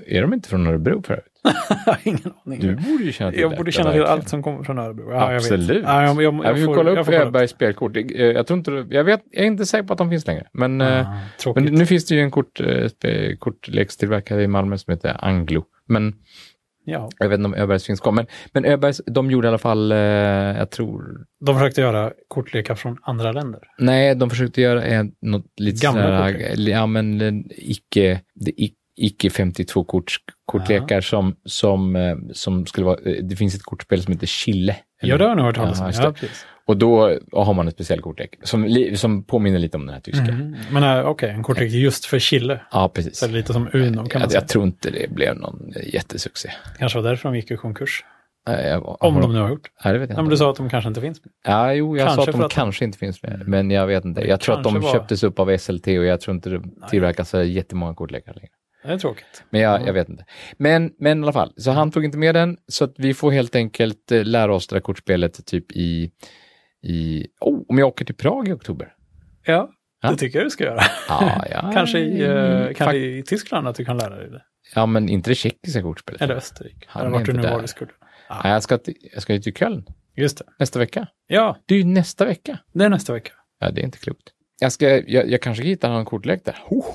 är 0.07 0.21
de 0.21 0.33
inte 0.33 0.49
från 0.49 0.67
Örebro 0.67 1.01
förut? 1.03 1.34
ingen 2.03 2.33
aning. 2.45 2.59
Du 2.59 2.75
borde 2.75 3.03
ju 3.03 3.11
känna 3.11 3.31
till 3.31 3.39
jag 3.41 3.57
borde 3.57 3.71
känna 3.71 3.91
till 3.91 3.99
verkligen. 3.99 4.19
allt 4.19 4.29
som 4.29 4.43
kommer 4.43 4.63
från 4.63 4.79
Örebro. 4.79 5.11
Ja, 5.11 5.27
jag 5.27 5.35
Absolut. 5.35 5.69
vet. 5.69 5.83
Ja, 5.83 6.03
jag, 6.03 6.21
jag, 6.23 6.33
Ja, 6.33 6.41
jag, 6.43 6.53
vi 6.53 6.59
får 6.59 6.65
får, 6.67 6.75
kolla 6.75 6.91
jag 6.91 6.99
upp 7.07 7.13
Öbergs 7.13 7.51
spelkort. 7.51 7.97
Eh, 7.97 8.03
Jag 8.15 8.47
tror 8.47 8.57
inte, 8.59 8.85
jag 8.89 9.03
vet, 9.03 9.21
jag 9.31 9.43
är 9.43 9.47
inte 9.47 9.65
säker 9.65 9.83
på 9.87 9.93
att 9.93 9.97
de 9.99 10.09
finns 10.09 10.27
längre. 10.27 10.47
Men, 10.53 10.81
eh, 10.81 11.09
Ah, 11.09 11.17
tråkigt. 11.41 11.63
men 11.63 11.73
nu 11.73 11.85
finns 11.85 12.05
det 12.05 12.15
ju 12.15 12.21
en 12.21 12.31
kort, 12.31 12.59
eh, 12.59 13.35
kortlekstillverkare 13.39 14.43
i 14.43 14.47
Malmö 14.47 14.77
som 14.77 14.91
heter 14.93 15.17
Anglo. 15.25 15.63
Men 15.87 16.13
ja. 16.85 17.09
jag 17.19 17.29
vet 17.29 17.37
inte 17.37 17.45
om 17.45 17.53
Öbergs 17.53 17.85
finns 17.85 17.99
kvar. 17.99 18.11
Men, 18.11 18.25
men 18.53 18.65
Öbergs, 18.65 19.01
de 19.05 19.31
gjorde 19.31 19.47
i 19.47 19.49
alla 19.49 19.57
fall, 19.57 19.91
eh, 19.91 19.97
jag 19.97 20.69
tror, 20.71 21.25
De 21.45 21.55
försökte 21.55 21.81
göra 21.81 22.11
kortlekar 22.27 22.75
från 22.75 22.97
andra 23.01 23.31
länder. 23.31 23.61
nej, 23.79 24.15
de 24.15 24.29
försökte 24.29 24.61
göra 24.61 25.03
något 25.21 25.45
lite 25.59 25.85
Gamla 25.85 26.01
sådär, 26.03 26.31
kortlekar. 26.33 26.71
ja 26.71 26.85
men 26.85 27.21
eh, 27.21 27.33
icke, 27.49 28.21
det 28.35 28.51
ic- 28.51 28.73
icke 28.97 29.29
52 29.29 29.83
korts, 29.83 30.17
kortlekar 30.45 31.01
som, 31.01 31.35
som, 31.45 31.95
eh, 31.95 32.15
som 32.33 32.65
skulle 32.65 32.85
vara, 32.85 32.97
eh, 33.05 33.23
det 33.23 33.35
finns 33.35 33.55
ett 33.55 33.63
kortspel 33.63 34.01
som 34.03 34.13
heter 34.13 34.27
Chille. 34.27 34.75
Ja, 35.01 35.17
det 35.17 35.23
har 35.23 35.29
jag 35.29 35.37
nog 35.37 35.45
hört 35.45 35.55
talas 35.55 35.79
Ja, 35.99 36.07
om. 36.07 36.13
Ja. 36.21 36.27
Och 36.67 36.77
då 36.77 37.19
har 37.31 37.53
man 37.53 37.65
en 37.67 37.71
speciell 37.71 38.01
kortlek 38.01 38.35
som, 38.43 38.87
som 38.95 39.23
påminner 39.23 39.59
lite 39.59 39.77
om 39.77 39.85
den 39.85 39.93
här 39.93 40.01
tyska. 40.01 40.23
Mhm. 40.31 40.55
Men 40.71 40.83
äh, 40.83 41.05
okej, 41.05 41.29
en 41.29 41.43
kortlek 41.43 41.71
just 41.71 42.05
för 42.05 42.19
Chile. 42.19 42.61
Ja, 42.71 42.89
precis. 42.95 43.17
Så 43.17 43.25
det 43.27 43.31
är 43.31 43.35
lite 43.35 43.53
som 43.53 43.69
Uno 43.73 43.93
kan 43.93 43.93
man 43.95 44.07
jag, 44.13 44.31
säga. 44.31 44.41
jag 44.41 44.47
tror 44.47 44.63
inte 44.63 44.89
det 44.91 45.11
blev 45.11 45.35
någon 45.37 45.73
eh, 45.75 45.93
jättesuccé. 45.93 46.49
Kanske 46.79 46.99
var 47.01 47.09
därför 47.09 47.29
de 47.29 47.35
gick 47.35 47.51
i 47.51 47.57
konkurs. 47.57 48.03
Eh, 48.49 48.67
jag- 48.67 49.03
Om 49.03 49.21
de 49.21 49.33
nu 49.33 49.39
har 49.39 49.49
gjort. 49.49 49.67
Nej, 49.83 49.93
det 49.93 49.99
vet 49.99 50.09
jag 50.09 50.13
Ja, 50.17 50.21
men 50.21 50.25
inte. 50.25 50.33
du 50.33 50.37
sa 50.37 50.49
att 50.51 50.55
de 50.57 50.69
kanske 50.69 50.87
inte 50.87 51.01
finns. 51.01 51.21
Ja, 51.45 51.73
jo, 51.73 51.97
jag 51.97 52.07
Kanske 52.07 52.15
sa 52.25 52.29
att 52.31 52.35
de 52.37 52.43
att 52.43 52.49
de- 52.51 52.55
kanske 52.55 52.85
inte 52.85 52.97
finns 52.97 53.23
med, 53.23 53.43
men 53.47 53.71
jag 53.71 53.87
vet 53.87 54.05
inte. 54.05 54.21
Jag 54.21 54.39
tror 54.39 54.57
att 54.57 54.63
de 54.63 54.79
var- 54.79 54.91
köptes 54.93 55.23
upp 55.23 55.39
av 55.39 55.57
SLT 55.57 55.87
och 55.99 56.05
jag 56.05 56.21
tror 56.21 56.35
inte 56.35 56.49
det 56.49 56.61
tillverkas 56.89 57.33
jättemånga 57.33 57.93
kortlekar 57.93 58.33
längre. 58.33 58.49
Det 58.87 58.93
är 58.93 58.97
tråkigt. 58.97 59.43
Men 59.49 59.61
jag, 59.61 59.81
Ja. 59.81 59.85
jag 59.85 59.93
vet 59.93 60.09
inte. 60.09 60.25
Men, 60.57 60.91
men 60.99 61.19
i 61.19 61.23
alla 61.23 61.33
fall, 61.33 61.53
så 61.57 61.71
han 61.71 61.91
tog 61.91 62.05
inte 62.05 62.17
med 62.17 62.35
den, 62.35 62.57
så 62.67 62.83
att 62.85 62.93
vi 62.97 63.13
får 63.13 63.31
helt 63.31 63.55
enkelt 63.55 64.11
eh, 64.11 64.23
lära 64.23 64.55
oss 64.55 64.67
det 64.67 64.75
där 64.75 64.81
kortspelet 64.81 65.45
typ 65.45 65.71
i, 65.71 66.11
i 66.83 67.27
oh, 67.41 67.61
om 67.69 67.77
jag 67.77 67.87
åker 67.87 68.05
till 68.05 68.15
Prag 68.15 68.47
i 68.47 68.51
oktober. 68.53 68.93
Ja, 69.45 69.69
Ja. 70.01 70.11
Det 70.11 70.17
tycker 70.17 70.39
jag 70.39 70.45
du 70.45 70.49
ska 70.49 70.63
göra. 70.63 70.81
Ja, 71.09 71.45
ja. 71.51 71.71
kanske 71.73 71.99
i, 71.99 72.21
eh, 72.23 72.65
kanske 72.65 72.83
Fak- 72.85 72.93
i 73.19 73.23
Tyskland 73.23 73.67
att 73.67 73.75
du 73.75 73.85
kan 73.85 73.97
lära 73.97 74.15
dig 74.15 74.29
det. 74.29 74.41
ja, 74.75 74.85
men 74.85 75.09
inte 75.09 75.29
det 75.31 75.35
tjeckiska 75.35 75.81
kortspelet. 75.81 76.21
Eller 76.21 76.35
Österrike. 76.35 76.87
Eller 76.95 77.09
vart 77.09 77.25
du 77.25 77.33
nu 77.33 77.41
var 77.41 77.61
vi 77.61 77.67
skulle. 77.67 77.91
Nej, 78.43 78.51
jag 78.53 78.63
ska, 78.63 78.77
till, 78.77 78.93
jag 79.13 79.21
ska 79.21 79.33
ju 79.33 79.39
till 79.41 79.53
Köln 79.53 79.85
Just 80.15 80.37
det. 80.37 80.43
nästa 80.59 80.79
vecka. 80.79 81.07
Ja, 81.27 81.57
Det 81.65 81.75
är 81.75 81.79
ju 81.79 81.85
nästa 81.85 82.25
vecka. 82.25 82.57
det 82.73 82.85
är 82.85 82.89
nästa 82.89 83.13
vecka. 83.13 83.31
Ja, 83.59 83.71
det 83.71 83.81
är 83.81 83.85
inte 83.85 83.97
klokt. 83.97 84.29
Jag, 84.59 84.71
ska, 84.71 84.89
jag, 84.89 85.29
jag 85.29 85.41
kanske 85.41 85.63
hittar 85.63 85.89
någon 85.89 86.05
kortlek 86.05 86.45
där. 86.45 86.55
Oh, 86.69 86.85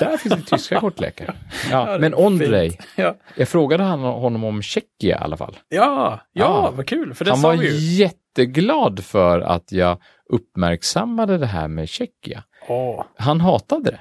där 0.00 0.16
finns 0.16 0.34
det 0.34 0.42
tyska 0.56 0.80
kortlekar. 0.80 1.34
Ja, 1.70 1.86
är 1.88 1.98
men 1.98 2.14
Ondrej, 2.14 2.78
Ja, 2.96 3.16
jag 3.36 3.48
frågade 3.48 3.82
han, 3.82 4.00
honom 4.00 4.44
om 4.44 4.62
Tjeckien 4.62 5.18
i 5.20 5.22
alla 5.24 5.36
fall. 5.36 5.56
ja, 5.68 6.20
ja, 6.32 6.44
Ja. 6.44 6.72
vad 6.76 6.86
kul. 6.86 7.14
För 7.14 7.24
det 7.24 7.30
Han 7.30 7.40
sa 7.40 7.48
var 7.48 7.56
vi 7.56 7.70
ju. 7.70 7.94
jätteglad 8.04 9.04
för 9.04 9.40
att 9.40 9.72
jag 9.72 9.98
uppmärksammade 10.30 11.38
det 11.38 11.46
här 11.46 11.68
med 11.68 11.88
Tjeckien. 11.88 12.42
Åh, 12.68 13.04
Han 13.16 13.40
hatade 13.40 13.90
det. 13.90 14.00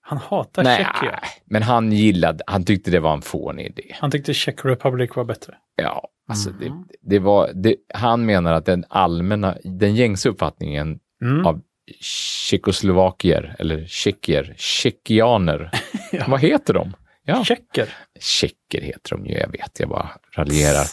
han 0.00 0.18
hatar 0.18 0.64
Nej, 0.64 0.76
Tjeckien. 0.76 1.14
men 1.46 1.62
han 1.62 1.92
gillade, 1.92 2.44
han 2.46 2.64
tyckte 2.64 2.90
det 2.90 3.00
var 3.00 3.12
en 3.12 3.22
fånig 3.22 3.66
idé. 3.66 3.94
Han 4.00 4.10
tyckte 4.10 4.34
Czech 4.34 4.64
Republic 4.64 5.10
var 5.16 5.24
bättre. 5.24 5.54
Ja, 5.76 6.08
alltså 6.28 6.50
Mhm. 6.50 6.58
det, 6.60 6.96
det 7.14 7.18
var, 7.18 7.50
det, 7.54 7.76
han 7.94 8.26
menar 8.26 8.52
att 8.52 8.66
den 8.66 8.84
allmänna, 8.88 9.54
den 9.64 9.94
gängse 9.94 10.28
uppfattningen 10.28 10.98
Mm. 11.22 11.46
av 11.46 11.60
tjeckoslovakier, 12.00 13.56
eller 13.58 13.86
tjeckier, 13.86 14.54
tjeckianer, 14.56 15.70
Ja. 16.12 16.24
vad 16.28 16.40
heter 16.40 16.74
de? 16.74 16.92
Ja, 17.24 17.44
Tjecker. 17.44 17.88
tjecker 18.20 18.80
heter 18.80 19.10
de 19.16 19.26
ju, 19.26 19.34
jag 19.38 19.52
vet, 19.52 19.80
jag 19.80 19.88
bara 19.88 20.10
raljerar. 20.36 20.86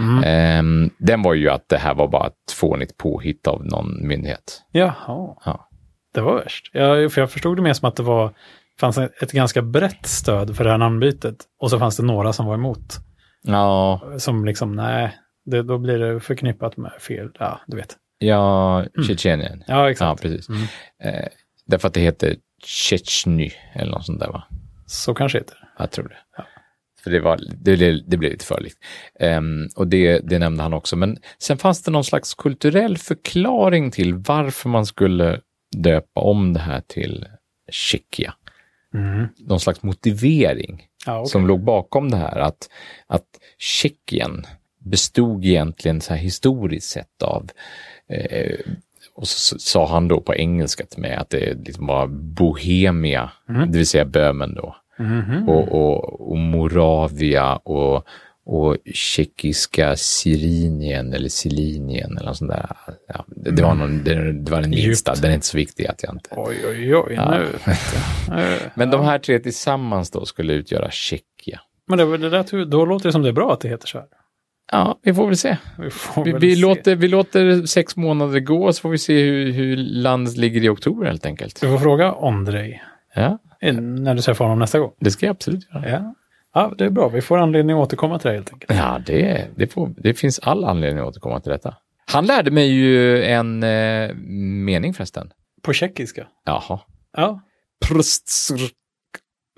Mm. 0.00 0.24
Ehm, 0.24 0.90
den 0.98 1.22
var 1.22 1.34
ju 1.34 1.50
att 1.50 1.68
det 1.68 1.78
här 1.78 1.94
var 1.94 2.08
bara 2.08 2.26
ett 2.26 2.52
fånigt 2.52 2.96
påhitt 2.96 3.46
av 3.46 3.64
någon 3.66 4.06
myndighet. 4.08 4.62
Jaha, 4.72 5.36
Ja. 5.44 5.68
det 6.14 6.20
var 6.20 6.34
värst. 6.34 6.70
Jag, 6.72 7.12
för 7.12 7.20
jag 7.20 7.30
förstod 7.30 7.56
det 7.58 7.62
mer 7.62 7.72
som 7.72 7.88
att 7.88 7.96
det 7.96 8.02
var, 8.02 8.32
fanns 8.80 8.98
ett 8.98 9.22
ett 9.22 9.32
ganska 9.32 9.62
brett 9.62 10.06
stöd 10.06 10.56
för 10.56 10.64
det 10.64 10.70
här 10.70 10.78
namnbytet. 10.78 11.36
Och 11.60 11.70
så 11.70 11.78
fanns 11.78 11.96
det 11.96 12.02
några 12.02 12.32
som 12.32 12.46
var 12.46 12.54
emot. 12.54 12.96
Ja, 13.42 14.00
Som 14.18 14.44
liksom, 14.44 14.72
nej, 14.72 15.16
det, 15.44 15.62
då 15.62 15.78
blir 15.78 15.98
det 15.98 16.20
förknippat 16.20 16.76
med 16.76 16.92
fel. 17.00 17.28
Ja, 17.38 17.60
du 17.66 17.76
vet. 17.76 17.96
Ja, 18.18 18.84
Tjetjenien. 19.06 19.64
Ja, 19.66 19.74
Ja, 19.74 19.90
exakt. 19.90 20.22
precis. 20.22 20.48
Mm. 20.48 20.62
Eh, 21.02 21.28
därför 21.66 21.88
att 21.88 21.94
det 21.94 22.00
heter 22.00 22.36
Tjetjny 22.64 23.50
eller 23.74 23.92
något 23.92 24.06
sånt 24.06 24.20
där 24.20 24.28
va? 24.28 24.44
Så 24.86 25.14
kanske 25.14 25.38
heter 25.38 25.54
det. 25.54 25.68
Jag 25.78 25.90
tror 25.90 26.08
det. 26.08 26.44
För 27.04 27.10
det, 27.10 27.20
var, 27.20 27.40
det, 27.62 27.76
blev- 27.76 28.08
det 28.08 28.16
blev 28.16 28.32
lite 28.32 28.44
för 28.44 28.60
likt. 28.60 28.78
Ehm, 29.20 29.68
och 29.76 29.86
det, 29.88 30.18
det 30.18 30.38
nämnde 30.38 30.62
han 30.62 30.72
också. 30.74 30.96
Men 30.96 31.18
sen 31.38 31.58
fanns 31.58 31.82
det 31.82 31.90
någon 31.90 32.04
slags 32.04 32.34
kulturell 32.34 32.98
förklaring 32.98 33.90
till 33.90 34.14
varför 34.14 34.68
man 34.68 34.86
skulle 34.86 35.40
döpa 35.76 36.20
om 36.20 36.52
det 36.52 36.60
här 36.60 36.80
till 36.86 37.26
Tjeckia. 37.70 38.34
Mm. 38.94 39.26
Någon 39.38 39.60
slags 39.60 39.82
motivering 39.82 40.86
Ja, 41.06 41.18
okej. 41.20 41.30
som 41.30 41.46
låg 41.46 41.64
bakom 41.64 42.10
det 42.10 42.16
här. 42.16 42.38
Att, 42.38 42.68
att 43.06 43.26
Tjeckien 43.58 44.44
bestod 44.78 45.44
egentligen 45.44 46.00
så 46.00 46.14
här 46.14 46.20
historiskt 46.20 46.90
sett 46.90 47.22
av 47.22 47.50
eh, 48.10 48.56
och 49.14 49.28
så 49.28 49.58
sa 49.58 49.86
han 49.88 50.08
då 50.08 50.20
på 50.20 50.34
engelska 50.34 50.84
till 50.86 51.00
mig 51.02 51.14
att 51.14 51.30
det 51.30 51.54
liksom 51.66 51.86
var 51.86 52.06
Bohemia, 52.06 53.30
Mm. 53.48 53.72
det 53.72 53.78
vill 53.78 53.86
säga 53.86 54.04
Böhmen 54.04 54.54
då 54.54 54.76
Mhm. 54.98 55.48
och, 55.48 55.68
och, 55.72 56.30
och 56.30 56.36
Moravia 56.38 57.56
och, 57.56 58.06
och 58.46 58.76
tjeckiska 58.94 59.96
Sirinien 59.96 61.12
eller 61.12 61.28
Silinien 61.28 62.16
eller 62.16 62.26
något 62.28 62.36
sånt 62.36 62.50
där. 62.50 62.76
Ja, 63.08 63.24
det, 63.26 63.50
det, 63.50 63.62
var 63.62 63.74
någon, 63.74 64.04
det, 64.04 64.32
det 64.32 64.50
var 64.50 64.60
den 64.60 64.70
minsta, 64.70 65.14
den 65.14 65.30
är 65.30 65.34
inte 65.34 65.46
så 65.46 65.56
viktig 65.56 65.86
att 65.86 66.02
jag 66.02 66.14
inte... 66.14 66.28
Oj, 66.36 66.56
oj, 66.68 66.96
oj, 66.96 67.16
nu. 67.30 67.46
Nu. 68.28 68.58
Men 68.74 68.90
de 68.90 69.04
här 69.04 69.18
tre 69.18 69.38
tillsammans 69.38 70.10
då 70.10 70.24
skulle 70.24 70.52
utgöra 70.52 70.90
Tjeckien. 70.90 71.58
Men 71.88 71.98
det, 71.98 72.16
det 72.18 72.30
där, 72.30 72.64
då 72.64 72.84
låter 72.84 73.08
det 73.08 73.12
som 73.12 73.22
det 73.22 73.28
är 73.28 73.32
bra 73.32 73.52
att 73.52 73.60
det 73.60 73.68
heter 73.68 73.86
så 73.86 73.98
här. 73.98 74.06
Ja, 74.72 74.98
vi 75.02 75.14
får 75.14 75.26
väl 75.26 75.36
se. 75.36 75.56
Vi, 75.78 75.90
får 75.90 76.24
Vi, 76.24 76.32
väl 76.32 76.40
vi, 76.40 76.54
se. 76.54 76.60
låter, 76.60 76.96
vi 76.96 77.08
låter 77.08 77.66
sex 77.66 77.96
månader 77.96 78.40
gå 78.40 78.72
så 78.72 78.80
får 78.80 78.88
vi 78.88 78.98
se 78.98 79.22
hur, 79.24 79.52
hur 79.52 79.76
landet 79.76 80.36
ligger 80.36 80.64
i 80.64 80.68
oktober 80.68 81.06
helt 81.06 81.26
enkelt. 81.26 81.60
Du 81.60 81.68
får 81.68 81.78
fråga 81.78 82.12
Ondrej 82.12 82.82
Ja, 83.14 83.38
eh, 83.60 83.74
när 83.74 84.14
du 84.14 84.22
träffar 84.22 84.44
honom 84.44 84.58
nästa 84.58 84.78
gång. 84.78 84.92
det 85.00 85.10
ska 85.10 85.26
jag 85.26 85.30
absolut 85.34 85.68
göra. 85.74 85.88
Ja. 85.90 86.14
ja, 86.54 86.74
det 86.78 86.84
är 86.84 86.90
bra. 86.90 87.08
Vi 87.08 87.20
får 87.20 87.38
anledning 87.38 87.76
att 87.76 87.82
återkomma 87.82 88.18
till 88.18 88.28
det 88.28 88.34
helt 88.34 88.52
enkelt. 88.52 88.72
Ja, 88.78 89.00
det, 89.06 89.46
det, 89.56 89.66
får, 89.66 89.94
det 89.96 90.14
finns 90.14 90.38
all 90.38 90.64
anledning 90.64 91.02
att 91.02 91.08
återkomma 91.08 91.40
till 91.40 91.52
detta. 91.52 91.74
Han 92.06 92.26
lärde 92.26 92.50
mig 92.50 92.68
ju 92.68 93.22
en 93.24 93.62
eh, 93.62 94.14
mening 94.64 94.94
förresten. 94.94 95.30
På 95.62 95.72
tjeckiska. 95.72 96.26
Jaha. 96.44 96.80
Ja. 97.16 97.40
Prst... 97.88 98.30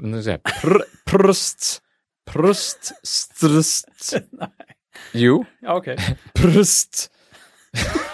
Nu 0.02 0.22
säger 0.22 0.40
jag. 0.44 0.62
Pr, 0.62 0.78
prst... 1.10 1.82
Prst... 2.30 2.92
Strst... 3.02 3.88
Jo. 5.12 5.44
Ja, 5.60 5.74
okej. 5.74 5.96
Prst... 6.34 7.10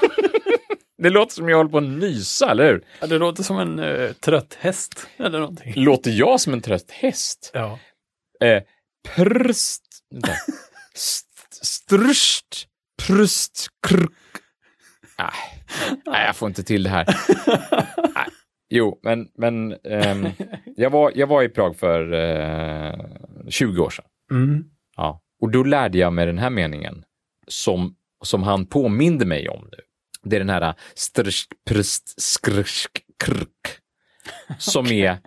det 1.02 1.10
låter 1.10 1.34
som 1.34 1.48
jag 1.48 1.56
håller 1.56 1.70
på 1.70 1.78
att 1.78 1.84
nysa, 1.84 2.50
eller 2.50 2.64
hur? 2.64 2.84
Ja, 3.00 3.06
det 3.06 3.18
låter 3.18 3.42
som 3.42 3.58
en 3.58 3.78
uh, 3.78 4.12
trött 4.12 4.56
häst 4.60 5.06
eller 5.16 5.38
någonting. 5.38 5.72
Låter 5.76 6.10
jag 6.10 6.40
som 6.40 6.52
en 6.52 6.60
trött 6.60 6.90
häst? 6.90 7.50
Ja. 7.54 7.78
Eh. 8.44 8.62
Vänta. 9.16 10.32
St- 10.94 11.28
Strst... 11.62 12.66
Prst... 13.02 13.66
Krk... 13.86 14.10
Nej, 15.18 15.64
nej, 16.06 16.26
jag 16.26 16.36
får 16.36 16.48
inte 16.48 16.62
till 16.62 16.82
det 16.82 16.90
här. 16.90 17.06
Nej. 18.14 18.26
Jo, 18.70 19.00
men, 19.02 19.28
men 19.38 19.72
ehm, 19.84 20.28
jag, 20.76 20.90
var, 20.90 21.12
jag 21.14 21.26
var 21.26 21.42
i 21.42 21.48
Prag 21.48 21.76
för 21.76 22.12
eh, 22.12 22.94
20 23.48 23.82
år 23.82 23.90
sedan. 23.90 24.04
Mm. 24.30 24.64
Och 25.40 25.50
då 25.50 25.62
lärde 25.62 25.98
jag 25.98 26.12
mig 26.12 26.26
den 26.26 26.38
här 26.38 26.50
meningen 26.50 27.04
som, 27.46 27.94
som 28.24 28.42
han 28.42 28.66
påminde 28.66 29.24
mig 29.26 29.48
om 29.48 29.68
nu. 29.72 29.78
Det 30.22 30.36
är 30.36 30.40
den 30.40 30.50
här 30.50 30.74
strsk, 30.94 31.50
prst, 31.70 32.20
skrsk, 32.22 32.90
krk. 33.24 33.78
Som 34.58 34.86
är 34.86 35.18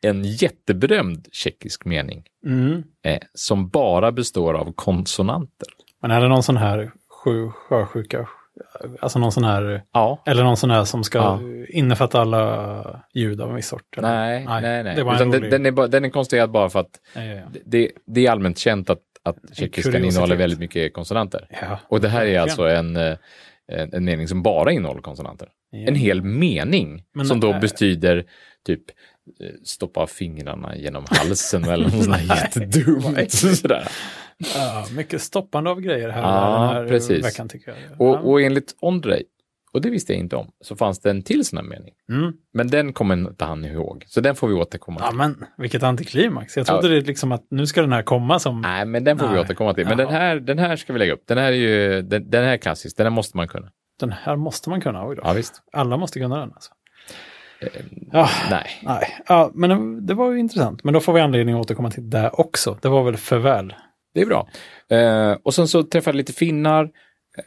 en 0.00 0.24
jätteberömd 0.24 1.28
tjeckisk 1.32 1.84
mening. 1.84 2.24
Mm. 2.46 2.82
Eh, 3.04 3.18
som 3.34 3.68
bara 3.68 4.12
består 4.12 4.54
av 4.54 4.72
konsonanter. 4.72 5.68
Men 6.02 6.10
är 6.10 6.20
det 6.20 6.28
någon 6.28 6.42
sån 6.42 6.56
här 6.56 6.92
sju 7.24 7.48
sjösjuka, 7.50 8.28
alltså 9.00 9.18
någon 9.18 9.32
sån 9.32 9.44
här, 9.44 9.82
Ja. 9.92 10.22
eller 10.26 10.44
någon 10.44 10.56
sån 10.56 10.70
här 10.70 10.84
som 10.84 11.04
ska 11.04 11.18
Ja. 11.18 11.40
innefatta 11.68 12.20
alla 12.20 13.02
ljud 13.14 13.40
av 13.40 13.50
en 13.50 13.56
viss 13.56 13.68
sort? 13.68 13.98
eller? 13.98 14.08
Nej, 14.08 14.44
nej, 14.44 14.84
nej. 14.84 14.96
Det 14.96 15.02
var 15.02 15.12
en 15.12 15.16
Utan 15.16 15.30
den, 15.30 15.50
den, 15.50 15.66
är 15.66 15.70
bara, 15.70 15.86
den 15.86 16.04
är 16.04 16.10
konstruerad 16.10 16.50
bara 16.50 16.70
för 16.70 16.80
att 16.80 17.00
ja. 17.14 17.20
det, 17.64 17.92
det 18.06 18.26
är 18.26 18.30
allmänt 18.30 18.58
känt 18.58 18.90
att, 18.90 19.02
att 19.28 19.56
tjeckiskan 19.56 20.04
innehåller 20.04 20.36
väldigt 20.36 20.58
mycket 20.58 20.92
konsonanter. 20.94 21.46
Ja, 21.62 21.80
Och 21.88 22.00
det 22.00 22.08
här 22.08 22.26
är 22.26 22.40
alltså 22.40 22.68
en, 22.68 22.96
eh, 22.96 23.16
en, 23.72 23.92
en 23.92 24.04
mening 24.04 24.28
som 24.28 24.42
bara 24.42 24.72
innehåller 24.72 25.00
konsonanter. 25.00 25.48
Ja. 25.70 25.78
En 25.88 25.94
hel 25.94 26.22
mening 26.22 27.02
Men, 27.14 27.26
som 27.26 27.40
då 27.40 27.52
äh, 27.52 27.60
betyder 27.60 28.24
typ 28.66 28.82
eh, 29.40 29.46
stoppa 29.64 30.06
fingrarna 30.06 30.76
genom 30.76 31.04
halsen 31.08 31.64
eller 31.64 31.84
något 31.84 32.04
sånt 32.04 32.28
där 32.28 32.36
jättedumt. 32.42 33.32
Sådär. 33.56 33.88
Ja, 34.54 34.86
mycket 34.92 35.22
stoppande 35.22 35.70
av 35.70 35.80
grejer 35.80 36.08
här 36.08 36.22
Ja, 36.22 36.60
den 36.60 36.68
här 36.68 36.88
precis. 36.88 37.24
veckan 37.24 37.48
tycker 37.48 37.70
jag. 37.70 37.78
Ja. 37.90 38.04
Och, 38.18 38.30
och 38.30 38.40
enligt 38.42 38.76
Ondrej, 38.80 39.22
och 39.76 39.82
det 39.82 39.90
visste 39.90 40.12
jag 40.12 40.20
inte 40.20 40.36
om, 40.36 40.50
så 40.60 40.76
fanns 40.76 41.00
det 41.00 41.10
en 41.10 41.22
till 41.22 41.44
sån 41.44 41.56
här 41.56 41.64
mening. 41.64 41.92
Mm. 42.12 42.32
Men 42.54 42.68
den 42.68 42.92
kommer 42.92 43.14
inte 43.14 43.44
han 43.44 43.64
ihåg, 43.64 44.04
så 44.06 44.20
den 44.20 44.34
får 44.34 44.48
vi 44.48 44.54
återkomma 44.54 45.00
Ja, 45.02 45.08
till. 45.08 45.16
men 45.18 45.44
vilket 45.58 45.82
antiklimax. 45.82 46.56
Jag 46.56 46.66
trodde 46.66 46.88
Ja. 46.88 46.94
det 46.94 47.06
liksom 47.06 47.32
att 47.32 47.46
nu 47.50 47.66
ska 47.66 47.80
den 47.80 47.92
här 47.92 48.02
komma 48.02 48.38
som... 48.38 48.60
Nej, 48.60 48.86
men 48.86 49.04
den 49.04 49.18
får 49.18 49.26
vi 49.26 49.32
Nej. 49.32 49.40
återkomma 49.42 49.74
till. 49.74 49.86
Men 49.86 49.96
den 49.98 50.08
här, 50.08 50.36
den 50.36 50.58
här 50.58 50.76
ska 50.76 50.92
vi 50.92 50.98
lägga 50.98 51.12
upp. 51.12 51.22
Den 51.26 51.38
här 51.38 51.46
är 51.52 51.56
ju, 51.56 52.02
den, 52.02 52.30
den 52.30 52.44
här 52.44 52.52
är 52.52 52.56
klassisk, 52.56 52.96
den 52.96 53.06
här 53.06 53.10
måste 53.10 53.36
man 53.36 53.48
kunna. 53.48 53.68
Den 54.00 54.12
här 54.12 54.36
måste 54.36 54.70
man 54.70 54.80
kunna. 54.80 55.08
Oj 55.08 55.16
då. 55.16 55.22
Ja, 55.24 55.32
visst. 55.32 55.62
Alla 55.72 55.96
måste 55.96 56.18
kunna 56.20 56.38
den 56.40 56.52
alltså. 56.52 56.70
Eh, 57.60 57.68
Ja, 58.12 58.28
Nej. 58.50 58.66
nej. 58.82 59.16
Ja, 59.28 59.50
men 59.54 60.06
det 60.06 60.14
var 60.14 60.32
ju 60.32 60.38
intressant. 60.38 60.84
Men 60.84 60.94
då 60.94 61.00
får 61.00 61.12
vi 61.12 61.20
anledning 61.20 61.54
att 61.54 61.60
återkomma 61.60 61.90
till 61.90 62.10
det 62.10 62.30
också. 62.32 62.78
Det 62.82 62.88
var 62.88 63.02
väl 63.04 63.16
för 63.16 63.38
väl. 63.38 63.74
Det 64.14 64.20
är 64.20 64.26
bra. 64.26 64.48
Eh, 64.90 65.32
och 65.42 65.54
sen 65.54 65.68
så 65.68 65.82
träffade 65.82 66.14
jag 66.14 66.16
lite 66.16 66.32
finnar. 66.32 66.90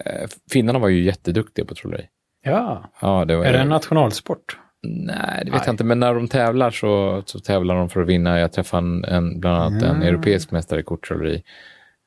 Eh, 0.06 0.28
finnarna 0.52 0.80
var 0.80 0.88
ju 0.88 1.04
jätteduktiga 1.04 1.66
på 1.66 1.76
trolleri. 1.76 2.06
Ja, 2.44 2.92
Ja, 3.02 3.26
det 3.26 3.36
var 3.36 3.46
är 3.46 3.54
det 3.54 3.60
en 3.60 3.70
nationalsport? 3.70 4.58
Nej, 4.84 5.42
det 5.46 5.52
vet 5.52 5.54
Nej. 5.54 5.62
jag 5.66 5.74
inte. 5.74 5.84
Men 5.84 6.00
när 6.00 6.14
de 6.14 6.28
tävlar 6.28 6.72
så, 6.72 7.24
så 7.26 7.40
tävlar 7.40 7.76
de 7.76 7.90
för 7.90 8.02
att 8.02 8.08
vinna. 8.08 8.40
Jag 8.40 8.52
träffade 8.54 8.88
en, 8.88 9.06
en, 9.06 9.40
bland 9.40 9.58
annat 9.64 9.84
en 9.84 9.90
Mm. 9.96 10.08
europeisk 10.08 10.52
mästare 10.52 10.80
i 10.80 10.84
korttrolleri. 10.84 11.44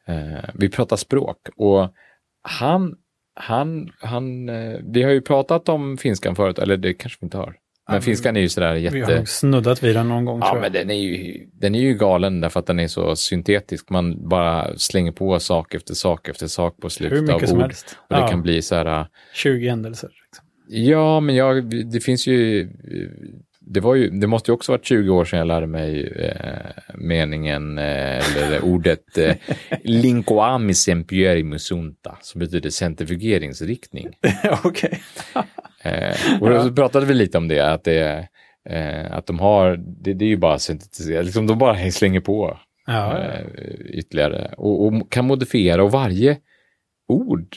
Eh, 0.07 0.45
vi 0.55 0.69
pratar 0.69 0.97
språk 0.97 1.37
och 1.57 1.95
han, 2.43 2.95
han, 3.35 3.91
han, 4.01 4.49
eh, 4.49 4.79
vi 4.85 5.03
har 5.03 5.11
ju 5.11 5.21
pratat 5.21 5.69
om 5.69 5.97
finskan 5.99 6.37
förut, 6.37 6.59
eller 6.59 6.77
det 6.77 6.95
kanske 6.95 7.19
vi 7.21 7.25
inte 7.27 7.37
har. 7.37 7.55
Men 7.89 8.01
vi- 8.01 8.05
finskan 8.05 8.37
är 8.37 8.41
ju 8.41 8.49
sådär 8.49 8.75
Vi 8.75 8.87
har 9.01 9.11
jätte... 9.11 9.27
snuddat 9.27 9.83
vid 9.83 9.97
den 9.97 10.09
någon 10.09 10.25
gång 10.25 10.41
Ja, 10.41 10.47
tror 10.47 10.57
jag. 10.57 10.63
men 10.63 10.73
den 10.73 10.91
är, 10.91 11.01
ju, 11.03 11.47
den 11.53 11.75
är 11.75 11.81
ju 11.81 11.95
galen 11.95 12.41
därför 12.41 12.61
att 12.61 12.67
den 12.67 12.81
är 12.81 12.89
så 12.89 13.17
syntetisk. 13.17 13.91
Man 13.91 14.29
bara 14.29 14.79
slänger 14.79 15.13
på 15.13 15.41
sak 15.41 15.75
efter 15.75 15.95
sak 15.95 16.29
efter 16.29 16.47
sak 16.47 16.77
på 16.77 16.85
Hur 16.85 16.89
slutet 16.91 17.19
av 17.19 17.25
mycket 17.35 17.49
som 17.49 17.59
ord. 17.59 17.63
helst. 17.65 17.97
Och 18.09 18.15
det 18.15 18.21
Ja, 18.21 18.29
kan 18.29 18.43
bli 18.43 18.63
så 18.63 18.75
här, 18.75 19.07
20 19.35 19.69
händelser. 19.69 20.11
Liksom. 20.25 20.45
Ja, 20.69 21.21
men 21.21 21.35
jag, 21.35 21.65
det 21.93 22.01
finns 22.01 22.27
ju... 22.27 22.69
Det, 23.65 23.81
var 23.81 23.95
ju, 23.95 24.11
det 24.11 24.27
måste 24.27 24.51
ju 24.51 24.55
också 24.55 24.73
varit 24.73 24.85
20 24.85 25.11
år 25.11 25.25
sedan 25.25 25.39
jag 25.39 25.49
lärde 25.49 25.67
mig 25.67 26.07
eh, 26.17 26.95
meningen, 26.95 27.79
eh, 27.79 27.85
eller 28.37 28.61
ordet 28.65 29.19
eh, 29.19 29.35
linkoami 29.85 30.75
sempieri 30.75 31.43
musunta, 31.43 32.19
som 32.23 32.39
betyder 32.39 32.71
centrifugeringsriktning. 32.71 34.09
Okej. 34.65 35.03
Eh, 35.83 36.41
och 36.41 36.51
då 36.51 36.73
pratade 36.73 37.07
vi 37.07 37.15
lite 37.15 37.39
om 37.39 37.49
det, 37.49 37.73
att, 37.73 37.85
det, 37.85 38.29
eh, 38.69 39.13
att 39.13 39.27
de 39.27 39.39
har, 39.41 39.77
det, 39.77 40.15
det 40.15 40.25
är 40.25 40.29
ju 40.29 40.37
bara 40.37 40.59
syntetiserat, 40.59 41.25
liksom 41.25 41.47
de 41.47 41.59
bara 41.59 41.91
slänger 41.91 42.21
på 42.21 42.59
Ja, 42.87 43.19
eh, 43.19 43.45
ytterligare 43.85 44.55
och, 44.57 44.87
och 44.87 45.13
kan 45.13 45.27
modifiera 45.27 45.83
och 45.83 45.93
varje 45.93 46.39
ord 47.09 47.57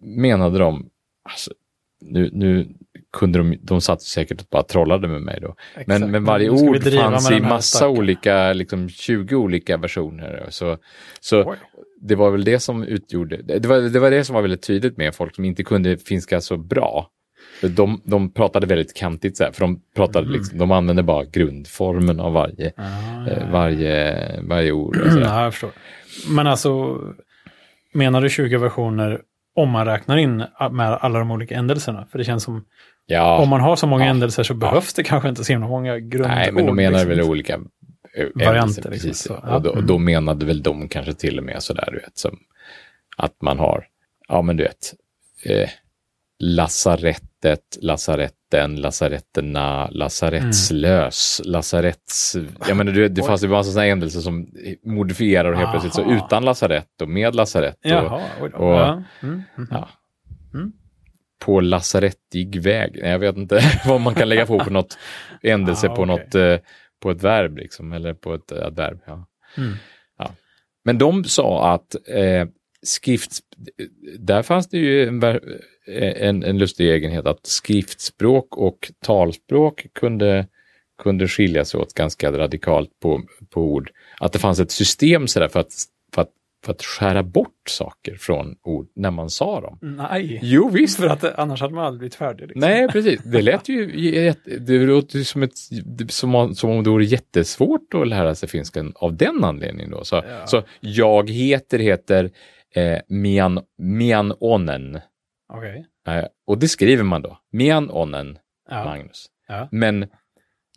menade 0.00 0.58
de, 0.58 0.90
alltså, 1.30 1.52
nu, 2.00 2.30
nu 2.32 2.68
kunde 3.12 3.38
de, 3.38 3.58
de 3.62 3.80
satt 3.80 4.02
säkert 4.02 4.40
och 4.40 4.46
bara 4.50 4.62
trollade 4.62 5.08
med 5.08 5.22
mig 5.22 5.38
då. 5.40 5.54
exakt. 5.74 5.86
Men, 5.86 6.10
men 6.10 6.24
varje 6.24 6.50
ord 6.50 6.82
fanns 6.82 7.30
i 7.30 7.40
massa 7.40 7.62
stackaren. 7.62 7.98
olika, 7.98 8.52
liksom 8.52 8.88
20 8.88 9.36
olika 9.36 9.76
versioner. 9.76 10.46
Så, 10.48 10.78
så 11.20 11.44
Oj. 11.44 11.56
det 12.00 12.14
var 12.14 12.30
väl 12.30 12.44
det 12.44 12.60
som 12.60 12.84
utgjorde, 12.84 13.42
det 13.42 13.66
var, 13.66 13.80
det 13.80 14.00
var 14.00 14.10
det 14.10 14.24
som 14.24 14.34
var 14.34 14.42
väldigt 14.42 14.62
tydligt 14.62 14.96
med 14.96 15.14
folk 15.14 15.34
som 15.34 15.44
inte 15.44 15.64
kunde 15.64 15.98
finska 15.98 16.40
så 16.40 16.56
bra. 16.56 17.10
De, 17.68 18.00
de 18.04 18.32
pratade 18.34 18.66
väldigt 18.66 18.94
kantigt 18.96 19.36
så 19.36 19.44
här, 19.44 19.52
för 19.52 19.60
de 19.60 19.80
pratade 19.96 20.26
Mm. 20.26 20.32
liksom, 20.38 20.58
de 20.58 20.70
använde 20.70 21.02
bara 21.02 21.24
grundformen 21.24 22.20
av 22.20 22.32
varje, 22.32 22.72
Ah, 22.76 23.30
eh, 23.30 23.50
varje, 23.52 24.40
varje 24.42 24.72
ord. 24.72 24.96
Och 24.96 25.12
så. 25.12 25.18
Ja, 25.18 25.44
jag 25.44 25.52
förstår. 25.52 25.70
Men 26.28 26.46
alltså, 26.46 26.98
menar 27.94 28.20
du 28.22 28.28
20 28.30 28.58
versioner 28.58 29.20
om 29.56 29.70
man 29.70 29.86
räknar 29.86 30.16
in 30.16 30.36
med 30.70 30.98
alla 31.00 31.18
de 31.18 31.30
olika 31.30 31.54
ändelserna? 31.54 32.06
För 32.10 32.18
det 32.18 32.24
känns 32.24 32.42
som, 32.44 32.64
Ja, 33.06 33.38
om 33.38 33.48
man 33.48 33.60
har 33.60 33.76
så 33.76 33.86
många 33.86 34.04
Ja. 34.04 34.10
ändelser 34.10 34.42
så 34.42 34.54
behövs 34.54 34.94
det 34.94 35.02
kanske 35.02 35.28
inte 35.28 35.44
så 35.44 35.52
himla 35.52 35.68
många 35.68 35.98
grundord. 35.98 36.30
nej, 36.30 36.52
men 36.52 36.66
de 36.66 36.76
menar 36.76 36.98
väl 37.04 37.08
liksom. 37.16 37.30
olika 37.30 37.54
eh, 38.16 38.26
Varianter, 38.46 38.90
liksom, 38.90 39.14
så, 39.14 39.40
ja. 39.42 39.54
Och 39.54 39.62
då, 39.62 39.72
Mm. 39.72 39.86
då 39.86 39.98
menade 39.98 40.46
väl 40.46 40.62
de 40.62 40.88
kanske 40.88 41.14
till 41.14 41.38
och 41.38 41.44
med 41.44 41.62
sådär, 41.62 41.88
du 41.92 41.98
vet, 41.98 42.18
som 42.18 42.38
att 43.16 43.42
man 43.42 43.58
har, 43.58 43.84
ja 44.28 44.42
men 44.42 44.56
du 44.56 44.62
vet, 44.64 44.94
eh, 45.44 45.68
lasarettet, 46.44 47.78
lasaretten, 47.80 48.76
lasaretterna, 48.80 49.90
lasarettslös, 49.90 51.40
lasaretts... 51.44 52.36
Jag 52.68 52.76
menar, 52.76 52.92
det 52.92 53.20
Oj. 53.22 53.26
fanns 53.26 53.44
ju 53.44 53.48
massa 53.48 53.70
sådana 53.70 53.86
ändelser 53.86 54.20
som 54.20 54.48
modifierar 54.84 55.52
och 55.52 55.58
helt 55.58 55.70
plötsligt 55.70 55.94
så 55.94 56.02
Aha. 56.02 56.26
utan 56.26 56.44
lasarett 56.44 57.00
och 57.02 57.08
med 57.08 57.34
lasarett 57.34 57.74
och 57.84 57.90
Jaha, 57.90 58.22
då. 58.40 58.46
och- 58.46 58.74
ja. 58.74 59.02
Mm, 59.22 59.42
mm. 59.56 59.68
ja. 59.70 59.88
Mm. 60.54 60.72
på 61.44 61.60
lasarettig 61.60 62.62
väg. 62.62 62.96
Jag 63.02 63.18
vet 63.18 63.36
inte 63.36 63.60
vad 63.86 64.00
man 64.00 64.14
kan 64.14 64.28
lägga 64.28 64.46
på 64.46 64.58
på 64.58 64.70
något 64.70 64.98
ändelse 65.42 65.86
Ah, 65.90 65.96
på 65.96 66.02
okej. 66.02 66.16
något, 66.16 66.60
på 67.02 67.10
ett 67.10 67.22
verb 67.22 67.56
liksom, 67.58 67.92
eller 67.92 68.14
på 68.14 68.34
ett 68.34 68.52
eh, 68.52 68.66
adverb. 68.66 68.98
Ja. 69.06 69.26
Mm. 69.56 69.72
Men 70.84 70.98
de 70.98 71.24
sa 71.24 71.74
att 71.74 71.96
eh, 72.08 72.46
skrift, 72.82 73.32
där 74.18 74.42
fanns 74.42 74.68
det 74.68 74.78
ju 74.78 75.08
en, 75.08 75.20
en, 75.86 76.42
en 76.44 76.58
lustig 76.58 76.90
egenhet 76.90 77.26
att 77.26 77.46
skriftspråk 77.46 78.56
och 78.56 78.92
talspråk 79.04 79.86
kunde, 79.92 80.46
kunde 81.02 81.28
skilja 81.28 81.64
sig 81.64 81.80
åt 81.80 81.94
ganska 81.94 82.32
radikalt 82.32 82.90
på, 83.02 83.22
på 83.50 83.60
ord. 83.62 83.90
Att 84.20 84.32
det 84.32 84.38
fanns 84.38 84.60
ett 84.60 84.70
system 84.70 85.26
sådär 85.28 85.48
för 85.48 85.60
att, 85.60 85.72
för, 86.14 86.22
att, 86.22 86.28
för 86.64 86.72
att 86.72 86.82
skära 86.82 87.22
bort 87.22 87.62
saker 87.68 88.14
från 88.16 88.54
ord 88.62 88.86
när 88.96 89.10
man 89.10 89.30
sa 89.30 89.60
dem. 89.60 89.78
Nej, 89.82 90.38
Jo 90.42 90.68
visst, 90.68 90.98
för 91.00 91.06
att 91.06 91.24
annars 91.24 91.60
hade 91.60 91.74
man 91.74 91.84
aldrig 91.84 91.98
blivit 91.98 92.14
färdig. 92.14 92.42
Liksom. 92.48 92.60
Nej, 92.60 92.88
precis. 92.88 93.20
Det 93.24 93.42
lät 93.42 93.68
ju 93.68 93.86
det 94.60 94.78
låter 94.78 95.18
som, 95.18 95.42
ett, 95.42 95.52
som, 96.08 96.34
om- 96.34 96.54
som 96.54 96.70
om 96.70 96.84
det 96.84 96.90
vore 96.90 97.04
jättesvårt 97.04 97.94
att 97.94 98.08
lära 98.08 98.34
sig 98.34 98.48
finska 98.48 98.84
av 98.94 99.16
den 99.16 99.44
anledningen. 99.44 99.90
Då. 99.90 100.04
Så, 100.04 100.16
Ja. 100.28 100.46
så 100.46 100.62
jag 100.80 101.30
heter 101.30 101.78
heter 101.78 102.30
eh, 102.74 102.98
Mian, 103.08 103.60
Mian 103.78 104.34
Onen. 104.40 104.98
Okej. 105.54 105.86
Eh, 106.06 106.24
och 106.46 106.58
det 106.58 106.68
skriver 106.68 107.04
man 107.04 107.22
då. 107.22 107.38
Mian 107.52 107.90
Onen, 107.90 108.38
Ja. 108.70 108.84
Magnus. 108.84 109.26
Ja. 109.48 109.68
Men, 109.70 110.06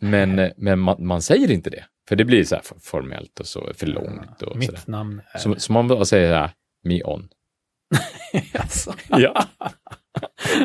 men, 0.00 0.50
men 0.56 0.78
man, 0.78 1.06
man 1.06 1.22
säger 1.22 1.50
inte 1.50 1.70
det. 1.70 1.84
För 2.08 2.16
det 2.16 2.24
blir 2.24 2.44
så 2.44 2.54
här 2.54 2.62
formellt 2.82 3.40
och 3.40 3.46
så 3.46 3.72
för 3.74 3.86
långt. 3.86 4.42
Och 4.42 4.52
så. 4.52 4.58
Mitt 4.58 4.86
namn 4.86 5.22
är... 5.32 5.38
så, 5.38 5.54
så 5.54 5.72
man 5.72 5.88
bara 5.88 6.04
säger 6.04 6.32
så 6.32 6.36
här, 6.36 6.50
Mion. 6.84 7.28
alltså. 8.58 8.94
Ja, 9.08 9.44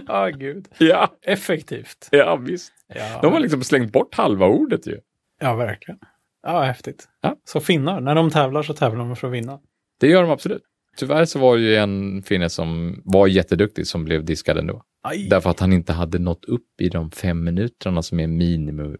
Ja, 0.07 0.27
gud. 0.27 0.67
ja, 0.77 1.09
Effektivt. 1.21 2.07
ja 2.11 2.35
visst. 2.35 2.73
Ja, 2.87 3.19
De 3.21 3.33
har 3.33 3.39
liksom 3.39 3.63
slängt 3.63 3.91
bort 3.91 4.15
halva 4.15 4.45
ordet 4.45 4.87
ju. 4.87 4.99
ja 5.41 5.55
verkligen. 5.55 5.99
Ja, 6.43 6.61
häftigt. 6.61 7.09
Ja. 7.21 7.35
Så 7.43 7.59
finnar, 7.59 8.01
när 8.01 8.15
de 8.15 8.29
tävlar 8.29 8.63
så 8.63 8.73
tävlar 8.73 9.05
de 9.05 9.15
för 9.15 9.27
att 9.27 9.33
vinna. 9.33 9.59
Det 9.99 10.07
gör 10.07 10.21
de 10.21 10.31
absolut. 10.31 10.63
Tyvärr 10.97 11.25
så 11.25 11.39
var 11.39 11.57
det 11.57 11.63
ju 11.63 11.75
en 11.75 12.23
finne 12.23 12.49
som 12.49 13.01
var 13.05 13.27
jätteduktig 13.27 13.87
som 13.87 14.03
blev 14.03 14.25
diskad 14.25 14.57
ändå. 14.57 14.83
Aj. 15.03 15.27
Därför 15.29 15.49
att 15.49 15.59
han 15.59 15.73
inte 15.73 15.93
hade 15.93 16.19
nått 16.19 16.45
upp 16.45 16.81
i 16.81 16.89
de 16.89 17.11
fem 17.11 17.43
minuterna 17.43 18.01
som 18.01 18.19
är 18.19 18.27
minimum. 18.27 18.97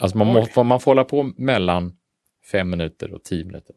Alltså 0.00 0.18
man, 0.18 0.36
Oj. 0.36 0.46
må, 0.56 0.62
man 0.62 0.80
får 0.80 0.90
hålla 0.90 1.04
på 1.04 1.32
mellan 1.36 1.92
fem 2.52 2.70
minuter 2.70 3.14
och 3.14 3.24
tio 3.24 3.44
minuter. 3.44 3.74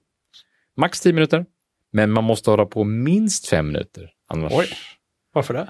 Max 0.78 1.02
tio 1.02 1.14
minuter. 1.14 1.46
Men 1.91 2.12
man 2.12 2.24
måste 2.24 2.50
hålla 2.50 2.66
på 2.66 2.84
minst 2.84 3.48
fem 3.48 3.68
minuter. 3.68 4.12
Annars, 4.28 4.54
Oj. 4.56 4.68
Varför 5.34 5.54
det? 5.54 5.70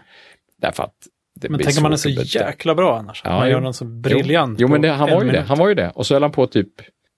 Därför 0.58 0.84
att 0.84 1.08
det 1.36 1.50
Men 1.50 1.60
tänker 1.60 1.82
man 1.82 1.94
är 1.94 1.98
så 1.98 2.10
jäkla 2.10 2.76
bra 2.76 2.98
annars. 2.98 3.22
Ja, 3.26 3.32
man 3.32 3.48
jo. 3.48 3.52
gör 3.52 3.62
någon 3.62 3.74
så 3.74 3.86
briljant 3.86 4.60
Jo, 4.60 4.68
men 4.68 4.82
på 4.82 4.88
det, 4.88 4.94
han 4.94 5.10
var 5.10 5.24
ju 5.24 5.32
det. 5.32 5.42
Han 5.42 5.58
var 5.58 5.70
ju 5.70 5.76
det. 5.76 5.90
Och 5.90 6.06
så 6.06 6.16
höll 6.16 6.24
han 6.24 6.32
på 6.32 6.48
typ 6.48 6.70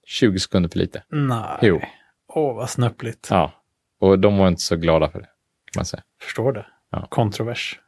20 0.07 0.39
sekunder 0.39 0.69
för 0.69 0.79
lite. 0.79 1.03
Nej. 1.09 1.57
Jo. 1.61 1.81
Åh, 2.27 2.55
vad 2.55 2.69
snöpligt. 2.69 3.27
Ja. 3.29 3.51
Och 3.99 4.19
de 4.19 4.37
var 4.37 4.47
inte 4.47 4.61
så 4.61 4.75
glada 4.75 5.09
för 5.09 5.19
det. 5.19 5.25
Kan 5.71 5.79
man 5.79 5.85
säga. 5.85 6.03
Förstår 6.21 6.53
det. 6.53 6.65
Ja. 6.91 7.07
Kontrovers. 7.09 7.79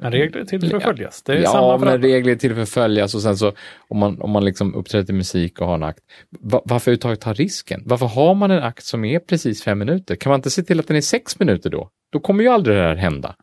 Men 0.00 0.12
regler 0.12 0.40
är 0.40 0.44
till 0.44 0.60
för 0.60 0.76
att 0.76 0.82
Ja. 0.82 0.88
följas. 0.88 1.22
Det 1.22 1.32
är 1.32 1.36
ja, 1.42 1.50
samma 1.52 1.78
för 1.78 1.86
men 1.86 2.02
regler 2.02 2.32
är 2.32 2.36
till 2.36 2.54
för 2.54 2.62
att 2.62 2.68
följas 2.68 3.14
och 3.14 3.22
sen 3.22 3.36
så 3.36 3.52
om 3.88 3.98
man, 3.98 4.20
om 4.20 4.30
man 4.30 4.44
liksom 4.44 4.74
uppträder 4.74 5.14
musik 5.14 5.60
och 5.60 5.66
har 5.66 5.74
en 5.74 5.82
akt. 5.82 6.00
Va, 6.40 6.62
varför 6.64 6.90
överhuvudtaget 6.90 7.20
ta 7.20 7.32
risken? 7.32 7.82
Varför 7.86 8.06
har 8.06 8.34
man 8.34 8.50
en 8.50 8.62
akt 8.62 8.84
som 8.84 9.04
är 9.04 9.18
precis 9.18 9.62
fem 9.62 9.78
minuter? 9.78 10.16
Kan 10.16 10.30
man 10.30 10.38
inte 10.38 10.50
se 10.50 10.62
till 10.62 10.80
att 10.80 10.86
den 10.88 10.96
är 10.96 11.00
sex 11.00 11.38
minuter 11.40 11.70
då? 11.70 11.90
Då 12.12 12.20
kommer 12.20 12.42
ju 12.44 12.48
aldrig 12.50 12.76
det 12.76 12.82
här 12.82 12.96
hända. 12.96 13.34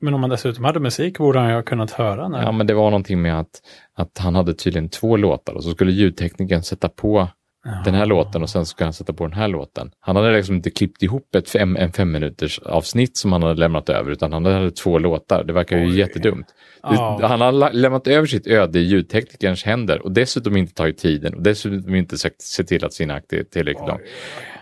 Men 0.00 0.14
om 0.14 0.20
man 0.20 0.30
dessutom 0.30 0.64
hade 0.64 0.80
musik 0.80 1.18
borde 1.18 1.38
han 1.38 1.48
ju 1.48 1.54
ha 1.54 1.62
kunnat 1.62 1.90
höra 1.90 2.28
när... 2.28 2.42
Ja, 2.42 2.52
men 2.52 2.66
det 2.66 2.74
var 2.74 2.90
någonting 2.90 3.22
med 3.22 3.40
att, 3.40 3.62
att 3.94 4.18
han 4.18 4.34
hade 4.34 4.54
tydligen 4.54 4.88
två 4.88 5.16
låtar 5.16 5.54
och 5.54 5.64
så 5.64 5.70
skulle 5.70 5.92
ljudteknikern 5.92 6.62
sätta 6.62 6.88
på 6.88 7.28
Ja. 7.64 7.82
den 7.84 7.94
här 7.94 8.06
låten 8.06 8.42
och 8.42 8.50
sen 8.50 8.66
skulle 8.66 8.86
han 8.86 8.92
sätta 8.92 9.12
på 9.12 9.26
den 9.26 9.32
här 9.38 9.48
låten. 9.48 9.90
Han 10.00 10.16
hade 10.16 10.36
liksom 10.36 10.54
inte 10.54 10.70
klippt 10.70 11.02
ihop 11.02 11.34
ett 11.34 11.50
fem, 11.50 11.76
en 11.76 11.92
fem 11.92 12.12
minuters 12.12 12.58
avsnitt 12.58 13.16
som 13.16 13.32
han 13.32 13.42
hade 13.42 13.54
lämnat 13.54 13.88
över 13.88 14.10
utan 14.10 14.32
han 14.32 14.44
hade 14.44 14.70
två 14.70 14.98
låtar. 14.98 15.44
Det 15.44 15.52
verkar 15.52 15.78
ju 15.78 15.86
Oj. 15.86 15.98
jättedumt. 15.98 16.46
Det, 16.48 16.54
Ja. 16.82 17.18
Han 17.26 17.40
har 17.40 17.72
lämnat 17.72 18.06
över 18.06 18.26
sitt 18.26 18.46
öde 18.46 18.78
i 18.78 18.82
ljudteknikerns 18.82 19.64
händer 19.64 20.02
och 20.02 20.12
dessutom 20.12 20.56
inte 20.56 20.74
tagit 20.74 20.98
tiden 20.98 21.34
och 21.34 21.42
dessutom 21.42 21.94
inte 21.94 22.18
sökt, 22.18 22.42
se 22.42 22.64
till 22.64 22.84
att 22.84 22.92
sin 22.92 23.10
akt 23.10 23.32
är 23.32 23.42
tillräckligt 23.44 23.88
lång. 23.88 24.00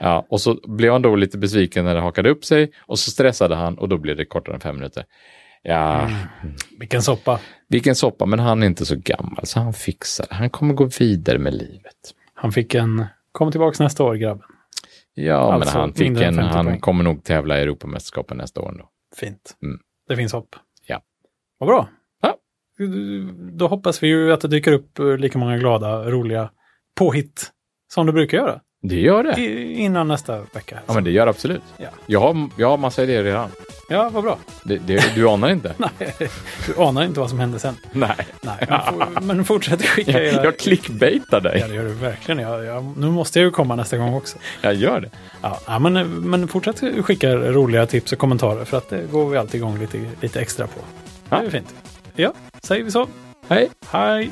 Ja, 0.00 0.26
och 0.30 0.40
så 0.40 0.54
blev 0.76 0.92
han 0.92 1.02
då 1.02 1.16
lite 1.16 1.38
besviken 1.38 1.84
när 1.84 1.94
det 1.94 2.00
hakade 2.00 2.30
upp 2.30 2.44
sig 2.44 2.70
och 2.86 2.98
så 2.98 3.10
stressade 3.10 3.54
han 3.54 3.78
och 3.78 3.88
då 3.88 3.98
blev 3.98 4.16
det 4.16 4.24
kortare 4.24 4.54
än 4.54 4.60
fem 4.60 4.76
minuter. 4.76 5.04
Ja, 5.62 6.00
Mm. 6.02 6.54
Vilken 6.78 7.02
soppa. 7.02 7.40
vilken 7.68 7.94
soppa, 7.94 8.26
men 8.26 8.38
han 8.38 8.62
är 8.62 8.66
inte 8.66 8.86
så 8.86 8.96
gammal 8.96 9.46
så 9.46 9.60
han 9.60 9.72
fixar 9.72 10.26
det. 10.28 10.34
Han 10.34 10.50
kommer 10.50 10.74
gå 10.74 10.84
vidare 10.98 11.38
med 11.38 11.52
livet. 11.54 12.14
Han 12.40 12.52
fick 12.52 12.74
en... 12.74 13.04
Kom 13.32 13.50
tillbaka 13.50 13.82
nästa 13.84 14.04
år, 14.04 14.14
grabben. 14.14 14.44
Ja, 15.14 15.52
Alltså, 15.52 15.58
men 15.78 15.80
han 15.80 15.92
fick 15.94 16.08
en, 16.08 16.16
50 16.16 16.40
han 16.42 16.66
poäng. 16.66 16.80
kommer 16.80 17.04
nog 17.04 17.24
tävla 17.24 17.58
i 17.58 17.62
Europamästerskapen 17.62 18.36
nästa 18.36 18.60
år 18.60 18.68
ändå. 18.68 18.88
Fint. 19.16 19.56
Mm. 19.62 19.78
Det 20.08 20.16
finns 20.16 20.32
hopp. 20.32 20.56
Ja. 20.86 21.00
Vad 21.58 21.66
bra. 21.68 21.88
Ja. 22.22 22.36
Då 23.52 23.66
hoppas 23.66 24.02
vi 24.02 24.06
ju 24.08 24.32
att 24.32 24.40
det 24.40 24.48
dyker 24.48 24.72
upp 24.72 24.98
lika 25.18 25.38
många 25.38 25.56
glada, 25.58 26.10
roliga 26.10 26.50
påhitt 26.94 27.50
som 27.92 28.06
det 28.06 28.12
brukar 28.12 28.38
göra. 28.38 28.60
Det 28.82 29.00
gör 29.00 29.22
det. 29.22 29.40
I, 29.40 29.74
innan 29.80 30.08
nästa 30.08 30.40
vecka. 30.40 30.78
Ja, 30.86 30.94
men 30.94 31.04
det 31.04 31.10
gör 31.10 31.26
det 31.26 31.30
absolut. 31.30 31.62
Ja. 31.76 31.88
Jag, 32.06 32.20
har, 32.20 32.48
jag 32.56 32.68
har 32.68 32.76
massa 32.76 33.02
idéer 33.02 33.24
redan. 33.24 33.50
ja, 33.88 34.10
vad 34.12 34.24
bra. 34.24 34.38
Det, 34.64 34.78
det, 34.78 35.14
du 35.14 35.28
anar 35.28 35.50
inte? 35.50 35.74
Nej, 35.78 36.14
du 36.66 36.82
anar 36.82 37.04
inte 37.04 37.20
vad 37.20 37.30
som 37.30 37.38
händer 37.38 37.58
sen. 37.58 37.76
Nej. 37.92 38.16
Nej, 38.40 38.66
men, 38.68 38.80
for, 38.80 39.20
men 39.20 39.44
fortsätt 39.44 39.86
skicka 39.86 40.12
Jag, 40.22 40.22
era... 40.22 40.44
jag 40.44 40.58
clickbaitar 40.58 41.40
dig. 41.40 41.58
Ja, 41.60 41.68
det 41.68 41.74
gör 41.74 41.84
du 41.84 41.92
verkligen. 41.92 42.38
Jag, 42.38 42.64
jag, 42.64 42.96
nu 42.96 43.06
måste 43.06 43.38
jag 43.38 43.44
ju 43.44 43.50
komma 43.50 43.76
nästa 43.76 43.96
gång 43.96 44.14
också. 44.14 44.38
Jag 44.60 44.74
gör 44.74 45.00
det. 45.00 45.10
Ja, 45.42 45.60
ja, 45.66 45.78
men, 45.78 46.20
men 46.30 46.48
fortsätt 46.48 47.04
skicka 47.04 47.36
roliga 47.36 47.86
tips 47.86 48.12
och 48.12 48.18
kommentarer 48.18 48.64
för 48.64 48.76
att 48.76 48.88
det 48.90 49.12
går 49.12 49.30
vi 49.30 49.36
alltid 49.38 49.58
igång 49.60 49.78
lite, 49.78 50.04
lite 50.20 50.40
extra 50.40 50.66
på. 50.66 50.80
Det 51.28 51.36
är 51.46 51.50
fint. 51.50 51.74
Ja, 52.14 52.32
säger 52.62 52.84
vi 52.84 52.90
så. 52.90 53.06
Hej. 53.48 53.70
Hej! 53.90 54.30